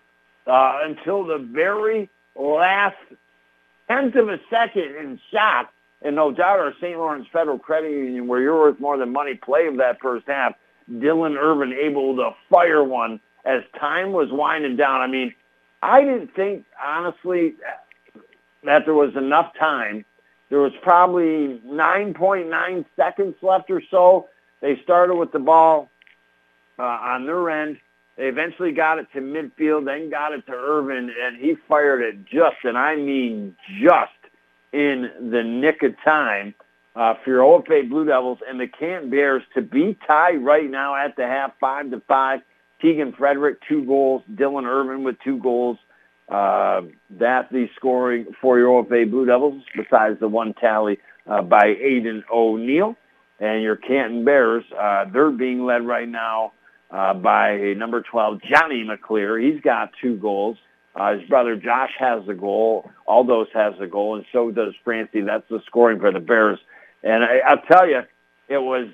uh, 0.47 0.79
until 0.83 1.25
the 1.25 1.37
very 1.37 2.09
last 2.35 2.97
tenth 3.87 4.15
of 4.15 4.29
a 4.29 4.39
second 4.49 4.95
in 4.95 5.19
shock. 5.31 5.71
And 6.01 6.15
no 6.15 6.31
doubt 6.31 6.59
our 6.59 6.73
St. 6.79 6.97
Lawrence 6.97 7.27
Federal 7.33 7.57
Credit 7.57 7.89
Union, 7.89 8.27
where 8.27 8.39
you're 8.39 8.59
worth 8.59 8.79
more 8.79 8.97
than 8.97 9.11
money, 9.11 9.33
play 9.33 9.65
of 9.65 9.77
that 9.77 9.99
first 9.99 10.27
half, 10.27 10.53
Dylan 10.91 11.35
Irvin 11.35 11.73
able 11.73 12.15
to 12.17 12.31
fire 12.49 12.83
one 12.83 13.19
as 13.45 13.63
time 13.79 14.11
was 14.11 14.27
winding 14.31 14.77
down. 14.77 15.01
I 15.01 15.07
mean, 15.07 15.33
I 15.81 16.01
didn't 16.01 16.35
think, 16.35 16.65
honestly, 16.83 17.55
that 18.63 18.85
there 18.85 18.93
was 18.93 19.15
enough 19.15 19.53
time. 19.59 20.05
There 20.49 20.59
was 20.59 20.73
probably 20.81 21.59
9.9 21.65 22.85
seconds 22.95 23.35
left 23.41 23.69
or 23.69 23.81
so. 23.89 24.29
They 24.61 24.79
started 24.83 25.15
with 25.15 25.31
the 25.31 25.39
ball 25.39 25.89
uh, 26.79 26.83
on 26.83 27.25
their 27.25 27.49
end. 27.49 27.77
They 28.17 28.25
eventually 28.25 28.71
got 28.71 28.97
it 28.97 29.07
to 29.13 29.19
midfield, 29.19 29.85
then 29.85 30.09
got 30.09 30.33
it 30.33 30.45
to 30.47 30.53
Irvin, 30.53 31.11
and 31.23 31.37
he 31.37 31.53
fired 31.67 32.01
it 32.01 32.25
just, 32.25 32.57
and 32.63 32.77
I 32.77 32.95
mean 32.95 33.55
just, 33.79 34.11
in 34.73 35.09
the 35.31 35.43
nick 35.43 35.83
of 35.83 35.93
time 36.03 36.53
uh, 36.95 37.13
for 37.23 37.29
your 37.29 37.43
OFA 37.43 37.87
Blue 37.87 38.05
Devils 38.05 38.39
and 38.47 38.59
the 38.59 38.67
Canton 38.67 39.09
Bears 39.09 39.43
to 39.55 39.61
be 39.61 39.97
tied 40.07 40.43
right 40.43 40.69
now 40.69 40.95
at 40.95 41.15
the 41.15 41.25
half, 41.25 41.51
five 41.59 41.91
to 41.91 42.01
five. 42.07 42.41
Tegan 42.81 43.13
Frederick, 43.13 43.59
two 43.67 43.85
goals. 43.85 44.23
Dylan 44.33 44.65
Irvin 44.65 45.03
with 45.03 45.15
two 45.23 45.37
goals. 45.37 45.77
Uh, 46.29 46.81
that's 47.11 47.49
the 47.51 47.67
scoring 47.75 48.25
for 48.41 48.59
your 48.59 48.83
OFA 48.83 49.09
Blue 49.09 49.25
Devils, 49.25 49.63
besides 49.75 50.19
the 50.19 50.27
one 50.27 50.53
tally 50.53 50.99
uh, 51.27 51.41
by 51.41 51.75
Aiden 51.81 52.23
O'Neill. 52.31 52.95
And 53.39 53.61
your 53.61 53.75
Canton 53.75 54.25
Bears, 54.25 54.63
uh, 54.77 55.05
they're 55.13 55.31
being 55.31 55.65
led 55.65 55.85
right 55.85 56.09
now 56.09 56.53
uh, 56.91 57.13
by 57.13 57.73
number 57.75 58.01
12, 58.01 58.41
Johnny 58.43 58.85
McClear. 58.85 59.41
He's 59.41 59.61
got 59.61 59.91
two 60.01 60.17
goals. 60.17 60.57
Uh, 60.95 61.17
his 61.17 61.29
brother 61.29 61.55
Josh 61.55 61.91
has 61.99 62.27
a 62.27 62.33
goal. 62.33 62.89
Aldos 63.07 63.47
has 63.53 63.73
a 63.79 63.87
goal, 63.87 64.15
and 64.15 64.25
so 64.31 64.51
does 64.51 64.73
Francie. 64.83 65.21
That's 65.21 65.47
the 65.49 65.61
scoring 65.67 65.99
for 65.99 66.11
the 66.11 66.19
Bears. 66.19 66.59
And 67.03 67.23
I, 67.23 67.39
I'll 67.45 67.61
tell 67.61 67.87
you, 67.87 68.01
it 68.47 68.57
was 68.57 68.87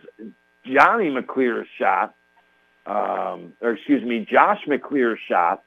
Johnny 0.65 1.09
McClear's 1.09 1.67
shot, 1.79 2.15
um, 2.85 3.53
or 3.61 3.73
excuse 3.73 4.03
me, 4.03 4.27
Josh 4.29 4.59
McClear's 4.67 5.19
shot. 5.29 5.63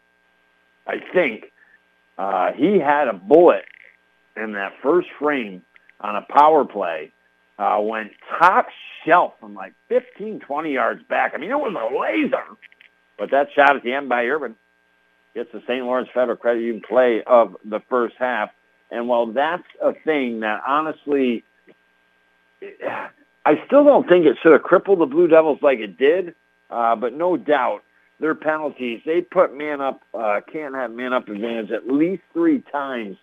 I 0.87 0.97
think 1.14 1.53
uh, 2.18 2.53
he 2.53 2.79
had 2.79 3.09
a 3.09 3.14
bullet 3.14 3.64
in 4.37 4.53
that 4.53 4.72
first 4.83 5.09
frame 5.18 5.62
on 6.01 6.16
a 6.16 6.22
power 6.22 6.64
play 6.64 7.12
uh, 7.59 7.79
went 7.81 8.13
top 8.39 8.67
shelf 9.05 9.35
from 9.41 9.55
like 9.55 9.75
15, 9.89 10.41
20 10.41 10.73
yards 10.73 11.03
back. 11.09 11.33
I 11.35 11.39
mean, 11.39 11.51
it 11.51 11.55
was 11.55 11.75
a 11.75 11.99
laser. 11.99 12.45
But 13.19 13.31
that 13.31 13.49
shot 13.55 13.77
at 13.77 13.83
the 13.83 13.93
end 13.93 14.09
by 14.09 14.25
Irvin 14.25 14.57
gets 15.35 15.51
the 15.53 15.61
St. 15.67 15.85
Lawrence 15.85 16.09
Federal 16.13 16.37
Credit 16.37 16.61
Union 16.61 16.83
play 16.87 17.23
of 17.27 17.57
the 17.65 17.81
first 17.89 18.15
half. 18.19 18.51
And 18.91 19.09
while 19.09 19.27
that's 19.27 19.67
a 19.83 19.93
thing 20.05 20.41
that 20.41 20.63
honestly, 20.67 21.45
I 22.63 23.55
still 23.67 23.85
don't 23.85 24.09
think 24.09 24.27
it 24.27 24.37
should 24.43 24.53
have 24.53 24.63
crippled 24.63 25.01
the 25.01 25.07
Blue 25.07 25.29
Devils 25.29 25.59
like 25.63 25.79
it 25.79 25.99
did. 25.99 26.35
Uh, 26.69 26.97
but 26.97 27.13
no 27.13 27.37
doubt 27.37 27.83
their 28.19 28.35
penalties, 28.35 29.01
they 29.07 29.21
put 29.21 29.57
man 29.57 29.81
up, 29.81 30.03
uh, 30.13 30.41
can't 30.53 30.75
have 30.75 30.91
man 30.91 31.13
up 31.13 31.29
advantage 31.29 31.71
at 31.71 31.87
least 31.87 32.23
three 32.33 32.63
times 32.73 33.17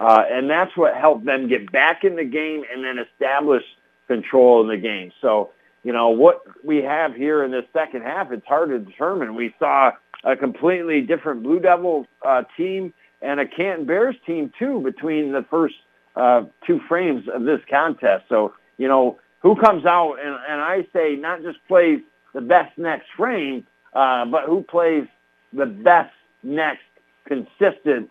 uh, 0.00 0.24
and 0.30 0.48
that's 0.48 0.74
what 0.78 0.96
helped 0.96 1.26
them 1.26 1.46
get 1.46 1.70
back 1.70 2.04
in 2.04 2.16
the 2.16 2.24
game 2.24 2.64
and 2.72 2.82
then 2.82 2.98
establish 2.98 3.62
control 4.08 4.62
in 4.62 4.68
the 4.68 4.78
game. 4.78 5.12
So, 5.20 5.50
you 5.84 5.92
know, 5.92 6.08
what 6.08 6.40
we 6.64 6.78
have 6.78 7.14
here 7.14 7.44
in 7.44 7.50
this 7.50 7.66
second 7.74 8.02
half, 8.02 8.32
it's 8.32 8.46
hard 8.46 8.70
to 8.70 8.78
determine. 8.78 9.34
We 9.34 9.54
saw 9.58 9.92
a 10.24 10.36
completely 10.36 11.02
different 11.02 11.42
Blue 11.42 11.60
Devil 11.60 12.06
uh, 12.26 12.44
team 12.56 12.94
and 13.20 13.40
a 13.40 13.46
Canton 13.46 13.84
Bears 13.84 14.16
team, 14.26 14.50
too, 14.58 14.80
between 14.80 15.32
the 15.32 15.44
first 15.50 15.74
uh, 16.16 16.44
two 16.66 16.80
frames 16.88 17.28
of 17.28 17.44
this 17.44 17.60
contest. 17.68 18.24
So, 18.30 18.54
you 18.78 18.88
know, 18.88 19.20
who 19.40 19.54
comes 19.54 19.84
out 19.84 20.14
and, 20.14 20.34
and 20.48 20.62
I 20.62 20.86
say 20.94 21.14
not 21.14 21.42
just 21.42 21.58
plays 21.68 22.00
the 22.32 22.40
best 22.40 22.76
next 22.78 23.08
frame, 23.16 23.66
uh, 23.92 24.24
but 24.24 24.44
who 24.44 24.62
plays 24.62 25.06
the 25.52 25.66
best 25.66 26.14
next 26.42 26.84
consistent 27.26 28.10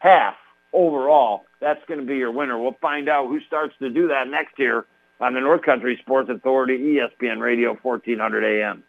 half 0.00 0.34
overall, 0.72 1.44
that's 1.60 1.80
going 1.86 2.00
to 2.00 2.06
be 2.06 2.16
your 2.16 2.32
winner. 2.32 2.60
We'll 2.60 2.76
find 2.80 3.08
out 3.08 3.28
who 3.28 3.40
starts 3.46 3.74
to 3.80 3.90
do 3.90 4.08
that 4.08 4.28
next 4.28 4.58
year 4.58 4.86
on 5.20 5.34
the 5.34 5.40
North 5.40 5.62
Country 5.62 5.98
Sports 6.02 6.30
Authority, 6.30 6.78
ESPN 6.78 7.40
Radio, 7.40 7.78
1400 7.82 8.44
AM. 8.44 8.82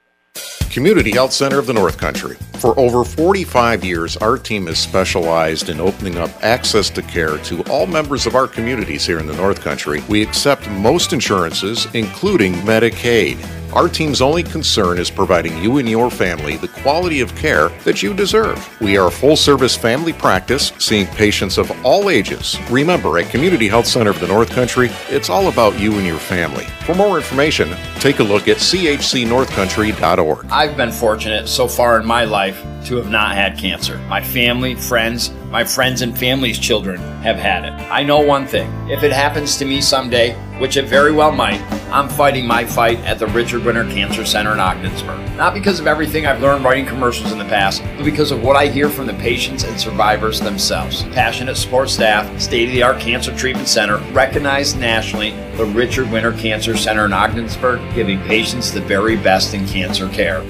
Community 0.71 1.11
Health 1.11 1.31
Center 1.31 1.59
of 1.59 1.67
the 1.67 1.73
North 1.73 1.99
Country. 1.99 2.35
For 2.57 2.77
over 2.79 3.03
45 3.03 3.85
years, 3.85 4.17
our 4.17 4.39
team 4.39 4.65
has 4.65 4.79
specialized 4.79 5.69
in 5.69 5.79
opening 5.79 6.17
up 6.17 6.31
access 6.43 6.89
to 6.91 7.03
care 7.03 7.37
to 7.37 7.61
all 7.65 7.85
members 7.85 8.25
of 8.25 8.33
our 8.33 8.47
communities 8.47 9.05
here 9.05 9.19
in 9.19 9.27
the 9.27 9.35
North 9.35 9.61
Country. 9.61 10.03
We 10.09 10.23
accept 10.23 10.67
most 10.71 11.13
insurances, 11.13 11.85
including 11.93 12.53
Medicaid. 12.53 13.37
Our 13.73 13.89
team's 13.89 14.21
only 14.21 14.43
concern 14.43 14.99
is 14.99 15.09
providing 15.09 15.57
you 15.57 15.79
and 15.79 15.89
your 15.89 16.11
family 16.11 16.57
the 16.57 16.67
quality 16.67 17.21
of 17.21 17.35
care 17.35 17.69
that 17.85 18.03
you 18.03 18.13
deserve. 18.13 18.79
We 18.79 18.97
are 18.97 19.07
a 19.07 19.11
full 19.11 19.35
service 19.35 19.75
family 19.75 20.13
practice, 20.13 20.71
seeing 20.77 21.07
patients 21.07 21.57
of 21.57 21.71
all 21.83 22.11
ages. 22.11 22.55
Remember, 22.69 23.17
at 23.17 23.31
Community 23.31 23.67
Health 23.67 23.87
Center 23.87 24.11
of 24.11 24.19
the 24.19 24.27
North 24.27 24.51
Country, 24.51 24.91
it's 25.09 25.27
all 25.27 25.47
about 25.47 25.79
you 25.79 25.93
and 25.93 26.05
your 26.05 26.19
family. 26.19 26.65
For 26.85 26.93
more 26.93 27.17
information, 27.17 27.75
take 27.95 28.19
a 28.19 28.23
look 28.23 28.47
at 28.47 28.57
chcnorthcountry.org. 28.57 30.45
I've 30.51 30.77
been 30.77 30.91
fortunate 30.91 31.47
so 31.47 31.67
far 31.67 31.99
in 31.99 32.05
my 32.05 32.25
life 32.25 32.63
to 32.85 32.97
have 32.97 33.09
not 33.09 33.33
had 33.33 33.57
cancer. 33.57 33.97
My 34.07 34.21
family, 34.21 34.75
friends, 34.75 35.31
my 35.53 35.63
friends 35.63 36.01
and 36.01 36.17
family's 36.17 36.57
children 36.57 36.99
have 37.21 37.35
had 37.35 37.63
it. 37.63 37.73
I 37.91 38.01
know 38.01 38.19
one 38.19 38.47
thing 38.47 38.71
if 38.89 39.03
it 39.03 39.11
happens 39.11 39.55
to 39.57 39.65
me 39.65 39.81
someday, 39.81 40.33
which 40.57 40.77
it 40.77 40.85
very 40.85 41.11
well 41.11 41.31
might, 41.31 41.61
I'm 41.91 42.09
fighting 42.09 42.47
my 42.47 42.65
fight 42.65 42.97
at 43.01 43.19
the 43.19 43.27
Richard 43.27 43.63
Winter 43.63 43.83
Cancer 43.83 44.25
Center 44.25 44.53
in 44.53 44.59
Ogdensburg. 44.59 45.19
Not 45.37 45.53
because 45.53 45.79
of 45.79 45.85
everything 45.85 46.25
I've 46.25 46.41
learned 46.41 46.65
writing 46.65 46.87
commercials 46.87 47.31
in 47.31 47.37
the 47.37 47.45
past, 47.45 47.83
but 47.97 48.03
because 48.03 48.31
of 48.31 48.41
what 48.41 48.55
I 48.55 48.65
hear 48.65 48.89
from 48.89 49.05
the 49.05 49.13
patients 49.13 49.63
and 49.63 49.79
survivors 49.79 50.39
themselves. 50.39 51.03
Passionate 51.09 51.55
support 51.55 51.91
staff, 51.91 52.41
state 52.41 52.69
of 52.69 52.73
the 52.73 52.81
art 52.81 52.99
cancer 52.99 53.35
treatment 53.37 53.67
center, 53.67 53.97
recognized 54.11 54.79
nationally, 54.79 55.33
the 55.55 55.65
Richard 55.65 56.09
Winter 56.09 56.33
Cancer 56.33 56.75
Center 56.75 57.05
in 57.05 57.13
Ogdensburg, 57.13 57.79
giving 57.93 58.19
patients 58.21 58.71
the 58.71 58.81
very 58.81 59.17
best 59.17 59.53
in 59.53 59.67
cancer 59.67 60.09
care. 60.09 60.43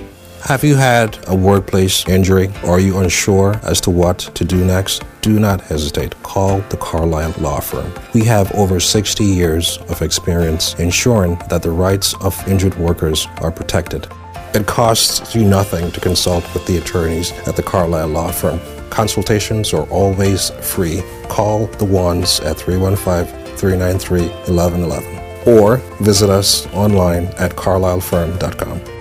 Have 0.48 0.66
you 0.66 0.76
had 0.76 1.18
a 1.30 1.36
workplace 1.36 2.06
injury? 2.06 2.52
Are 2.66 2.78
you 2.78 2.98
unsure 3.00 3.62
as 3.64 3.80
to 3.80 3.90
what 3.90 4.20
to 4.20 4.44
do 4.44 4.66
next? 4.66 5.02
Do 5.22 5.40
not 5.40 5.62
hesitate. 5.62 6.22
Call 6.22 6.60
the 6.68 6.76
Carlisle 6.76 7.36
Law 7.40 7.62
Firm. 7.62 7.90
We 8.14 8.26
have 8.26 8.52
over 8.52 8.82
60 8.82 9.24
years 9.24 9.78
of 9.88 10.02
experience 10.02 10.74
ensuring 10.74 11.38
that 11.50 11.64
the 11.64 11.72
rights 11.72 12.14
of 12.16 12.38
injured 12.46 12.76
workers 12.76 13.26
are 13.38 13.52
protected. 13.52 14.06
It 14.54 14.68
costs 14.68 15.34
you 15.34 15.46
nothing 15.46 15.94
to 15.94 16.02
consult 16.02 16.44
with 16.54 16.68
the 16.68 16.78
attorneys 16.78 17.32
at 17.48 17.56
the 17.56 17.64
Carlisle 17.64 18.10
Law 18.10 18.34
Firm. 18.34 18.60
Consultations 18.90 19.74
are 19.74 19.88
always 19.90 20.50
free. 20.60 21.02
Call 21.30 21.68
the 21.68 21.86
ones 21.86 22.42
at 22.42 22.58
315 22.58 23.56
393 23.56 24.28
1111 24.54 25.58
or 25.58 25.78
visit 26.04 26.30
us 26.30 26.68
online 26.74 27.28
at 27.38 27.52
carlislefirm.com. 27.52 28.93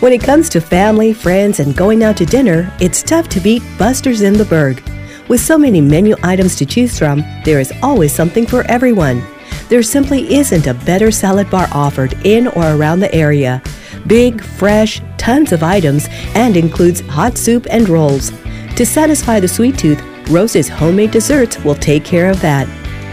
When 0.00 0.12
it 0.12 0.22
comes 0.22 0.48
to 0.50 0.60
family, 0.60 1.12
friends, 1.12 1.58
and 1.58 1.76
going 1.76 2.04
out 2.04 2.16
to 2.18 2.24
dinner, 2.24 2.72
it's 2.78 3.02
tough 3.02 3.28
to 3.30 3.40
beat 3.40 3.64
Buster's 3.76 4.20
in 4.20 4.32
the 4.32 4.44
Berg. 4.44 4.80
With 5.26 5.40
so 5.40 5.58
many 5.58 5.80
menu 5.80 6.14
items 6.22 6.54
to 6.56 6.66
choose 6.66 6.96
from, 6.96 7.24
there 7.44 7.58
is 7.58 7.72
always 7.82 8.14
something 8.14 8.46
for 8.46 8.62
everyone. 8.70 9.20
There 9.68 9.82
simply 9.82 10.32
isn't 10.32 10.68
a 10.68 10.74
better 10.74 11.10
salad 11.10 11.50
bar 11.50 11.68
offered 11.72 12.12
in 12.24 12.46
or 12.46 12.76
around 12.76 13.00
the 13.00 13.12
area. 13.12 13.60
Big, 14.06 14.40
fresh, 14.40 15.02
tons 15.16 15.50
of 15.50 15.64
items, 15.64 16.06
and 16.36 16.56
includes 16.56 17.00
hot 17.00 17.36
soup 17.36 17.66
and 17.68 17.88
rolls. 17.88 18.30
To 18.76 18.86
satisfy 18.86 19.40
the 19.40 19.48
sweet 19.48 19.76
tooth, 19.76 20.00
Rose's 20.30 20.68
homemade 20.68 21.10
desserts 21.10 21.58
will 21.64 21.74
take 21.74 22.04
care 22.04 22.30
of 22.30 22.40
that. 22.40 22.68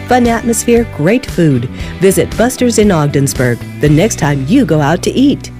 Fun 0.08 0.28
atmosphere, 0.28 0.88
great 0.96 1.26
food. 1.26 1.64
Visit 1.98 2.30
Buster's 2.38 2.78
in 2.78 2.92
Ogdensburg 2.92 3.58
the 3.80 3.88
next 3.88 4.20
time 4.20 4.46
you 4.46 4.64
go 4.64 4.80
out 4.80 5.02
to 5.02 5.10
eat. 5.10 5.50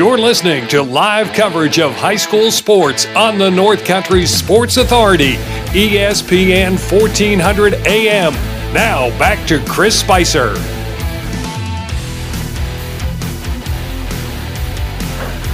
You're 0.00 0.16
listening 0.16 0.66
to 0.68 0.82
live 0.82 1.30
coverage 1.34 1.78
of 1.78 1.92
high 1.92 2.16
school 2.16 2.50
sports 2.50 3.04
on 3.08 3.36
the 3.36 3.50
North 3.50 3.84
Country 3.84 4.24
Sports 4.24 4.78
Authority, 4.78 5.34
ESPN 5.74 6.78
1400 6.90 7.74
AM. 7.86 8.32
Now 8.72 9.10
back 9.18 9.46
to 9.48 9.62
Chris 9.66 10.00
Spicer. 10.00 10.54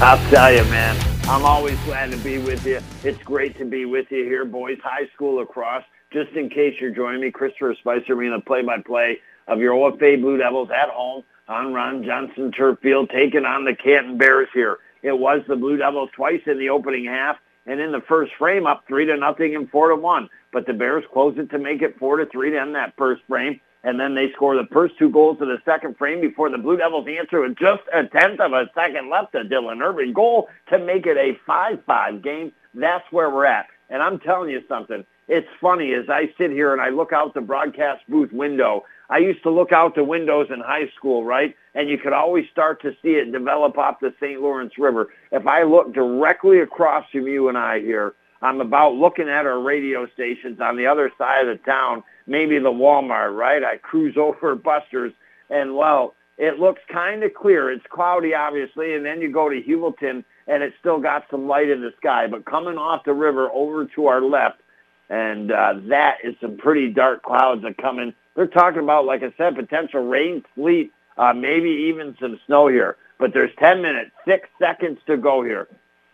I'll 0.01 0.31
tell 0.31 0.53
you, 0.53 0.63
man. 0.71 0.97
I'm 1.25 1.45
always 1.45 1.77
glad 1.81 2.13
to 2.13 2.17
be 2.19 2.39
with 2.39 2.65
you. 2.65 2.79
It's 3.03 3.21
great 3.25 3.59
to 3.59 3.65
be 3.65 3.85
with 3.85 4.07
you 4.13 4.23
here, 4.23 4.45
boys. 4.45 4.79
High 4.81 5.09
school 5.13 5.43
across. 5.43 5.83
Just 6.13 6.31
in 6.35 6.51
case 6.51 6.77
you're 6.81 6.95
joining 6.95 7.21
me, 7.21 7.33
Christopher 7.33 7.75
Spicer, 7.81 8.15
being 8.15 8.31
the 8.31 8.41
play-by-play 8.47 9.19
of 9.49 9.59
your 9.59 9.73
OFA 9.73 10.21
Blue 10.21 10.37
Devils 10.37 10.71
at 10.71 10.89
home 10.89 11.25
on 11.49 11.73
Ron 11.73 12.05
Johnson 12.05 12.53
Turf 12.53 12.79
Field, 12.81 13.11
taking 13.11 13.45
on 13.45 13.65
the 13.65 13.75
Canton 13.75 14.19
Bears 14.19 14.49
here. 14.53 14.79
It 15.03 15.19
was 15.19 15.43
the 15.47 15.57
Blue 15.57 15.77
Devils 15.77 16.11
twice 16.15 16.43
in 16.47 16.59
the 16.59 16.71
opening 16.71 17.05
half, 17.05 17.37
and 17.67 17.81
in 17.81 17.93
the 17.93 18.01
first 18.01 18.33
frame, 18.39 18.67
up 18.67 18.85
three 18.89 19.07
to 19.07 19.17
nothing 19.17 19.55
and 19.55 19.71
four 19.71 19.89
to 19.91 19.97
one. 19.97 20.29
But 20.53 20.67
the 20.67 20.73
Bears 20.73 21.05
closed 21.13 21.39
it 21.39 21.51
to 21.51 21.59
make 21.59 21.83
it 21.83 21.99
four 21.99 22.17
to 22.17 22.27
three 22.27 22.51
to 22.51 22.61
end 22.61 22.75
that 22.75 22.95
first 22.97 23.23
frame, 23.29 23.61
and 23.85 24.01
then 24.01 24.15
they 24.15 24.33
score 24.33 24.57
the 24.57 24.69
first 24.73 24.99
two 24.99 25.11
goals 25.11 25.41
of 25.41 25.49
the 25.49 25.63
second 25.65 25.97
frame 25.97 26.21
before 26.21 26.51
the 26.51 26.59
Blue 26.59 26.77
Devils 26.77 27.07
answer 27.09 27.41
with 27.41 27.57
just 27.57 27.83
a 27.93 28.05
tenth 28.05 28.41
of 28.41 28.53
a 28.53 28.69
second 28.75 29.11
left. 29.11 29.35
A 29.35 29.45
Dylan 29.45 29.83
Irvin 29.83 30.13
goal 30.13 30.49
to 30.71 30.79
make 30.79 31.07
it 31.07 31.17
a 31.17 31.39
five-five 31.47 32.23
game. 32.23 32.53
That's 32.75 33.05
where 33.13 33.31
we're 33.31 33.47
at. 33.47 33.67
And 33.89 34.03
I'm 34.03 34.19
telling 34.19 34.51
you 34.51 34.63
something. 34.69 35.05
It's 35.29 35.49
funny 35.61 35.93
as 35.95 36.09
I 36.09 36.33
sit 36.39 36.51
here 36.51 36.73
and 36.73 36.81
I 36.81 36.89
look 36.91 37.13
out 37.13 37.35
the 37.35 37.41
broadcast 37.41 38.03
booth 38.09 38.33
window 38.33 38.85
I 39.09 39.19
used 39.19 39.43
to 39.45 39.51
look 39.51 39.73
out 39.73 39.95
the 39.95 40.05
windows 40.05 40.49
in 40.53 40.61
high 40.61 40.89
school, 40.97 41.25
right? 41.25 41.55
And 41.75 41.89
you 41.89 41.99
could 41.99 42.13
always 42.13 42.45
start 42.51 42.83
to 42.83 42.93
see 43.03 43.11
it 43.11 43.33
develop 43.33 43.79
off 43.79 44.01
the 44.01 44.13
St. 44.21 44.41
Lawrence 44.41 44.73
River. 44.79 45.09
If 45.33 45.47
I 45.47 45.63
look 45.63 45.95
directly 45.95 46.61
across 46.61 47.05
from 47.11 47.27
you 47.27 47.49
and 47.49 47.57
I 47.57 47.81
here, 47.81 48.15
I'm 48.43 48.61
about 48.61 48.95
looking 48.95 49.29
at 49.29 49.47
our 49.47 49.61
radio 49.61 50.07
stations 50.13 50.61
on 50.61 50.77
the 50.77 50.87
other 50.87 51.11
side 51.17 51.49
of 51.49 51.59
the 51.59 51.65
town, 51.65 52.03
maybe 52.27 52.59
the 52.59 52.71
Walmart, 52.71 53.37
right? 53.37 53.63
I 53.63 53.79
cruise 53.79 54.17
over 54.19 54.55
Buster's 54.55 55.13
and 55.49 55.77
well, 55.77 56.15
it 56.39 56.59
looks 56.59 56.81
kind 56.93 57.23
of 57.23 57.33
clear. 57.35 57.71
It's 57.71 57.85
cloudy, 57.91 58.35
obviously, 58.35 58.95
and 58.95 59.07
then 59.07 59.21
you 59.21 59.33
go 59.33 59.49
to 59.49 59.63
Heuvelton 59.63 60.25
and 60.49 60.63
it's 60.63 60.77
still 60.81 61.01
got 61.01 61.25
some 61.31 61.49
light 61.49 61.71
in 61.71 61.81
the 61.81 61.93
sky. 61.97 62.27
But 62.31 62.45
coming 62.45 62.77
off 62.77 63.05
the 63.05 63.15
river 63.15 63.49
over 63.53 63.87
to 63.87 64.07
our 64.07 64.21
left, 64.21 64.61
and 65.09 65.53
uh, 65.53 65.75
that 65.89 66.19
is 66.25 66.35
some 66.41 66.57
pretty 66.57 66.91
dark 66.91 67.23
clouds 67.23 67.63
that 67.63 67.77
come 67.79 67.99
in 67.99 68.15
they're 68.37 68.47
talking 68.47 68.83
about, 68.83 69.07
like 69.07 69.23
I 69.23 69.33
said, 69.37 69.57
potential 69.57 70.07
rain, 70.07 70.45
sleet, 70.55 70.93
uh, 71.17 71.33
maybe 71.33 71.89
even 71.89 72.15
some 72.21 72.39
snow 72.47 72.69
here. 72.69 72.97
But 73.19 73.33
there's 73.33 73.51
10 73.59 73.81
minutes, 73.81 74.11
six 74.29 74.49
seconds 74.61 74.99
to 75.07 75.17
go 75.17 75.43
here 75.43 75.67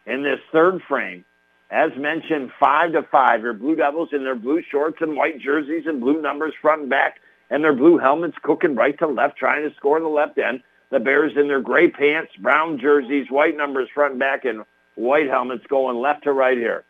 in 0.07 0.23
this 0.23 0.39
third 0.53 0.81
frame. 0.89 1.25
As 1.71 1.91
mentioned, 1.97 2.53
five 2.61 2.93
to 2.93 3.03
five. 3.11 3.43
Your 3.43 3.55
Blue 3.55 3.75
Devils 3.75 4.11
in 4.13 4.23
their 4.23 4.37
blue 4.37 4.63
shorts 4.71 4.99
and 5.01 5.17
white 5.17 5.41
jerseys 5.41 5.85
and 5.87 6.01
blue 6.01 6.23
numbers 6.23 6.55
front 6.63 6.83
and 6.83 6.91
back, 6.91 7.19
and 7.51 7.65
their 7.65 7.75
blue 7.75 7.99
helmets 7.99 8.37
cooking 8.43 8.77
right 8.77 8.97
to 8.99 9.09
left, 9.09 9.37
trying 9.37 9.69
to 9.69 9.75
score 9.75 9.99
the 9.99 10.07
left 10.07 10.39
end. 10.39 10.63
The 10.91 11.01
Bears 11.01 11.33
in 11.35 11.49
their 11.49 11.63
gray 11.63 11.91
pants, 11.91 12.33
brown 12.39 12.79
jerseys, 12.79 13.27
white 13.31 13.57
numbers 13.57 13.89
front 13.93 14.13
and 14.13 14.21
back, 14.21 14.45
and 14.45 14.65
white 14.95 15.29
helmets 15.29 15.65
going 15.67 15.97
left 15.97 16.25
to 16.25 16.33
right 16.33 16.59
here. 16.59 16.85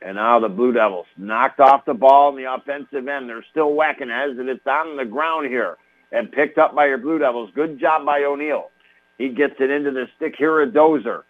And 0.00 0.14
now 0.14 0.38
the 0.38 0.48
Blue 0.48 0.72
Devils 0.72 1.06
knocked 1.16 1.60
off 1.60 1.84
the 1.84 1.94
ball 1.94 2.30
in 2.30 2.42
the 2.42 2.52
offensive 2.52 3.08
end. 3.08 3.28
They're 3.28 3.44
still 3.50 3.72
whacking 3.72 4.10
as 4.10 4.30
it's 4.36 4.66
on 4.66 4.96
the 4.96 5.04
ground 5.04 5.48
here 5.48 5.76
and 6.12 6.30
picked 6.30 6.56
up 6.56 6.74
by 6.74 6.86
your 6.86 6.98
Blue 6.98 7.18
Devils. 7.18 7.50
Good 7.54 7.80
job 7.80 8.06
by 8.06 8.22
O'Neill. 8.22 8.70
He 9.18 9.30
gets 9.30 9.54
it 9.58 9.70
into 9.70 9.90
the 9.90 10.06
stick 10.16 10.34
here, 10.38 10.62
a 10.62 10.66
dozer. 10.66 11.22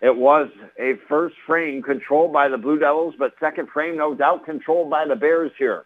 It 0.00 0.14
was 0.14 0.48
a 0.78 0.94
first 1.08 1.34
frame 1.46 1.82
controlled 1.82 2.32
by 2.32 2.48
the 2.48 2.58
Blue 2.58 2.78
Devils, 2.78 3.14
but 3.18 3.34
second 3.40 3.68
frame, 3.70 3.96
no 3.96 4.14
doubt, 4.14 4.44
controlled 4.44 4.90
by 4.90 5.06
the 5.06 5.16
Bears 5.16 5.50
here. 5.58 5.84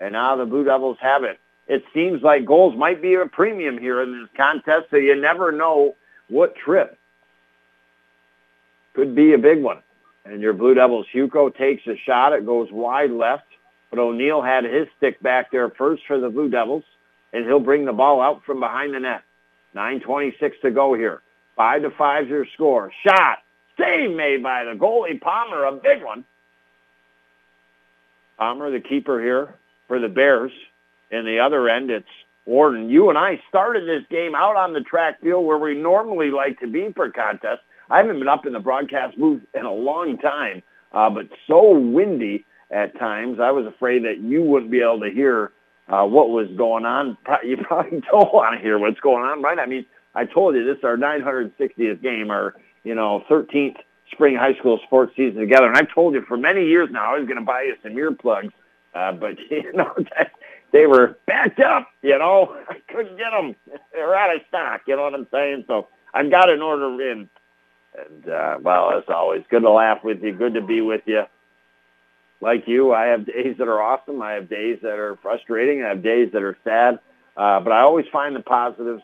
And 0.00 0.12
now 0.12 0.36
the 0.36 0.46
Blue 0.46 0.64
Devils 0.64 0.96
have 1.00 1.24
it. 1.24 1.38
It 1.66 1.84
seems 1.92 2.22
like 2.22 2.46
goals 2.46 2.74
might 2.76 3.02
be 3.02 3.14
a 3.14 3.26
premium 3.26 3.76
here 3.76 4.00
in 4.00 4.20
this 4.20 4.30
contest, 4.36 4.86
so 4.90 4.96
you 4.96 5.14
never 5.20 5.52
know 5.52 5.96
what 6.28 6.56
trip 6.56 6.96
could 8.94 9.14
be 9.14 9.34
a 9.34 9.38
big 9.38 9.62
one. 9.62 9.82
And 10.28 10.42
your 10.42 10.52
Blue 10.52 10.74
Devils, 10.74 11.06
Hugo 11.10 11.48
takes 11.48 11.86
a 11.86 11.96
shot. 12.04 12.34
It 12.34 12.44
goes 12.44 12.68
wide 12.70 13.10
left. 13.10 13.44
But 13.90 13.98
O'Neill 13.98 14.42
had 14.42 14.64
his 14.64 14.86
stick 14.98 15.22
back 15.22 15.50
there 15.50 15.70
first 15.70 16.02
for 16.06 16.20
the 16.20 16.28
Blue 16.28 16.50
Devils, 16.50 16.84
and 17.32 17.46
he'll 17.46 17.60
bring 17.60 17.86
the 17.86 17.92
ball 17.94 18.20
out 18.20 18.42
from 18.44 18.60
behind 18.60 18.92
the 18.92 19.00
net. 19.00 19.22
9.26 19.74 20.60
to 20.62 20.70
go 20.70 20.92
here. 20.94 21.22
5 21.56 21.82
to 21.82 21.90
5 21.90 22.28
your 22.28 22.46
score. 22.54 22.92
Shot. 23.06 23.38
Save 23.78 24.14
made 24.14 24.42
by 24.42 24.64
the 24.64 24.78
goalie 24.78 25.20
Palmer, 25.20 25.64
a 25.64 25.72
big 25.72 26.02
one. 26.04 26.24
Palmer, 28.36 28.70
the 28.70 28.80
keeper 28.80 29.20
here 29.20 29.54
for 29.86 29.98
the 29.98 30.08
Bears. 30.08 30.52
In 31.10 31.24
the 31.24 31.38
other 31.38 31.68
end, 31.68 31.90
it's 31.90 32.06
Warden. 32.44 32.90
You 32.90 33.08
and 33.08 33.16
I 33.16 33.40
started 33.48 33.88
this 33.88 34.06
game 34.10 34.34
out 34.34 34.56
on 34.56 34.72
the 34.72 34.80
track 34.80 35.20
field 35.22 35.46
where 35.46 35.58
we 35.58 35.74
normally 35.74 36.30
like 36.30 36.60
to 36.60 36.66
be 36.66 36.92
for 36.94 37.10
contests. 37.10 37.62
I 37.90 37.98
haven't 37.98 38.18
been 38.18 38.28
up 38.28 38.46
in 38.46 38.52
the 38.52 38.60
broadcast 38.60 39.18
booth 39.18 39.42
in 39.54 39.64
a 39.64 39.72
long 39.72 40.18
time, 40.18 40.62
uh, 40.92 41.10
but 41.10 41.28
so 41.46 41.78
windy 41.78 42.44
at 42.70 42.98
times. 42.98 43.40
I 43.40 43.50
was 43.50 43.66
afraid 43.66 44.04
that 44.04 44.18
you 44.18 44.42
wouldn't 44.42 44.70
be 44.70 44.80
able 44.80 45.00
to 45.00 45.10
hear 45.10 45.52
uh, 45.88 46.04
what 46.04 46.30
was 46.30 46.48
going 46.56 46.84
on. 46.84 47.16
You 47.44 47.56
probably 47.62 48.02
don't 48.10 48.32
want 48.32 48.56
to 48.56 48.62
hear 48.62 48.78
what's 48.78 49.00
going 49.00 49.24
on, 49.24 49.42
right? 49.42 49.58
I 49.58 49.66
mean, 49.66 49.86
I 50.14 50.24
told 50.24 50.54
you 50.54 50.64
this 50.64 50.78
is 50.78 50.84
our 50.84 50.96
960th 50.96 52.02
game, 52.02 52.30
our 52.30 52.54
you 52.84 52.94
know 52.94 53.24
13th 53.28 53.76
spring 54.12 54.36
high 54.36 54.54
school 54.54 54.78
sports 54.84 55.12
season 55.16 55.40
together, 55.40 55.66
and 55.66 55.76
I've 55.76 55.92
told 55.92 56.14
you 56.14 56.22
for 56.22 56.36
many 56.36 56.66
years 56.66 56.88
now 56.90 57.14
I 57.14 57.18
was 57.18 57.26
going 57.26 57.38
to 57.38 57.44
buy 57.44 57.62
you 57.62 57.76
some 57.82 57.92
earplugs, 57.92 58.52
uh, 58.94 59.12
but 59.12 59.38
you 59.50 59.72
know 59.72 59.92
that, 60.16 60.32
they 60.72 60.86
were 60.86 61.18
backed 61.26 61.60
up. 61.60 61.88
You 62.02 62.18
know, 62.18 62.56
I 62.68 62.76
couldn't 62.92 63.16
get 63.16 63.30
them; 63.30 63.54
they 63.92 64.00
were 64.00 64.16
out 64.16 64.34
of 64.34 64.42
stock. 64.48 64.82
You 64.86 64.96
know 64.96 65.02
what 65.02 65.14
I'm 65.14 65.26
saying? 65.32 65.64
So 65.66 65.88
I've 66.14 66.30
got 66.30 66.50
an 66.50 66.62
order 66.62 67.10
in. 67.10 67.28
And, 67.96 68.28
uh, 68.28 68.58
well, 68.60 68.92
as 68.96 69.04
always, 69.08 69.42
good 69.50 69.62
to 69.62 69.70
laugh 69.70 69.98
with 70.04 70.22
you. 70.22 70.32
Good 70.32 70.54
to 70.54 70.60
be 70.60 70.80
with 70.80 71.02
you. 71.06 71.22
Like 72.40 72.64
you, 72.66 72.92
I 72.92 73.06
have 73.06 73.26
days 73.26 73.56
that 73.58 73.66
are 73.66 73.82
awesome. 73.82 74.22
I 74.22 74.32
have 74.32 74.48
days 74.48 74.78
that 74.82 74.98
are 74.98 75.16
frustrating. 75.22 75.82
I 75.82 75.88
have 75.88 76.02
days 76.02 76.30
that 76.32 76.42
are 76.42 76.56
sad. 76.62 77.00
Uh, 77.36 77.60
but 77.60 77.72
I 77.72 77.80
always 77.80 78.06
find 78.12 78.34
the 78.34 78.40
positives, 78.40 79.02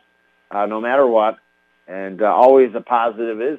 uh, 0.51 0.67
no 0.67 0.81
matter 0.81 1.07
what. 1.07 1.39
And 1.87 2.23
uh, 2.23 2.27
always 2.27 2.71
a 2.75 2.81
positive 2.81 3.41
is, 3.41 3.59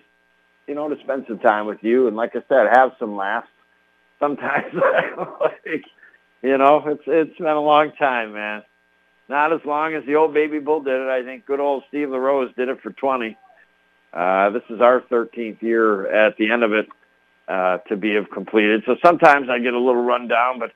you 0.67 0.75
know, 0.75 0.87
to 0.87 0.95
spend 1.03 1.25
some 1.27 1.39
time 1.39 1.65
with 1.65 1.79
you. 1.81 2.07
And 2.07 2.15
like 2.15 2.35
I 2.35 2.43
said, 2.47 2.67
have 2.71 2.91
some 2.99 3.15
laughs. 3.15 3.47
Sometimes, 4.19 4.73
like, 5.41 5.83
you 6.41 6.57
know, 6.57 6.81
it's 6.87 7.03
it's 7.05 7.37
been 7.37 7.47
a 7.47 7.59
long 7.59 7.91
time, 7.99 8.33
man. 8.33 8.63
Not 9.27 9.51
as 9.51 9.59
long 9.65 9.93
as 9.93 10.05
the 10.05 10.15
old 10.15 10.33
baby 10.33 10.59
bull 10.59 10.81
did 10.81 10.93
it. 10.93 11.09
I 11.09 11.23
think 11.23 11.45
good 11.45 11.59
old 11.59 11.83
Steve 11.89 12.09
LaRose 12.09 12.53
did 12.55 12.69
it 12.69 12.81
for 12.81 12.91
20. 12.91 13.37
Uh, 14.13 14.49
this 14.51 14.63
is 14.69 14.81
our 14.81 15.01
13th 15.01 15.61
year 15.61 16.07
at 16.27 16.37
the 16.37 16.51
end 16.51 16.63
of 16.63 16.71
it 16.73 16.87
uh, 17.47 17.77
to 17.89 17.97
be 17.97 18.15
have 18.15 18.29
completed. 18.31 18.83
So 18.85 18.95
sometimes 19.03 19.49
I 19.49 19.59
get 19.59 19.73
a 19.73 19.79
little 19.79 20.03
run 20.03 20.27
down, 20.27 20.59
but 20.59 20.71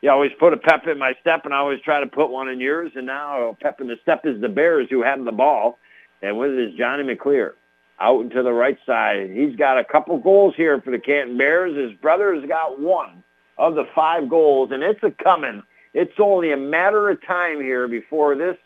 you 0.00 0.10
always 0.10 0.32
put 0.38 0.52
a 0.52 0.56
pep 0.56 0.86
in 0.86 0.98
my 0.98 1.14
step, 1.20 1.44
and 1.44 1.52
I 1.52 1.58
always 1.58 1.80
try 1.80 2.00
to 2.00 2.06
put 2.06 2.30
one 2.30 2.48
in 2.48 2.60
yours. 2.60 2.92
And 2.94 3.06
now 3.06 3.56
pep 3.60 3.80
in 3.80 3.88
the 3.88 3.96
step 4.02 4.22
is 4.24 4.40
the 4.40 4.48
Bears 4.48 4.88
who 4.90 5.02
have 5.02 5.24
the 5.24 5.32
ball, 5.32 5.78
and 6.22 6.38
with 6.38 6.52
it 6.52 6.70
is 6.70 6.78
Johnny 6.78 7.02
McClear 7.02 7.52
out 8.00 8.20
into 8.22 8.42
the 8.42 8.52
right 8.52 8.78
side. 8.86 9.30
He's 9.32 9.56
got 9.56 9.78
a 9.78 9.84
couple 9.84 10.18
goals 10.18 10.54
here 10.56 10.80
for 10.80 10.90
the 10.90 10.98
Canton 10.98 11.36
Bears. 11.36 11.76
His 11.76 11.98
brother 12.00 12.34
has 12.34 12.48
got 12.48 12.80
one 12.80 13.24
of 13.56 13.74
the 13.74 13.84
five 13.94 14.28
goals, 14.28 14.70
and 14.72 14.82
it's 14.82 15.02
a 15.02 15.10
coming. 15.22 15.62
It's 15.94 16.12
only 16.20 16.52
a 16.52 16.56
matter 16.56 17.10
of 17.10 17.24
time 17.26 17.60
here 17.60 17.88
before 17.88 18.36
this 18.36 18.56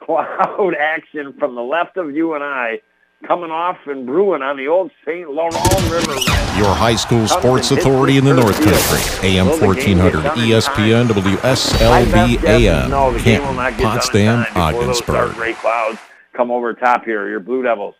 cloud 0.00 0.74
action 0.78 1.34
from 1.38 1.54
the 1.54 1.62
left 1.62 1.96
of 1.96 2.14
you 2.14 2.34
and 2.34 2.44
I 2.44 2.80
coming 3.26 3.50
off 3.50 3.78
and 3.86 4.06
brewing 4.06 4.42
on 4.42 4.56
the 4.56 4.66
old 4.66 4.90
St. 5.04 5.30
Lawrence 5.30 5.56
River. 5.90 6.14
Your 6.58 6.74
high 6.74 6.96
school 6.96 7.26
sports 7.28 7.70
authority 7.70 8.16
in 8.16 8.24
the 8.24 8.34
North 8.34 8.56
Country. 8.56 9.28
AM 9.28 9.46
1400 9.46 10.24
ESPN 10.32 11.06
WSLB 11.08 12.44
AM. 12.44 12.90
Canton, 13.20 13.82
Potsdam, 13.82 14.46
Ogdensburg. 14.54 15.34
Great 15.34 15.56
clouds 15.56 15.98
come 16.32 16.50
over 16.50 16.72
top 16.74 17.04
here. 17.04 17.28
Your 17.28 17.40
Blue 17.40 17.62
Devils 17.62 17.94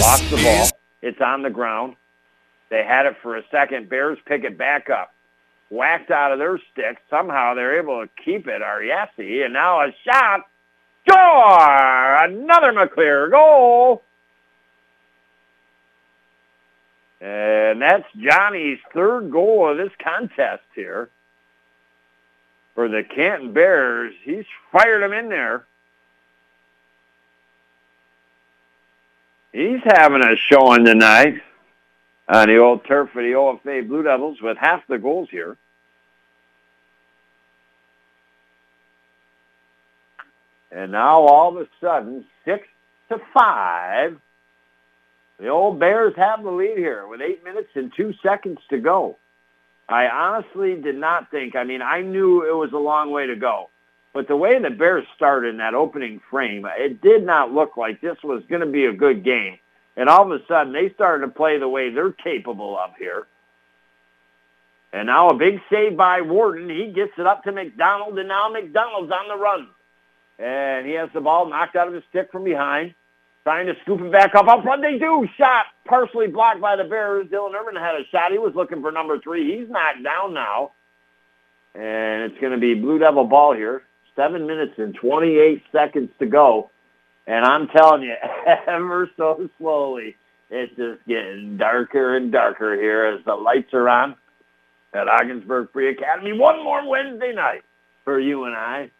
lost 0.00 0.28
the 0.30 0.36
ball. 0.42 0.68
It's 1.02 1.20
on 1.20 1.42
the 1.42 1.50
ground. 1.50 1.96
They 2.68 2.84
had 2.84 3.06
it 3.06 3.16
for 3.22 3.36
a 3.36 3.42
second. 3.50 3.88
Bears 3.88 4.18
pick 4.26 4.44
it 4.44 4.58
back 4.58 4.90
up. 4.90 5.14
Whacked 5.70 6.10
out 6.10 6.32
of 6.32 6.38
their 6.38 6.58
stick. 6.72 6.98
Somehow 7.10 7.54
they're 7.54 7.78
able 7.78 8.04
to 8.04 8.10
keep 8.24 8.48
it. 8.48 8.62
Ariasi. 8.62 9.44
And 9.44 9.52
now 9.52 9.80
a 9.80 9.94
shot. 10.04 10.40
Score! 11.08 12.24
Another 12.24 12.72
McClear 12.72 13.30
goal. 13.30 14.02
And 17.20 17.80
that's 17.80 18.04
Johnny's 18.16 18.78
third 18.92 19.30
goal 19.30 19.70
of 19.70 19.78
this 19.78 19.92
contest 20.02 20.64
here 20.74 21.08
for 22.74 22.88
the 22.88 23.02
Canton 23.02 23.52
Bears. 23.52 24.14
He's 24.22 24.44
fired 24.70 25.02
him 25.02 25.12
in 25.12 25.28
there. 25.28 25.64
He's 29.52 29.80
having 29.84 30.22
a 30.22 30.36
showing 30.36 30.84
tonight 30.84 31.40
on 32.28 32.48
the 32.48 32.58
old 32.58 32.84
turf 32.84 33.08
for 33.12 33.22
the 33.22 33.32
OFA 33.32 33.88
Blue 33.88 34.02
Devils 34.02 34.42
with 34.42 34.58
half 34.58 34.86
the 34.86 34.98
goals 34.98 35.28
here. 35.30 35.56
And 40.70 40.92
now 40.92 41.20
all 41.22 41.56
of 41.56 41.62
a 41.62 41.68
sudden, 41.80 42.26
six 42.44 42.68
to 43.08 43.18
five, 43.32 44.20
the 45.38 45.48
old 45.48 45.78
Bears 45.78 46.14
have 46.16 46.42
the 46.42 46.50
lead 46.50 46.78
here 46.78 47.06
with 47.06 47.20
eight 47.20 47.44
minutes 47.44 47.70
and 47.74 47.92
two 47.94 48.14
seconds 48.22 48.58
to 48.70 48.78
go. 48.78 49.18
I 49.88 50.08
honestly 50.08 50.80
did 50.80 50.96
not 50.96 51.30
think, 51.30 51.54
I 51.54 51.64
mean, 51.64 51.82
I 51.82 52.00
knew 52.00 52.42
it 52.42 52.56
was 52.56 52.72
a 52.72 52.78
long 52.78 53.10
way 53.10 53.26
to 53.26 53.36
go. 53.36 53.70
But 54.12 54.28
the 54.28 54.36
way 54.36 54.58
the 54.58 54.70
Bears 54.70 55.06
started 55.14 55.50
in 55.50 55.58
that 55.58 55.74
opening 55.74 56.20
frame, 56.30 56.66
it 56.66 57.02
did 57.02 57.24
not 57.24 57.52
look 57.52 57.76
like 57.76 58.00
this 58.00 58.16
was 58.24 58.42
going 58.48 58.62
to 58.62 58.66
be 58.66 58.86
a 58.86 58.92
good 58.92 59.22
game. 59.22 59.58
And 59.94 60.08
all 60.08 60.30
of 60.30 60.40
a 60.40 60.44
sudden, 60.46 60.72
they 60.72 60.90
started 60.94 61.26
to 61.26 61.32
play 61.32 61.58
the 61.58 61.68
way 61.68 61.90
they're 61.90 62.12
capable 62.12 62.78
of 62.78 62.90
here. 62.98 63.26
And 64.92 65.06
now 65.06 65.28
a 65.28 65.34
big 65.34 65.60
save 65.70 65.96
by 65.96 66.22
Warden. 66.22 66.70
He 66.70 66.92
gets 66.92 67.12
it 67.18 67.26
up 67.26 67.44
to 67.44 67.52
McDonald, 67.52 68.18
and 68.18 68.28
now 68.28 68.48
McDonald's 68.48 69.12
on 69.12 69.28
the 69.28 69.36
run. 69.36 69.68
And 70.38 70.86
he 70.86 70.94
has 70.94 71.10
the 71.12 71.20
ball 71.20 71.48
knocked 71.48 71.76
out 71.76 71.88
of 71.88 71.94
his 71.94 72.04
stick 72.08 72.32
from 72.32 72.44
behind. 72.44 72.94
Trying 73.46 73.66
to 73.66 73.74
scoop 73.82 74.00
it 74.00 74.10
back 74.10 74.34
up 74.34 74.48
up 74.48 74.64
front. 74.64 74.82
They 74.82 74.98
do. 74.98 75.24
Shot 75.38 75.66
partially 75.84 76.26
blocked 76.26 76.60
by 76.60 76.74
the 76.74 76.82
Bears. 76.82 77.28
Dylan 77.28 77.54
Irvin 77.54 77.80
had 77.80 77.94
a 77.94 78.02
shot. 78.10 78.32
He 78.32 78.38
was 78.38 78.56
looking 78.56 78.82
for 78.82 78.90
number 78.90 79.20
three. 79.20 79.56
He's 79.56 79.68
knocked 79.70 80.02
down 80.02 80.34
now. 80.34 80.72
And 81.72 82.24
it's 82.24 82.40
going 82.40 82.54
to 82.54 82.58
be 82.58 82.74
Blue 82.74 82.98
Devil 82.98 83.22
ball 83.22 83.54
here. 83.54 83.84
Seven 84.16 84.48
minutes 84.48 84.72
and 84.78 84.96
28 84.96 85.62
seconds 85.70 86.10
to 86.18 86.26
go. 86.26 86.72
And 87.28 87.44
I'm 87.44 87.68
telling 87.68 88.02
you, 88.02 88.14
ever 88.66 89.08
so 89.16 89.48
slowly, 89.58 90.16
it's 90.50 90.74
just 90.74 91.06
getting 91.06 91.56
darker 91.56 92.16
and 92.16 92.32
darker 92.32 92.74
here 92.74 93.04
as 93.06 93.24
the 93.24 93.36
lights 93.36 93.72
are 93.74 93.88
on 93.88 94.16
at 94.92 95.06
Ogdensburg 95.06 95.70
Free 95.72 95.90
Academy. 95.90 96.32
One 96.32 96.64
more 96.64 96.88
Wednesday 96.88 97.32
night 97.32 97.62
for 98.02 98.18
you 98.18 98.46
and 98.46 98.56
I 98.56 98.90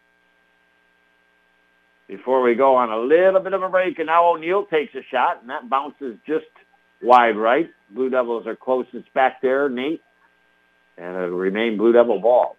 before 2.07 2.41
we 2.41 2.55
go 2.55 2.75
on 2.75 2.89
a 2.89 2.99
little 2.99 3.41
bit 3.41 3.53
of 3.53 3.63
a 3.63 3.69
break. 3.69 3.99
And 3.99 4.07
now 4.07 4.33
O'Neill 4.33 4.65
takes 4.65 4.95
a 4.95 5.03
shot, 5.11 5.41
and 5.41 5.49
that 5.49 5.69
bounces 5.69 6.17
just 6.25 6.45
wide 7.01 7.37
right. 7.37 7.69
Blue 7.89 8.09
Devils 8.09 8.47
are 8.47 8.55
closest 8.55 9.13
back 9.13 9.41
there, 9.41 9.69
Nate, 9.69 10.01
and 10.97 11.15
it'll 11.15 11.29
remain 11.37 11.77
Blue 11.77 11.93
Devil 11.93 12.19
ball. 12.19 12.57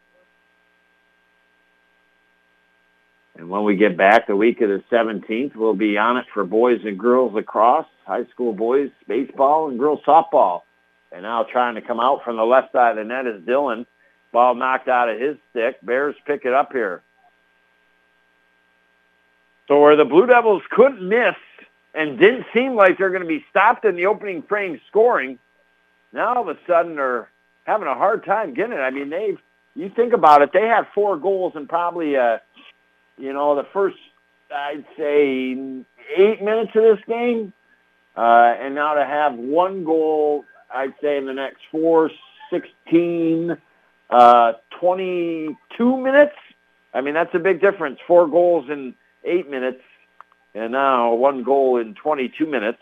And 3.37 3.49
when 3.49 3.62
we 3.62 3.77
get 3.77 3.97
back 3.97 4.27
the 4.27 4.35
week 4.35 4.61
of 4.61 4.69
the 4.69 4.83
17th, 4.91 5.55
we'll 5.55 5.75
be 5.75 5.97
on 5.97 6.16
it 6.16 6.27
for 6.35 6.45
boys 6.45 6.81
and 6.85 6.99
girls 6.99 7.33
lacrosse, 7.33 7.87
high 8.05 8.25
school 8.33 8.53
boys 8.53 8.91
baseball, 9.07 9.69
and 9.69 9.79
girls 9.79 10.01
softball. 10.07 10.62
And 11.12 11.23
now 11.23 11.45
trying 11.51 11.77
to 11.77 11.81
come 11.81 12.01
out 12.01 12.25
from 12.25 12.37
the 12.37 12.45
left 12.45 12.73
side 12.73 12.91
of 12.91 12.97
the 12.97 13.05
net 13.05 13.27
is 13.27 13.43
Dylan. 13.43 13.87
Ball 14.33 14.57
knocked 14.57 14.89
out 14.89 15.09
of 15.09 15.20
his 15.20 15.37
stick. 15.51 15.77
Bears 15.83 16.16
pick 16.27 16.45
it 16.45 16.53
up 16.53 16.73
here. 16.73 17.03
So 19.69 19.81
where 19.81 19.97
the 19.97 20.07
Blue 20.07 20.27
Devils 20.27 20.62
couldn't 20.70 21.07
miss 21.07 21.36
and 21.95 22.19
didn't 22.19 22.47
seem 22.55 22.74
like 22.74 22.97
they're 22.97 23.11
going 23.11 23.23
to 23.23 23.28
be 23.28 23.45
stopped 23.51 23.85
in 23.85 23.97
the 23.97 24.07
opening 24.07 24.43
frame 24.43 24.81
scoring, 24.89 25.39
now 26.12 26.35
all 26.35 26.49
of 26.49 26.49
a 26.49 26.59
sudden 26.66 26.97
they're 26.97 27.28
having 27.65 27.86
a 27.86 27.95
hard 27.95 28.24
time 28.24 28.55
getting 28.55 28.73
it. 28.73 28.81
I 28.81 28.90
mean, 28.90 29.11
they've, 29.11 29.39
you 29.74 29.90
think 29.95 30.15
about 30.15 30.40
it, 30.40 30.51
they 30.55 30.66
had 30.66 30.86
four 30.95 31.19
goals 31.19 31.53
in 31.55 31.69
probably, 31.69 32.16
uh, 32.16 32.39
you 33.19 33.32
know, 33.35 33.55
the 33.55 33.66
first, 33.73 33.99
I'd 34.51 34.86
say, 34.97 35.51
eight 36.16 36.43
minutes 36.43 36.70
of 36.74 36.82
this 36.82 37.05
game. 37.07 37.53
Uh, 38.16 38.55
and 38.59 38.74
now 38.74 38.95
to 38.95 39.05
have 39.05 39.35
one 39.35 39.85
goal, 39.85 40.45
I'd 40.74 40.95
say 41.03 41.19
in 41.19 41.27
the 41.27 41.35
next 41.35 41.59
four, 41.70 42.11
16, 42.51 43.57
uh, 44.09 44.53
22 44.81 45.97
minutes. 45.99 46.35
I 46.95 47.03
mean, 47.03 47.12
that's 47.12 47.35
a 47.35 47.39
big 47.39 47.61
difference. 47.61 47.99
Four 48.07 48.27
goals 48.28 48.70
in 48.70 48.95
eight 49.24 49.51
minutes, 49.51 49.82
and 50.55 50.73
now 50.73 51.15
one 51.15 51.43
goal 51.43 51.78
in 51.78 51.95
22 51.95 52.47
minutes. 52.47 52.78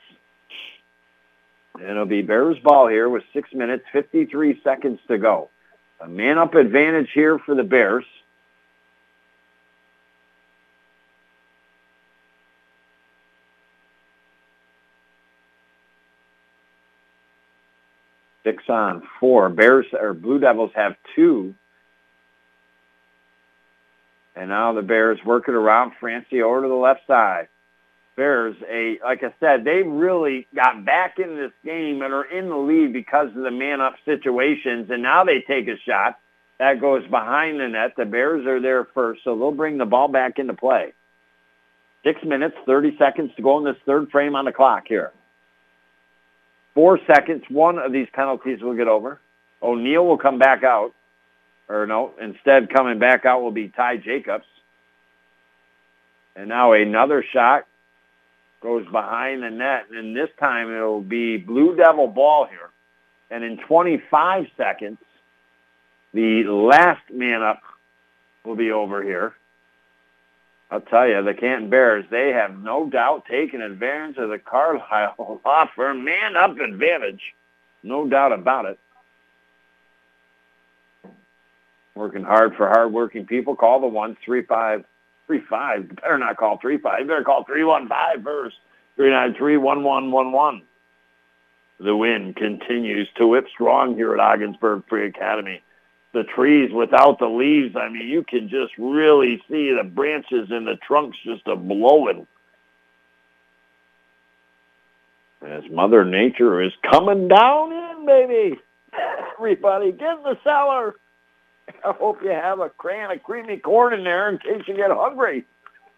And 1.74 1.90
it'll 1.90 2.06
be 2.06 2.22
Bears 2.22 2.58
ball 2.62 2.88
here 2.88 3.08
with 3.08 3.22
six 3.34 3.52
minutes, 3.52 3.84
53 3.92 4.60
seconds 4.64 4.98
to 5.08 5.18
go. 5.18 5.50
A 6.00 6.08
man-up 6.08 6.54
advantage 6.54 7.08
here 7.14 7.38
for 7.38 7.54
the 7.54 7.62
Bears. 7.62 8.04
Six 18.44 18.62
on 18.68 19.02
four. 19.18 19.48
Bears 19.48 19.86
or 19.92 20.14
Blue 20.14 20.38
Devils 20.38 20.70
have 20.76 20.94
two 21.16 21.54
and 24.36 24.50
now 24.50 24.72
the 24.72 24.82
Bears 24.82 25.18
working 25.24 25.54
around 25.54 25.92
Francie 25.98 26.42
over 26.42 26.62
to 26.62 26.68
the 26.68 26.74
left 26.74 27.00
side. 27.06 27.48
Bears, 28.16 28.56
a 28.70 28.98
like 29.04 29.22
I 29.22 29.34
said, 29.40 29.64
they 29.64 29.82
really 29.82 30.46
got 30.54 30.84
back 30.84 31.18
in 31.18 31.36
this 31.36 31.52
game 31.64 32.00
and 32.02 32.14
are 32.14 32.24
in 32.24 32.48
the 32.48 32.56
lead 32.56 32.92
because 32.92 33.28
of 33.28 33.42
the 33.42 33.50
man-up 33.50 33.94
situations, 34.04 34.88
and 34.90 35.02
now 35.02 35.24
they 35.24 35.44
take 35.46 35.68
a 35.68 35.78
shot. 35.86 36.18
That 36.58 36.80
goes 36.80 37.06
behind 37.08 37.60
the 37.60 37.68
net. 37.68 37.92
The 37.96 38.06
Bears 38.06 38.46
are 38.46 38.60
there 38.60 38.86
first, 38.94 39.20
so 39.24 39.36
they'll 39.36 39.50
bring 39.50 39.76
the 39.76 39.84
ball 39.84 40.08
back 40.08 40.38
into 40.38 40.54
play. 40.54 40.94
Six 42.04 42.20
minutes, 42.24 42.56
30 42.64 42.96
seconds 42.98 43.32
to 43.36 43.42
go 43.42 43.58
in 43.58 43.64
this 43.64 43.76
third 43.84 44.10
frame 44.10 44.34
on 44.34 44.46
the 44.46 44.52
clock 44.52 44.84
here. 44.86 45.12
Four 46.74 46.98
seconds. 47.06 47.42
One 47.50 47.78
of 47.78 47.92
these 47.92 48.08
penalties 48.14 48.62
will 48.62 48.76
get 48.76 48.88
over. 48.88 49.20
O'Neill 49.62 50.06
will 50.06 50.18
come 50.18 50.38
back 50.38 50.62
out 50.62 50.92
or 51.68 51.86
no, 51.86 52.12
instead 52.20 52.70
coming 52.70 52.98
back 52.98 53.24
out 53.24 53.42
will 53.42 53.50
be 53.50 53.68
Ty 53.68 53.98
Jacobs. 53.98 54.44
And 56.34 56.48
now 56.48 56.72
another 56.72 57.24
shot 57.32 57.66
goes 58.60 58.84
behind 58.86 59.42
the 59.42 59.50
net, 59.50 59.86
and 59.90 60.16
this 60.16 60.28
time 60.38 60.74
it'll 60.74 61.00
be 61.00 61.36
Blue 61.36 61.76
Devil 61.76 62.08
ball 62.08 62.46
here. 62.46 62.70
And 63.30 63.42
in 63.42 63.58
25 63.58 64.46
seconds, 64.56 64.98
the 66.12 66.44
last 66.44 67.02
man 67.12 67.42
up 67.42 67.60
will 68.44 68.56
be 68.56 68.70
over 68.70 69.02
here. 69.02 69.34
I'll 70.70 70.80
tell 70.80 71.06
you, 71.06 71.22
the 71.22 71.34
Canton 71.34 71.70
Bears, 71.70 72.04
they 72.10 72.30
have 72.30 72.58
no 72.58 72.88
doubt 72.88 73.26
taken 73.30 73.60
advantage 73.60 74.16
of 74.16 74.30
the 74.30 74.38
Carlisle 74.38 75.40
law 75.44 75.68
firm 75.76 76.04
man 76.04 76.36
up 76.36 76.58
advantage. 76.58 77.22
No 77.82 78.08
doubt 78.08 78.32
about 78.32 78.66
it. 78.66 78.78
Working 81.96 82.24
hard 82.24 82.54
for 82.56 82.68
hardworking 82.68 83.24
people. 83.24 83.56
Call 83.56 83.80
the 83.80 83.86
one 83.86 84.18
three 84.22 84.42
five 84.42 84.84
three 85.26 85.40
five. 85.48 85.88
Better 85.96 86.18
not 86.18 86.36
call 86.36 86.58
three 86.60 86.76
five. 86.76 87.00
You 87.00 87.06
better 87.06 87.24
call 87.24 87.44
three 87.44 87.64
one 87.64 87.88
five 87.88 88.22
first. 88.22 88.56
Three 88.96 89.10
nine 89.10 89.34
three 89.34 89.56
one 89.56 89.82
one 89.82 90.12
one 90.12 90.30
one. 90.30 90.62
The 91.80 91.96
wind 91.96 92.36
continues 92.36 93.08
to 93.16 93.26
whip 93.26 93.46
strong 93.52 93.94
here 93.94 94.12
at 94.12 94.20
Ogdensburg 94.20 94.84
Free 94.88 95.06
Academy. 95.06 95.62
The 96.12 96.24
trees 96.24 96.70
without 96.72 97.18
the 97.18 97.26
leaves, 97.26 97.76
I 97.76 97.88
mean, 97.88 98.08
you 98.08 98.22
can 98.22 98.48
just 98.50 98.72
really 98.78 99.42
see 99.48 99.74
the 99.74 99.84
branches 99.84 100.48
and 100.50 100.66
the 100.66 100.76
trunks 100.86 101.16
just 101.24 101.46
a 101.46 101.56
blowing. 101.56 102.26
As 105.46 105.64
Mother 105.70 106.04
Nature 106.04 106.62
is 106.62 106.72
coming 106.90 107.28
down 107.28 107.72
in, 107.72 108.06
baby. 108.06 108.60
Everybody, 109.38 109.92
get 109.92 110.18
in 110.18 110.22
the 110.22 110.38
cellar. 110.44 110.94
I 111.84 111.92
hope 111.92 112.22
you 112.22 112.30
have 112.30 112.60
a 112.60 112.70
can 112.82 113.10
of 113.10 113.22
creamy 113.22 113.58
corn 113.58 113.94
in 113.94 114.04
there 114.04 114.30
in 114.30 114.38
case 114.38 114.62
you 114.66 114.76
get 114.76 114.90
hungry. 114.90 115.44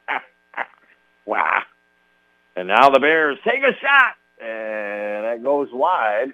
wow. 1.26 1.62
And 2.56 2.68
now 2.68 2.90
the 2.90 3.00
Bears 3.00 3.38
take 3.44 3.62
a 3.62 3.76
shot. 3.80 4.14
And 4.40 5.24
that 5.24 5.40
goes 5.42 5.68
wide. 5.72 6.32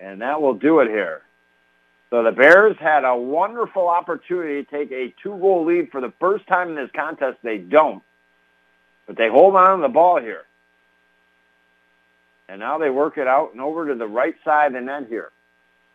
And 0.00 0.20
that 0.22 0.40
will 0.40 0.54
do 0.54 0.80
it 0.80 0.88
here. 0.88 1.22
So 2.10 2.22
the 2.22 2.32
Bears 2.32 2.76
had 2.78 3.04
a 3.04 3.16
wonderful 3.16 3.88
opportunity 3.88 4.64
to 4.64 4.70
take 4.70 4.92
a 4.92 5.14
two-goal 5.22 5.64
lead 5.64 5.90
for 5.90 6.00
the 6.00 6.12
first 6.20 6.46
time 6.46 6.70
in 6.70 6.74
this 6.76 6.90
contest. 6.94 7.38
They 7.42 7.58
don't. 7.58 8.02
But 9.06 9.16
they 9.16 9.28
hold 9.28 9.56
on 9.56 9.78
to 9.78 9.82
the 9.82 9.92
ball 9.92 10.20
here. 10.20 10.44
And 12.48 12.60
now 12.60 12.78
they 12.78 12.90
work 12.90 13.18
it 13.18 13.26
out 13.26 13.52
and 13.52 13.60
over 13.60 13.88
to 13.88 13.94
the 13.94 14.06
right 14.06 14.34
side 14.44 14.74
and 14.74 14.86
net 14.86 15.06
here. 15.08 15.30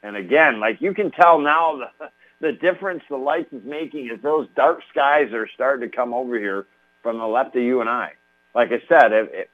And 0.02 0.16
again, 0.16 0.60
like 0.60 0.82
you 0.82 0.94
can 0.94 1.11
tell 1.11 1.40
now 1.40 1.78
the, 1.78 2.10
the 2.41 2.52
difference 2.53 3.03
the 3.10 3.18
lights 3.18 3.52
is 3.52 3.64
making 3.66 4.10
is 4.14 4.22
those 4.22 4.48
dark 4.56 4.80
skies 4.91 5.34
are 5.34 5.48
starting 5.53 5.90
to 5.90 5.95
come 5.95 6.14
over 6.14 6.38
here 6.38 6.66
from 7.03 7.18
the 7.18 7.26
left 7.26 7.56
of 7.56 7.64
you 7.64 7.82
and 7.82 7.90
I. 7.90 8.14
Like 8.56 8.70
I 8.70 8.82
said, 8.88 9.11
if, 9.11 9.30
if, 9.32 9.48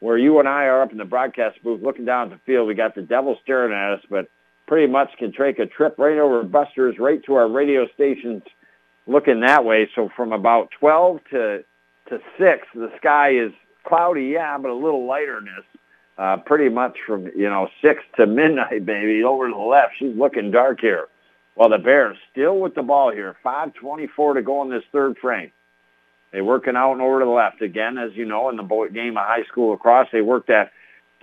where 0.00 0.18
you 0.18 0.38
and 0.38 0.48
I 0.48 0.64
are 0.64 0.82
up 0.82 0.92
in 0.92 0.98
the 0.98 1.04
broadcast 1.04 1.62
booth 1.62 1.82
looking 1.82 2.04
down 2.04 2.32
at 2.32 2.38
the 2.38 2.40
field, 2.44 2.66
we 2.66 2.74
got 2.74 2.94
the 2.94 3.02
devil 3.02 3.38
staring 3.42 3.72
at 3.72 3.98
us, 3.98 4.04
but 4.08 4.28
pretty 4.66 4.90
much 4.90 5.10
can 5.18 5.32
take 5.32 5.58
a 5.58 5.66
trip 5.66 5.96
right 5.98 6.18
over 6.18 6.42
Buster's 6.42 6.98
right 6.98 7.22
to 7.24 7.34
our 7.34 7.48
radio 7.48 7.86
stations 7.94 8.42
looking 9.06 9.40
that 9.40 9.64
way. 9.64 9.88
So 9.94 10.08
from 10.16 10.32
about 10.32 10.70
12 10.78 11.20
to, 11.30 11.64
to 12.08 12.18
6, 12.38 12.66
the 12.74 12.90
sky 12.96 13.30
is 13.30 13.52
cloudy, 13.84 14.26
yeah, 14.34 14.56
but 14.58 14.70
a 14.70 14.74
little 14.74 15.06
lighterness. 15.06 15.64
Uh, 16.18 16.36
pretty 16.36 16.68
much 16.68 16.96
from, 17.06 17.26
you 17.34 17.48
know, 17.48 17.68
6 17.80 18.02
to 18.16 18.26
midnight, 18.26 18.84
baby, 18.86 19.24
over 19.24 19.48
to 19.48 19.54
the 19.54 19.60
left. 19.60 19.94
She's 19.98 20.16
looking 20.16 20.50
dark 20.50 20.80
here. 20.80 21.08
Well, 21.54 21.68
the 21.68 21.78
Bears 21.78 22.16
still 22.30 22.58
with 22.58 22.74
the 22.74 22.82
ball 22.82 23.12
here. 23.12 23.36
5.24 23.44 24.34
to 24.34 24.42
go 24.42 24.62
in 24.62 24.70
this 24.70 24.84
third 24.90 25.18
frame. 25.18 25.52
They 26.32 26.40
working 26.40 26.76
out 26.76 26.92
and 26.92 27.02
over 27.02 27.20
to 27.20 27.26
the 27.26 27.30
left. 27.30 27.60
Again, 27.60 27.98
as 27.98 28.12
you 28.14 28.24
know, 28.24 28.48
in 28.48 28.56
the 28.56 28.88
game 28.92 29.18
of 29.18 29.26
high 29.26 29.44
school 29.48 29.72
lacrosse, 29.72 30.08
they 30.12 30.22
work 30.22 30.46
that 30.46 30.72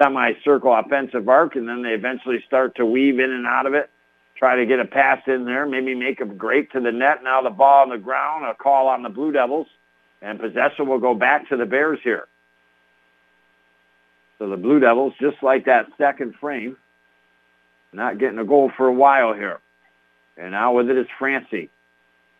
semicircle 0.02 0.74
offensive 0.74 1.28
arc, 1.28 1.56
and 1.56 1.68
then 1.68 1.82
they 1.82 1.90
eventually 1.90 2.44
start 2.46 2.76
to 2.76 2.86
weave 2.86 3.20
in 3.20 3.32
and 3.32 3.48
out 3.48 3.66
of 3.66 3.74
it, 3.74 3.90
try 4.38 4.56
to 4.56 4.66
get 4.66 4.80
a 4.80 4.86
pass 4.86 5.20
in 5.28 5.46
there, 5.46 5.66
maybe 5.66 5.96
make 5.96 6.22
a 6.22 6.26
break 6.26 6.72
to 6.72 6.80
the 6.80 6.92
net. 6.92 7.24
Now 7.24 7.42
the 7.42 7.50
ball 7.50 7.82
on 7.82 7.90
the 7.90 7.98
ground, 7.98 8.46
a 8.46 8.54
call 8.54 8.88
on 8.88 9.02
the 9.02 9.10
Blue 9.10 9.32
Devils, 9.32 9.68
and 10.22 10.40
possession 10.40 10.88
will 10.88 11.00
go 11.00 11.16
back 11.16 11.50
to 11.50 11.58
the 11.58 11.66
Bears 11.66 12.00
here. 12.04 12.28
So 14.38 14.48
the 14.50 14.58
Blue 14.58 14.80
Devils, 14.80 15.14
just 15.20 15.42
like 15.42 15.66
that 15.66 15.88
second 15.98 16.36
frame, 16.40 16.78
not 17.92 18.20
getting 18.20 18.40
a 18.40 18.46
goal 18.46 18.72
for 18.78 18.88
a 18.88 18.94
while 18.94 19.34
here. 19.34 19.60
And 20.40 20.52
now 20.52 20.74
with 20.74 20.90
it 20.90 20.98
is 20.98 21.08
Francie. 21.20 21.70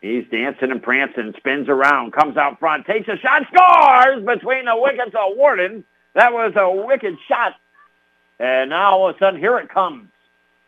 He's 0.00 0.24
dancing 0.30 0.70
and 0.70 0.82
prancing, 0.82 1.34
spins 1.36 1.68
around, 1.68 2.12
comes 2.12 2.38
out 2.38 2.58
front, 2.58 2.86
takes 2.86 3.06
a 3.06 3.18
shot, 3.18 3.42
scores 3.52 4.24
between 4.24 4.64
the 4.64 4.74
wickets 4.74 5.14
of 5.14 5.36
Warden. 5.36 5.84
That 6.14 6.32
was 6.32 6.54
a 6.56 6.86
wicked 6.86 7.16
shot. 7.28 7.52
And 8.38 8.70
now 8.70 8.92
all 8.92 9.10
of 9.10 9.16
a 9.16 9.18
sudden, 9.18 9.38
here 9.38 9.58
it 9.58 9.68
comes. 9.68 10.08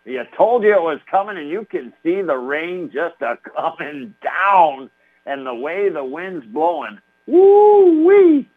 You 0.05 0.23
told 0.37 0.65
you 0.65 0.75
it 0.75 0.83
was 0.83 1.01
coming, 1.11 1.39
and 1.39 1.49
you 1.49 1.67
can 1.71 1.95
see 2.03 2.21
the 2.21 2.37
rain 2.37 2.91
just 2.93 3.23
a 3.23 3.39
coming 3.57 4.15
down, 4.23 4.91
and 5.25 5.47
the 5.47 5.55
way 5.55 5.89
the 5.89 6.05
wind's 6.05 6.45
blowing. 6.47 6.99
Woo 7.27 8.07
wee! 8.07 8.49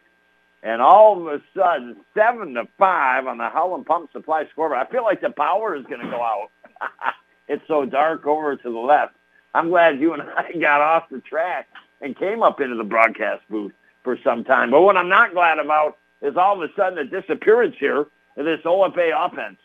And 0.62 0.82
all 0.82 1.18
of 1.18 1.26
a 1.28 1.40
sudden, 1.56 1.96
seven 2.14 2.54
to 2.54 2.64
five 2.76 3.26
on 3.26 3.38
the 3.38 3.48
Howland 3.48 3.86
Pump 3.86 4.10
Supply 4.12 4.44
scoreboard. 4.50 4.84
I 4.86 4.90
feel 4.90 5.04
like 5.04 5.20
the 5.20 5.30
power 5.30 5.76
is 5.76 5.86
going 5.86 6.00
to 6.00 6.10
go 6.10 6.20
out. 6.20 6.50
it's 7.48 7.66
so 7.68 7.84
dark 7.84 8.26
over 8.26 8.56
to 8.56 8.70
the 8.70 8.78
left. 8.78 9.14
I'm 9.54 9.70
glad 9.70 10.00
you 10.00 10.12
and 10.12 10.22
I 10.22 10.52
got 10.60 10.80
off 10.80 11.08
the 11.10 11.20
track 11.20 11.68
and 12.00 12.16
came 12.16 12.42
up 12.42 12.60
into 12.60 12.76
the 12.76 12.84
broadcast 12.84 13.42
booth 13.48 13.72
for 14.04 14.18
some 14.22 14.44
time. 14.44 14.70
But 14.70 14.82
what 14.82 14.96
I'm 14.96 15.08
not 15.08 15.32
glad 15.32 15.58
about 15.58 15.98
is 16.22 16.36
all 16.36 16.62
of 16.62 16.68
a 16.68 16.72
sudden 16.74 16.96
the 16.96 17.20
disappearance 17.20 17.76
here 17.78 18.06
of 18.36 18.44
this 18.44 18.60
OFA 18.64 19.12
offense. 19.14 19.58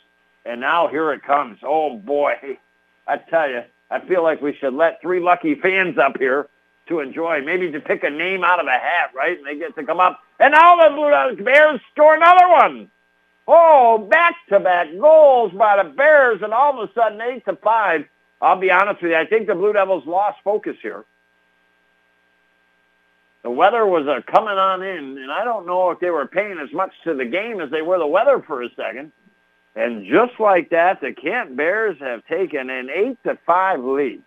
And 0.46 0.62
now 0.62 0.88
here 0.88 1.12
it 1.14 1.24
comes. 1.24 1.60
Oh, 1.64 1.98
boy. 1.98 2.34
I 3.08 3.18
tell 3.18 3.50
you, 3.50 3.64
I 3.90 4.00
feel 4.00 4.24
like 4.24 4.42
we 4.42 4.54
should 4.54 4.74
let 4.74 5.02
three 5.02 5.20
lucky 5.20 5.56
fans 5.56 5.98
up 5.98 6.18
here 6.18 6.48
to 6.88 7.00
enjoy, 7.00 7.42
maybe 7.42 7.72
to 7.72 7.80
pick 7.80 8.04
a 8.04 8.10
name 8.10 8.44
out 8.44 8.60
of 8.60 8.68
a 8.68 8.72
hat, 8.72 9.12
right? 9.16 9.38
And 9.38 9.46
they 9.46 9.58
get 9.58 9.76
to 9.76 9.84
come 9.84 10.00
up. 10.00 10.20
And 10.40 10.54
now 10.54 10.76
the 10.78 10.96
Blue 10.96 11.44
Bears 11.44 11.80
score 11.94 12.16
another 12.16 12.48
one. 12.48 12.90
Oh, 13.48 13.98
back-to-back 13.98 14.90
goals 15.00 15.52
by 15.54 15.82
the 15.84 15.90
Bears, 15.90 16.42
and 16.42 16.54
all 16.54 16.82
of 16.82 16.90
a 16.90 16.94
sudden, 16.94 17.20
8 17.22 17.46
to 17.46 17.56
five. 17.58 18.06
I'll 18.42 18.60
be 18.60 18.72
honest 18.72 19.02
with 19.02 19.12
you. 19.12 19.18
I 19.18 19.26
think 19.26 19.48
the 19.48 19.56
Blue 19.56 19.74
Devils 19.74 20.06
lost 20.06 20.38
focus 20.44 20.76
here. 20.82 21.06
The 23.44 23.50
weather 23.50 23.86
was 23.86 24.08
uh, 24.08 24.22
coming 24.32 24.58
on 24.58 24.84
in, 24.84 25.18
and 25.18 25.32
I 25.32 25.44
don't 25.44 25.66
know 25.66 25.90
if 25.92 26.00
they 26.00 26.12
were 26.12 26.28
paying 26.28 26.60
as 26.60 26.72
much 26.74 26.92
to 27.04 27.16
the 27.16 27.26
game 27.26 27.60
as 27.60 27.72
they 27.72 27.82
were 27.82 27.98
the 27.98 28.08
weather 28.08 28.44
for 28.46 28.62
a 28.62 28.70
second. 28.76 29.12
And 29.76 30.06
just 30.06 30.40
like 30.40 30.70
that, 30.70 31.02
the 31.02 31.14
Canton 31.14 31.56
Bears 31.56 31.98
have 32.00 32.26
taken 32.26 32.70
an 32.70 32.90
8 32.90 33.24
to 33.24 33.38
five 33.46 33.84
lead. 33.84 34.22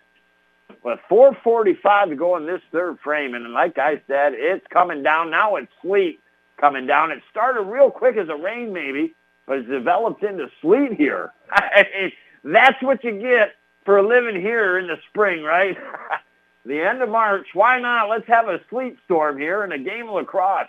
With 0.83 0.99
4.45 1.11 2.11
to 2.11 2.17
go 2.17 2.37
in 2.37 2.47
this 2.47 2.61
third 2.73 2.99
frame, 3.01 3.35
and 3.35 3.53
like 3.53 3.79
I 3.79 4.03
said, 4.07 4.33
it's 4.35 4.67
coming 4.69 5.03
down. 5.03 5.31
Now 5.31 5.57
it's 5.57 5.73
sleet 5.81 6.21
coming 6.65 6.87
down. 6.87 7.11
It 7.11 7.21
started 7.31 7.61
real 7.65 7.91
quick 7.91 8.17
as 8.17 8.31
a 8.31 8.37
rain 8.37 8.73
maybe, 8.73 9.15
but 9.47 9.59
it's 9.59 9.69
developed 9.69 10.23
into 10.23 10.49
sleet 10.63 10.95
here. 10.95 11.31
That's 12.43 12.83
what 12.83 13.05
you 13.05 13.21
get 13.21 13.57
for 13.85 14.03
living 14.03 14.41
here 14.41 14.79
in 14.79 14.87
the 14.87 14.97
spring, 15.11 15.43
right? 15.43 15.77
the 16.65 16.81
end 16.81 17.03
of 17.03 17.11
March, 17.11 17.49
why 17.53 17.79
not? 17.81 18.09
Let's 18.09 18.27
have 18.29 18.49
a 18.49 18.63
sleet 18.71 18.97
storm 19.05 19.37
here 19.39 19.63
and 19.63 19.75
a 19.75 19.79
game 19.79 20.09
of 20.09 20.15
lacrosse. 20.15 20.69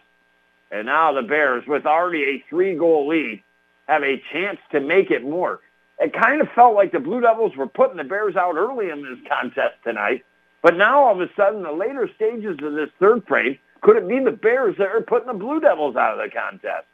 And 0.70 0.88
now 0.88 1.14
the 1.14 1.22
Bears, 1.22 1.64
with 1.66 1.86
already 1.86 2.24
a 2.24 2.44
three-goal 2.50 3.08
lead, 3.08 3.42
have 3.88 4.04
a 4.04 4.22
chance 4.34 4.60
to 4.72 4.82
make 4.82 5.12
it 5.12 5.24
more. 5.24 5.62
It 6.00 6.12
kind 6.12 6.42
of 6.42 6.50
felt 6.54 6.76
like 6.76 6.92
the 6.92 7.00
Blue 7.00 7.22
Devils 7.22 7.56
were 7.56 7.68
putting 7.68 7.96
the 7.96 8.04
Bears 8.04 8.36
out 8.36 8.58
early 8.58 8.90
in 8.90 9.02
this 9.02 9.20
contest 9.30 9.76
tonight. 9.86 10.26
But 10.62 10.76
now 10.76 11.06
all 11.06 11.14
of 11.14 11.22
a 11.22 11.34
sudden, 11.38 11.64
the 11.64 11.72
later 11.72 12.10
stages 12.16 12.58
of 12.62 12.74
this 12.74 12.90
third 13.00 13.26
frame, 13.26 13.58
could 13.86 13.98
it 13.98 14.08
be 14.08 14.20
the 14.20 14.32
Bears 14.32 14.76
that 14.80 14.88
are 14.88 15.02
putting 15.02 15.28
the 15.28 15.34
Blue 15.34 15.60
Devils 15.60 15.96
out 15.96 16.14
of 16.14 16.18
the 16.18 16.36
contest? 16.36 16.88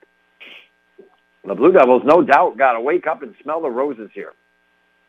The 1.46 1.56
Blue 1.56 1.72
Devils, 1.72 2.02
no 2.04 2.22
doubt, 2.22 2.58
got 2.58 2.74
to 2.74 2.82
wake 2.82 3.08
up 3.08 3.24
and 3.24 3.34
smell 3.42 3.62
the 3.62 3.70
roses 3.70 4.10
here. 4.14 4.34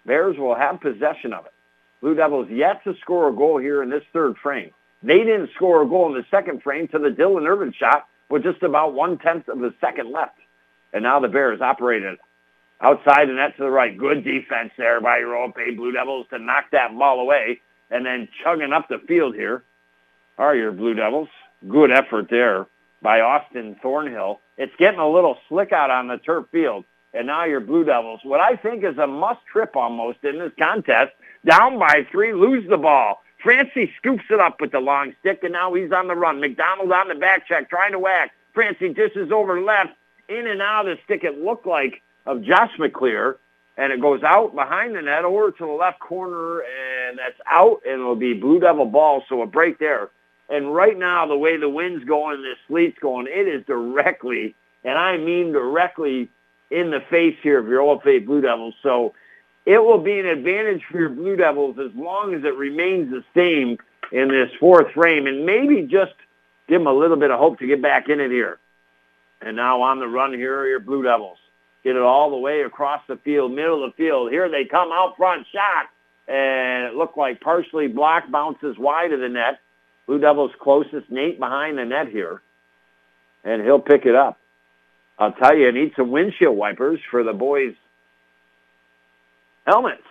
Bears 0.06 0.38
will 0.38 0.54
have 0.54 0.80
possession 0.80 1.32
of 1.32 1.44
it. 1.44 1.52
Blue 2.00 2.14
Devils 2.14 2.46
yet 2.52 2.84
to 2.84 2.94
score 3.00 3.28
a 3.28 3.34
goal 3.34 3.59
here 3.59 3.82
in 3.82 3.90
this 3.90 4.04
third 4.12 4.36
frame. 4.40 4.70
They 5.02 5.18
didn't 5.18 5.50
score 5.56 5.82
a 5.82 5.88
goal 5.88 6.06
in 6.06 6.14
the 6.14 6.24
second 6.30 6.62
frame 6.62 6.86
to 6.86 7.00
the 7.00 7.09
Dylan 7.09 7.48
Irvin 7.48 7.74
shot 7.76 8.06
with 8.30 8.44
just 8.44 8.62
about 8.62 8.94
one-tenth 8.94 9.48
of 9.48 9.60
a 9.64 9.74
second 9.80 10.12
left. 10.12 10.38
And 10.92 11.02
now 11.02 11.18
the 11.18 11.26
Bears 11.26 11.60
operated 11.60 12.16
outside 12.80 13.28
the 13.28 13.32
net 13.32 13.56
to 13.56 13.64
the 13.64 13.70
right. 13.70 13.98
Good 13.98 14.22
defense 14.22 14.70
there 14.78 15.00
by 15.00 15.18
OFA 15.18 15.76
Blue 15.76 15.90
Devils 15.90 16.28
to 16.30 16.38
knock 16.38 16.66
that 16.70 16.96
ball 16.96 17.18
away. 17.18 17.60
And 17.90 18.06
then 18.06 18.28
chugging 18.44 18.72
up 18.72 18.88
the 18.88 18.98
field 19.09 19.34
here 19.34 19.64
are 20.38 20.54
your 20.54 20.70
Blue 20.70 20.94
Devils. 20.94 21.28
Good 21.68 21.93
effort 21.93 22.28
there 22.28 22.66
by 23.02 23.20
Austin 23.20 23.76
Thornhill. 23.82 24.40
It's 24.59 24.74
getting 24.78 25.01
a 25.01 25.09
little 25.09 25.39
slick 25.48 25.72
out 25.72 25.90
on 25.90 26.09
the 26.09 26.18
turf 26.18 26.47
field 26.51 26.84
and 27.14 27.26
now 27.26 27.44
your 27.44 27.60
Blue 27.60 27.84
Devils. 27.84 28.20
What 28.22 28.40
I 28.40 28.56
think 28.56 28.84
is 28.84 28.98
a 28.98 29.06
must 29.06 29.44
trip 29.47 29.76
almost 29.76 30.24
in 30.24 30.39
this 30.39 30.52
contest, 30.59 31.12
down 31.44 31.78
by 31.78 32.06
three, 32.10 32.32
lose 32.32 32.68
the 32.68 32.76
ball. 32.76 33.22
Francie 33.43 33.93
scoops 33.98 34.24
it 34.30 34.40
up 34.40 34.60
with 34.60 34.72
the 34.72 34.80
long 34.80 35.14
stick, 35.20 35.40
and 35.43 35.52
now 35.52 35.74
he's 35.74 35.93
on 35.93 36.06
the 36.06 36.14
run. 36.14 36.40
McDonald 36.40 36.93
on 36.93 37.09
the 37.09 37.14
back 37.14 37.47
check, 37.47 37.68
trying 37.68 37.93
to 37.93 37.98
whack. 37.98 38.30
Francie 38.55 38.93
dishes 38.93 39.32
over 39.32 39.60
left, 39.60 39.90
in 40.28 40.47
and 40.47 40.62
out 40.62 40.89
of 40.89 40.97
the 40.97 41.02
stick. 41.05 41.24
It 41.24 41.39
looked 41.39 41.66
like 41.66 42.02
of 42.24 42.43
Josh 42.43 42.70
McClear, 42.78 43.36
and 43.76 43.93
it 43.93 44.01
goes 44.01 44.22
out 44.22 44.55
behind 44.55 44.94
the 44.94 45.02
net 45.02 45.24
over 45.24 45.51
to 45.51 45.66
the 45.66 45.72
left 45.72 45.98
corner, 45.98 46.60
and 46.60 47.18
that's 47.18 47.40
out, 47.47 47.80
and 47.84 48.01
it'll 48.01 48.14
be 48.14 48.34
Blue 48.34 48.60
Devil 48.60 48.86
ball, 48.86 49.24
so 49.28 49.43
a 49.43 49.47
break 49.47 49.78
there. 49.78 50.10
And 50.53 50.74
right 50.74 50.99
now, 50.99 51.27
the 51.27 51.37
way 51.37 51.57
the 51.57 51.69
wind's 51.69 52.05
going, 52.05 52.43
this 52.43 52.59
sleet's 52.69 52.99
going, 53.01 53.27
it 53.27 53.49
is 53.49 53.65
directly, 53.65 54.55
and 54.85 54.99
I 54.99 55.16
mean 55.16 55.51
directly 55.51 56.29
in 56.70 56.91
the 56.91 57.01
face 57.09 57.37
here 57.43 57.59
of 57.59 57.69
your 57.69 57.81
OFA 57.81 58.27
Blue 58.27 58.43
Devils. 58.43 58.74
So 58.83 59.15
it 59.65 59.79
will 59.79 59.99
be 59.99 60.20
an 60.20 60.27
advantage 60.27 60.83
for 60.91 60.99
your 60.99 61.09
Blue 61.09 61.37
Devils 61.37 61.79
as 61.79 61.91
long 61.95 62.35
as 62.35 62.45
it 62.45 62.55
remains 62.55 63.11
the 63.11 63.24
same 63.35 63.79
in 64.12 64.29
this 64.29 64.51
fourth 64.61 64.93
frame 64.93 65.27
and 65.27 65.47
maybe 65.47 65.83
just 65.83 66.12
give 66.69 66.81
them 66.81 66.87
a 66.87 66.93
little 66.93 67.16
bit 67.16 67.31
of 67.31 67.39
hope 67.39 67.59
to 67.61 67.66
get 67.66 67.81
back 67.81 68.11
in 68.11 68.20
it 68.20 68.31
here. 68.31 68.59
And 69.41 69.57
now 69.57 69.81
on 69.81 70.01
the 70.01 70.07
run 70.07 70.35
here 70.35 70.59
are 70.59 70.69
your 70.69 70.81
Blue 70.81 71.03
Devils. 71.03 71.39
Get 71.83 71.97
it 71.97 72.03
all 72.03 72.29
the 72.29 72.37
way 72.37 72.61
across 72.61 73.01
the 73.09 73.16
field, 73.16 73.53
middle 73.53 73.85
of 73.85 73.93
the 73.93 73.97
field. 73.97 74.31
Here 74.31 74.51
they 74.51 74.66
come 74.66 74.93
out 74.93 75.16
front 75.16 75.47
shot. 75.51 75.89
And 76.29 76.85
it 76.85 76.95
looked 76.95 77.16
like 77.16 77.41
partially 77.41 77.89
blocked, 77.89 78.31
bounces 78.31 78.77
wide 78.79 79.12
of 79.12 79.20
the 79.20 79.31
net. 79.31 79.61
Blue 80.12 80.20
Devils 80.20 80.51
closest, 80.60 81.10
Nate 81.10 81.40
behind 81.40 81.78
the 81.78 81.86
net 81.86 82.09
here. 82.09 82.43
And 83.44 83.62
he'll 83.62 83.80
pick 83.80 84.05
it 84.05 84.14
up. 84.14 84.39
I'll 85.18 85.32
tell 85.32 85.56
you, 85.56 85.68
I 85.68 85.70
need 85.70 85.94
some 85.97 86.10
windshield 86.10 86.55
wipers 86.55 87.01
for 87.10 87.24
the 87.24 87.32
boys' 87.32 87.72
helmets. 89.66 90.02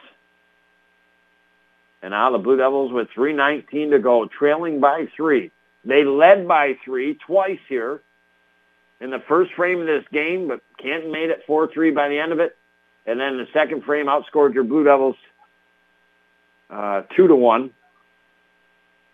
And 2.01 2.09
now 2.11 2.31
the 2.31 2.39
Blue 2.39 2.57
Devils 2.57 2.91
with 2.91 3.09
3.19 3.15 3.91
to 3.91 3.99
go, 3.99 4.25
trailing 4.25 4.79
by 4.79 5.05
three. 5.15 5.51
They 5.85 6.03
led 6.03 6.47
by 6.47 6.79
three 6.83 7.19
twice 7.27 7.59
here 7.69 8.01
in 9.01 9.11
the 9.11 9.21
first 9.27 9.51
frame 9.53 9.81
of 9.81 9.85
this 9.85 10.05
game, 10.11 10.47
but 10.47 10.61
Canton 10.81 11.11
made 11.11 11.29
it 11.29 11.43
4-3 11.47 11.93
by 11.93 12.09
the 12.09 12.17
end 12.17 12.31
of 12.31 12.39
it. 12.39 12.57
And 13.05 13.19
then 13.19 13.37
the 13.37 13.45
second 13.53 13.83
frame 13.83 14.07
outscored 14.07 14.55
your 14.55 14.63
Blue 14.63 14.83
Devils 14.83 15.15
uh, 16.71 17.03
2 17.15 17.27
to 17.27 17.35
1 17.35 17.71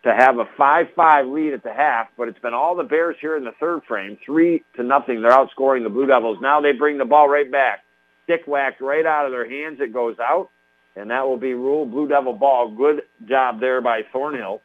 to 0.08 0.16
have 0.16 0.38
a 0.40 0.46
5-5 0.58 1.34
lead 1.34 1.54
at 1.54 1.64
the 1.64 1.74
half, 1.74 2.08
but 2.18 2.30
it's 2.30 2.40
been 2.40 2.54
all 2.54 2.78
the 2.78 2.84
Bears 2.84 3.18
here 3.20 3.36
in 3.36 3.44
the 3.44 3.52
third 3.60 3.82
frame, 3.90 4.18
3 4.26 4.64
to 4.78 4.84
nothing. 4.84 5.22
They're 5.22 5.32
outscoring 5.32 5.84
the 5.84 5.90
Blue 5.90 6.06
Devils. 6.06 6.38
Now 6.42 6.62
they 6.62 6.72
bring 6.72 6.98
the 6.98 7.04
ball 7.04 7.28
right 7.28 7.52
back. 7.52 7.84
Stick 8.24 8.48
whacked 8.48 8.80
right 8.80 9.06
out 9.06 9.26
of 9.26 9.32
their 9.32 9.50
hands. 9.50 9.80
It 9.82 9.94
goes 9.94 10.16
out, 10.20 10.50
and 10.96 11.12
that 11.12 11.28
will 11.28 11.38
be 11.38 11.54
rule 11.54 11.86
Blue 11.86 12.08
Devil 12.08 12.34
ball. 12.34 12.74
Good 12.74 13.02
job 13.28 13.60
there 13.60 13.82
by 13.82 14.04
Thornhill. 14.14 14.62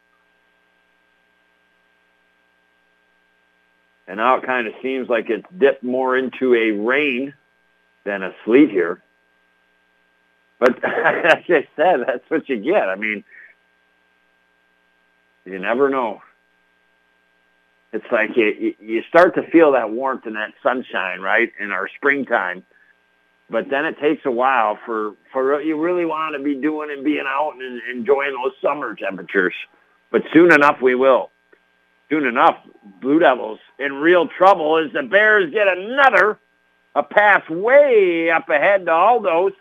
And 4.06 4.18
now 4.18 4.36
it 4.36 4.46
kind 4.46 4.68
of 4.68 4.74
seems 4.80 5.08
like 5.08 5.26
it's 5.28 5.46
dipped 5.58 5.82
more 5.82 6.16
into 6.16 6.54
a 6.54 6.70
rain 6.70 7.34
than 8.04 8.22
a 8.22 8.30
sleet 8.44 8.70
here. 8.70 9.02
But 10.60 10.76
as 10.84 11.42
I 11.48 11.66
said, 11.74 11.96
that's 12.06 12.28
what 12.28 12.48
you 12.48 12.60
get. 12.60 12.88
I 12.88 12.94
mean, 12.94 13.24
you 15.44 15.58
never 15.58 15.88
know. 15.88 16.22
It's 17.92 18.06
like 18.10 18.30
you, 18.36 18.74
you 18.80 19.02
start 19.08 19.34
to 19.34 19.42
feel 19.50 19.72
that 19.72 19.90
warmth 19.90 20.24
and 20.24 20.36
that 20.36 20.54
sunshine, 20.62 21.20
right, 21.20 21.52
in 21.60 21.70
our 21.70 21.88
springtime. 21.96 22.64
But 23.50 23.68
then 23.68 23.84
it 23.84 23.98
takes 24.00 24.24
a 24.24 24.30
while 24.30 24.78
for, 24.86 25.12
for 25.30 25.52
what 25.52 25.66
you 25.66 25.78
really 25.78 26.06
want 26.06 26.34
to 26.34 26.42
be 26.42 26.54
doing 26.54 26.90
and 26.90 27.04
being 27.04 27.24
out 27.26 27.52
and 27.60 27.82
enjoying 27.94 28.32
those 28.32 28.54
summer 28.62 28.94
temperatures. 28.94 29.54
But 30.10 30.22
soon 30.32 30.52
enough, 30.52 30.80
we 30.80 30.94
will. 30.94 31.30
Soon 32.08 32.26
enough, 32.26 32.56
Blue 33.02 33.18
Devils 33.18 33.58
in 33.78 33.92
real 33.94 34.26
trouble 34.26 34.78
as 34.78 34.92
the 34.92 35.02
Bears 35.02 35.52
get 35.52 35.68
another, 35.68 36.38
a 36.94 37.02
pass 37.02 37.48
way 37.50 38.30
up 38.30 38.48
ahead 38.48 38.86
to 38.86 38.92
Aldos. 38.92 39.52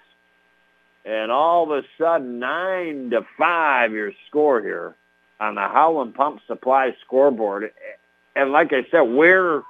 And 1.03 1.31
all 1.31 1.63
of 1.63 1.83
a 1.83 1.87
sudden, 1.97 2.39
9 2.39 3.09
to 3.09 3.25
5 3.37 3.91
your 3.91 4.13
score 4.27 4.61
here 4.61 4.95
on 5.41 5.55
the 5.55 5.61
Howland 5.61 6.15
Pump 6.15 6.39
Supply 6.47 6.95
scoreboard. 7.05 7.73
And 8.35 8.53
like 8.53 8.71
I 8.71 8.85
said, 8.89 9.01
where 9.01 9.63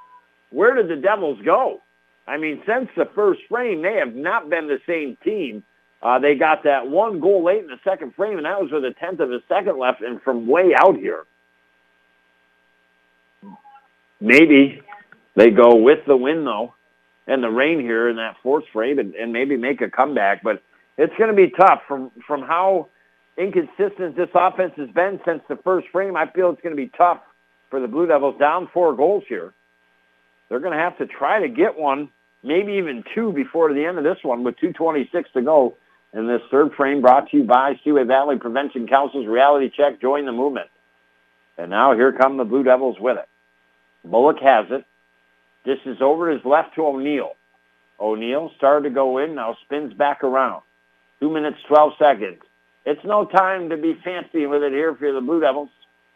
where 0.52 0.76
did 0.76 0.88
the 0.88 1.02
Devils 1.02 1.40
go? 1.44 1.82
I 2.28 2.38
mean, 2.38 2.62
since 2.68 2.90
the 2.96 3.10
first 3.16 3.42
frame, 3.50 3.82
they 3.82 3.96
have 3.96 4.14
not 4.14 4.50
been 4.50 4.68
the 4.68 4.80
same 4.86 5.18
team. 5.24 5.64
Uh, 6.04 6.20
they 6.20 6.36
got 6.36 6.64
that 6.66 6.88
one 6.88 7.20
goal 7.20 7.44
late 7.44 7.64
in 7.64 7.68
the 7.68 7.80
second 7.84 8.14
frame, 8.14 8.38
and 8.38 8.46
that 8.46 8.62
was 8.62 8.72
with 8.72 8.86
a 8.86 8.92
tenth 8.92 9.20
of 9.20 9.32
a 9.32 9.40
second 9.50 9.80
left, 9.80 10.02
and 10.02 10.22
from 10.22 10.46
way 10.46 10.76
out 10.78 10.96
here 10.98 11.26
maybe 14.22 14.82
they 15.36 15.50
go 15.50 15.76
with 15.76 16.06
the 16.06 16.16
win 16.16 16.46
though 16.46 16.74
and 17.28 17.44
the 17.44 17.50
rain 17.50 17.80
here 17.80 18.08
in 18.08 18.16
that 18.18 18.38
fourth 18.42 18.64
frame 18.72 19.00
and, 19.00 19.16
and 19.16 19.34
maybe 19.34 19.58
make 19.58 19.82
a 19.82 19.90
comeback. 19.90 20.44
But 20.44 20.62
it's 20.98 21.14
going 21.18 21.30
to 21.30 21.36
be 21.36 21.50
tough 21.50 21.82
from 21.88 22.12
from 22.26 22.42
how 22.44 22.90
inconsistent 23.38 24.16
this 24.16 24.30
offense 24.34 24.74
has 24.78 24.90
been 24.90 25.20
since 25.26 25.42
the 25.48 25.56
first 25.58 25.88
frame. 25.90 26.16
I 26.16 26.30
feel 26.30 26.50
it's 26.52 26.62
going 26.62 26.76
to 26.76 26.82
be 26.82 26.92
tough 26.98 27.22
for 27.70 27.80
the 27.80 27.88
Blue 27.88 28.08
Devils 28.08 28.38
down 28.40 28.70
four 28.74 28.96
goals 28.96 29.24
here. 29.28 29.54
They're 30.50 30.60
going 30.60 30.74
to 30.74 30.80
have 30.80 30.98
to 30.98 31.08
try 31.08 31.40
to 31.42 31.48
get 31.48 31.78
one, 31.78 32.10
maybe 32.44 32.74
even 32.74 33.04
two 33.16 33.32
before 33.32 33.74
the 33.74 33.86
end 33.86 33.98
of 33.98 34.04
this 34.04 34.18
one 34.22 34.44
with 34.44 34.58
2.26 34.58 35.32
to 35.34 35.42
go. 35.42 35.78
In 36.14 36.28
this 36.28 36.42
third 36.52 36.74
frame 36.74 37.02
brought 37.02 37.30
to 37.30 37.38
you 37.38 37.44
by 37.44 37.80
Seaway 37.84 38.04
Valley 38.04 38.38
Prevention 38.38 38.86
Council's 38.86 39.28
Reality 39.28 39.72
Check. 39.76 40.02
Join 40.02 40.26
the 40.26 40.34
movement. 40.34 40.68
And 41.58 41.70
now 41.70 41.94
here 41.94 42.12
come 42.12 42.36
the 42.36 42.44
Blue 42.44 42.64
Devils 42.64 42.98
with 43.00 43.18
it. 43.18 43.30
Bullock 44.04 44.40
has 44.42 44.66
it. 44.72 44.86
This 45.64 45.78
is 45.86 46.02
over 46.02 46.30
his 46.30 46.44
left 46.44 46.76
to 46.76 46.86
O'Neill. 46.86 47.36
O'Neill 48.00 48.52
started 48.58 48.90
to 48.90 48.96
go 48.96 49.20
in, 49.20 49.36
now 49.36 49.56
spins 49.64 49.94
back 49.94 50.24
around. 50.24 50.64
Two 51.22 51.30
minutes, 51.30 51.60
12 51.68 51.94
seconds. 52.00 52.42
It's 52.86 53.04
no 53.06 53.26
time 53.26 53.70
to 53.70 53.78
be 53.78 53.96
fancy 54.04 54.46
with 54.48 54.64
it 54.64 54.72
here 54.72 54.96
for 54.96 55.12
the 55.12 55.22
Blue 55.22 55.40
Devils. 55.40 55.70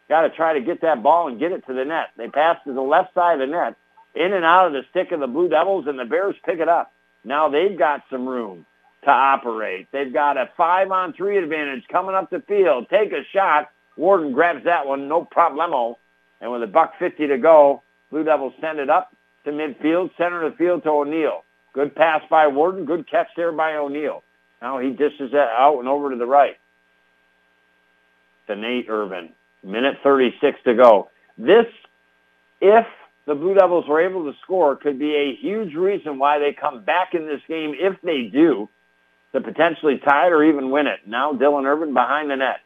Got 0.10 0.22
to 0.22 0.30
try 0.30 0.54
to 0.54 0.62
get 0.62 0.82
that 0.82 1.04
ball 1.04 1.28
and 1.28 1.40
get 1.40 1.52
it 1.52 1.66
to 1.68 1.74
the 1.74 1.86
net. 1.86 2.10
They 2.18 2.28
pass 2.28 2.58
to 2.66 2.74
the 2.74 2.82
left 2.82 3.14
side 3.14 3.40
of 3.42 3.48
the 3.48 3.54
net, 3.54 3.76
in 4.16 4.34
and 4.34 4.46
out 4.46 4.68
of 4.68 4.74
the 4.74 4.84
stick 4.90 5.12
of 5.12 5.20
the 5.20 5.28
Blue 5.28 5.50
Devils, 5.50 5.86
and 5.88 5.98
the 5.98 6.06
Bears 6.06 6.36
pick 6.46 6.60
it 6.60 6.70
up. 6.70 6.92
Now 7.24 7.50
they've 7.50 7.78
got 7.78 8.04
some 8.10 8.28
room 8.28 8.66
to 9.04 9.12
operate. 9.12 9.88
They've 9.92 10.14
got 10.14 10.38
a 10.38 10.50
five-on-three 10.58 11.38
advantage 11.38 11.84
coming 11.92 12.16
up 12.16 12.30
the 12.30 12.44
field. 12.48 12.88
Take 12.90 13.12
a 13.12 13.24
shot. 13.34 13.70
Warden 13.98 14.34
grabs 14.34 14.66
that 14.66 14.86
one, 14.86 15.08
no 15.08 15.26
problemo. 15.26 15.96
And 16.42 16.52
with 16.52 16.64
a 16.64 16.68
buck 16.68 16.94
50 17.00 17.28
to 17.28 17.38
go, 17.38 17.82
Blue 18.12 18.24
Devils 18.24 18.54
send 18.60 18.80
it 18.80 18.90
up 18.90 19.16
to 19.46 19.52
midfield, 19.52 20.12
center 20.18 20.44
of 20.44 20.54
the 20.54 20.58
field 20.58 20.84
to 20.84 20.90
O'Neill. 20.90 21.44
Good 21.74 21.96
pass 21.96 22.22
by 22.30 22.48
Warden. 22.48 22.86
Good 22.86 23.10
catch 23.10 23.28
there 23.36 23.52
by 23.52 23.76
O'Neill. 23.76 24.24
Now 24.61 24.80
he 24.80 24.91
dishes 24.91 25.32
that 25.32 25.49
out 25.57 25.80
and 25.80 25.88
over 25.88 26.11
to 26.11 26.15
the 26.15 26.26
right. 26.26 26.57
To 28.48 28.56
Nate 28.56 28.88
Irvin. 28.90 29.30
Minute 29.64 29.98
36 30.03 30.60
to 30.65 30.76
go. 30.76 31.10
This, 31.38 31.65
if 32.61 32.86
the 33.26 33.36
Blue 33.36 33.56
Devils 33.56 33.88
were 33.88 34.02
able 34.02 34.32
to 34.32 34.38
score, 34.44 34.76
could 34.76 34.99
be 34.99 35.15
a 35.15 35.36
huge 35.36 35.73
reason 35.73 36.19
why 36.19 36.40
they 36.40 36.53
come 36.53 36.84
back 36.84 37.14
in 37.14 37.26
this 37.26 37.41
game, 37.48 37.73
if 37.76 37.99
they 38.02 38.23
do, 38.23 38.69
to 39.34 39.41
potentially 39.41 39.98
tie 39.98 40.27
it 40.27 40.32
or 40.32 40.44
even 40.44 40.69
win 40.69 40.88
it. 40.88 40.99
Now 41.06 41.34
Dylan 41.34 41.65
Irvin 41.65 41.94
behind 41.94 42.30
the 42.30 42.36
net. 42.36 42.57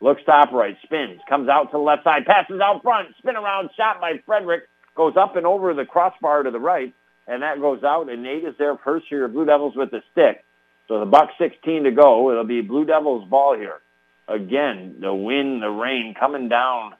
Looks 0.00 0.22
to 0.24 0.32
upright, 0.32 0.76
spins, 0.84 1.20
comes 1.28 1.48
out 1.48 1.70
to 1.70 1.72
the 1.72 1.78
left 1.78 2.04
side, 2.04 2.26
passes 2.26 2.60
out 2.60 2.82
front, 2.82 3.08
spin 3.18 3.36
around, 3.36 3.70
shot 3.76 3.98
by 4.00 4.20
Frederick, 4.26 4.64
goes 4.94 5.16
up 5.16 5.36
and 5.36 5.46
over 5.46 5.72
the 5.72 5.86
crossbar 5.86 6.42
to 6.42 6.50
the 6.50 6.60
right, 6.60 6.92
and 7.26 7.42
that 7.42 7.60
goes 7.60 7.82
out, 7.82 8.10
and 8.10 8.22
Nate 8.22 8.44
is 8.44 8.54
there 8.58 8.76
first 8.76 9.06
here, 9.08 9.26
Blue 9.26 9.46
Devils 9.46 9.74
with 9.74 9.90
the 9.90 10.02
stick. 10.12 10.44
So 10.88 11.00
the 11.00 11.06
buck 11.06 11.30
16 11.38 11.84
to 11.84 11.90
go. 11.90 12.30
It'll 12.30 12.44
be 12.44 12.60
Blue 12.60 12.84
Devils 12.84 13.28
ball 13.28 13.56
here. 13.56 13.80
Again, 14.28 14.96
the 15.00 15.14
wind, 15.14 15.62
the 15.62 15.70
rain 15.70 16.14
coming 16.18 16.48
down 16.48 16.94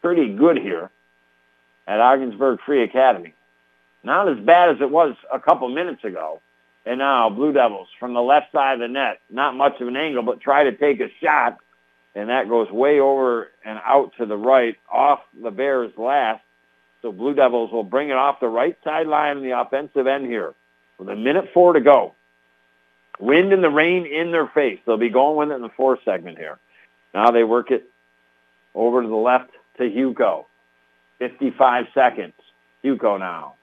pretty 0.00 0.34
good 0.34 0.58
here 0.58 0.90
at 1.86 2.00
Ogdensburg 2.00 2.60
Free 2.64 2.82
Academy. 2.82 3.34
Not 4.04 4.28
as 4.28 4.38
bad 4.44 4.70
as 4.70 4.76
it 4.80 4.90
was 4.90 5.14
a 5.32 5.38
couple 5.38 5.68
minutes 5.68 6.02
ago. 6.04 6.40
And 6.84 6.98
now 6.98 7.30
Blue 7.30 7.52
Devils 7.52 7.88
from 8.00 8.14
the 8.14 8.22
left 8.22 8.50
side 8.52 8.74
of 8.74 8.80
the 8.80 8.88
net. 8.88 9.20
Not 9.30 9.54
much 9.54 9.80
of 9.80 9.86
an 9.86 9.96
angle, 9.96 10.24
but 10.24 10.40
try 10.40 10.64
to 10.64 10.72
take 10.72 11.00
a 11.00 11.08
shot 11.22 11.58
and 12.14 12.28
that 12.28 12.48
goes 12.48 12.70
way 12.70 13.00
over 13.00 13.50
and 13.64 13.78
out 13.84 14.12
to 14.18 14.26
the 14.26 14.36
right 14.36 14.76
off 14.90 15.20
the 15.40 15.50
Bears' 15.50 15.92
last. 15.96 16.42
So 17.00 17.10
Blue 17.10 17.34
Devils 17.34 17.72
will 17.72 17.84
bring 17.84 18.10
it 18.10 18.16
off 18.16 18.40
the 18.40 18.48
right 18.48 18.76
sideline 18.84 19.38
in 19.38 19.42
the 19.42 19.58
offensive 19.58 20.06
end 20.06 20.26
here 20.26 20.54
with 20.98 21.08
a 21.08 21.16
minute 21.16 21.46
four 21.54 21.72
to 21.72 21.80
go. 21.80 22.14
Wind 23.20 23.52
and 23.52 23.62
the 23.62 23.70
rain 23.70 24.06
in 24.06 24.32
their 24.32 24.48
face. 24.48 24.80
They'll 24.86 24.96
be 24.96 25.10
going 25.10 25.36
with 25.36 25.50
it 25.50 25.56
in 25.56 25.62
the 25.62 25.68
fourth 25.76 26.00
segment 26.04 26.38
here. 26.38 26.58
Now 27.14 27.30
they 27.30 27.44
work 27.44 27.70
it 27.70 27.88
over 28.74 29.02
to 29.02 29.08
the 29.08 29.14
left 29.14 29.50
to 29.78 29.84
Hugo. 29.88 30.46
55 31.18 31.86
seconds. 31.94 32.34
Hugo 32.82 33.16
now 33.16 33.54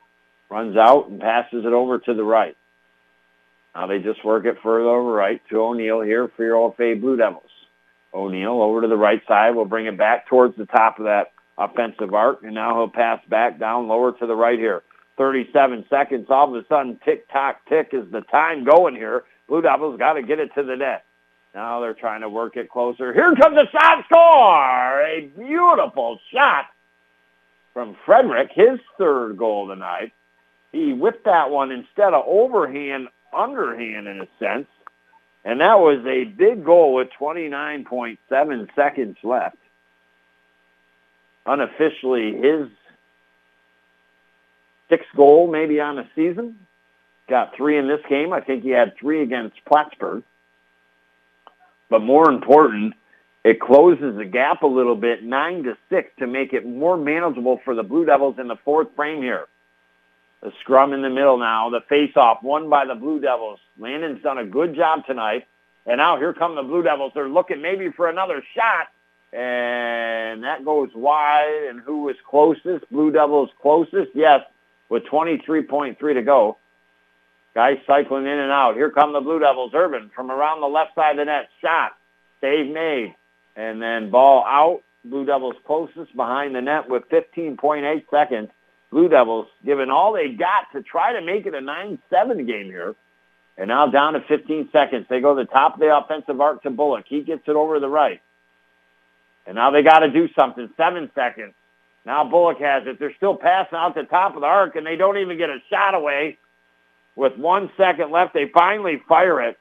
runs 0.50 0.78
out 0.78 1.10
and 1.10 1.20
passes 1.20 1.66
it 1.66 1.74
over 1.74 2.00
to 2.00 2.14
the 2.14 2.24
right. 2.24 2.56
Now 3.76 3.88
they 3.88 4.00
just 4.00 4.24
work 4.24 4.46
it 4.46 4.58
further 4.64 4.88
over 4.90 5.12
right 5.12 5.42
to 5.50 5.62
O'Neill 5.62 6.02
here 6.02 6.32
for 6.36 6.44
your 6.44 6.56
OFA 6.56 7.00
Blue 7.00 7.18
Devils. 7.18 7.44
O'Neill 8.14 8.62
over 8.62 8.82
to 8.82 8.88
the 8.88 8.98
right 8.98 9.22
side. 9.28 9.56
We'll 9.56 9.66
bring 9.66 9.86
it 9.86 9.98
back 9.98 10.28
towards 10.28 10.58
the 10.58 10.66
top 10.66 11.00
of 11.00 11.06
that 11.06 11.34
offensive 11.58 12.14
arc, 12.14 12.44
and 12.44 12.56
now 12.56 12.76
he'll 12.76 12.90
pass 12.90 13.20
back 13.30 13.60
down 13.60 13.88
lower 13.88 14.14
to 14.14 14.26
the 14.26 14.36
right 14.36 14.58
here. 14.58 14.82
37 15.18 15.86
seconds. 15.90 16.28
All 16.30 16.56
of 16.56 16.64
a 16.64 16.66
sudden, 16.68 17.00
tick-tock, 17.04 17.58
tick 17.68 17.90
is 17.92 18.10
the 18.12 18.22
time 18.22 18.64
going 18.64 18.96
here. 18.96 19.26
Blue 19.50 19.62
Devils 19.62 19.98
got 19.98 20.14
to 20.14 20.22
get 20.22 20.40
it 20.40 20.54
to 20.56 20.64
the 20.64 20.76
net. 20.76 21.04
Now 21.54 21.82
they're 21.82 21.96
trying 21.96 22.22
to 22.22 22.30
work 22.30 22.56
it 22.56 22.70
closer. 22.70 23.12
Here 23.12 23.34
comes 23.36 23.58
a 23.58 23.70
shot 23.72 24.06
score! 24.06 25.02
A 25.02 25.30
beautiful 25.36 26.20
shot 26.32 26.66
from 27.74 27.98
Frederick, 28.06 28.52
his 28.54 28.80
third 28.98 29.38
goal 29.38 29.68
tonight. 29.68 30.14
He 30.72 30.94
whipped 30.94 31.26
that 31.26 31.50
one 31.50 31.72
instead 31.72 32.14
of 32.14 32.24
overhand, 32.28 33.08
underhand 33.36 34.08
in 34.08 34.22
a 34.22 34.28
sense. 34.38 34.68
And 35.44 35.62
that 35.62 35.80
was 35.80 36.06
a 36.06 36.26
big 36.26 36.64
goal 36.64 36.94
with 36.94 37.08
29.7 37.20 38.76
seconds 38.76 39.18
left. 39.24 39.58
Unofficially 41.48 42.36
his 42.36 42.68
sixth 44.90 45.10
goal 45.16 45.50
maybe 45.50 45.80
on 45.80 45.96
the 45.96 46.06
season. 46.16 46.58
Got 47.30 47.56
three 47.56 47.78
in 47.78 47.88
this 47.88 48.02
game. 48.10 48.34
I 48.34 48.42
think 48.42 48.64
he 48.64 48.72
had 48.72 48.98
three 48.98 49.22
against 49.22 49.64
Plattsburgh. 49.66 50.24
But 51.90 52.02
more 52.02 52.30
important, 52.30 52.96
it 53.44 53.60
closes 53.60 54.18
the 54.18 54.26
gap 54.26 54.64
a 54.64 54.68
little 54.68 54.96
bit, 54.96 55.24
nine 55.24 55.64
to 55.64 55.78
six, 55.90 56.10
to 56.20 56.28
make 56.28 56.54
it 56.54 56.66
more 56.66 56.98
manageable 56.98 57.62
for 57.64 57.76
the 57.76 57.84
Blue 57.84 58.06
Devils 58.06 58.36
in 58.40 58.48
the 58.48 58.58
fourth 58.66 58.88
frame 58.96 59.22
here. 59.22 59.46
The 60.42 60.52
scrum 60.62 60.94
in 60.94 61.02
the 61.02 61.10
middle 61.10 61.38
now, 61.38 61.70
the 61.70 61.82
face-off 61.88 62.42
won 62.42 62.70
by 62.70 62.86
the 62.86 62.96
Blue 62.96 63.20
Devils. 63.20 63.60
Landon's 63.78 64.24
done 64.24 64.38
a 64.38 64.46
good 64.46 64.76
job 64.76 65.06
tonight. 65.06 65.46
And 65.86 65.98
now 65.98 66.18
here 66.18 66.34
come 66.34 66.56
the 66.56 66.64
Blue 66.64 66.82
Devils. 66.82 67.12
They're 67.14 67.30
looking 67.30 67.62
maybe 67.62 67.90
for 67.92 68.10
another 68.10 68.44
shot. 68.56 68.88
And 69.34 70.44
that 70.44 70.66
goes 70.66 70.90
wide. 70.96 71.68
And 71.70 71.82
who 71.82 72.04
was 72.04 72.16
closest? 72.28 72.90
Blue 72.90 73.12
Devils 73.12 73.50
closest? 73.62 74.12
Yes, 74.16 74.42
with 74.88 75.04
23.3 75.06 75.98
to 76.14 76.22
go. 76.22 76.58
Guys 77.56 77.78
cycling 77.88 78.26
in 78.26 78.40
and 78.40 78.52
out. 78.52 78.76
Here 78.76 78.92
come 78.92 79.14
the 79.14 79.22
Blue 79.22 79.40
Devils. 79.40 79.72
Irvin 79.74 80.12
from 80.16 80.32
around 80.32 80.62
the 80.62 80.68
left 80.68 80.96
side 80.96 81.12
of 81.12 81.18
the 81.18 81.26
net. 81.26 81.50
Shot. 81.62 81.92
Save 82.42 82.72
made. 82.72 83.16
And 83.56 83.82
then 83.82 84.12
ball 84.12 84.46
out. 84.46 84.82
Blue 85.04 85.26
Devils 85.26 85.56
closest 85.66 86.16
behind 86.16 86.56
the 86.56 86.62
net 86.62 86.90
with 86.90 87.04
15.8 87.10 88.06
seconds. 88.12 88.50
Blue 88.92 89.08
Devils 89.08 89.48
giving 89.66 89.90
all 89.90 90.14
they 90.14 90.30
got 90.30 90.72
to 90.74 90.82
try 90.82 91.14
to 91.14 91.22
make 91.22 91.46
it 91.46 91.54
a 91.54 91.60
9-7 91.60 92.48
game 92.48 92.66
here. 92.66 92.96
And 93.58 93.68
now 93.68 93.88
down 93.88 94.14
to 94.14 94.22
15 94.22 94.70
seconds. 94.72 95.06
They 95.10 95.20
go 95.20 95.36
to 95.36 95.44
the 95.44 95.52
top 95.52 95.76
of 95.76 95.80
the 95.80 95.96
offensive 95.96 96.40
arc 96.40 96.64
to 96.64 96.70
Bullock. 96.70 97.06
He 97.08 97.22
gets 97.22 97.44
it 97.48 97.56
over 97.56 97.76
to 97.76 97.80
the 97.80 97.90
right. 97.90 98.22
And 99.46 99.56
now 99.56 99.72
they 99.72 99.84
got 99.84 100.00
to 100.00 100.12
do 100.12 100.30
something. 100.38 100.70
Seven 100.78 101.12
seconds. 101.14 101.54
Now 102.06 102.24
Bullock 102.24 102.60
has 102.60 102.84
it. 102.88 103.00
They're 103.00 103.16
still 103.16 103.36
passing 103.36 103.78
out 103.78 103.96
the 103.96 104.04
top 104.04 104.36
of 104.36 104.42
the 104.42 104.48
arc, 104.48 104.76
and 104.76 104.86
they 104.86 104.96
don't 104.96 105.18
even 105.18 105.38
get 105.38 105.50
a 105.50 105.58
shot 105.70 105.94
away. 105.94 106.38
With 107.16 107.38
one 107.38 107.70
second 107.78 108.12
left, 108.12 108.34
they 108.34 108.50
finally 108.54 109.02
fire 109.08 109.42
it. 109.42 109.58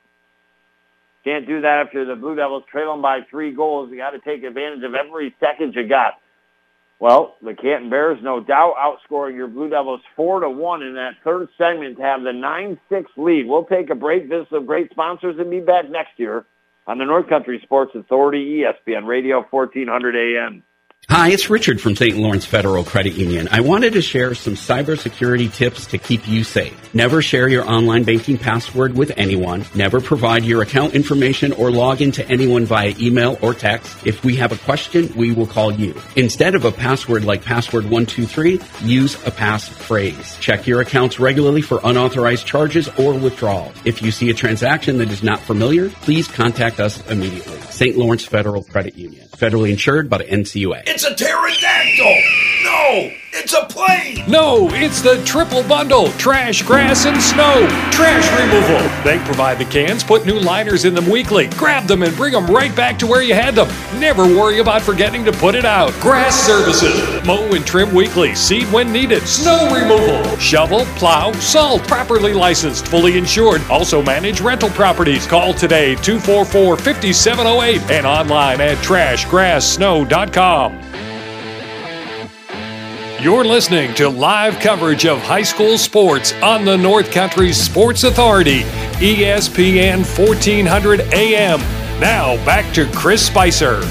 Can't 1.24 1.46
do 1.46 1.60
that 1.60 1.86
after 1.86 2.04
the 2.04 2.14
Blue 2.14 2.36
Devils 2.36 2.62
trail 2.70 2.92
them 2.92 3.02
by 3.02 3.20
three 3.30 3.52
goals. 3.52 3.90
You 3.90 3.96
got 3.96 4.10
to 4.10 4.20
take 4.20 4.44
advantage 4.44 4.84
of 4.84 4.94
every 4.94 5.34
second 5.40 5.74
you 5.74 5.88
got. 5.88 6.14
Well, 7.00 7.36
the 7.42 7.54
Canton 7.54 7.90
Bears, 7.90 8.18
no 8.22 8.40
doubt, 8.40 8.74
outscoring 8.76 9.36
your 9.36 9.46
Blue 9.46 9.68
Devils 9.68 10.00
four 10.16 10.40
to 10.40 10.50
one 10.50 10.82
in 10.82 10.94
that 10.94 11.14
third 11.22 11.48
segment 11.56 11.96
to 11.98 12.02
have 12.02 12.22
the 12.22 12.32
nine 12.32 12.78
six 12.88 13.10
lead. 13.16 13.46
We'll 13.46 13.64
take 13.64 13.90
a 13.90 13.94
break, 13.94 14.24
visit 14.28 14.48
some 14.50 14.66
great 14.66 14.90
sponsors, 14.90 15.36
and 15.38 15.50
be 15.50 15.60
back 15.60 15.88
next 15.88 16.18
year 16.18 16.44
on 16.86 16.98
the 16.98 17.04
North 17.04 17.28
Country 17.28 17.60
Sports 17.62 17.92
Authority, 17.94 18.62
ESPN 18.62 19.06
Radio, 19.06 19.46
fourteen 19.48 19.86
hundred 19.86 20.16
AM. 20.16 20.64
Hi, 21.10 21.30
it's 21.30 21.48
Richard 21.48 21.80
from 21.80 21.96
St. 21.96 22.18
Lawrence 22.18 22.44
Federal 22.44 22.84
Credit 22.84 23.14
Union. 23.14 23.48
I 23.50 23.60
wanted 23.60 23.94
to 23.94 24.02
share 24.02 24.34
some 24.34 24.56
cybersecurity 24.56 25.50
tips 25.50 25.86
to 25.86 25.96
keep 25.96 26.28
you 26.28 26.44
safe. 26.44 26.94
Never 26.94 27.22
share 27.22 27.48
your 27.48 27.66
online 27.66 28.04
banking 28.04 28.36
password 28.36 28.94
with 28.94 29.12
anyone. 29.16 29.64
Never 29.74 30.02
provide 30.02 30.44
your 30.44 30.60
account 30.60 30.94
information 30.94 31.52
or 31.52 31.70
log 31.70 32.02
into 32.02 32.28
anyone 32.28 32.66
via 32.66 32.92
email 33.00 33.38
or 33.40 33.54
text. 33.54 34.06
If 34.06 34.22
we 34.22 34.36
have 34.36 34.52
a 34.52 34.58
question, 34.58 35.10
we 35.16 35.32
will 35.32 35.46
call 35.46 35.72
you. 35.72 35.98
Instead 36.16 36.54
of 36.54 36.66
a 36.66 36.72
password 36.72 37.24
like 37.24 37.42
password123, 37.42 38.86
use 38.86 39.14
a 39.26 39.30
passphrase. 39.30 40.38
Check 40.40 40.66
your 40.66 40.82
accounts 40.82 41.18
regularly 41.18 41.62
for 41.62 41.80
unauthorized 41.84 42.46
charges 42.46 42.86
or 42.98 43.14
withdrawals. 43.14 43.74
If 43.86 44.02
you 44.02 44.10
see 44.10 44.28
a 44.28 44.34
transaction 44.34 44.98
that 44.98 45.10
is 45.10 45.22
not 45.22 45.40
familiar, 45.40 45.88
please 45.88 46.28
contact 46.28 46.80
us 46.80 47.00
immediately. 47.10 47.58
St. 47.62 47.96
Lawrence 47.96 48.26
Federal 48.26 48.62
Credit 48.62 48.94
Union. 48.94 49.26
Federally 49.28 49.70
insured 49.70 50.10
by 50.10 50.18
the 50.18 50.24
NCUA. 50.24 50.97
It's 51.00 51.06
a 51.06 51.14
pterodactyl! 51.14 52.22
No! 52.64 53.12
It's 53.40 53.54
a 53.54 53.64
plane! 53.66 54.24
No, 54.28 54.68
it's 54.72 55.00
the 55.00 55.22
triple 55.24 55.62
bundle 55.62 56.08
trash, 56.14 56.62
grass, 56.62 57.06
and 57.06 57.22
snow. 57.22 57.68
Trash 57.92 58.28
removal. 58.36 58.80
They 59.04 59.20
provide 59.24 59.58
the 59.58 59.64
cans, 59.64 60.02
put 60.02 60.26
new 60.26 60.40
liners 60.40 60.84
in 60.84 60.92
them 60.92 61.08
weekly. 61.08 61.46
Grab 61.50 61.86
them 61.86 62.02
and 62.02 62.16
bring 62.16 62.32
them 62.32 62.48
right 62.48 62.74
back 62.74 62.98
to 62.98 63.06
where 63.06 63.22
you 63.22 63.34
had 63.34 63.54
them. 63.54 63.68
Never 64.00 64.24
worry 64.24 64.58
about 64.58 64.82
forgetting 64.82 65.24
to 65.24 65.30
put 65.30 65.54
it 65.54 65.64
out. 65.64 65.92
Grass 66.00 66.34
services. 66.34 67.24
Mow 67.24 67.44
and 67.54 67.64
trim 67.64 67.94
weekly. 67.94 68.34
Seed 68.34 68.64
when 68.72 68.92
needed. 68.92 69.22
Snow 69.22 69.72
removal. 69.72 70.36
Shovel, 70.38 70.84
plow, 70.96 71.30
salt. 71.34 71.86
Properly 71.86 72.32
licensed, 72.34 72.88
fully 72.88 73.16
insured. 73.16 73.62
Also 73.70 74.02
manage 74.02 74.40
rental 74.40 74.70
properties. 74.70 75.28
Call 75.28 75.54
today 75.54 75.94
244 75.94 76.76
5708 76.76 77.88
and 77.88 78.04
online 78.04 78.60
at 78.60 78.78
trashgrasssnow.com. 78.78 81.07
You're 83.20 83.44
listening 83.44 83.94
to 83.94 84.08
live 84.08 84.60
coverage 84.60 85.04
of 85.04 85.18
high 85.18 85.42
school 85.42 85.76
sports 85.76 86.32
on 86.34 86.64
the 86.64 86.76
North 86.76 87.10
Country 87.10 87.52
Sports 87.52 88.04
Authority, 88.04 88.60
ESPN 89.00 90.04
1400 90.16 91.00
AM. 91.12 91.58
Now 91.98 92.36
back 92.44 92.72
to 92.74 92.88
Chris 92.92 93.26
Spicer. 93.26 93.82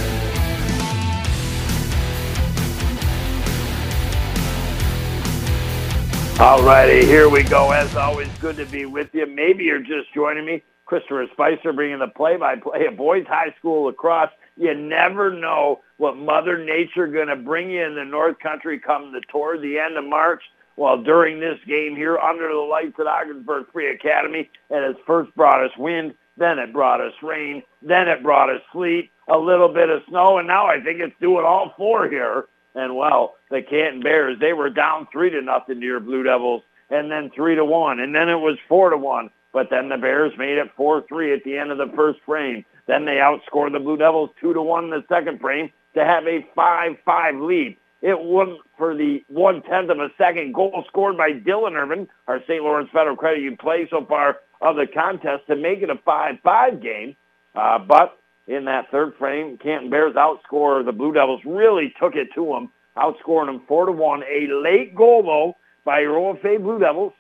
All 6.42 6.64
righty, 6.64 7.06
here 7.06 7.28
we 7.28 7.44
go. 7.44 7.72
As 7.72 7.94
always, 7.98 8.30
good 8.40 8.56
to 8.56 8.66
be 8.66 8.86
with 8.86 9.14
you. 9.14 9.26
Maybe 9.26 9.66
you're 9.66 9.80
just 9.80 10.14
joining 10.14 10.46
me. 10.46 10.64
Christopher 10.86 11.28
Spicer 11.34 11.74
bringing 11.74 12.00
the 12.00 12.08
play-by-play 12.08 12.86
of 12.86 12.96
boys 12.96 13.26
high 13.28 13.54
school 13.60 13.88
lacrosse. 13.88 14.30
You 14.58 14.74
never 14.74 15.32
know 15.32 15.82
what 15.98 16.18
Mother 16.18 16.64
Nature 16.64 17.08
going 17.08 17.28
to 17.28 17.36
bring 17.36 17.70
you 17.70 17.84
in 17.84 17.96
the 17.96 18.04
North 18.04 18.40
Country 18.40 18.80
come 18.80 19.12
the 19.12 19.22
toward 19.22 19.62
the 19.62 19.80
end 19.80 19.98
of 19.98 20.06
March. 20.06 20.44
Well, 20.76 21.02
during 21.02 21.40
this 21.40 21.60
game 21.68 21.96
here, 21.96 22.18
under 22.18 22.48
the 22.50 22.60
lights 22.60 23.00
at 23.00 23.08
Ogdensburg 23.08 23.68
Free 23.72 23.92
Academy, 23.92 24.50
it 24.70 24.84
has 24.84 24.96
first 25.06 25.34
brought 25.36 25.64
us 25.64 25.76
wind, 25.78 26.14
then 26.38 26.60
it 26.60 26.74
brought 26.74 27.02
us 27.02 27.14
rain, 27.24 27.64
then 27.82 28.08
it 28.08 28.22
brought 28.22 28.50
us 28.50 28.62
sleet, 28.72 29.12
a 29.28 29.38
little 29.38 29.70
bit 29.70 29.90
of 29.90 30.04
snow, 30.08 30.38
and 30.38 30.48
now 30.48 30.68
I 30.68 30.80
think 30.80 31.00
it's 31.00 31.16
doing 31.20 31.46
all 31.46 31.74
four 31.78 32.08
here. 32.08 32.46
And 32.76 32.96
well, 32.96 33.36
the 33.50 33.64
Canton 33.64 34.02
Bears, 34.02 34.38
they 34.40 34.54
were 34.54 34.70
down 34.70 35.08
three 35.12 35.32
to 35.32 35.42
nothing 35.42 35.80
to 35.80 35.86
your 35.86 36.00
Blue 36.00 36.24
Devils, 36.24 36.62
and 36.92 37.12
then 37.12 37.32
three 37.36 37.56
to 37.56 37.66
one, 37.66 38.00
and 38.00 38.14
then 38.14 38.30
it 38.30 38.36
was 38.36 38.58
four 38.68 38.92
to 38.92 38.98
one. 38.98 39.32
But 39.52 39.72
then 39.72 39.90
the 39.90 39.98
Bears 39.98 40.34
made 40.38 40.60
it 40.60 40.70
four 40.78 41.04
three 41.10 41.34
at 41.34 41.44
the 41.44 41.58
end 41.58 41.72
of 41.72 41.80
the 41.80 41.92
first 41.96 42.20
frame. 42.24 42.64
Then 42.88 43.06
they 43.06 43.20
outscored 43.22 43.74
the 43.74 43.80
Blue 43.80 43.98
Devils 43.98 44.30
two 44.40 44.54
to 44.54 44.62
one 44.62 44.86
in 44.86 44.90
the 44.90 45.04
second 45.10 45.40
frame 45.40 45.70
to 45.94 46.04
have 46.04 46.26
a 46.26 46.46
five 46.56 46.94
five 47.06 47.36
lead. 47.36 47.78
It 48.02 48.20
wasn't 48.20 48.60
for 48.78 48.96
the 48.96 49.24
one 49.28 49.62
tenth 49.64 49.90
of 49.90 50.00
a 50.00 50.10
second 50.18 50.54
goal 50.54 50.84
scored 50.88 51.18
by 51.18 51.32
Dylan 51.32 51.74
Irvin, 51.74 52.08
our 52.28 52.40
St. 52.48 52.64
Lawrence 52.64 52.90
Federal 52.94 53.16
Credit 53.16 53.40
Union 53.40 53.58
play 53.58 53.88
so 53.90 54.06
far 54.06 54.38
of 54.62 54.76
the 54.76 54.86
contest 54.88 55.48
to 55.48 55.56
make 55.56 55.82
it 55.82 55.90
a 55.90 55.98
five 56.06 56.36
five 56.44 56.82
game. 56.82 57.16
Uh, 57.56 57.80
but 57.80 58.20
in 58.48 58.66
that 58.66 58.90
third 58.92 59.16
frame, 59.18 59.58
Canton 59.58 59.90
Bears 59.90 60.16
outscore 60.16 60.86
the 60.86 60.92
Blue 60.92 61.14
Devils. 61.14 61.42
Really 61.46 61.94
took 62.00 62.16
it 62.16 62.30
to 62.36 62.46
them, 62.46 62.72
outscoring 62.96 63.48
them 63.48 63.64
four 63.68 63.88
to 63.88 63.92
one. 63.92 64.24
A 64.24 64.48
late 64.64 64.96
goal 64.96 65.24
though 65.24 65.58
by 65.84 66.02
your 66.02 66.16
OFA 66.16 66.62
Blue 66.62 66.80
Devils 66.80 67.14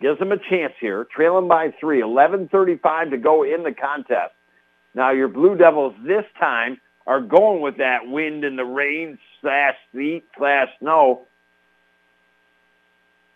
gives 0.00 0.18
them 0.18 0.32
a 0.32 0.38
chance 0.38 0.74
here, 0.80 1.06
trailing 1.14 1.48
by 1.48 1.72
three, 1.80 2.00
11.35 2.00 3.10
to 3.10 3.18
go 3.18 3.42
in 3.42 3.62
the 3.62 3.72
contest. 3.72 4.34
Now 4.94 5.12
your 5.12 5.28
Blue 5.28 5.56
Devils 5.56 5.94
this 6.06 6.24
time 6.38 6.80
are 7.06 7.20
going 7.20 7.60
with 7.60 7.78
that 7.78 8.06
wind 8.06 8.44
and 8.44 8.58
the 8.58 8.64
rain 8.64 9.18
slash 9.40 9.74
sleet 9.92 10.24
slash 10.36 10.68
snow. 10.80 11.26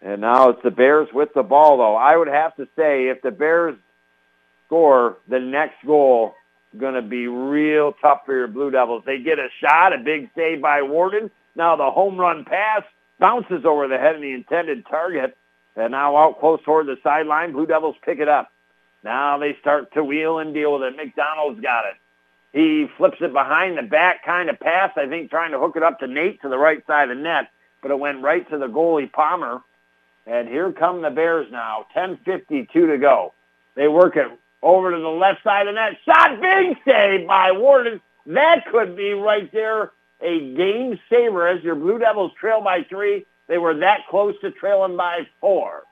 And 0.01 0.21
now 0.21 0.51
it's 0.51 0.63
the 0.63 0.71
Bears 0.71 1.09
with 1.13 1.31
the 1.35 1.43
ball, 1.43 1.79
though. 1.79 1.97
I 1.97 2.17
would 2.17 2.29
have 2.29 2.55
to 2.57 2.69
say 2.77 3.09
if 3.09 3.21
the 3.23 3.33
Bears 3.33 3.77
score 4.67 5.19
the 5.29 5.41
next 5.41 5.85
goal, 5.85 6.35
going 6.77 6.95
to 6.95 7.03
be 7.03 7.27
real 7.27 7.95
tough 8.01 8.21
for 8.27 8.37
your 8.37 8.49
Blue 8.49 8.71
Devils. 8.71 9.03
They 9.07 9.19
get 9.19 9.39
a 9.39 9.49
shot, 9.61 9.93
a 9.93 9.99
big 9.99 10.31
save 10.37 10.61
by 10.61 10.83
Warden. 10.83 11.31
Now 11.57 11.77
the 11.77 11.91
home 11.91 12.19
run 12.19 12.45
pass 12.45 12.83
bounces 13.19 13.65
over 13.65 13.89
the 13.89 13.99
head 13.99 14.17
of 14.17 14.21
the 14.21 14.33
intended 14.33 14.87
target. 14.87 15.37
And 15.79 15.93
now 15.93 16.17
out 16.17 16.41
close 16.41 16.61
toward 16.65 16.87
the 16.87 16.97
sideline, 17.03 17.53
Blue 17.53 17.67
Devils 17.67 17.97
pick 18.05 18.19
it 18.19 18.29
up. 18.29 18.51
Now 19.05 19.39
they 19.39 19.57
start 19.61 19.93
to 19.95 20.03
wheel 20.03 20.41
and 20.41 20.53
deal 20.53 20.75
with 20.75 20.83
it. 20.83 20.97
McDonald's 20.97 21.61
got 21.61 21.85
it. 21.87 21.95
He 22.53 22.87
flips 22.97 23.19
it 23.21 23.33
behind 23.33 23.79
the 23.79 23.83
back 23.83 24.25
kind 24.25 24.51
of 24.51 24.59
pass, 24.59 24.91
I 24.97 25.07
think 25.07 25.31
trying 25.31 25.53
to 25.53 25.59
hook 25.59 25.77
it 25.77 25.83
up 25.83 26.01
to 26.01 26.09
Nate 26.09 26.43
to 26.43 26.49
the 26.49 26.59
right 26.59 26.85
side 26.87 27.11
of 27.11 27.17
the 27.17 27.23
net, 27.23 27.51
but 27.81 27.91
it 27.91 27.99
went 27.99 28.23
right 28.23 28.49
to 28.51 28.59
the 28.59 28.67
goalie 28.67 29.13
Palmer. 29.13 29.61
And 30.27 30.49
here 30.49 30.73
come 30.73 31.01
the 31.01 31.11
Bears 31.11 31.47
now, 31.53 31.87
10.52 31.97 32.73
to 32.73 32.99
go. 32.99 33.33
They 33.77 33.87
work 33.87 34.17
it 34.17 34.27
over 34.63 34.91
to 34.91 34.99
the 34.99 35.09
left 35.09 35.45
side 35.45 35.69
of 35.69 35.75
the 35.75 35.81
net. 35.81 35.99
Shot, 36.05 36.41
big 36.41 36.77
save 36.85 37.29
by 37.29 37.53
Warden. 37.53 38.01
That 38.27 38.65
could 38.71 38.97
be 38.97 39.13
right 39.13 39.51
there 39.53 39.93
a 40.21 40.55
game 40.55 40.99
saver 41.09 41.47
as 41.47 41.63
your 41.63 41.77
Blue 41.77 41.99
Devils 41.99 42.33
trail 42.41 42.61
by 42.61 42.83
three. 42.83 43.25
They 43.49 43.59
were 43.59 43.75
that 43.79 44.07
close 44.09 44.35
to 44.43 44.51
trailing 44.51 44.97
by 44.97 45.27
four. 45.41 45.83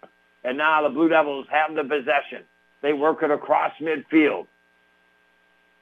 And 0.44 0.58
now 0.58 0.82
the 0.82 0.90
Blue 0.90 1.08
Devils 1.08 1.46
have 1.50 1.74
the 1.74 1.82
possession. 1.82 2.44
They 2.82 2.92
work 2.92 3.22
it 3.22 3.30
across 3.30 3.72
midfield. 3.80 4.46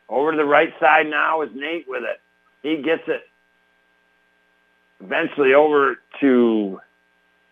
Over 0.09 0.33
to 0.33 0.37
the 0.37 0.45
right 0.45 0.73
side 0.81 1.07
now 1.07 1.43
is 1.43 1.51
Nate 1.55 1.87
with 1.89 2.03
it. 2.03 2.21
He 2.63 2.83
gets 2.83 3.03
it 3.09 3.23
eventually 5.01 5.53
over 5.53 5.99
to 6.21 6.81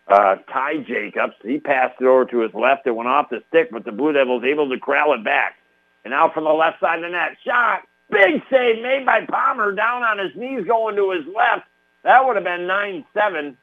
uh, 0.07 0.37
Ty 0.51 0.77
Jacobs. 0.87 1.33
He 1.43 1.59
passed 1.59 2.01
it 2.01 2.05
over 2.05 2.25
to 2.25 2.39
his 2.39 2.53
left. 2.53 2.87
It 2.87 2.91
went 2.91 3.09
off 3.09 3.29
the 3.29 3.43
stick, 3.49 3.69
but 3.71 3.85
the 3.85 3.91
Blue 3.91 4.13
Devils 4.13 4.43
able 4.43 4.69
to 4.69 4.79
corral 4.79 5.13
it 5.13 5.23
back. 5.23 5.55
And 6.03 6.11
now 6.11 6.29
from 6.33 6.45
the 6.45 6.51
left 6.51 6.79
side 6.79 6.97
of 6.97 7.03
the 7.03 7.09
net, 7.09 7.37
shot. 7.45 7.83
Big 8.09 8.43
save 8.49 8.81
made 8.83 9.05
by 9.05 9.25
Palmer 9.25 9.71
down 9.71 10.03
on 10.03 10.19
his 10.19 10.35
knees 10.35 10.65
going 10.67 10.95
to 10.95 11.11
his 11.11 11.25
left. 11.25 11.67
That 12.03 12.25
would 12.25 12.35
have 12.35 12.43
been 12.43 12.67
9-7. 12.67 13.55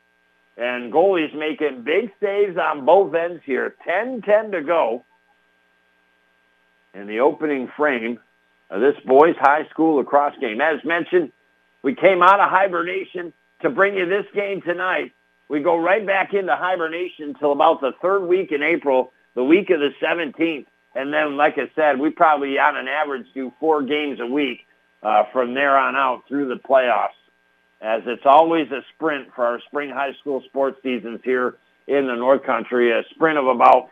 And 0.60 0.92
goalies 0.92 1.34
making 1.34 1.84
big 1.84 2.12
saves 2.20 2.58
on 2.58 2.84
both 2.84 3.14
ends 3.14 3.40
here. 3.46 3.74
10-10 3.88 4.52
to 4.52 4.62
go 4.62 5.06
in 6.92 7.06
the 7.06 7.20
opening 7.20 7.66
frame 7.78 8.18
of 8.68 8.82
this 8.82 8.94
boys 9.06 9.36
high 9.40 9.66
school 9.70 9.96
lacrosse 9.96 10.36
game. 10.38 10.60
As 10.60 10.84
mentioned, 10.84 11.32
we 11.82 11.94
came 11.94 12.22
out 12.22 12.40
of 12.40 12.50
hibernation 12.50 13.32
to 13.62 13.70
bring 13.70 13.94
you 13.94 14.04
this 14.04 14.26
game 14.34 14.60
tonight. 14.60 15.12
We 15.48 15.60
go 15.60 15.78
right 15.78 16.06
back 16.06 16.34
into 16.34 16.54
hibernation 16.54 17.30
until 17.30 17.52
about 17.52 17.80
the 17.80 17.92
third 18.02 18.26
week 18.26 18.52
in 18.52 18.62
April, 18.62 19.14
the 19.34 19.42
week 19.42 19.70
of 19.70 19.80
the 19.80 19.92
17th. 20.02 20.66
And 20.94 21.10
then, 21.10 21.38
like 21.38 21.56
I 21.56 21.70
said, 21.74 21.98
we 21.98 22.10
probably 22.10 22.58
on 22.58 22.76
an 22.76 22.86
average 22.86 23.26
do 23.32 23.50
four 23.60 23.82
games 23.82 24.20
a 24.20 24.26
week 24.26 24.66
uh, 25.02 25.24
from 25.32 25.54
there 25.54 25.78
on 25.78 25.96
out 25.96 26.24
through 26.28 26.48
the 26.48 26.56
playoffs, 26.56 27.16
as 27.80 28.02
it's 28.06 28.26
always 28.26 28.70
a 28.70 28.82
sprint 28.94 29.28
for 29.34 29.44
our 29.44 29.60
spring 29.66 29.90
high 29.90 30.12
school 30.20 30.42
sports 30.46 30.78
seasons 30.82 31.20
here 31.24 31.56
in 31.86 32.06
the 32.06 32.14
North 32.14 32.44
Country, 32.44 32.92
a 32.92 33.02
sprint 33.10 33.38
of 33.38 33.46
about 33.46 33.90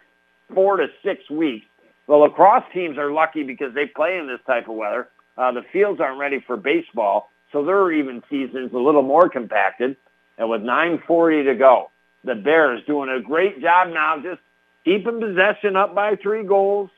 four 0.55 0.77
to 0.77 0.86
six 1.02 1.28
weeks. 1.31 1.66
The 2.06 2.15
lacrosse 2.15 2.65
teams 2.73 2.98
are 2.98 3.10
lucky 3.10 3.43
because 3.43 3.74
they 3.74 3.86
play 3.86 4.19
in 4.19 4.27
this 4.27 4.40
type 4.47 4.69
of 4.69 4.77
weather. 4.77 5.09
Uh, 5.36 5.52
the 5.52 5.62
fields 5.73 6.01
aren't 6.01 6.19
ready 6.19 6.43
for 6.47 6.56
baseball, 6.56 7.31
so 7.52 7.65
their 7.65 7.93
even 7.93 8.23
season's 8.31 8.73
a 8.73 8.78
little 8.78 9.02
more 9.02 9.28
compacted. 9.28 9.97
And 10.36 10.48
with 10.48 10.62
9.40 10.62 11.44
to 11.47 11.55
go, 11.55 11.90
the 12.24 12.35
Bears 12.35 12.82
doing 12.86 13.09
a 13.10 13.20
great 13.20 13.60
job 13.60 13.89
now 13.89 14.20
just 14.23 14.40
keeping 14.85 15.20
possession 15.20 15.77
up 15.77 15.94
by 15.94 16.16
three 16.16 16.44
goals, 16.44 16.90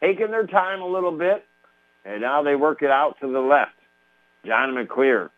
taking 0.00 0.30
their 0.30 0.46
time 0.46 0.80
a 0.80 0.86
little 0.86 1.16
bit, 1.16 1.44
and 2.04 2.20
now 2.20 2.42
they 2.42 2.54
work 2.54 2.82
it 2.82 2.90
out 2.90 3.16
to 3.20 3.30
the 3.30 3.40
left. 3.40 3.72
John 4.44 4.74
McClear, 4.74 5.30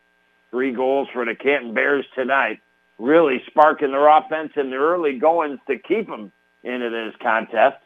three 0.55 0.73
goals 0.73 1.09
for 1.13 1.25
the 1.25 1.35
Canton 1.35 1.75
Bears 1.75 2.05
tonight, 2.15 2.61
really 3.01 3.43
sparking 3.49 3.91
their 3.91 4.07
offense 4.07 4.53
in 4.55 4.71
the 4.71 4.77
early 4.77 5.19
goings 5.19 5.59
to 5.67 5.77
keep 5.81 6.07
them 6.07 6.31
into 6.63 6.91
this 6.91 7.13
contest. 7.21 7.79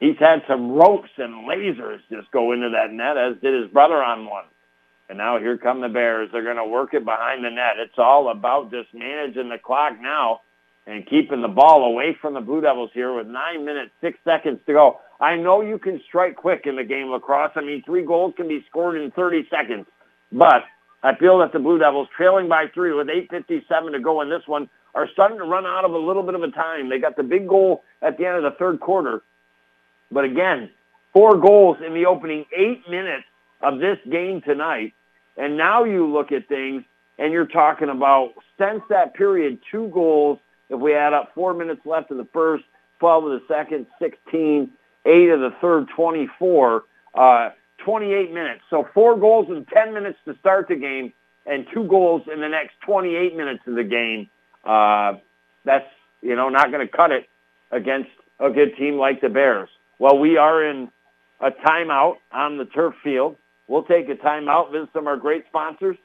He's 0.00 0.16
had 0.18 0.40
some 0.48 0.72
ropes 0.72 1.10
and 1.18 1.46
lasers 1.46 1.98
just 2.10 2.30
go 2.30 2.52
into 2.52 2.70
that 2.70 2.90
net, 2.94 3.18
as 3.18 3.36
did 3.42 3.62
his 3.62 3.70
brother 3.70 4.02
on 4.02 4.24
one. 4.24 4.46
And 5.10 5.18
now 5.18 5.38
here 5.38 5.58
come 5.58 5.82
the 5.82 5.90
Bears. 5.90 6.30
They're 6.32 6.44
going 6.44 6.56
to 6.56 6.64
work 6.64 6.94
it 6.94 7.04
behind 7.04 7.44
the 7.44 7.50
net. 7.50 7.74
It's 7.76 7.98
all 7.98 8.30
about 8.30 8.70
just 8.70 8.88
managing 8.94 9.50
the 9.50 9.58
clock 9.58 10.00
now 10.00 10.40
and 10.86 11.06
keeping 11.06 11.42
the 11.42 11.48
ball 11.48 11.84
away 11.84 12.16
from 12.22 12.32
the 12.32 12.40
Blue 12.40 12.62
Devils 12.62 12.90
here 12.94 13.14
with 13.14 13.26
nine 13.26 13.66
minutes, 13.66 13.90
six 14.00 14.18
seconds 14.24 14.60
to 14.66 14.72
go. 14.72 15.00
I 15.20 15.36
know 15.36 15.60
you 15.60 15.78
can 15.78 16.00
strike 16.08 16.36
quick 16.36 16.62
in 16.64 16.76
the 16.76 16.84
game 16.84 17.10
lacrosse. 17.10 17.52
I 17.54 17.60
mean, 17.60 17.82
three 17.84 18.06
goals 18.06 18.32
can 18.34 18.48
be 18.48 18.64
scored 18.70 18.96
in 18.96 19.10
30 19.10 19.46
seconds. 19.50 19.84
But 20.32 20.62
I 21.02 21.14
feel 21.14 21.38
that 21.38 21.52
the 21.52 21.58
Blue 21.58 21.78
Devils, 21.78 22.08
trailing 22.16 22.48
by 22.48 22.66
three 22.74 22.92
with 22.92 23.06
8.57 23.06 23.92
to 23.92 24.00
go 24.00 24.20
in 24.20 24.28
this 24.28 24.42
one, 24.46 24.68
are 24.94 25.08
starting 25.12 25.38
to 25.38 25.44
run 25.44 25.66
out 25.66 25.84
of 25.84 25.92
a 25.92 25.98
little 25.98 26.22
bit 26.22 26.34
of 26.34 26.42
a 26.42 26.50
time. 26.50 26.88
They 26.88 26.98
got 26.98 27.16
the 27.16 27.22
big 27.22 27.48
goal 27.48 27.84
at 28.02 28.18
the 28.18 28.26
end 28.26 28.36
of 28.36 28.42
the 28.42 28.58
third 28.58 28.80
quarter. 28.80 29.22
But 30.10 30.24
again, 30.24 30.70
four 31.12 31.36
goals 31.36 31.76
in 31.84 31.94
the 31.94 32.06
opening 32.06 32.46
eight 32.56 32.88
minutes 32.88 33.24
of 33.60 33.78
this 33.78 33.98
game 34.10 34.40
tonight. 34.40 34.94
And 35.36 35.56
now 35.56 35.84
you 35.84 36.06
look 36.06 36.32
at 36.32 36.48
things 36.48 36.84
and 37.18 37.32
you're 37.32 37.46
talking 37.46 37.90
about 37.90 38.34
since 38.58 38.82
that 38.88 39.14
period, 39.14 39.58
two 39.70 39.88
goals. 39.88 40.38
If 40.68 40.80
we 40.80 40.94
add 40.94 41.12
up 41.12 41.32
four 41.34 41.54
minutes 41.54 41.80
left 41.84 42.10
of 42.10 42.16
the 42.16 42.28
first, 42.32 42.64
12 42.98 43.24
of 43.24 43.30
the 43.30 43.42
second, 43.46 43.86
16, 44.00 44.70
eight 45.06 45.28
of 45.30 45.40
the 45.40 45.54
third, 45.60 45.88
24, 45.94 46.84
uh, 47.14 47.50
28 47.84 48.32
minutes. 48.32 48.60
So 48.70 48.86
four 48.94 49.18
goals 49.18 49.46
in 49.48 49.64
10 49.64 49.94
minutes 49.94 50.18
to 50.26 50.36
start 50.40 50.68
the 50.68 50.76
game 50.76 51.12
and 51.46 51.66
two 51.72 51.84
goals 51.84 52.22
in 52.32 52.40
the 52.40 52.48
next 52.48 52.74
28 52.84 53.36
minutes 53.36 53.60
of 53.66 53.74
the 53.74 53.84
game. 53.84 54.28
Uh, 54.64 55.14
that's, 55.64 55.86
you 56.20 56.36
know, 56.36 56.48
not 56.48 56.70
going 56.70 56.86
to 56.86 56.92
cut 56.92 57.10
it 57.10 57.28
against 57.70 58.10
a 58.40 58.50
good 58.50 58.76
team 58.76 58.96
like 58.96 59.20
the 59.20 59.28
Bears. 59.28 59.68
Well, 59.98 60.18
we 60.18 60.36
are 60.36 60.62
in 60.64 60.90
a 61.40 61.50
timeout 61.50 62.16
on 62.32 62.58
the 62.58 62.64
turf 62.64 62.94
field. 63.02 63.36
We'll 63.66 63.84
take 63.84 64.08
a 64.08 64.14
timeout, 64.14 64.72
visit 64.72 64.90
some 64.92 65.04
of 65.04 65.08
our 65.08 65.16
great 65.16 65.44
sponsors, 65.48 65.96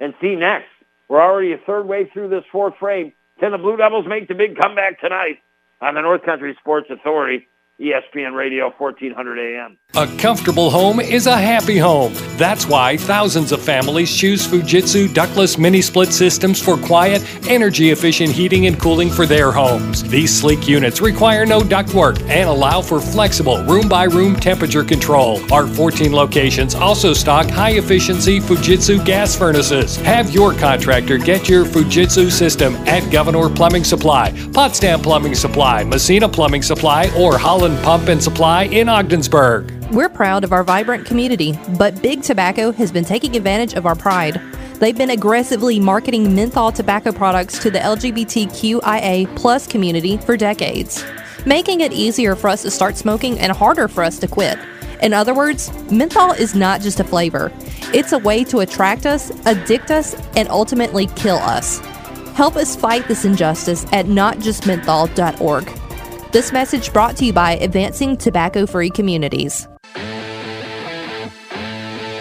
and 0.00 0.14
see 0.20 0.34
next. 0.34 0.68
We're 1.08 1.22
already 1.22 1.52
a 1.52 1.58
third 1.58 1.86
way 1.86 2.08
through 2.12 2.28
this 2.28 2.44
fourth 2.50 2.74
frame. 2.78 3.12
Can 3.40 3.52
the 3.52 3.58
Blue 3.58 3.76
Devils 3.76 4.06
make 4.08 4.28
the 4.28 4.34
big 4.34 4.56
comeback 4.56 5.00
tonight 5.00 5.38
on 5.80 5.94
the 5.94 6.00
North 6.00 6.24
Country 6.24 6.56
Sports 6.60 6.88
Authority? 6.90 7.48
ESPN 7.82 8.32
Radio 8.34 8.70
1400 8.78 9.38
AM. 9.40 9.76
A 9.96 10.06
comfortable 10.16 10.70
home 10.70 11.00
is 11.00 11.26
a 11.26 11.36
happy 11.36 11.76
home. 11.78 12.12
That's 12.36 12.64
why 12.66 12.96
thousands 12.96 13.50
of 13.50 13.60
families 13.60 14.16
choose 14.16 14.46
Fujitsu 14.46 15.12
ductless 15.12 15.58
mini 15.58 15.82
split 15.82 16.12
systems 16.12 16.62
for 16.62 16.76
quiet, 16.76 17.22
energy 17.50 17.90
efficient 17.90 18.30
heating 18.30 18.66
and 18.66 18.80
cooling 18.80 19.10
for 19.10 19.26
their 19.26 19.50
homes. 19.50 20.04
These 20.04 20.32
sleek 20.32 20.68
units 20.68 21.00
require 21.00 21.44
no 21.44 21.60
ductwork 21.60 22.22
and 22.28 22.48
allow 22.48 22.82
for 22.82 23.00
flexible 23.00 23.62
room 23.64 23.88
by 23.88 24.04
room 24.04 24.36
temperature 24.36 24.84
control. 24.84 25.40
Our 25.52 25.66
14 25.66 26.12
locations 26.12 26.76
also 26.76 27.12
stock 27.12 27.50
high 27.50 27.72
efficiency 27.72 28.38
Fujitsu 28.38 29.04
gas 29.04 29.36
furnaces. 29.36 29.96
Have 29.96 30.30
your 30.30 30.54
contractor 30.54 31.18
get 31.18 31.48
your 31.48 31.64
Fujitsu 31.64 32.30
system 32.30 32.76
at 32.86 33.10
Gouverneur 33.10 33.50
Plumbing 33.50 33.84
Supply, 33.84 34.32
Potsdam 34.52 35.00
Plumbing 35.00 35.34
Supply, 35.34 35.82
Massena 35.82 36.28
Plumbing 36.28 36.62
Supply, 36.62 37.10
or 37.18 37.36
Howland 37.36 37.71
Pump 37.82 38.08
and 38.08 38.22
Supply 38.22 38.64
in 38.64 38.88
Ogdensburg. 38.88 39.70
We're 39.92 40.08
proud 40.08 40.44
of 40.44 40.52
our 40.52 40.64
vibrant 40.64 41.06
community, 41.06 41.58
but 41.78 42.00
Big 42.02 42.22
Tobacco 42.22 42.72
has 42.72 42.90
been 42.90 43.04
taking 43.04 43.36
advantage 43.36 43.74
of 43.74 43.86
our 43.86 43.94
pride. 43.94 44.40
They've 44.74 44.96
been 44.96 45.10
aggressively 45.10 45.78
marketing 45.78 46.34
menthol 46.34 46.72
tobacco 46.72 47.12
products 47.12 47.58
to 47.60 47.70
the 47.70 47.78
LGBTQIA 47.78 49.36
plus 49.36 49.66
community 49.66 50.16
for 50.16 50.36
decades, 50.36 51.04
making 51.46 51.82
it 51.82 51.92
easier 51.92 52.34
for 52.34 52.48
us 52.48 52.62
to 52.62 52.70
start 52.70 52.96
smoking 52.96 53.38
and 53.38 53.52
harder 53.52 53.88
for 53.88 54.02
us 54.02 54.18
to 54.18 54.26
quit. 54.26 54.58
In 55.02 55.12
other 55.12 55.34
words, 55.34 55.70
menthol 55.90 56.32
is 56.32 56.54
not 56.54 56.80
just 56.80 57.00
a 57.00 57.04
flavor. 57.04 57.52
It's 57.92 58.12
a 58.12 58.18
way 58.18 58.44
to 58.44 58.60
attract 58.60 59.06
us, 59.06 59.30
addict 59.46 59.90
us, 59.90 60.14
and 60.36 60.48
ultimately 60.48 61.06
kill 61.16 61.38
us. 61.38 61.78
Help 62.34 62.56
us 62.56 62.74
fight 62.74 63.06
this 63.08 63.24
injustice 63.24 63.84
at 63.92 64.06
notjustmenthol.org. 64.06 65.81
This 66.32 66.50
message 66.50 66.94
brought 66.94 67.14
to 67.18 67.26
you 67.26 67.32
by 67.34 67.56
Advancing 67.56 68.16
Tobacco 68.16 68.64
Free 68.64 68.88
Communities. 68.88 69.68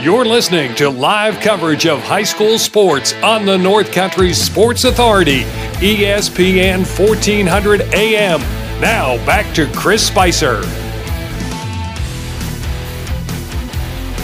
You're 0.02 0.26
listening 0.26 0.76
to 0.76 0.90
live 0.90 1.40
coverage 1.40 1.86
of 1.86 2.02
high 2.02 2.24
school 2.24 2.60
sports 2.60 3.14
on 3.24 3.46
the 3.46 3.58
North 3.58 3.94
Country 3.94 4.34
Sports 4.34 4.84
Authority, 4.84 5.44
ESPN 5.80 6.80
1400 6.80 7.84
AM. 7.94 8.42
Now 8.82 9.16
back 9.26 9.56
to 9.56 9.72
Chris 9.72 10.06
Spicer. 10.06 10.62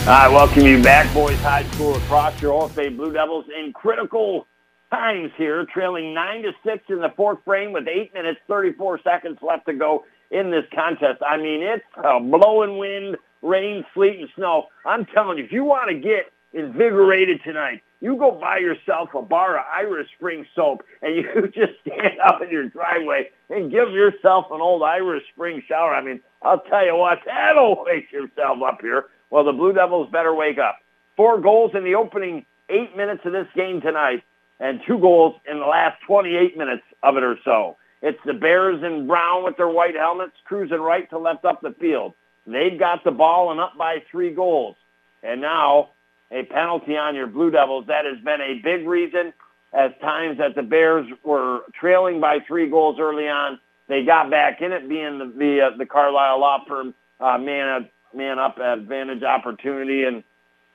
I 0.06 0.28
welcome 0.28 0.66
you 0.66 0.84
back, 0.84 1.14
boys 1.14 1.40
high 1.40 1.64
school 1.72 1.96
across 1.96 2.42
your 2.42 2.62
OFA 2.62 2.94
Blue 2.98 3.14
Devils 3.14 3.46
in 3.58 3.72
critical 3.72 4.48
times 4.90 5.32
here, 5.38 5.66
trailing 5.74 6.14
nine 6.14 6.44
to 6.44 6.52
six 6.66 6.84
in 6.90 7.00
the 7.00 7.12
fourth 7.16 7.40
frame 7.46 7.74
with 7.74 7.88
eight 7.88 8.14
minutes 8.14 8.40
thirty 8.48 8.74
four 8.74 9.00
seconds 9.04 9.38
left 9.42 9.66
to 9.68 9.74
go 9.74 10.06
in 10.32 10.52
this 10.52 10.66
contest. 10.74 11.22
I 11.28 11.38
mean, 11.38 11.62
it's 11.62 11.84
a 11.98 12.20
blowing 12.20 12.78
wind, 12.78 13.18
rain, 13.42 13.86
sleet, 13.94 14.20
and 14.20 14.30
snow. 14.36 14.68
I'm 14.86 15.06
telling 15.06 15.38
you, 15.38 15.46
if 15.46 15.52
you 15.52 15.64
want 15.64 15.90
to 15.90 15.96
get 15.96 16.32
invigorated 16.54 17.42
tonight, 17.44 17.82
you 18.02 18.16
go 18.18 18.32
buy 18.32 18.58
yourself 18.58 19.10
a 19.16 19.22
bar 19.22 19.58
of 19.58 19.66
Irish 19.74 20.08
Spring 20.18 20.46
soap 20.56 20.84
and 21.02 21.16
you 21.16 21.48
just 21.54 21.74
stand 21.82 22.20
out 22.24 22.42
in 22.42 22.50
your 22.50 22.70
driveway 22.70 23.30
and 23.50 23.72
give 23.72 23.92
yourself 23.92 24.46
an 24.52 24.62
old 24.62 24.84
Irish 24.84 25.24
Spring 25.34 25.62
shower. 25.68 25.94
I 25.94 26.04
mean, 26.04 26.22
I'll 26.42 26.62
tell 26.62 26.86
you 26.86 26.96
what, 26.96 27.20
that'll 27.26 27.84
wake 27.86 28.12
yourself 28.12 28.60
up 28.66 28.80
here. 28.82 29.06
Well, 29.30 29.44
the 29.44 29.52
Blue 29.52 29.74
Devils 29.74 30.10
better 30.12 30.34
wake 30.34 30.58
up. 30.58 30.78
Four 31.16 31.42
goals 31.42 31.72
in 31.74 31.84
the 31.84 31.96
opening 31.96 32.46
eight 32.70 32.96
minutes 32.96 33.22
of 33.26 33.32
this 33.32 33.48
game 33.56 33.82
tonight 33.82 34.24
and 34.60 34.82
two 34.88 35.00
goals 35.00 35.36
in 35.50 35.60
the 35.60 35.66
last 35.66 36.02
28 36.08 36.58
minutes 36.58 36.84
of 37.04 37.18
it 37.18 37.24
or 37.24 37.38
so. 37.44 37.78
It's 38.02 38.20
the 38.26 38.34
Bears 38.34 38.84
in 38.84 39.08
brown 39.08 39.44
with 39.44 39.58
their 39.58 39.70
white 39.70 39.96
helmets 39.96 40.34
cruising 40.46 40.80
right 40.80 41.10
to 41.10 41.18
left 41.18 41.46
up 41.46 41.62
the 41.62 41.76
field. 41.80 42.14
They've 42.46 42.80
got 42.80 43.04
the 43.04 43.12
ball 43.12 43.52
and 43.52 43.60
up 43.60 43.78
by 43.78 44.04
three 44.12 44.34
goals. 44.34 44.76
And 45.24 45.42
now 45.42 45.90
a 46.32 46.44
penalty 46.44 46.96
on 46.96 47.16
your 47.16 47.28
Blue 47.28 47.52
Devils. 47.52 47.86
That 47.88 48.06
has 48.06 48.24
been 48.24 48.42
a 48.42 48.62
big 48.64 48.88
reason 48.88 49.34
as 49.74 49.92
times 50.02 50.38
that 50.38 50.56
the 50.56 50.64
Bears 50.64 51.08
were 51.24 51.62
trailing 51.80 52.20
by 52.20 52.40
three 52.48 52.70
goals 52.70 52.98
early 53.00 53.28
on. 53.28 53.60
They 53.88 54.04
got 54.04 54.30
back 54.30 54.62
in 54.62 54.72
it, 54.72 54.88
being 54.88 55.20
the 55.20 55.34
the, 55.38 55.62
uh, 55.62 55.78
the 55.78 55.86
Carlisle 55.86 56.40
Law 56.40 56.64
Firm 56.68 56.94
uh, 57.20 57.38
man 57.38 57.90
man 58.14 58.40
up 58.40 58.58
advantage 58.60 59.24
opportunity, 59.24 60.04
and 60.04 60.24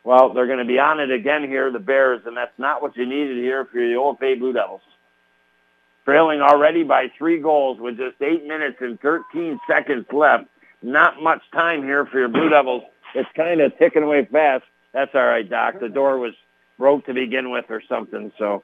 well, 0.05 0.33
they're 0.33 0.47
going 0.47 0.59
to 0.59 0.65
be 0.65 0.79
on 0.79 1.01
it 1.01 1.11
again 1.11 1.45
here, 1.45 1.71
the 1.71 1.79
Bears, 1.79 2.23
and 2.27 2.37
that's 2.37 2.59
not 2.59 2.83
what 2.83 2.97
you 2.97 3.07
needed 3.07 3.37
here 3.37 3.65
for 3.65 3.79
the 3.79 3.95
OFA 3.95 4.39
Blue 4.39 4.53
Devils. 4.53 4.81
Trailing 6.05 6.41
already 6.41 6.83
by 6.83 7.07
three 7.17 7.41
goals 7.41 7.79
with 7.81 7.97
just 7.97 8.21
eight 8.21 8.45
minutes 8.45 8.79
and 8.81 8.99
13 9.01 9.61
seconds 9.69 10.07
left. 10.13 10.45
Not 10.83 11.23
much 11.23 11.41
time 11.53 11.85
here 11.85 12.07
for 12.07 12.19
your 12.19 12.29
Blue 12.29 12.49
Devils. 12.49 12.83
It's 13.15 13.29
kind 13.37 13.61
of 13.61 13.77
ticking 13.79 14.03
away 14.03 14.27
fast. 14.31 14.65
That's 14.93 15.15
all 15.15 15.25
right, 15.25 15.49
Doc. 15.49 15.79
The 15.81 15.89
door 15.89 16.19
was 16.19 16.33
broke 16.77 17.07
to 17.07 17.15
begin 17.15 17.53
with 17.53 17.67
or 17.69 17.81
something, 17.89 18.33
so. 18.37 18.63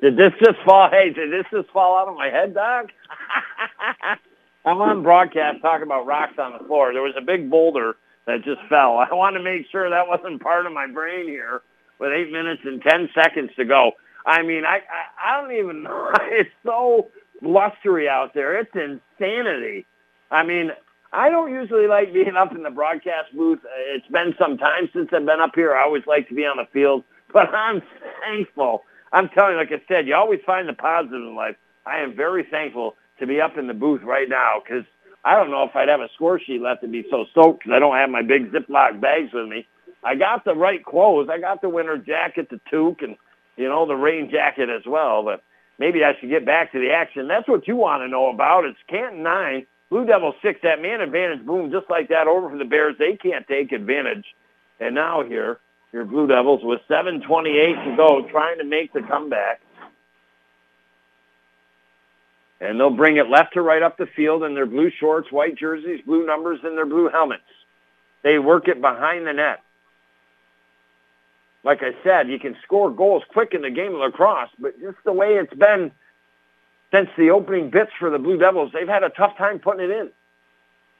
Did 0.00 0.16
this 0.16 0.32
just 0.42 0.56
fall? 0.64 0.88
Hey, 0.90 1.10
did 1.12 1.30
this 1.30 1.44
just 1.52 1.68
fall 1.70 1.98
out 1.98 2.08
of 2.08 2.16
my 2.16 2.28
head, 2.28 2.54
Doc? 2.54 2.86
I'm 4.64 4.80
on 4.80 5.02
broadcast 5.02 5.60
talking 5.60 5.84
about 5.84 6.06
rocks 6.06 6.38
on 6.38 6.54
the 6.58 6.64
floor. 6.66 6.94
There 6.94 7.02
was 7.02 7.14
a 7.18 7.24
big 7.24 7.50
boulder 7.50 7.96
that 8.26 8.44
just 8.44 8.60
fell. 8.68 8.98
I 8.98 9.12
want 9.14 9.36
to 9.36 9.42
make 9.42 9.66
sure 9.70 9.88
that 9.90 10.08
wasn't 10.08 10.42
part 10.42 10.66
of 10.66 10.72
my 10.72 10.86
brain 10.86 11.26
here 11.26 11.62
with 11.98 12.12
eight 12.12 12.32
minutes 12.32 12.62
and 12.64 12.82
10 12.82 13.10
seconds 13.14 13.50
to 13.56 13.64
go. 13.64 13.92
I 14.26 14.42
mean, 14.42 14.64
I, 14.64 14.76
I, 14.78 15.38
I 15.38 15.40
don't 15.40 15.52
even 15.56 15.82
know. 15.84 16.12
It's 16.22 16.50
so 16.64 17.08
blustery 17.42 18.08
out 18.08 18.34
there. 18.34 18.58
It's 18.58 18.70
insanity. 18.74 19.86
I 20.30 20.44
mean, 20.44 20.70
I 21.12 21.28
don't 21.28 21.52
usually 21.52 21.86
like 21.88 22.12
being 22.12 22.36
up 22.36 22.54
in 22.54 22.62
the 22.62 22.70
broadcast 22.70 23.34
booth. 23.34 23.60
It's 23.88 24.06
been 24.08 24.34
some 24.38 24.58
time 24.58 24.88
since 24.92 25.08
I've 25.12 25.26
been 25.26 25.40
up 25.40 25.52
here. 25.54 25.74
I 25.74 25.82
always 25.82 26.04
like 26.06 26.28
to 26.28 26.34
be 26.34 26.42
on 26.42 26.58
the 26.58 26.66
field, 26.72 27.04
but 27.32 27.48
I'm 27.54 27.82
thankful. 28.22 28.84
I'm 29.12 29.28
telling 29.30 29.52
you, 29.52 29.58
like 29.58 29.72
I 29.72 29.82
said, 29.88 30.06
you 30.06 30.14
always 30.14 30.40
find 30.46 30.68
the 30.68 30.72
positive 30.72 31.14
in 31.20 31.34
life. 31.34 31.56
I 31.84 31.98
am 32.00 32.14
very 32.14 32.44
thankful 32.48 32.94
to 33.18 33.26
be 33.26 33.40
up 33.40 33.58
in 33.58 33.66
the 33.66 33.74
booth 33.74 34.02
right 34.02 34.28
now 34.28 34.62
because 34.62 34.84
I 35.24 35.34
don't 35.34 35.50
know 35.50 35.64
if 35.64 35.76
I'd 35.76 35.88
have 35.88 36.00
a 36.00 36.08
score 36.14 36.40
sheet 36.40 36.62
left 36.62 36.82
to 36.82 36.88
be 36.88 37.04
so 37.10 37.26
soaked 37.34 37.60
because 37.60 37.72
I 37.74 37.78
don't 37.78 37.96
have 37.96 38.10
my 38.10 38.22
big 38.22 38.52
Ziploc 38.52 39.00
bags 39.00 39.32
with 39.32 39.48
me. 39.48 39.66
I 40.02 40.14
got 40.14 40.44
the 40.44 40.54
right 40.54 40.82
clothes. 40.84 41.28
I 41.30 41.38
got 41.38 41.60
the 41.60 41.68
winter 41.68 41.98
jacket, 41.98 42.48
the 42.50 42.60
toque, 42.72 43.02
and 43.02 43.16
you 43.56 43.68
know 43.68 43.86
the 43.86 43.94
rain 43.94 44.30
jacket 44.30 44.70
as 44.70 44.82
well. 44.86 45.22
But 45.22 45.42
maybe 45.78 46.04
I 46.04 46.12
should 46.18 46.30
get 46.30 46.46
back 46.46 46.72
to 46.72 46.78
the 46.78 46.90
action. 46.90 47.28
That's 47.28 47.48
what 47.48 47.68
you 47.68 47.76
want 47.76 48.02
to 48.02 48.08
know 48.08 48.30
about. 48.30 48.64
It's 48.64 48.78
Canton 48.88 49.22
nine, 49.22 49.66
Blue 49.90 50.06
Devils 50.06 50.36
six. 50.42 50.60
That 50.62 50.80
man 50.80 51.02
advantage, 51.02 51.44
boom, 51.44 51.70
just 51.70 51.90
like 51.90 52.08
that 52.08 52.26
over 52.26 52.48
for 52.48 52.56
the 52.56 52.64
Bears. 52.64 52.96
They 52.98 53.16
can't 53.16 53.46
take 53.46 53.72
advantage. 53.72 54.24
And 54.80 54.94
now 54.94 55.22
here, 55.22 55.58
your 55.92 56.06
Blue 56.06 56.26
Devils 56.26 56.60
with 56.64 56.80
7:28 56.88 57.84
to 57.84 57.96
go, 57.96 58.26
trying 58.30 58.58
to 58.58 58.64
make 58.64 58.92
the 58.94 59.02
comeback. 59.02 59.60
And 62.60 62.78
they'll 62.78 62.90
bring 62.90 63.16
it 63.16 63.30
left 63.30 63.54
to 63.54 63.62
right 63.62 63.82
up 63.82 63.96
the 63.96 64.06
field 64.06 64.42
in 64.44 64.54
their 64.54 64.66
blue 64.66 64.90
shorts, 64.90 65.32
white 65.32 65.56
jerseys, 65.56 66.00
blue 66.04 66.26
numbers, 66.26 66.60
and 66.62 66.76
their 66.76 66.86
blue 66.86 67.08
helmets. 67.08 67.42
They 68.22 68.38
work 68.38 68.68
it 68.68 68.80
behind 68.80 69.26
the 69.26 69.32
net. 69.32 69.60
Like 71.62 71.82
I 71.82 71.92
said, 72.02 72.28
you 72.28 72.38
can 72.38 72.56
score 72.62 72.90
goals 72.90 73.22
quick 73.32 73.54
in 73.54 73.62
the 73.62 73.70
game 73.70 73.94
of 73.94 74.00
lacrosse, 74.00 74.50
but 74.58 74.78
just 74.80 74.96
the 75.04 75.12
way 75.12 75.34
it's 75.34 75.54
been 75.54 75.90
since 76.92 77.08
the 77.16 77.30
opening 77.30 77.70
bits 77.70 77.92
for 77.98 78.10
the 78.10 78.18
Blue 78.18 78.38
Devils, 78.38 78.72
they've 78.72 78.88
had 78.88 79.04
a 79.04 79.10
tough 79.10 79.36
time 79.36 79.58
putting 79.58 79.84
it 79.84 79.90
in. 79.90 80.10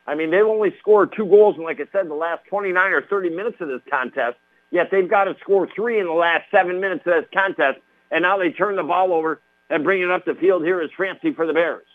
I 0.07 0.15
mean, 0.15 0.31
they've 0.31 0.45
only 0.45 0.74
scored 0.78 1.12
two 1.16 1.27
goals 1.27 1.57
in, 1.57 1.65
like 1.65 1.81
I 1.81 1.87
said, 1.93 2.09
the 2.09 2.15
last 2.15 2.45
29 2.49 2.93
or 2.93 3.03
30 3.03 3.31
minutes 3.31 3.57
of 3.61 3.69
this 3.69 3.81
contest, 3.91 4.37
yet 4.70 4.89
they've 4.91 5.09
got 5.09 5.24
to 5.24 5.37
score 5.41 5.69
three 5.74 5.99
in 5.99 6.07
the 6.07 6.12
last 6.12 6.45
seven 6.51 6.81
minutes 6.81 7.03
of 7.07 7.15
this 7.15 7.31
contest, 7.32 7.78
and 8.11 8.23
now 8.23 8.39
they 8.39 8.51
turn 8.51 8.77
the 8.77 8.82
ball 8.82 9.12
over 9.12 9.41
and 9.70 9.84
bringing 9.84 10.10
up 10.10 10.24
the 10.24 10.34
field 10.34 10.64
here 10.64 10.82
is 10.82 10.90
Francie 10.97 11.32
for 11.32 11.47
the 11.47 11.52
Bears. 11.52 11.86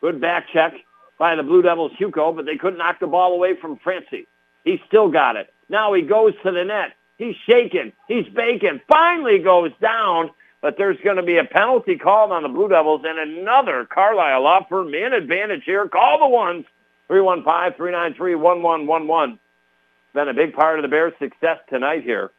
Good 0.00 0.18
back 0.20 0.46
check 0.52 0.72
by 1.18 1.34
the 1.36 1.42
Blue 1.42 1.62
Devils, 1.62 1.92
Hugo, 1.98 2.32
but 2.32 2.46
they 2.46 2.56
couldn't 2.56 2.78
knock 2.78 3.00
the 3.00 3.06
ball 3.06 3.34
away 3.34 3.56
from 3.60 3.78
Francie. 3.78 4.26
He 4.64 4.80
still 4.88 5.10
got 5.10 5.36
it. 5.36 5.52
Now 5.68 5.92
he 5.92 6.02
goes 6.02 6.32
to 6.42 6.50
the 6.50 6.64
net. 6.64 6.94
He's 7.18 7.36
shaking. 7.48 7.92
He's 8.08 8.26
baking. 8.34 8.80
Finally 8.88 9.38
goes 9.38 9.70
down, 9.80 10.30
but 10.60 10.76
there's 10.76 10.98
going 11.04 11.16
to 11.16 11.22
be 11.22 11.38
a 11.38 11.44
penalty 11.44 11.96
called 11.96 12.32
on 12.32 12.42
the 12.42 12.48
Blue 12.48 12.68
Devils 12.68 13.02
and 13.06 13.18
another 13.18 13.86
Carlisle 13.86 14.66
Firm 14.68 14.90
man 14.90 15.12
advantage 15.12 15.62
here. 15.64 15.88
Call 15.88 16.18
the 16.18 16.28
ones. 16.28 16.64
315-393-1111. 17.08 19.38
Been 20.12 20.28
a 20.28 20.34
big 20.34 20.54
part 20.54 20.78
of 20.78 20.82
the 20.82 20.88
Bears' 20.88 21.12
success 21.20 21.58
tonight 21.68 22.02
here 22.02 22.32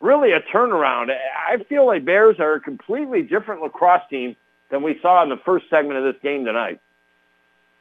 really 0.00 0.32
a 0.32 0.40
turnaround. 0.54 1.08
I 1.10 1.62
feel 1.64 1.86
like 1.86 2.04
Bears 2.04 2.36
are 2.38 2.54
a 2.54 2.60
completely 2.60 3.22
different 3.22 3.62
lacrosse 3.62 4.02
team 4.10 4.36
than 4.70 4.82
we 4.82 4.98
saw 5.02 5.22
in 5.22 5.28
the 5.28 5.40
first 5.44 5.66
segment 5.68 5.98
of 5.98 6.12
this 6.12 6.22
game 6.22 6.44
tonight. 6.44 6.80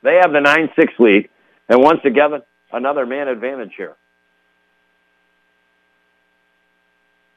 They 0.04 0.16
have 0.22 0.32
the 0.32 0.40
9-6 0.40 1.00
lead, 1.00 1.30
and 1.68 1.82
once 1.82 2.00
again, 2.06 2.42
another 2.72 3.06
man 3.06 3.28
advantage 3.28 3.74
here. 3.76 3.96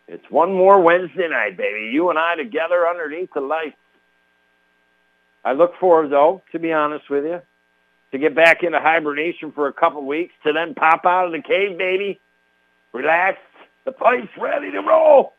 It's 0.08 0.24
one 0.30 0.52
more 0.52 0.80
Wednesday 0.80 1.28
night, 1.28 1.56
baby. 1.56 1.90
You 1.92 2.10
and 2.10 2.18
I 2.18 2.34
together 2.36 2.86
underneath 2.86 3.30
the 3.34 3.40
lights. 3.40 3.76
I 5.44 5.52
look 5.52 5.72
forward, 5.80 6.10
though, 6.10 6.42
to 6.52 6.58
be 6.58 6.72
honest 6.72 7.08
with 7.08 7.24
you, 7.24 7.40
to 8.12 8.18
get 8.18 8.34
back 8.34 8.62
into 8.62 8.78
hibernation 8.78 9.52
for 9.52 9.68
a 9.68 9.72
couple 9.72 10.06
weeks, 10.06 10.34
to 10.44 10.52
then 10.52 10.74
pop 10.74 11.04
out 11.04 11.26
of 11.26 11.32
the 11.32 11.40
cave, 11.40 11.78
baby, 11.78 12.20
relax, 12.92 13.38
the 13.84 13.92
fight's 13.92 14.32
ready 14.40 14.70
to 14.72 14.80
roll. 14.80 15.34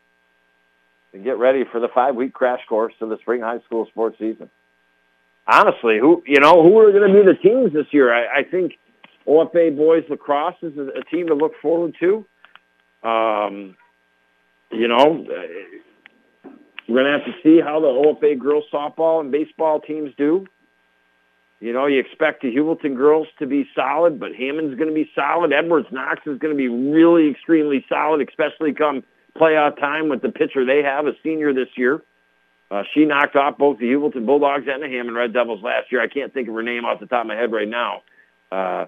And 1.12 1.22
get 1.22 1.38
ready 1.38 1.62
for 1.70 1.80
the 1.80 1.88
five-week 1.94 2.32
crash 2.32 2.60
course 2.68 2.92
to 2.98 3.06
the 3.06 3.18
spring 3.20 3.40
high 3.40 3.60
school 3.66 3.86
sports 3.86 4.16
season. 4.18 4.50
Honestly, 5.46 5.98
who 6.00 6.22
you 6.26 6.40
know 6.40 6.62
who 6.62 6.76
are 6.78 6.90
going 6.90 7.12
to 7.12 7.20
be 7.20 7.24
the 7.24 7.38
teams 7.40 7.72
this 7.72 7.86
year? 7.92 8.12
I, 8.12 8.40
I 8.40 8.42
think 8.42 8.72
OFA 9.26 9.76
boys 9.76 10.02
lacrosse 10.08 10.56
is 10.62 10.76
a, 10.76 11.00
a 11.00 11.04
team 11.10 11.28
to 11.28 11.34
look 11.34 11.52
forward 11.62 11.94
to. 12.00 12.26
Um, 13.08 13.76
you 14.70 14.88
know, 14.88 15.24
we're 16.88 17.02
going 17.02 17.04
to 17.04 17.12
have 17.12 17.26
to 17.26 17.34
see 17.42 17.60
how 17.60 17.78
the 17.80 17.86
OFA 17.86 18.38
girls 18.38 18.64
softball 18.72 19.20
and 19.20 19.30
baseball 19.30 19.80
teams 19.80 20.10
do. 20.16 20.46
You 21.60 21.72
know, 21.72 21.86
you 21.86 21.98
expect 21.98 22.42
the 22.42 22.54
Heuvelton 22.54 22.96
girls 22.96 23.26
to 23.38 23.46
be 23.46 23.66
solid, 23.74 24.20
but 24.20 24.34
Hammond's 24.34 24.76
going 24.76 24.88
to 24.88 24.94
be 24.94 25.10
solid. 25.14 25.52
Edwards 25.52 25.86
Knox 25.90 26.20
is 26.26 26.38
going 26.38 26.52
to 26.52 26.58
be 26.58 26.68
really 26.68 27.30
extremely 27.30 27.84
solid, 27.88 28.26
especially 28.28 28.74
come 28.74 29.02
playoff 29.38 29.78
time 29.78 30.08
with 30.08 30.20
the 30.22 30.28
pitcher 30.28 30.64
they 30.64 30.82
have, 30.82 31.06
a 31.06 31.12
senior 31.22 31.52
this 31.54 31.68
year. 31.76 32.02
Uh, 32.70 32.82
she 32.92 33.04
knocked 33.04 33.36
off 33.36 33.56
both 33.58 33.78
the 33.78 33.86
Heuvelton 33.86 34.26
Bulldogs 34.26 34.64
and 34.68 34.82
the 34.82 34.88
Hammond 34.88 35.16
Red 35.16 35.32
Devils 35.32 35.62
last 35.62 35.92
year. 35.92 36.02
I 36.02 36.08
can't 36.08 36.32
think 36.32 36.48
of 36.48 36.54
her 36.54 36.62
name 36.62 36.84
off 36.84 37.00
the 37.00 37.06
top 37.06 37.22
of 37.22 37.28
my 37.28 37.36
head 37.36 37.52
right 37.52 37.68
now. 37.68 38.02
Uh, 38.50 38.86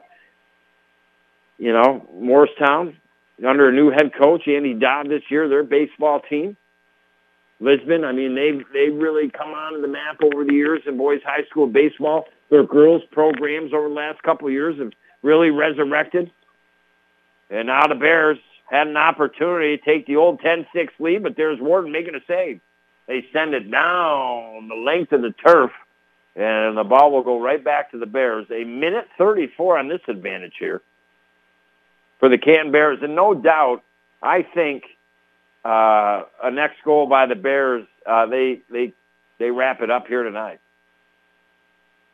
you 1.58 1.72
know, 1.72 2.06
Morristown, 2.12 2.96
under 3.46 3.68
a 3.68 3.72
new 3.72 3.90
head 3.90 4.12
coach, 4.18 4.48
Andy 4.48 4.74
Dodd 4.74 5.08
this 5.08 5.22
year, 5.30 5.48
their 5.48 5.62
baseball 5.62 6.20
team. 6.20 6.56
Lisbon, 7.60 8.04
I 8.04 8.12
mean, 8.12 8.34
they've, 8.34 8.64
they've 8.72 8.94
really 8.94 9.30
come 9.30 9.50
onto 9.50 9.80
the 9.80 9.88
map 9.88 10.18
over 10.22 10.44
the 10.44 10.52
years 10.52 10.82
in 10.86 10.98
boys 10.98 11.20
high 11.24 11.44
school 11.48 11.66
baseball. 11.66 12.26
Their 12.50 12.64
girls 12.64 13.02
programs 13.10 13.72
over 13.72 13.88
the 13.88 13.94
last 13.94 14.22
couple 14.22 14.46
of 14.46 14.52
years 14.52 14.78
have 14.78 14.92
really 15.22 15.50
resurrected. 15.50 16.30
And 17.50 17.66
now 17.66 17.86
the 17.86 17.94
Bears 17.94 18.38
had 18.70 18.88
an 18.88 18.96
opportunity 18.96 19.76
to 19.76 19.84
take 19.84 20.06
the 20.06 20.16
old 20.16 20.40
10-6 20.40 20.66
lead, 20.98 21.22
but 21.22 21.36
there's 21.36 21.60
Warden 21.60 21.92
making 21.92 22.14
a 22.14 22.20
save. 22.26 22.60
They 23.06 23.24
send 23.32 23.54
it 23.54 23.70
down 23.70 24.68
the 24.68 24.74
length 24.74 25.12
of 25.12 25.22
the 25.22 25.32
turf, 25.32 25.70
and 26.34 26.76
the 26.76 26.84
ball 26.84 27.12
will 27.12 27.22
go 27.22 27.40
right 27.40 27.62
back 27.62 27.92
to 27.92 27.98
the 27.98 28.06
Bears. 28.06 28.46
A 28.50 28.64
minute 28.64 29.06
34 29.16 29.78
on 29.78 29.88
this 29.88 30.00
advantage 30.08 30.54
here 30.58 30.82
for 32.18 32.28
the 32.28 32.38
Canton 32.38 32.72
Bears. 32.72 32.98
And 33.02 33.14
no 33.14 33.34
doubt, 33.34 33.82
I 34.22 34.42
think 34.42 34.84
uh, 35.64 36.22
a 36.42 36.50
next 36.50 36.82
goal 36.84 37.06
by 37.06 37.26
the 37.26 37.36
Bears, 37.36 37.86
uh, 38.04 38.26
they, 38.26 38.62
they, 38.70 38.92
they 39.38 39.50
wrap 39.50 39.82
it 39.82 39.90
up 39.90 40.08
here 40.08 40.24
tonight. 40.24 40.58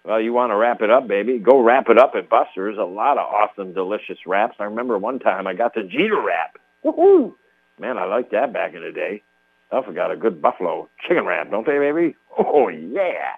Well, 0.05 0.21
you 0.21 0.33
want 0.33 0.51
to 0.51 0.57
wrap 0.57 0.83
it 0.83 0.91
up, 0.91 1.07
baby? 1.07 1.39
Go 1.39 1.61
wrap 1.61 1.89
it 1.89 1.99
up 1.99 2.15
at 2.17 2.29
Buster's. 2.29 2.77
A 2.77 2.83
lot 2.83 3.19
of 3.19 3.27
awesome, 3.27 3.73
delicious 3.73 4.19
wraps. 4.27 4.57
I 4.59 4.65
remember 4.65 4.99
one 4.99 5.21
time 5.21 5.47
I 5.47 5.55
got 5.55 5.75
the 5.75 5.85
Jeter 5.85 6.21
wrap. 6.21 6.59
Woohoo! 6.85 7.35
Man, 7.79 7.99
I 7.99 8.05
liked 8.05 8.33
that 8.33 8.53
back 8.53 8.75
in 8.75 8.83
the 8.83 8.91
day. 8.91 9.23
I 9.71 9.83
forgot 9.83 10.11
a 10.11 10.17
good 10.17 10.43
buffalo 10.43 10.89
chicken 11.07 11.25
wrap, 11.25 11.51
don't 11.51 11.67
they, 11.67 11.79
baby? 11.79 12.17
Oh, 12.37 12.69
yeah. 12.69 13.37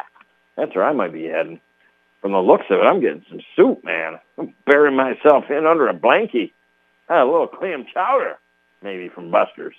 That's 0.57 0.75
where 0.75 0.85
I 0.85 0.93
might 0.93 1.13
be 1.13 1.25
heading. 1.25 1.61
From 2.21 2.33
the 2.33 2.39
looks 2.39 2.65
of 2.71 2.79
it, 2.79 2.85
I'm 2.85 3.01
getting 3.01 3.25
some 3.29 3.41
soup, 3.55 3.85
man. 3.85 4.19
I'm 4.39 4.55
burying 4.67 4.97
myself 4.97 5.45
in 5.51 5.67
under 5.67 5.89
a 5.89 5.95
blankie. 5.95 6.53
Had 7.09 7.23
a 7.23 7.31
little 7.31 7.47
clam 7.47 7.85
chowder, 7.93 8.39
maybe, 8.83 9.11
from 9.11 9.31
Buster's. 9.31 9.75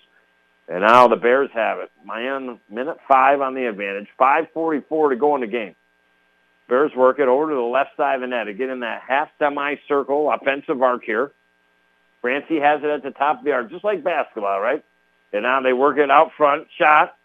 And 0.68 0.82
now 0.82 1.08
the 1.08 1.16
Bears 1.16 1.50
have 1.54 1.80
it. 1.80 1.92
Miami, 2.06 2.60
minute 2.70 2.98
five 3.08 3.42
on 3.42 3.56
the 3.56 3.68
advantage. 3.68 4.08
5.44 4.20 5.10
to 5.10 5.16
go 5.16 5.36
in 5.36 5.42
the 5.42 5.48
game. 5.48 5.76
Bears 6.68 6.92
work 6.96 7.20
it 7.20 7.28
over 7.28 7.50
to 7.50 7.56
the 7.56 7.62
left 7.62 7.96
side 7.96 8.16
of 8.16 8.22
the 8.22 8.28
net 8.28 8.48
get 8.58 8.70
in 8.70 8.80
that 8.80 9.04
half 9.08 9.30
semicircle 9.38 10.32
offensive 10.32 10.82
arc 10.82 11.04
here. 11.04 11.32
Francie 12.22 12.60
has 12.60 12.82
it 12.84 12.90
at 12.90 13.04
the 13.04 13.12
top 13.12 13.40
of 13.40 13.46
the 13.46 13.52
arc, 13.52 13.70
just 13.70 13.84
like 13.84 14.04
basketball, 14.04 14.60
right? 14.60 14.84
And 15.32 15.44
now 15.44 15.62
they 15.62 15.74
work 15.74 15.98
it 15.98 16.10
out 16.10 16.32
front. 16.36 16.68
Shot. 16.78 17.16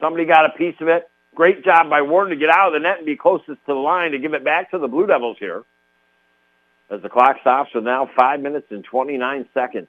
Somebody 0.00 0.24
got 0.24 0.46
a 0.46 0.50
piece 0.50 0.76
of 0.80 0.88
it. 0.88 1.10
Great 1.34 1.64
job 1.64 1.90
by 1.90 2.02
Warden 2.02 2.30
to 2.30 2.36
get 2.36 2.50
out 2.50 2.68
of 2.68 2.72
the 2.74 2.78
net 2.80 2.98
and 2.98 3.06
be 3.06 3.16
closest 3.16 3.46
to 3.48 3.56
the 3.66 3.74
line 3.74 4.12
to 4.12 4.18
give 4.18 4.34
it 4.34 4.44
back 4.44 4.70
to 4.70 4.78
the 4.78 4.88
Blue 4.88 5.06
Devils 5.06 5.36
here. 5.38 5.62
As 6.90 7.00
the 7.02 7.08
clock 7.08 7.36
stops 7.40 7.74
with 7.74 7.84
now 7.84 8.08
5 8.16 8.40
minutes 8.40 8.66
and 8.70 8.84
29 8.84 9.48
seconds. 9.54 9.88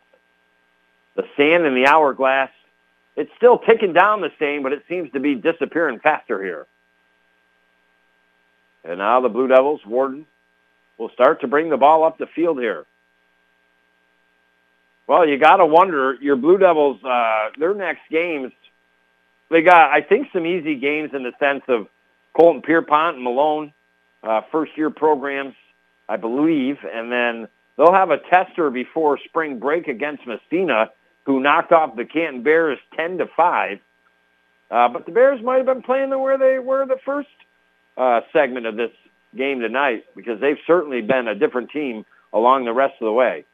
The 1.16 1.24
sand 1.38 1.66
in 1.66 1.76
the 1.76 1.88
hourglass, 1.88 2.50
it's 3.16 3.32
still 3.38 3.60
ticking 3.60 3.94
down 3.94 4.22
the 4.22 4.32
same, 4.40 4.64
but 4.64 4.74
it 4.74 4.84
seems 4.90 5.12
to 5.12 5.20
be 5.20 5.36
disappearing 5.36 6.00
faster 6.00 6.42
here. 6.42 6.66
And 8.84 9.00
now 9.00 9.22
the 9.22 9.30
Blue 9.30 9.48
Devils, 9.48 9.82
Warden, 9.86 10.26
will 10.98 11.10
start 11.10 11.42
to 11.42 11.48
bring 11.48 11.70
the 11.70 11.78
ball 11.78 12.04
up 12.04 12.18
the 12.18 12.28
field 12.28 12.60
here. 12.60 12.86
Well, 15.08 15.28
you 15.28 15.38
got 15.38 15.58
to 15.58 15.66
wonder, 15.66 16.16
your 16.22 16.36
Blue 16.36 16.58
Devils, 16.58 17.04
uh, 17.04 17.50
their 17.58 17.74
next 17.74 18.02
games, 18.10 18.52
they 19.50 19.62
got, 19.62 19.92
I 19.92 20.02
think, 20.02 20.30
some 20.34 20.46
easy 20.46 20.76
games 20.76 21.12
in 21.14 21.24
the 21.24 21.34
sense 21.40 21.64
of 21.68 21.88
Colton 22.36 22.62
Pierrepont 22.62 23.16
and 23.16 23.24
Malone, 23.24 23.74
uh, 24.24 24.42
first-year 24.52 24.90
programs, 24.90 25.56
I 26.08 26.16
believe, 26.18 26.78
and 26.92 27.12
then 27.12 27.48
they'll 27.78 27.94
have 27.94 28.12
a 28.12 28.18
tester 28.18 28.70
before 28.70 29.20
spring 29.26 29.60
break 29.60 29.88
against 29.88 30.26
Massena, 30.26 30.92
who 31.26 31.40
knocked 31.40 31.72
off 31.72 31.96
the 31.96 32.06
Canton 32.06 32.44
Bears 32.44 32.80
10 32.96 33.20
to 33.20 33.28
5. 33.28 33.80
Uh, 34.72 34.90
but 34.90 35.06
the 35.06 35.12
Bears 35.12 35.42
might 35.44 35.58
have 35.58 35.66
been 35.66 35.84
playing 35.84 36.10
the 36.10 36.18
where 36.18 36.38
they 36.38 36.60
were 36.60 36.86
the 36.86 36.98
first 37.06 37.30
uh, 37.98 38.22
segment 38.32 38.66
of 38.66 38.76
this 38.76 38.92
game 39.36 39.60
tonight 39.60 40.06
because 40.16 40.40
they've 40.40 40.58
certainly 40.66 41.02
been 41.02 41.28
a 41.28 41.36
different 41.36 41.72
team 41.72 42.06
along 42.32 42.66
the 42.66 42.74
rest 42.74 42.94
of 43.02 43.06
the 43.06 43.12
way. 43.12 43.46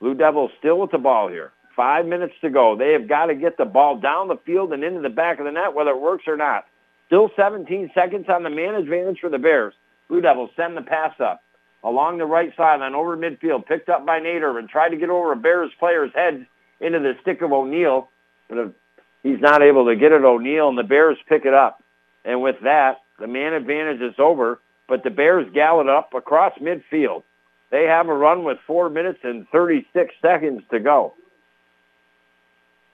Blue 0.00 0.14
Devils 0.14 0.50
still 0.58 0.78
with 0.78 0.90
the 0.90 0.98
ball 0.98 1.28
here. 1.28 1.52
Five 1.74 2.06
minutes 2.06 2.34
to 2.40 2.50
go. 2.50 2.76
They 2.76 2.92
have 2.92 3.08
got 3.08 3.26
to 3.26 3.34
get 3.34 3.56
the 3.56 3.64
ball 3.64 3.98
down 4.00 4.28
the 4.28 4.38
field 4.46 4.72
and 4.72 4.82
into 4.82 5.00
the 5.00 5.10
back 5.10 5.38
of 5.38 5.44
the 5.44 5.52
net, 5.52 5.74
whether 5.74 5.90
it 5.90 6.00
works 6.00 6.24
or 6.26 6.36
not. 6.36 6.64
Still 7.06 7.30
17 7.36 7.90
seconds 7.94 8.26
on 8.28 8.42
the 8.42 8.50
man 8.50 8.74
advantage 8.74 9.18
for 9.20 9.30
the 9.30 9.38
Bears. 9.38 9.74
Blue 10.08 10.20
Devils 10.20 10.50
send 10.56 10.76
the 10.76 10.82
pass 10.82 11.14
up 11.20 11.42
along 11.84 12.18
the 12.18 12.24
right 12.24 12.52
sideline 12.56 12.94
over 12.94 13.16
midfield, 13.16 13.66
picked 13.66 13.88
up 13.88 14.04
by 14.04 14.18
Nate 14.18 14.42
Irvin, 14.42 14.68
tried 14.68 14.88
to 14.90 14.96
get 14.96 15.10
over 15.10 15.32
a 15.32 15.36
Bears 15.36 15.70
player's 15.78 16.10
head 16.14 16.46
into 16.80 16.98
the 16.98 17.12
stick 17.22 17.42
of 17.42 17.52
O'Neill, 17.52 18.10
but 18.48 18.74
he's 19.22 19.40
not 19.40 19.62
able 19.62 19.86
to 19.86 19.96
get 19.96 20.12
it 20.12 20.24
O'Neill, 20.24 20.68
and 20.68 20.78
the 20.78 20.82
Bears 20.82 21.16
pick 21.28 21.44
it 21.44 21.54
up. 21.54 21.82
And 22.24 22.42
with 22.42 22.56
that, 22.64 22.98
the 23.18 23.26
man 23.26 23.54
advantage 23.54 24.00
is 24.00 24.14
over, 24.18 24.60
but 24.88 25.02
the 25.02 25.10
Bears 25.10 25.46
gallop 25.52 25.88
up 25.88 26.14
across 26.14 26.52
midfield. 26.58 27.22
They 27.70 27.84
have 27.84 28.08
a 28.08 28.14
run 28.14 28.44
with 28.44 28.58
four 28.66 28.88
minutes 28.88 29.18
and 29.22 29.48
36 29.48 30.14
seconds 30.22 30.62
to 30.70 30.78
go. 30.80 31.14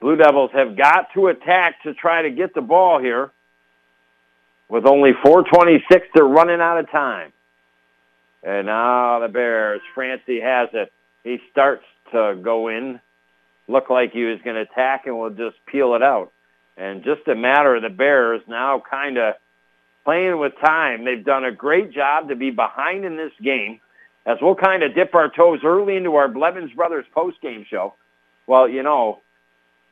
Blue 0.00 0.16
Devils 0.16 0.50
have 0.52 0.76
got 0.76 1.08
to 1.14 1.28
attack 1.28 1.82
to 1.84 1.94
try 1.94 2.22
to 2.22 2.30
get 2.30 2.54
the 2.54 2.60
ball 2.60 3.00
here. 3.00 3.30
With 4.68 4.86
only 4.86 5.12
426, 5.22 6.08
they're 6.14 6.24
running 6.24 6.60
out 6.60 6.78
of 6.78 6.90
time. 6.90 7.32
And 8.42 8.66
now 8.66 9.20
the 9.20 9.28
Bears, 9.28 9.80
Francie 9.94 10.40
has 10.40 10.70
it. 10.72 10.92
He 11.22 11.38
starts 11.52 11.84
to 12.12 12.36
go 12.42 12.68
in. 12.68 13.00
Look 13.68 13.90
like 13.90 14.12
he 14.12 14.24
was 14.24 14.40
going 14.42 14.56
to 14.56 14.62
attack 14.62 15.02
and 15.06 15.16
will 15.18 15.30
just 15.30 15.56
peel 15.66 15.94
it 15.94 16.02
out. 16.02 16.32
And 16.76 17.04
just 17.04 17.28
a 17.28 17.34
matter 17.34 17.76
of 17.76 17.82
the 17.82 17.90
Bears 17.90 18.40
now 18.48 18.82
kind 18.90 19.18
of 19.18 19.34
playing 20.04 20.38
with 20.38 20.52
time. 20.64 21.04
They've 21.04 21.24
done 21.24 21.44
a 21.44 21.52
great 21.52 21.92
job 21.92 22.28
to 22.28 22.36
be 22.36 22.50
behind 22.50 23.04
in 23.04 23.16
this 23.16 23.32
game 23.42 23.80
as 24.26 24.38
we'll 24.40 24.54
kind 24.54 24.82
of 24.82 24.94
dip 24.94 25.14
our 25.14 25.30
toes 25.30 25.60
early 25.64 25.96
into 25.96 26.14
our 26.14 26.28
Blevins 26.28 26.72
Brothers 26.72 27.06
post-game 27.12 27.66
show. 27.68 27.94
Well, 28.46 28.68
you 28.68 28.82
know, 28.82 29.20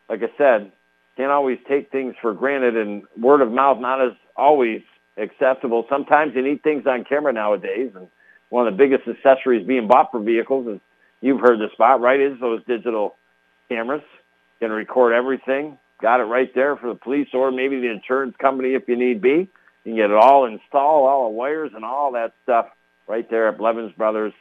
like 0.08 0.22
I 0.22 0.30
said, 0.38 0.72
can't 1.16 1.30
always 1.30 1.58
take 1.68 1.90
things 1.90 2.14
for 2.20 2.32
granted, 2.32 2.76
and 2.76 3.02
word 3.18 3.40
of 3.40 3.50
mouth 3.50 3.80
not 3.80 4.00
as 4.00 4.12
always 4.36 4.82
acceptable. 5.16 5.86
Sometimes 5.88 6.34
you 6.34 6.42
need 6.42 6.62
things 6.62 6.86
on 6.86 7.04
camera 7.04 7.32
nowadays, 7.32 7.90
and 7.94 8.08
one 8.48 8.66
of 8.66 8.74
the 8.74 8.78
biggest 8.78 9.08
accessories 9.08 9.66
being 9.66 9.86
bought 9.88 10.10
for 10.10 10.20
vehicles 10.20 10.66
is 10.66 10.80
you've 11.20 11.40
heard 11.40 11.58
the 11.58 11.68
spot, 11.72 12.00
right? 12.00 12.20
Is 12.20 12.38
those 12.40 12.64
digital 12.66 13.16
cameras 13.68 14.02
can 14.60 14.70
record 14.70 15.12
everything. 15.12 15.78
Got 16.00 16.20
it 16.20 16.24
right 16.24 16.52
there 16.54 16.76
for 16.76 16.88
the 16.88 16.98
police 16.98 17.28
or 17.34 17.50
maybe 17.50 17.80
the 17.80 17.90
insurance 17.90 18.34
company 18.40 18.74
if 18.74 18.88
you 18.88 18.96
need 18.96 19.20
be. 19.20 19.48
You 19.84 19.92
can 19.92 19.96
get 19.96 20.10
it 20.10 20.16
all 20.16 20.44
installed, 20.44 21.08
all 21.08 21.30
the 21.30 21.36
wires 21.36 21.70
and 21.74 21.84
all 21.84 22.12
that 22.12 22.32
stuff 22.42 22.66
right 23.08 23.28
there 23.30 23.48
at 23.48 23.58
Blevins 23.58 23.92
Brothers 23.92 24.32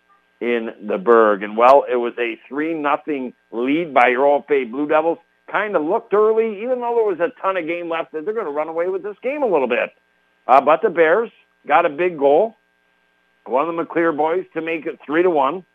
in 0.42 0.70
the 0.88 0.98
Berg. 0.98 1.44
And 1.44 1.58
well, 1.58 1.86
it 1.90 1.96
was 1.96 2.14
a 2.20 2.40
three 2.48 2.74
nothing 2.74 3.34
lead 3.52 3.94
by 3.94 4.10
your 4.10 4.26
Old 4.26 4.48
Bay 4.48 4.66
Blue 4.66 4.88
Devils. 4.88 5.18
Kind 5.52 5.76
of 5.76 5.84
looked 5.84 6.14
early, 6.14 6.62
even 6.62 6.80
though 6.80 6.94
there 6.96 7.06
was 7.06 7.20
a 7.20 7.42
ton 7.42 7.58
of 7.58 7.66
game 7.66 7.90
left, 7.90 8.12
that 8.12 8.24
they're 8.24 8.36
going 8.36 8.46
to 8.46 8.52
run 8.52 8.68
away 8.68 8.88
with 8.88 9.02
this 9.02 9.16
game 9.24 9.42
a 9.42 9.48
little 9.48 9.68
bit. 9.68 9.90
Uh, 10.48 10.62
but 10.62 10.82
the 10.84 10.90
Bears 10.90 11.32
got 11.68 11.86
a 11.86 11.90
big 11.90 12.20
goal. 12.20 12.56
One 13.46 13.68
of 13.68 13.76
the 13.76 13.84
McClear 13.84 14.16
boys 14.16 14.46
to 14.54 14.62
make 14.62 14.86
it 14.86 15.00
three 15.06 15.24
to 15.24 15.30
one. 15.30 15.66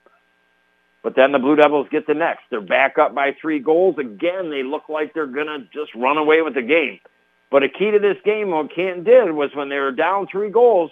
But 1.03 1.17
then 1.17 1.33
the 1.33 1.39
Blue 1.39 1.57
Devils 1.57 1.89
get 1.91 2.07
the 2.07 2.15
next. 2.15 2.43
They're 2.51 2.61
back 2.61 2.99
up 2.99 3.15
by 3.15 3.33
three 3.41 3.59
goals. 3.59 3.97
Again, 3.99 4.51
they 4.51 4.63
look 4.63 4.89
like 4.89 5.13
they're 5.13 5.27
going 5.27 5.49
to 5.49 5.59
just 5.73 5.95
run 5.95 6.17
away 6.17 6.41
with 6.41 6.55
the 6.55 6.63
game. 6.63 7.01
But 7.55 7.63
a 7.63 7.69
key 7.69 7.93
to 7.93 8.01
this 8.01 8.17
game, 8.25 8.51
what 8.51 8.75
Canton 8.75 9.05
did 9.05 9.31
was 9.31 9.51
when 9.55 9.69
they 9.69 9.77
were 9.77 9.93
down 9.93 10.27
three 10.27 10.51
goals, 10.51 10.91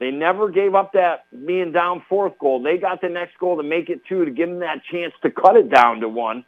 they 0.00 0.10
never 0.10 0.50
gave 0.50 0.74
up 0.74 0.94
that 0.94 1.24
being 1.46 1.70
down 1.70 2.02
fourth 2.08 2.36
goal. 2.40 2.60
They 2.60 2.78
got 2.78 3.00
the 3.00 3.08
next 3.08 3.38
goal 3.38 3.58
to 3.58 3.62
make 3.62 3.88
it 3.88 4.00
two 4.08 4.24
to 4.24 4.30
give 4.32 4.48
them 4.48 4.58
that 4.58 4.82
chance 4.90 5.12
to 5.22 5.30
cut 5.30 5.54
it 5.54 5.70
down 5.70 6.00
to 6.00 6.08
one. 6.08 6.44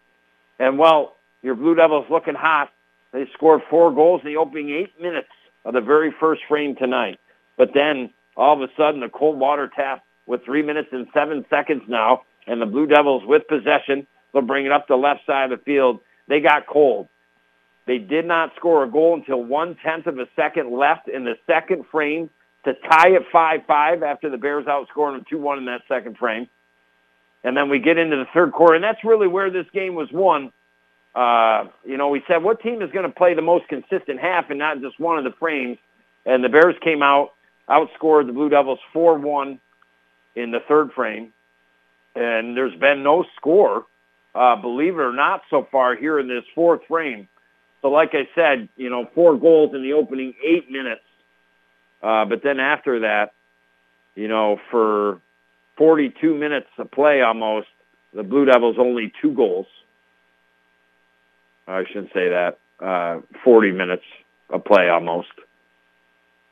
And 0.59 0.81
well, 0.81 1.15
your 1.43 1.55
Blue 1.55 1.77
Devils 1.77 2.07
looking 2.11 2.35
hot. 2.35 2.71
They 3.13 3.25
scored 3.35 3.61
four 3.71 3.95
goals 3.95 4.23
in 4.25 4.33
the 4.33 4.37
opening 4.37 4.71
eight 4.71 5.01
minutes 5.01 5.29
of 5.65 5.75
the 5.75 5.81
very 5.81 6.13
first 6.19 6.43
frame 6.49 6.75
tonight. 6.75 7.21
But 7.57 7.69
then 7.73 8.11
all 8.37 8.61
of 8.61 8.69
a 8.69 8.73
sudden, 8.77 8.99
the 8.99 9.11
cold 9.11 9.39
water 9.39 9.71
tap 9.77 10.03
with 10.27 10.45
three 10.45 10.63
minutes 10.63 10.89
and 10.91 11.07
seven 11.15 11.47
seconds 11.49 11.83
now, 11.87 12.23
and 12.49 12.61
the 12.61 12.67
Blue 12.67 12.89
Devils 12.89 13.23
with 13.27 13.47
possession. 13.47 14.09
They'll 14.33 14.43
bring 14.43 14.67
it 14.67 14.73
up 14.73 14.89
the 14.89 14.97
left 14.97 15.21
side 15.25 15.53
of 15.53 15.61
the 15.61 15.65
field. 15.65 16.01
They 16.27 16.41
got 16.41 16.67
cold. 16.67 17.07
They 17.87 17.99
did 17.99 18.27
not 18.27 18.53
score 18.57 18.85
a 18.85 18.91
goal 18.91 19.15
until 19.15 19.43
one 19.43 19.77
tenth 19.85 20.07
of 20.07 20.19
a 20.19 20.27
second 20.37 20.73
left 20.73 21.09
in 21.09 21.25
the 21.25 21.35
second 21.47 21.85
frame 21.91 22.31
to 22.65 22.75
tie 22.75 23.09
it 23.09 23.23
5-5 23.35 24.03
after 24.03 24.31
the 24.31 24.37
Bears 24.37 24.67
outscored 24.67 25.17
them 25.17 25.25
2-1 25.31 25.59
in 25.59 25.65
that 25.67 25.83
second 25.89 26.17
frame. 26.17 26.49
And 27.43 27.57
then 27.57 27.69
we 27.69 27.81
get 27.81 27.99
into 27.99 28.17
the 28.17 28.27
third 28.33 28.53
quarter, 28.53 28.75
and 28.75 28.85
that's 28.85 29.03
really 29.05 29.27
where 29.27 29.51
this 29.51 29.67
game 29.73 29.97
was 29.97 30.09
won. 30.13 30.53
Uh, 31.15 31.65
you 31.85 31.97
know, 31.97 32.09
we 32.09 32.23
said, 32.29 32.43
what 32.43 32.63
team 32.63 32.83
is 32.83 32.91
going 32.93 33.05
to 33.05 33.13
play 33.13 33.35
the 33.35 33.43
most 33.43 33.67
consistent 33.69 34.21
half 34.21 34.49
and 34.51 34.61
not 34.61 34.81
just 34.81 34.99
one 35.01 35.19
of 35.19 35.25
the 35.25 35.37
frames? 35.39 35.79
And 36.25 36.45
the 36.45 36.49
Bears 36.49 36.77
came 36.85 37.03
out, 37.03 37.33
outscored 37.69 38.29
the 38.29 38.33
Blue 38.33 38.49
Devils 38.49 38.79
4-1 38.95 39.59
in 40.37 40.53
the 40.53 40.61
third 40.69 40.93
frame. 40.93 41.33
And 42.15 42.57
there's 42.57 42.79
been 42.79 43.03
no 43.03 43.25
score, 43.37 43.87
uh, 44.35 44.57
believe 44.57 44.95
it 44.95 45.03
or 45.03 45.13
not, 45.13 45.43
so 45.51 45.67
far 45.73 45.97
here 45.97 46.21
in 46.21 46.29
this 46.29 46.45
fourth 46.55 46.83
frame. 46.87 47.29
So 47.83 47.89
like 47.89 48.11
I 48.15 48.29
said, 48.35 48.69
you 48.77 48.89
know, 48.89 49.09
four 49.15 49.37
goals 49.37 49.75
in 49.75 49.83
the 49.83 49.93
opening 49.93 50.35
eight 50.43 50.71
minutes. 50.71 51.03
Uh, 52.03 52.25
but 52.25 52.43
then 52.43 52.59
after 52.61 53.01
that, 53.01 53.33
you 54.15 54.29
know, 54.29 54.59
for 54.71 55.21
42 55.77 56.35
minutes 56.35 56.69
of 56.79 56.91
play 56.91 57.23
almost, 57.23 57.69
the 58.15 58.23
Blue 58.23 58.45
Devils 58.45 58.77
only 58.79 59.13
two 59.21 59.33
goals. 59.33 59.67
I 61.67 61.85
shouldn't 61.87 62.13
say 62.13 62.29
that. 62.29 62.59
Uh, 62.81 63.21
40 63.45 63.73
minutes 63.73 64.03
of 64.51 64.65
play 64.65 64.89
almost. 64.89 65.29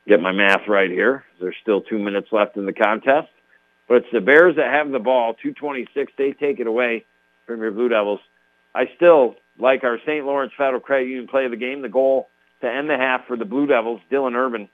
Get 0.07 0.21
my 0.21 0.31
math 0.31 0.67
right 0.67 0.89
here. 0.89 1.23
There's 1.39 1.55
still 1.61 1.81
two 1.81 1.99
minutes 1.99 2.29
left 2.31 2.57
in 2.57 2.65
the 2.65 2.73
contest. 2.73 3.27
But 3.87 3.97
it's 3.97 4.07
the 4.11 4.21
Bears 4.21 4.55
that 4.55 4.73
have 4.73 4.91
the 4.91 4.99
ball. 4.99 5.33
226, 5.33 6.13
they 6.17 6.31
take 6.31 6.59
it 6.59 6.67
away 6.67 7.05
from 7.45 7.61
your 7.61 7.71
Blue 7.71 7.89
Devils. 7.89 8.21
I 8.73 8.89
still 8.95 9.35
like 9.59 9.83
our 9.83 9.99
St. 10.05 10.25
Lawrence 10.25 10.53
Federal 10.57 10.79
Credit 10.81 11.07
Union 11.07 11.27
play 11.27 11.45
of 11.45 11.51
the 11.51 11.57
game. 11.57 11.81
The 11.81 11.89
goal 11.89 12.29
to 12.61 12.67
end 12.67 12.89
the 12.89 12.97
half 12.97 13.27
for 13.27 13.37
the 13.37 13.45
Blue 13.45 13.67
Devils, 13.67 14.01
Dylan 14.11 14.35
Urban 14.35 14.69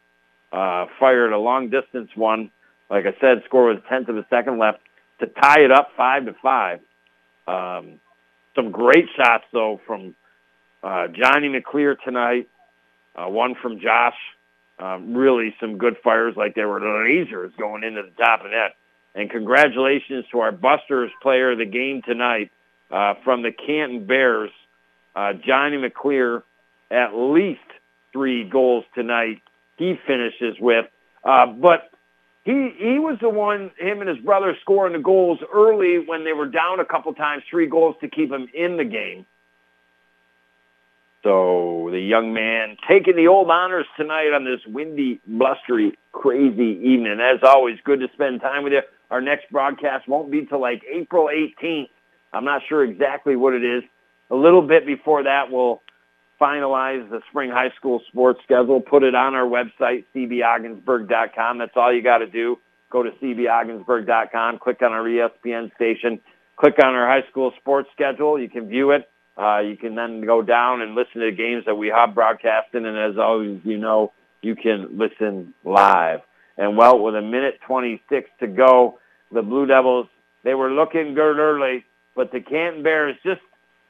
uh, 0.51 0.85
fired 0.99 1.33
a 1.33 1.37
long 1.37 1.69
distance 1.69 2.09
one. 2.15 2.51
Like 2.89 3.05
I 3.05 3.19
said, 3.19 3.43
score 3.45 3.65
was 3.65 3.79
tenth 3.89 4.07
of 4.09 4.17
a 4.17 4.25
second 4.29 4.59
left 4.59 4.79
to 5.19 5.27
tie 5.27 5.61
it 5.61 5.71
up 5.71 5.89
five 5.97 6.25
to 6.25 6.35
five. 6.41 6.79
Um, 7.47 7.99
some 8.55 8.71
great 8.71 9.05
shots 9.15 9.45
though 9.51 9.79
from 9.85 10.15
uh, 10.83 11.07
Johnny 11.07 11.49
McClear 11.49 11.95
tonight. 12.03 12.49
Uh, 13.15 13.29
one 13.29 13.55
from 13.61 13.79
Josh. 13.79 14.15
Um, 14.79 15.15
really 15.15 15.55
some 15.59 15.79
good 15.79 15.95
fires 16.03 16.35
like 16.37 16.53
they 16.53 16.63
were 16.63 16.79
lasers 16.79 17.55
going 17.57 17.83
into 17.83 18.03
the 18.03 18.23
top 18.23 18.45
of 18.45 18.51
net. 18.51 18.75
And 19.15 19.29
congratulations 19.29 20.25
to 20.31 20.39
our 20.41 20.51
Busters 20.51 21.09
player 21.23 21.53
of 21.53 21.57
the 21.57 21.65
game 21.65 22.03
tonight 22.05 22.51
uh, 22.91 23.15
from 23.23 23.41
the 23.41 23.51
Canton 23.51 24.05
Bears, 24.05 24.51
uh, 25.17 25.33
Johnny 25.33 25.77
McClear, 25.77 26.43
at 26.91 27.15
least 27.15 27.59
three 28.13 28.47
goals 28.47 28.85
tonight 28.93 29.41
he 29.77 29.95
finishes 30.05 30.55
with. 30.59 30.85
Uh, 31.23 31.47
but 31.47 31.89
he 32.43 32.71
he 32.77 32.99
was 32.99 33.17
the 33.19 33.29
one, 33.29 33.71
him 33.79 33.99
and 33.99 34.07
his 34.07 34.19
brother 34.19 34.55
scoring 34.61 34.93
the 34.93 34.99
goals 34.99 35.39
early 35.53 35.97
when 36.05 36.23
they 36.23 36.33
were 36.33 36.47
down 36.47 36.79
a 36.79 36.85
couple 36.85 37.13
times, 37.15 37.43
three 37.49 37.67
goals 37.67 37.95
to 38.01 38.07
keep 38.07 38.29
them 38.29 38.47
in 38.53 38.77
the 38.77 38.85
game. 38.85 39.25
So 41.23 41.89
the 41.91 41.99
young 41.99 42.31
man 42.33 42.77
taking 42.87 43.15
the 43.15 43.27
old 43.27 43.49
honors 43.49 43.87
tonight 43.97 44.31
on 44.33 44.45
this 44.45 44.61
windy, 44.67 45.19
blustery, 45.25 45.97
crazy 46.11 46.79
evening. 46.79 47.17
As 47.19 47.39
always, 47.43 47.79
good 47.83 47.99
to 48.01 48.07
spend 48.13 48.39
time 48.39 48.63
with 48.63 48.71
you. 48.71 48.81
Our 49.09 49.19
next 49.19 49.51
broadcast 49.51 50.07
won't 50.07 50.31
be 50.31 50.45
till 50.45 50.61
like 50.61 50.83
April 50.93 51.27
18th. 51.27 51.89
I'm 52.33 52.45
not 52.45 52.61
sure 52.69 52.83
exactly 52.83 53.35
what 53.35 53.55
it 53.55 53.63
is. 53.63 53.83
A 54.29 54.35
little 54.35 54.61
bit 54.61 54.85
before 54.85 55.23
that, 55.23 55.51
we'll 55.51 55.81
finalize 56.39 57.09
the 57.09 57.21
spring 57.29 57.49
high 57.49 57.71
school 57.77 58.01
sports 58.09 58.39
schedule, 58.43 58.81
put 58.81 59.03
it 59.03 59.15
on 59.15 59.35
our 59.35 59.47
website, 59.47 60.05
cbogginsburg.com. 60.15 61.57
That's 61.57 61.71
all 61.75 61.93
you 61.93 62.03
got 62.03 62.19
to 62.19 62.27
do. 62.27 62.57
Go 62.89 63.03
to 63.03 63.11
cbogginsburg.com, 63.11 64.59
click 64.59 64.81
on 64.81 64.91
our 64.93 65.03
ESPN 65.03 65.73
station, 65.75 66.19
click 66.55 66.75
on 66.83 66.93
our 66.93 67.07
high 67.07 67.27
school 67.29 67.51
sports 67.59 67.89
schedule. 67.93 68.39
You 68.39 68.49
can 68.49 68.67
view 68.67 68.91
it. 68.91 69.09
Uh, 69.37 69.59
you 69.59 69.77
can 69.77 69.95
then 69.95 70.21
go 70.21 70.41
down 70.41 70.81
and 70.81 70.95
listen 70.95 71.21
to 71.21 71.29
the 71.29 71.35
games 71.35 71.63
that 71.65 71.75
we 71.75 71.89
have 71.89 72.15
broadcasting, 72.15 72.85
and 72.85 72.97
as 72.97 73.19
always, 73.19 73.59
you 73.63 73.77
know, 73.77 74.11
you 74.41 74.55
can 74.55 74.97
listen 74.97 75.53
live. 75.63 76.21
And 76.57 76.75
well, 76.75 76.97
with 76.99 77.15
a 77.15 77.21
minute 77.21 77.59
26 77.67 78.29
to 78.39 78.47
go, 78.47 78.99
the 79.31 79.43
Blue 79.43 79.67
Devils, 79.67 80.07
they 80.43 80.55
were 80.55 80.71
looking 80.71 81.13
good 81.13 81.37
early, 81.37 81.85
but 82.15 82.31
the 82.31 82.39
Canton 82.39 82.81
Bears 82.81 83.15
just 83.23 83.41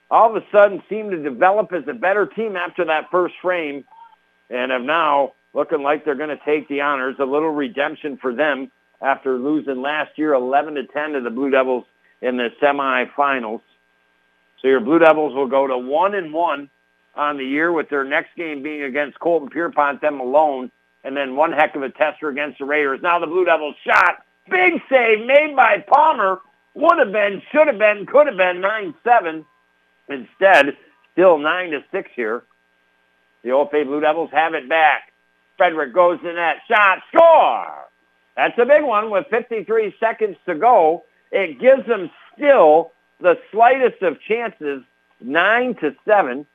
all 0.09 0.35
of 0.35 0.41
a 0.41 0.45
sudden 0.51 0.81
seemed 0.89 1.11
to 1.11 1.21
develop 1.21 1.73
as 1.73 1.83
a 1.87 1.93
better 1.93 2.25
team 2.25 2.55
after 2.55 2.85
that 2.85 3.09
first 3.11 3.35
frame 3.41 3.83
and 4.49 4.71
have 4.71 4.81
now 4.81 5.33
looking 5.53 5.81
like 5.81 6.05
they're 6.05 6.15
going 6.15 6.29
to 6.29 6.39
take 6.45 6.67
the 6.69 6.81
honors. 6.81 7.15
A 7.19 7.25
little 7.25 7.51
redemption 7.51 8.17
for 8.21 8.33
them 8.33 8.71
after 9.01 9.37
losing 9.37 9.81
last 9.81 10.11
year 10.17 10.33
11 10.33 10.75
to 10.75 10.85
10 10.85 11.13
to 11.13 11.21
the 11.21 11.29
Blue 11.29 11.49
Devils 11.49 11.85
in 12.21 12.37
the 12.37 12.49
semifinals. 12.61 13.61
So 14.61 14.67
your 14.67 14.79
Blue 14.79 14.99
Devils 14.99 15.35
will 15.35 15.47
go 15.47 15.67
to 15.67 15.77
one 15.77 16.15
and 16.15 16.33
one 16.33 16.69
on 17.15 17.37
the 17.37 17.43
year 17.43 17.71
with 17.71 17.89
their 17.89 18.03
next 18.03 18.35
game 18.35 18.63
being 18.63 18.83
against 18.83 19.19
Colton 19.19 19.49
Pierrepont, 19.49 20.01
them 20.01 20.19
alone, 20.19 20.71
and 21.03 21.15
then 21.15 21.35
one 21.35 21.51
heck 21.51 21.75
of 21.75 21.83
a 21.83 21.89
tester 21.89 22.29
against 22.29 22.59
the 22.59 22.65
Raiders. 22.65 22.99
Now 23.01 23.19
the 23.19 23.27
Blue 23.27 23.45
Devils 23.45 23.75
shot. 23.85 24.23
Big 24.49 24.81
save 24.89 25.25
made 25.25 25.55
by 25.55 25.83
Palmer. 25.87 26.39
Would 26.75 26.99
have 26.99 27.11
been, 27.11 27.41
should 27.51 27.67
have 27.67 27.79
been, 27.79 28.05
could 28.05 28.27
have 28.27 28.37
been 28.37 28.61
9-7. 28.61 29.45
Instead, 30.09 30.77
still 31.13 31.37
9 31.37 31.71
to 31.71 31.83
6 31.91 32.09
here. 32.15 32.43
The 33.43 33.49
OFA 33.49 33.85
Blue 33.85 34.01
Devils 34.01 34.29
have 34.31 34.53
it 34.53 34.67
back. 34.69 35.13
Frederick 35.57 35.93
goes 35.93 36.19
to 36.21 36.33
net. 36.33 36.57
Shot. 36.67 36.99
Score. 37.13 37.87
That's 38.35 38.57
a 38.59 38.65
big 38.65 38.83
one 38.83 39.09
with 39.09 39.25
53 39.29 39.95
seconds 39.99 40.37
to 40.45 40.55
go. 40.55 41.03
It 41.31 41.59
gives 41.59 41.85
them 41.87 42.11
still 42.35 42.91
the 43.19 43.37
slightest 43.51 44.01
of 44.03 44.21
chances, 44.21 44.83
9 45.21 45.75
to 45.75 45.95
7. 46.05 46.45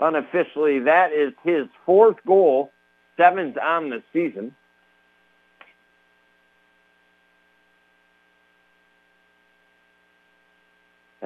Unofficially, 0.00 0.80
that 0.80 1.12
is 1.12 1.32
his 1.42 1.66
fourth 1.86 2.16
goal, 2.26 2.72
seventh 3.16 3.56
on 3.56 3.88
the 3.88 4.02
season. 4.12 4.54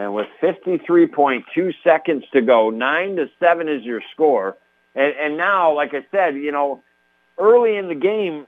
And 0.01 0.15
with 0.15 0.29
53.2 0.43 1.75
seconds 1.85 2.25
to 2.33 2.41
go, 2.41 2.71
9 2.71 3.17
to 3.17 3.29
7 3.39 3.69
is 3.69 3.83
your 3.83 4.01
score. 4.15 4.57
And, 4.95 5.15
and 5.21 5.37
now, 5.37 5.77
like 5.77 5.93
I 5.93 6.07
said, 6.11 6.37
you 6.37 6.53
know, 6.53 6.83
early 7.39 7.77
in 7.77 7.89
the 7.89 7.95
game, 7.95 8.47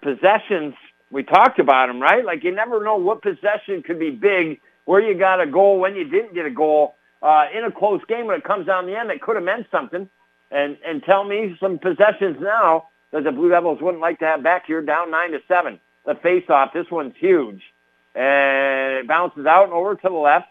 possessions, 0.00 0.74
we 1.10 1.24
talked 1.24 1.58
about 1.58 1.88
them, 1.88 2.00
right? 2.00 2.24
Like 2.24 2.44
you 2.44 2.54
never 2.54 2.84
know 2.84 2.94
what 2.94 3.22
possession 3.22 3.82
could 3.82 3.98
be 3.98 4.10
big, 4.10 4.60
where 4.84 5.00
you 5.00 5.18
got 5.18 5.40
a 5.40 5.48
goal, 5.48 5.80
when 5.80 5.96
you 5.96 6.08
didn't 6.08 6.32
get 6.32 6.46
a 6.46 6.50
goal. 6.50 6.94
Uh, 7.20 7.46
in 7.52 7.64
a 7.64 7.72
close 7.72 8.00
game, 8.06 8.26
when 8.28 8.36
it 8.36 8.44
comes 8.44 8.64
down 8.64 8.86
the 8.86 8.96
end, 8.96 9.10
it 9.10 9.20
could 9.20 9.34
have 9.34 9.44
meant 9.44 9.66
something. 9.72 10.08
And, 10.52 10.78
and 10.86 11.02
tell 11.02 11.24
me 11.24 11.56
some 11.58 11.80
possessions 11.80 12.36
now 12.40 12.86
that 13.10 13.24
the 13.24 13.32
Blue 13.32 13.48
Devils 13.48 13.82
wouldn't 13.82 14.00
like 14.00 14.20
to 14.20 14.26
have 14.26 14.44
back 14.44 14.66
here 14.66 14.80
down 14.80 15.10
9 15.10 15.32
to 15.32 15.40
7. 15.48 15.80
The 16.06 16.14
face-off, 16.14 16.72
this 16.72 16.86
one's 16.88 17.14
huge. 17.18 17.62
And 18.14 18.98
it 18.98 19.08
bounces 19.08 19.44
out 19.44 19.64
and 19.64 19.72
over 19.72 19.96
to 19.96 20.08
the 20.08 20.14
left. 20.14 20.46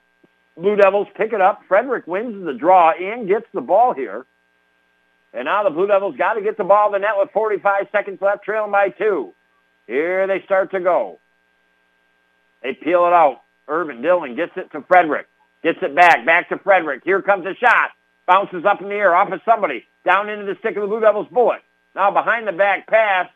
Blue 0.57 0.75
Devils 0.75 1.07
pick 1.15 1.33
it 1.33 1.41
up. 1.41 1.61
Frederick 1.67 2.07
wins 2.07 2.43
the 2.43 2.53
draw 2.53 2.91
and 2.91 3.27
gets 3.27 3.45
the 3.53 3.61
ball 3.61 3.93
here. 3.93 4.25
And 5.33 5.45
now 5.45 5.63
the 5.63 5.69
Blue 5.69 5.87
Devils 5.87 6.15
got 6.17 6.33
to 6.33 6.41
get 6.41 6.57
the 6.57 6.63
ball 6.63 6.91
the 6.91 6.97
net 6.97 7.11
with 7.15 7.29
45 7.31 7.87
seconds 7.91 8.19
left, 8.21 8.43
trailing 8.43 8.71
by 8.71 8.89
two. 8.89 9.33
Here 9.85 10.25
they 10.25 10.41
start 10.45 10.71
to 10.71 10.79
go. 10.79 11.19
They 12.63 12.73
peel 12.73 13.05
it 13.05 13.13
out. 13.13 13.41
Urban 13.67 14.01
Dylan 14.01 14.35
gets 14.35 14.53
it 14.55 14.71
to 14.71 14.81
Frederick. 14.87 15.27
Gets 15.63 15.79
it 15.81 15.95
back. 15.95 16.25
Back 16.25 16.49
to 16.49 16.57
Frederick. 16.57 17.03
Here 17.05 17.21
comes 17.21 17.45
a 17.45 17.53
shot. 17.55 17.91
Bounces 18.25 18.65
up 18.65 18.81
in 18.81 18.89
the 18.89 18.95
air 18.95 19.15
off 19.15 19.31
of 19.31 19.41
somebody. 19.45 19.85
Down 20.03 20.29
into 20.29 20.45
the 20.45 20.57
stick 20.59 20.75
of 20.75 20.81
the 20.81 20.87
Blue 20.87 21.01
Devils 21.01 21.27
bullet. 21.31 21.61
Now 21.95 22.11
behind 22.11 22.47
the 22.47 22.51
back 22.51 22.87
pass. 22.87 23.29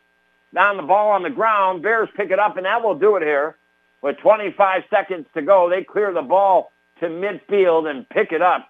Down 0.54 0.78
the 0.78 0.84
ball 0.84 1.12
on 1.12 1.24
the 1.24 1.30
ground. 1.30 1.84
Bears 1.84 2.10
pick 2.16 2.32
it 2.32 2.40
up, 2.40 2.58
and 2.58 2.66
that 2.66 2.84
will 2.84 2.98
do 2.98 3.16
it 3.16 3.24
here. 3.24 3.56
With 4.02 4.18
25 4.18 4.84
seconds 4.90 5.28
to 5.36 5.42
go, 5.44 5.70
they 5.70 5.84
clear 5.84 6.12
the 6.12 6.24
ball 6.24 6.72
to 7.02 7.08
midfield 7.08 7.90
and 7.90 8.08
pick 8.08 8.32
it 8.32 8.42
up. 8.42 8.70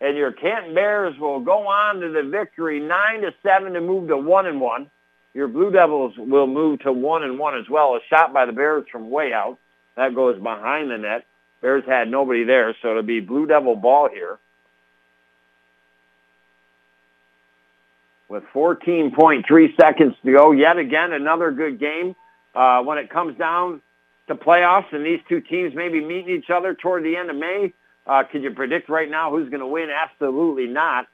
And 0.00 0.16
your 0.16 0.32
Canton 0.32 0.74
Bears 0.74 1.18
will 1.18 1.40
go 1.40 1.68
on 1.68 2.00
to 2.00 2.10
the 2.10 2.28
victory, 2.28 2.80
nine 2.80 3.22
to 3.22 3.32
seven 3.42 3.72
to 3.74 3.80
move 3.80 4.08
to 4.08 4.16
one 4.16 4.46
and 4.46 4.60
one. 4.60 4.90
Your 5.32 5.48
Blue 5.48 5.70
Devils 5.70 6.14
will 6.18 6.46
move 6.46 6.80
to 6.80 6.92
one 6.92 7.22
and 7.22 7.38
one 7.38 7.56
as 7.56 7.68
well. 7.70 7.94
A 7.94 8.00
shot 8.08 8.32
by 8.32 8.46
the 8.46 8.52
Bears 8.52 8.84
from 8.90 9.10
way 9.10 9.32
out. 9.32 9.58
That 9.96 10.14
goes 10.14 10.40
behind 10.42 10.90
the 10.90 10.98
net. 10.98 11.26
Bears 11.62 11.84
had 11.86 12.10
nobody 12.10 12.44
there, 12.44 12.74
so 12.82 12.90
it'll 12.90 13.02
be 13.02 13.20
Blue 13.20 13.46
Devil 13.46 13.76
ball 13.76 14.08
here. 14.12 14.38
With 18.28 18.44
14.3 18.54 19.76
seconds 19.80 20.14
to 20.24 20.32
go, 20.32 20.52
yet 20.52 20.78
again, 20.78 21.12
another 21.12 21.52
good 21.52 21.78
game. 21.78 22.16
Uh, 22.54 22.82
when 22.82 22.96
it 22.98 23.10
comes 23.10 23.36
down 23.36 23.82
to 24.28 24.34
playoffs 24.34 24.92
and 24.92 25.04
these 25.04 25.20
two 25.28 25.40
teams 25.40 25.74
maybe 25.74 26.04
meeting 26.04 26.34
each 26.36 26.50
other 26.50 26.74
toward 26.74 27.04
the 27.04 27.16
end 27.16 27.30
of 27.30 27.36
May, 27.36 27.72
uh, 28.06 28.22
you 28.32 28.50
predict 28.52 28.88
right 28.88 29.10
now 29.10 29.30
who's 29.30 29.48
going 29.48 29.60
to 29.60 29.66
win? 29.66 29.88
Absolutely 29.90 30.66
not. 30.66 31.06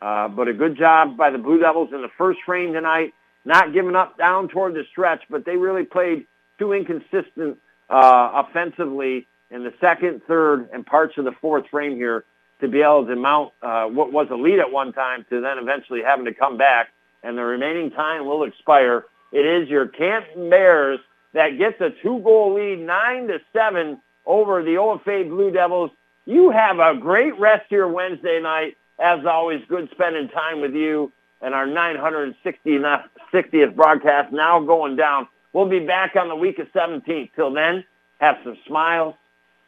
Uh, 0.00 0.28
but 0.28 0.48
a 0.48 0.52
good 0.52 0.76
job 0.76 1.16
by 1.16 1.30
the 1.30 1.38
Blue 1.38 1.58
Devils 1.58 1.90
in 1.92 2.02
the 2.02 2.10
first 2.18 2.38
frame 2.44 2.72
tonight, 2.72 3.14
not 3.44 3.72
giving 3.72 3.96
up 3.96 4.18
down 4.18 4.48
toward 4.48 4.74
the 4.74 4.84
stretch, 4.90 5.22
but 5.30 5.44
they 5.44 5.56
really 5.56 5.84
played 5.84 6.26
too 6.58 6.72
inconsistent 6.72 7.58
uh, 7.88 8.44
offensively 8.46 9.26
in 9.50 9.64
the 9.64 9.72
second, 9.80 10.20
third, 10.26 10.68
and 10.72 10.84
parts 10.84 11.14
of 11.16 11.24
the 11.24 11.32
fourth 11.40 11.64
frame 11.70 11.96
here 11.96 12.24
to 12.60 12.68
be 12.68 12.82
able 12.82 13.06
to 13.06 13.16
mount 13.16 13.52
uh, 13.62 13.86
what 13.86 14.12
was 14.12 14.28
a 14.30 14.34
lead 14.34 14.58
at 14.58 14.70
one 14.70 14.92
time 14.92 15.24
to 15.30 15.40
then 15.40 15.58
eventually 15.58 16.00
having 16.04 16.24
to 16.24 16.34
come 16.34 16.56
back. 16.56 16.88
And 17.22 17.38
the 17.38 17.42
remaining 17.42 17.90
time 17.90 18.26
will 18.26 18.44
expire. 18.44 19.04
It 19.32 19.46
is 19.46 19.68
your 19.68 19.88
Canton 19.88 20.50
Bears 20.50 21.00
that 21.34 21.58
gets 21.58 21.80
a 21.80 21.90
two-goal 22.02 22.54
lead, 22.54 22.80
nine 22.80 23.28
to 23.28 23.40
seven 23.52 24.00
over 24.24 24.62
the 24.62 24.76
OFA 24.76 25.28
Blue 25.28 25.50
Devils. 25.50 25.90
You 26.24 26.50
have 26.50 26.78
a 26.78 26.96
great 26.98 27.38
rest 27.38 27.66
here 27.68 27.86
Wednesday 27.86 28.40
night. 28.40 28.78
As 28.98 29.26
always, 29.26 29.60
good 29.68 29.90
spending 29.90 30.28
time 30.28 30.60
with 30.60 30.72
you 30.72 31.12
and 31.44 31.54
our 31.54 31.66
960th 31.66 33.76
broadcast 33.76 34.32
now 34.32 34.60
going 34.60 34.96
down. 34.96 35.28
We'll 35.52 35.68
be 35.68 35.80
back 35.80 36.16
on 36.16 36.28
the 36.28 36.36
week 36.36 36.58
of 36.58 36.72
17th. 36.72 37.30
Till 37.36 37.52
then, 37.52 37.84
have 38.18 38.38
some 38.42 38.56
smiles, 38.66 39.14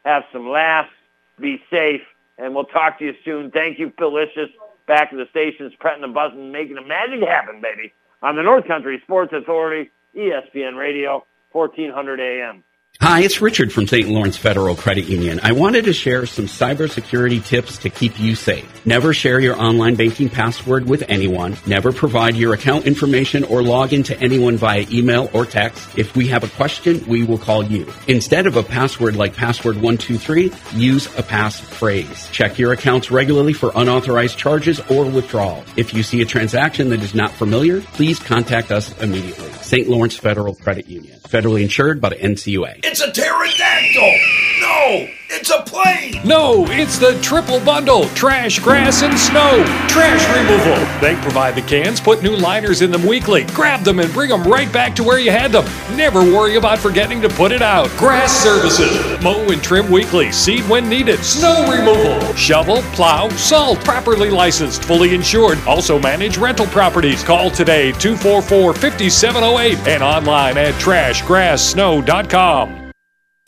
have 0.03 0.23
some 0.33 0.49
laughs, 0.49 0.89
be 1.39 1.61
safe, 1.69 2.01
and 2.37 2.55
we'll 2.55 2.65
talk 2.65 2.99
to 2.99 3.05
you 3.05 3.13
soon. 3.23 3.51
Thank 3.51 3.79
you, 3.79 3.93
Felicious, 3.97 4.49
back 4.87 5.09
at 5.11 5.17
the 5.17 5.27
stations, 5.29 5.73
pressing 5.79 6.01
the 6.01 6.07
button, 6.07 6.51
making 6.51 6.75
the 6.75 6.81
magic 6.81 7.21
happen, 7.27 7.61
baby, 7.61 7.93
on 8.23 8.35
the 8.35 8.43
North 8.43 8.65
Country 8.65 8.99
Sports 9.03 9.33
Authority, 9.33 9.91
ESPN 10.15 10.77
Radio, 10.77 11.25
1400 11.51 12.19
AM. 12.19 12.63
Hi, 12.99 13.21
it's 13.21 13.41
Richard 13.41 13.71
from 13.71 13.85
St. 13.85 14.09
Lawrence 14.09 14.37
Federal 14.37 14.75
Credit 14.75 15.05
Union. 15.05 15.39
I 15.43 15.51
wanted 15.51 15.85
to 15.85 15.93
share 15.93 16.25
some 16.25 16.45
cybersecurity 16.47 17.45
tips 17.45 17.77
to 17.79 17.91
keep 17.91 18.19
you 18.19 18.33
safe. 18.33 18.85
Never 18.87 19.13
share 19.13 19.39
your 19.39 19.55
online 19.55 19.93
banking 19.93 20.29
password 20.29 20.89
with 20.89 21.03
anyone. 21.07 21.57
Never 21.67 21.91
provide 21.91 22.35
your 22.35 22.55
account 22.55 22.87
information 22.87 23.43
or 23.43 23.61
log 23.61 23.93
into 23.93 24.19
anyone 24.19 24.57
via 24.57 24.87
email 24.89 25.29
or 25.31 25.45
text. 25.45 25.87
If 25.95 26.15
we 26.15 26.27
have 26.29 26.43
a 26.43 26.47
question, 26.47 27.05
we 27.05 27.23
will 27.23 27.37
call 27.37 27.63
you. 27.63 27.87
Instead 28.07 28.47
of 28.47 28.57
a 28.57 28.63
password 28.63 29.15
like 29.15 29.35
password123, 29.35 30.79
use 30.79 31.05
a 31.19 31.23
passphrase. 31.23 32.31
Check 32.31 32.57
your 32.57 32.71
accounts 32.71 33.11
regularly 33.11 33.53
for 33.53 33.71
unauthorized 33.75 34.39
charges 34.39 34.79
or 34.89 35.05
withdrawal. 35.05 35.63
If 35.75 35.93
you 35.93 36.01
see 36.01 36.21
a 36.21 36.25
transaction 36.25 36.89
that 36.89 37.03
is 37.03 37.13
not 37.13 37.29
familiar, 37.29 37.81
please 37.81 38.17
contact 38.17 38.71
us 38.71 38.97
immediately. 39.03 39.51
St. 39.61 39.87
Lawrence 39.87 40.17
Federal 40.17 40.55
Credit 40.55 40.87
Union. 40.87 41.19
Federally 41.27 41.61
insured 41.61 41.99
by 41.99 42.09
the 42.09 42.15
NCUA. 42.15 42.86
It's 42.89 43.01
a 43.01 43.11
pterodactyl! 43.11 44.17
No, 44.61 45.09
it's 45.29 45.49
a 45.49 45.61
plane. 45.61 46.21
No, 46.25 46.65
it's 46.69 46.97
the 46.97 47.19
triple 47.21 47.59
bundle 47.59 48.05
trash, 48.09 48.59
grass, 48.59 49.01
and 49.03 49.19
snow. 49.19 49.61
Trash 49.89 50.25
removal. 50.33 50.77
They 51.01 51.15
provide 51.21 51.55
the 51.55 51.61
cans, 51.63 51.99
put 51.99 52.23
new 52.23 52.37
liners 52.37 52.81
in 52.81 52.89
them 52.89 53.05
weekly, 53.05 53.43
grab 53.47 53.83
them, 53.83 53.99
and 53.99 54.09
bring 54.13 54.29
them 54.29 54.45
right 54.45 54.71
back 54.71 54.95
to 54.95 55.03
where 55.03 55.19
you 55.19 55.31
had 55.31 55.51
them. 55.51 55.65
Never 55.97 56.21
worry 56.21 56.55
about 56.55 56.79
forgetting 56.79 57.21
to 57.23 57.27
put 57.29 57.51
it 57.51 57.61
out. 57.61 57.89
Grass 57.97 58.31
services. 58.31 59.21
Mow 59.21 59.41
and 59.51 59.61
trim 59.61 59.91
weekly, 59.91 60.31
seed 60.31 60.63
when 60.69 60.87
needed. 60.87 61.19
Snow 61.19 61.69
removal. 61.69 62.21
Shovel, 62.35 62.81
plow, 62.93 63.27
salt. 63.31 63.83
Properly 63.83 64.29
licensed, 64.29 64.85
fully 64.85 65.13
insured. 65.13 65.59
Also 65.67 65.99
manage 65.99 66.37
rental 66.37 66.67
properties. 66.67 67.21
Call 67.21 67.51
today 67.51 67.91
244 67.91 68.73
5708 68.73 69.77
and 69.89 70.01
online 70.01 70.57
at 70.57 70.73
trashgrasssnow.com. 70.75 72.76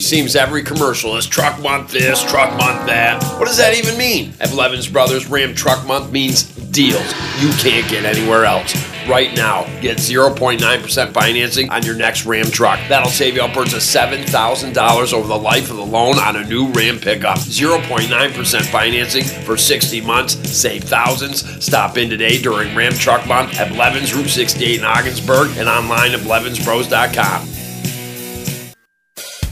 Seems 0.00 0.34
every 0.34 0.62
commercial 0.62 1.16
is 1.16 1.26
truck 1.26 1.60
month 1.60 1.90
this, 1.92 2.22
truck 2.24 2.50
month 2.56 2.86
that. 2.86 3.22
What 3.38 3.46
does 3.46 3.58
that 3.58 3.74
even 3.74 3.98
mean? 3.98 4.32
At 4.40 4.50
Blevins 4.50 4.88
Brothers, 4.88 5.28
Ram 5.28 5.54
Truck 5.54 5.86
Month 5.86 6.10
means 6.10 6.44
deals 6.70 7.12
you 7.38 7.50
can't 7.58 7.88
get 7.88 8.06
anywhere 8.06 8.46
else. 8.46 8.74
Right 9.06 9.36
now, 9.36 9.64
get 9.82 9.98
0.9% 9.98 11.12
financing 11.12 11.68
on 11.68 11.82
your 11.82 11.96
next 11.96 12.24
Ram 12.24 12.46
truck. 12.46 12.80
That'll 12.88 13.10
save 13.10 13.34
you 13.34 13.42
upwards 13.42 13.74
of 13.74 13.80
$7,000 13.80 15.12
over 15.12 15.28
the 15.28 15.36
life 15.36 15.70
of 15.70 15.76
the 15.76 15.84
loan 15.84 16.18
on 16.18 16.36
a 16.36 16.44
new 16.46 16.68
Ram 16.72 16.98
pickup. 16.98 17.38
0.9% 17.38 18.62
financing 18.70 19.24
for 19.44 19.58
60 19.58 20.00
months, 20.00 20.50
save 20.50 20.84
thousands. 20.84 21.62
Stop 21.62 21.98
in 21.98 22.08
today 22.08 22.40
during 22.40 22.74
Ram 22.74 22.92
Truck 22.92 23.26
Month 23.26 23.60
at 23.60 23.70
Blevins 23.70 24.14
Route 24.14 24.28
68 24.28 24.78
in 24.78 24.84
Ogdensburg 24.84 25.50
and 25.58 25.68
online 25.68 26.12
at 26.12 26.20
blevinsbros.com. 26.20 27.59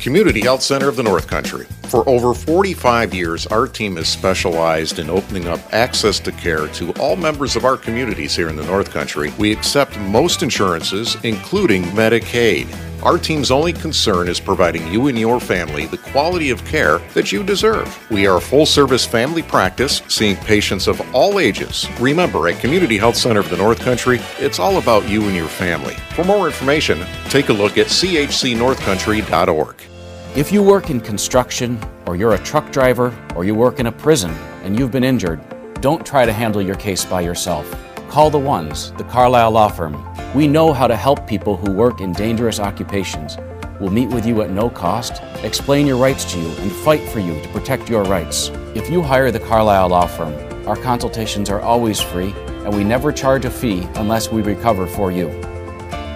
Community 0.09 0.41
Health 0.41 0.63
Center 0.63 0.89
of 0.89 0.97
the 0.97 1.03
North 1.03 1.27
Country. 1.27 1.67
For 1.89 2.09
over 2.09 2.33
45 2.33 3.13
years, 3.13 3.47
our 3.49 3.67
team 3.67 3.97
has 3.97 4.09
specialized 4.09 4.99
in 4.99 5.11
opening 5.11 5.47
up 5.47 5.61
access 5.75 6.19
to 6.21 6.33
care 6.33 6.67
to 6.67 6.93
all 6.93 7.15
members 7.15 7.57
of 7.57 7.67
our 7.67 7.77
communities 7.77 8.35
here 8.35 8.49
in 8.49 8.57
the 8.57 8.65
North 8.65 8.91
Country. 8.91 9.35
We 9.37 9.53
accept 9.53 9.99
most 9.99 10.43
insurances, 10.43 11.19
including 11.25 11.83
Medicaid. 11.93 12.75
Our 13.03 13.19
team's 13.19 13.51
only 13.51 13.75
concern 13.75 14.29
is 14.29 14.41
providing 14.41 14.91
you 14.91 15.09
and 15.09 15.19
your 15.19 15.41
family 15.41 15.85
the 15.85 15.99
quality 15.99 16.49
of 16.49 16.65
care 16.65 17.01
that 17.13 17.31
you 17.31 17.45
deserve. 17.45 18.11
We 18.11 18.27
are 18.27 18.39
a 18.39 18.41
full 18.41 18.65
service 18.65 19.05
family 19.05 19.43
practice, 19.43 20.01
seeing 20.09 20.37
patients 20.37 20.87
of 20.87 21.03
all 21.15 21.39
ages. 21.39 21.87
Remember, 22.01 22.49
at 22.49 22.61
Community 22.61 22.97
Health 22.97 23.17
Center 23.17 23.41
of 23.41 23.51
the 23.51 23.59
North 23.59 23.81
Country, 23.81 24.21
it's 24.39 24.59
all 24.59 24.79
about 24.79 25.07
you 25.07 25.25
and 25.25 25.37
your 25.37 25.49
family. 25.49 25.97
For 26.17 26.25
more 26.25 26.47
information, 26.47 27.05
take 27.29 27.51
a 27.51 27.53
look 27.53 27.77
at 27.77 27.89
chcnorthcountry.org. 27.89 29.98
If 30.39 30.53
you 30.53 30.63
work 30.63 30.89
in 30.89 31.01
construction, 31.01 31.81
or 32.07 32.15
you're 32.15 32.35
a 32.35 32.39
truck 32.39 32.71
driver, 32.71 33.13
or 33.35 33.45
you 33.45 33.57
work 33.57 33.81
in 33.81 33.87
a 33.87 33.91
prison 33.91 34.31
and 34.63 34.79
you've 34.79 34.93
been 34.93 35.03
injured, 35.03 35.41
don't 35.81 36.07
try 36.07 36.25
to 36.25 36.33
handle 36.33 36.63
your 36.63 36.77
case 36.77 37.05
by 37.05 37.23
yourself. 37.23 37.69
Call 38.09 38.31
the 38.31 38.39
ones, 38.39 38.93
the 38.93 39.03
Carlisle 39.03 39.51
Law 39.51 39.67
Firm. 39.67 39.97
We 40.37 40.47
know 40.47 40.73
how 40.73 40.87
to 40.87 40.95
help 40.95 41.27
people 41.27 41.57
who 41.57 41.73
work 41.73 42.01
in 42.01 42.13
dangerous 42.13 42.61
occupations. 42.61 43.37
We'll 43.81 43.91
meet 43.91 44.11
with 44.11 44.25
you 44.25 44.41
at 44.43 44.51
no 44.51 44.71
cost, 44.71 45.21
explain 45.43 45.89
your 45.89 45.97
rights 45.97 46.25
to 46.31 46.39
you, 46.39 46.47
and 46.59 46.71
fight 46.71 47.03
for 47.09 47.19
you 47.19 47.43
to 47.43 47.49
protect 47.49 47.91
your 47.91 48.05
rights. 48.05 48.53
If 48.77 48.89
you 48.89 49.03
hire 49.03 49.33
the 49.33 49.41
Carlisle 49.41 49.89
Law 49.89 50.07
Firm, 50.07 50.69
our 50.69 50.77
consultations 50.77 51.51
are 51.51 51.63
always 51.63 52.01
free, 52.01 52.33
and 52.63 52.73
we 52.77 52.85
never 52.85 53.11
charge 53.11 53.45
a 53.45 53.51
fee 53.51 53.89
unless 53.97 54.31
we 54.31 54.43
recover 54.43 54.87
for 54.87 55.11
you. 55.11 55.31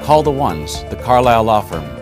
Call 0.04 0.22
the 0.22 0.30
ones, 0.30 0.84
the 0.90 1.00
Carlisle 1.02 1.42
Law 1.42 1.60
Firm. 1.60 2.01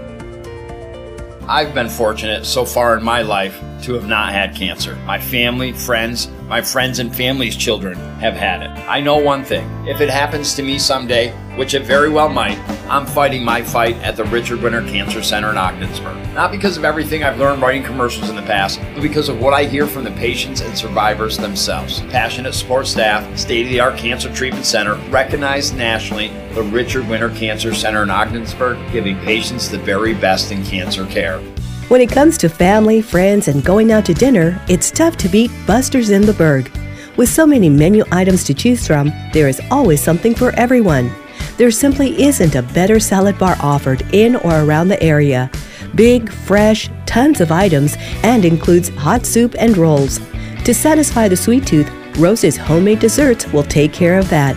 I've 1.51 1.74
been 1.74 1.89
fortunate 1.89 2.47
so 2.47 2.64
far 2.64 2.97
in 2.97 3.02
my 3.02 3.22
life 3.22 3.60
to 3.82 3.94
have 3.94 4.06
not 4.06 4.32
had 4.32 4.55
cancer. 4.55 4.94
My 5.05 5.18
family, 5.18 5.72
friends, 5.72 6.28
my 6.47 6.62
friends 6.62 7.01
and 7.01 7.12
family's 7.12 7.56
children 7.56 7.98
have 8.20 8.35
had 8.35 8.62
it. 8.62 8.70
I 8.89 9.01
know 9.01 9.16
one 9.16 9.43
thing 9.43 9.68
if 9.85 10.01
it 10.01 10.10
happens 10.10 10.55
to 10.55 10.62
me 10.62 10.78
someday, 10.78 11.32
which 11.60 11.74
it 11.74 11.82
very 11.82 12.08
well 12.08 12.30
might, 12.30 12.58
I'm 12.88 13.04
fighting 13.04 13.44
my 13.44 13.60
fight 13.60 13.94
at 13.96 14.16
the 14.16 14.24
Richard 14.24 14.62
Winter 14.62 14.80
Cancer 14.80 15.22
Center 15.22 15.50
in 15.50 15.58
Ogdensburg. 15.58 16.16
Not 16.32 16.50
because 16.50 16.78
of 16.78 16.86
everything 16.86 17.22
I've 17.22 17.38
learned 17.38 17.60
writing 17.60 17.82
commercials 17.82 18.30
in 18.30 18.34
the 18.34 18.40
past, 18.40 18.80
but 18.94 19.02
because 19.02 19.28
of 19.28 19.38
what 19.42 19.52
I 19.52 19.64
hear 19.64 19.86
from 19.86 20.04
the 20.04 20.10
patients 20.12 20.62
and 20.62 20.74
survivors 20.74 21.36
themselves. 21.36 22.00
Passionate 22.08 22.54
support 22.54 22.86
staff, 22.86 23.38
state 23.38 23.66
of 23.66 23.72
the 23.72 23.78
art 23.78 23.98
cancer 23.98 24.32
treatment 24.32 24.64
center, 24.64 24.94
recognized 25.10 25.76
nationally, 25.76 26.28
the 26.54 26.62
Richard 26.62 27.06
Winter 27.06 27.28
Cancer 27.28 27.74
Center 27.74 28.04
in 28.04 28.10
Ogdensburg, 28.10 28.78
giving 28.90 29.18
patients 29.18 29.68
the 29.68 29.80
very 29.80 30.14
best 30.14 30.52
in 30.52 30.64
cancer 30.64 31.04
care. 31.08 31.40
When 31.88 32.00
it 32.00 32.08
comes 32.08 32.38
to 32.38 32.48
family, 32.48 33.02
friends, 33.02 33.48
and 33.48 33.62
going 33.62 33.92
out 33.92 34.06
to 34.06 34.14
dinner, 34.14 34.58
it's 34.66 34.90
tough 34.90 35.18
to 35.18 35.28
beat 35.28 35.50
Buster's 35.66 36.08
in 36.08 36.22
the 36.22 36.32
Berg. 36.32 36.70
With 37.18 37.28
so 37.28 37.46
many 37.46 37.68
menu 37.68 38.02
items 38.10 38.44
to 38.44 38.54
choose 38.54 38.86
from, 38.86 39.12
there 39.34 39.46
is 39.46 39.60
always 39.70 40.02
something 40.02 40.34
for 40.34 40.52
everyone. 40.52 41.14
There 41.60 41.70
simply 41.70 42.22
isn't 42.22 42.54
a 42.54 42.62
better 42.62 42.98
salad 42.98 43.38
bar 43.38 43.54
offered 43.60 44.00
in 44.14 44.34
or 44.34 44.62
around 44.62 44.88
the 44.88 45.02
area. 45.02 45.50
Big, 45.94 46.32
fresh, 46.32 46.88
tons 47.04 47.42
of 47.42 47.52
items, 47.52 47.96
and 48.22 48.46
includes 48.46 48.88
hot 48.88 49.26
soup 49.26 49.54
and 49.58 49.76
rolls. 49.76 50.20
To 50.64 50.72
satisfy 50.72 51.28
the 51.28 51.36
sweet 51.36 51.66
tooth, 51.66 51.90
Rose's 52.16 52.56
homemade 52.56 53.00
desserts 53.00 53.46
will 53.52 53.62
take 53.62 53.92
care 53.92 54.18
of 54.18 54.30
that. 54.30 54.56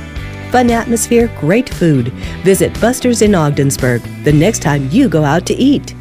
Fun 0.50 0.72
atmosphere, 0.72 1.30
great 1.42 1.68
food. 1.68 2.14
Visit 2.46 2.80
Buster's 2.80 3.22
in 3.22 3.36
Ogdensburg 3.36 4.02
the 4.24 4.32
next 4.32 4.62
time 4.62 4.88
you 4.90 5.10
go 5.10 5.26
out 5.26 5.46
to 5.48 5.54
eat. 5.56 5.94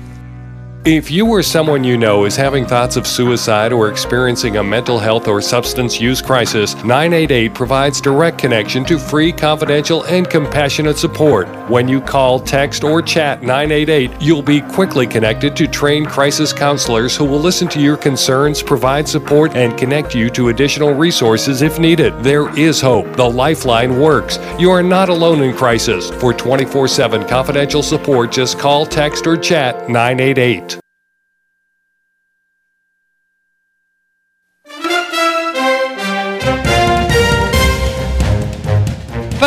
If 0.85 1.13
you 1.13 1.29
or 1.29 1.45
someone 1.45 1.85
you 1.85 1.97
know 1.97 2.25
is 2.25 2.35
having 2.35 2.67
thoughts 2.67 2.97
of 2.97 3.07
suicide 3.07 3.73
or 3.73 3.89
experiencing 3.89 4.57
a 4.57 4.65
mental 4.65 4.99
health 4.99 5.29
or 5.29 5.41
substance 5.41 6.01
use 6.01 6.21
crisis, 6.21 6.75
988 6.83 7.55
provides 7.55 8.01
direct 8.01 8.37
connection 8.37 8.85
to 8.87 8.99
free, 8.99 9.31
confidential, 9.31 10.03
and 10.07 10.29
compassionate 10.29 10.99
support. 10.99 11.47
When 11.71 11.87
you 11.87 12.01
call, 12.01 12.41
text, 12.41 12.83
or 12.83 13.01
chat 13.01 13.43
988, 13.43 14.11
you'll 14.21 14.43
be 14.43 14.61
quickly 14.61 15.07
connected 15.07 15.55
to 15.55 15.69
trained 15.69 16.09
crisis 16.09 16.53
counselors 16.53 17.17
who 17.17 17.27
will 17.27 17.39
listen 17.39 17.69
to 17.69 17.81
your 17.81 17.97
concerns, 17.97 18.61
provide 18.61 19.07
support, 19.07 19.55
and 19.55 19.79
connect 19.79 20.17
you 20.17 20.31
to 20.31 20.49
additional 20.49 20.95
resources 20.95 21.63
if 21.63 21.79
needed. 21.79 22.13
There 22.25 22.53
is 22.59 22.81
hope. 22.81 23.15
The 23.15 23.31
Lifeline 23.31 24.01
works. 24.01 24.41
You 24.59 24.73
are 24.73 24.83
not 24.83 25.11
alone 25.11 25.45
in 25.45 25.57
crisis. 25.57 26.11
For 26.11 26.35
24 26.35 26.89
7 26.89 27.29
confidential 27.29 27.85
support, 27.85 28.33
just 28.33 28.59
call, 28.59 28.85
text, 28.85 29.29
or 29.29 29.37
chat 29.37 29.89
988. 29.89 30.72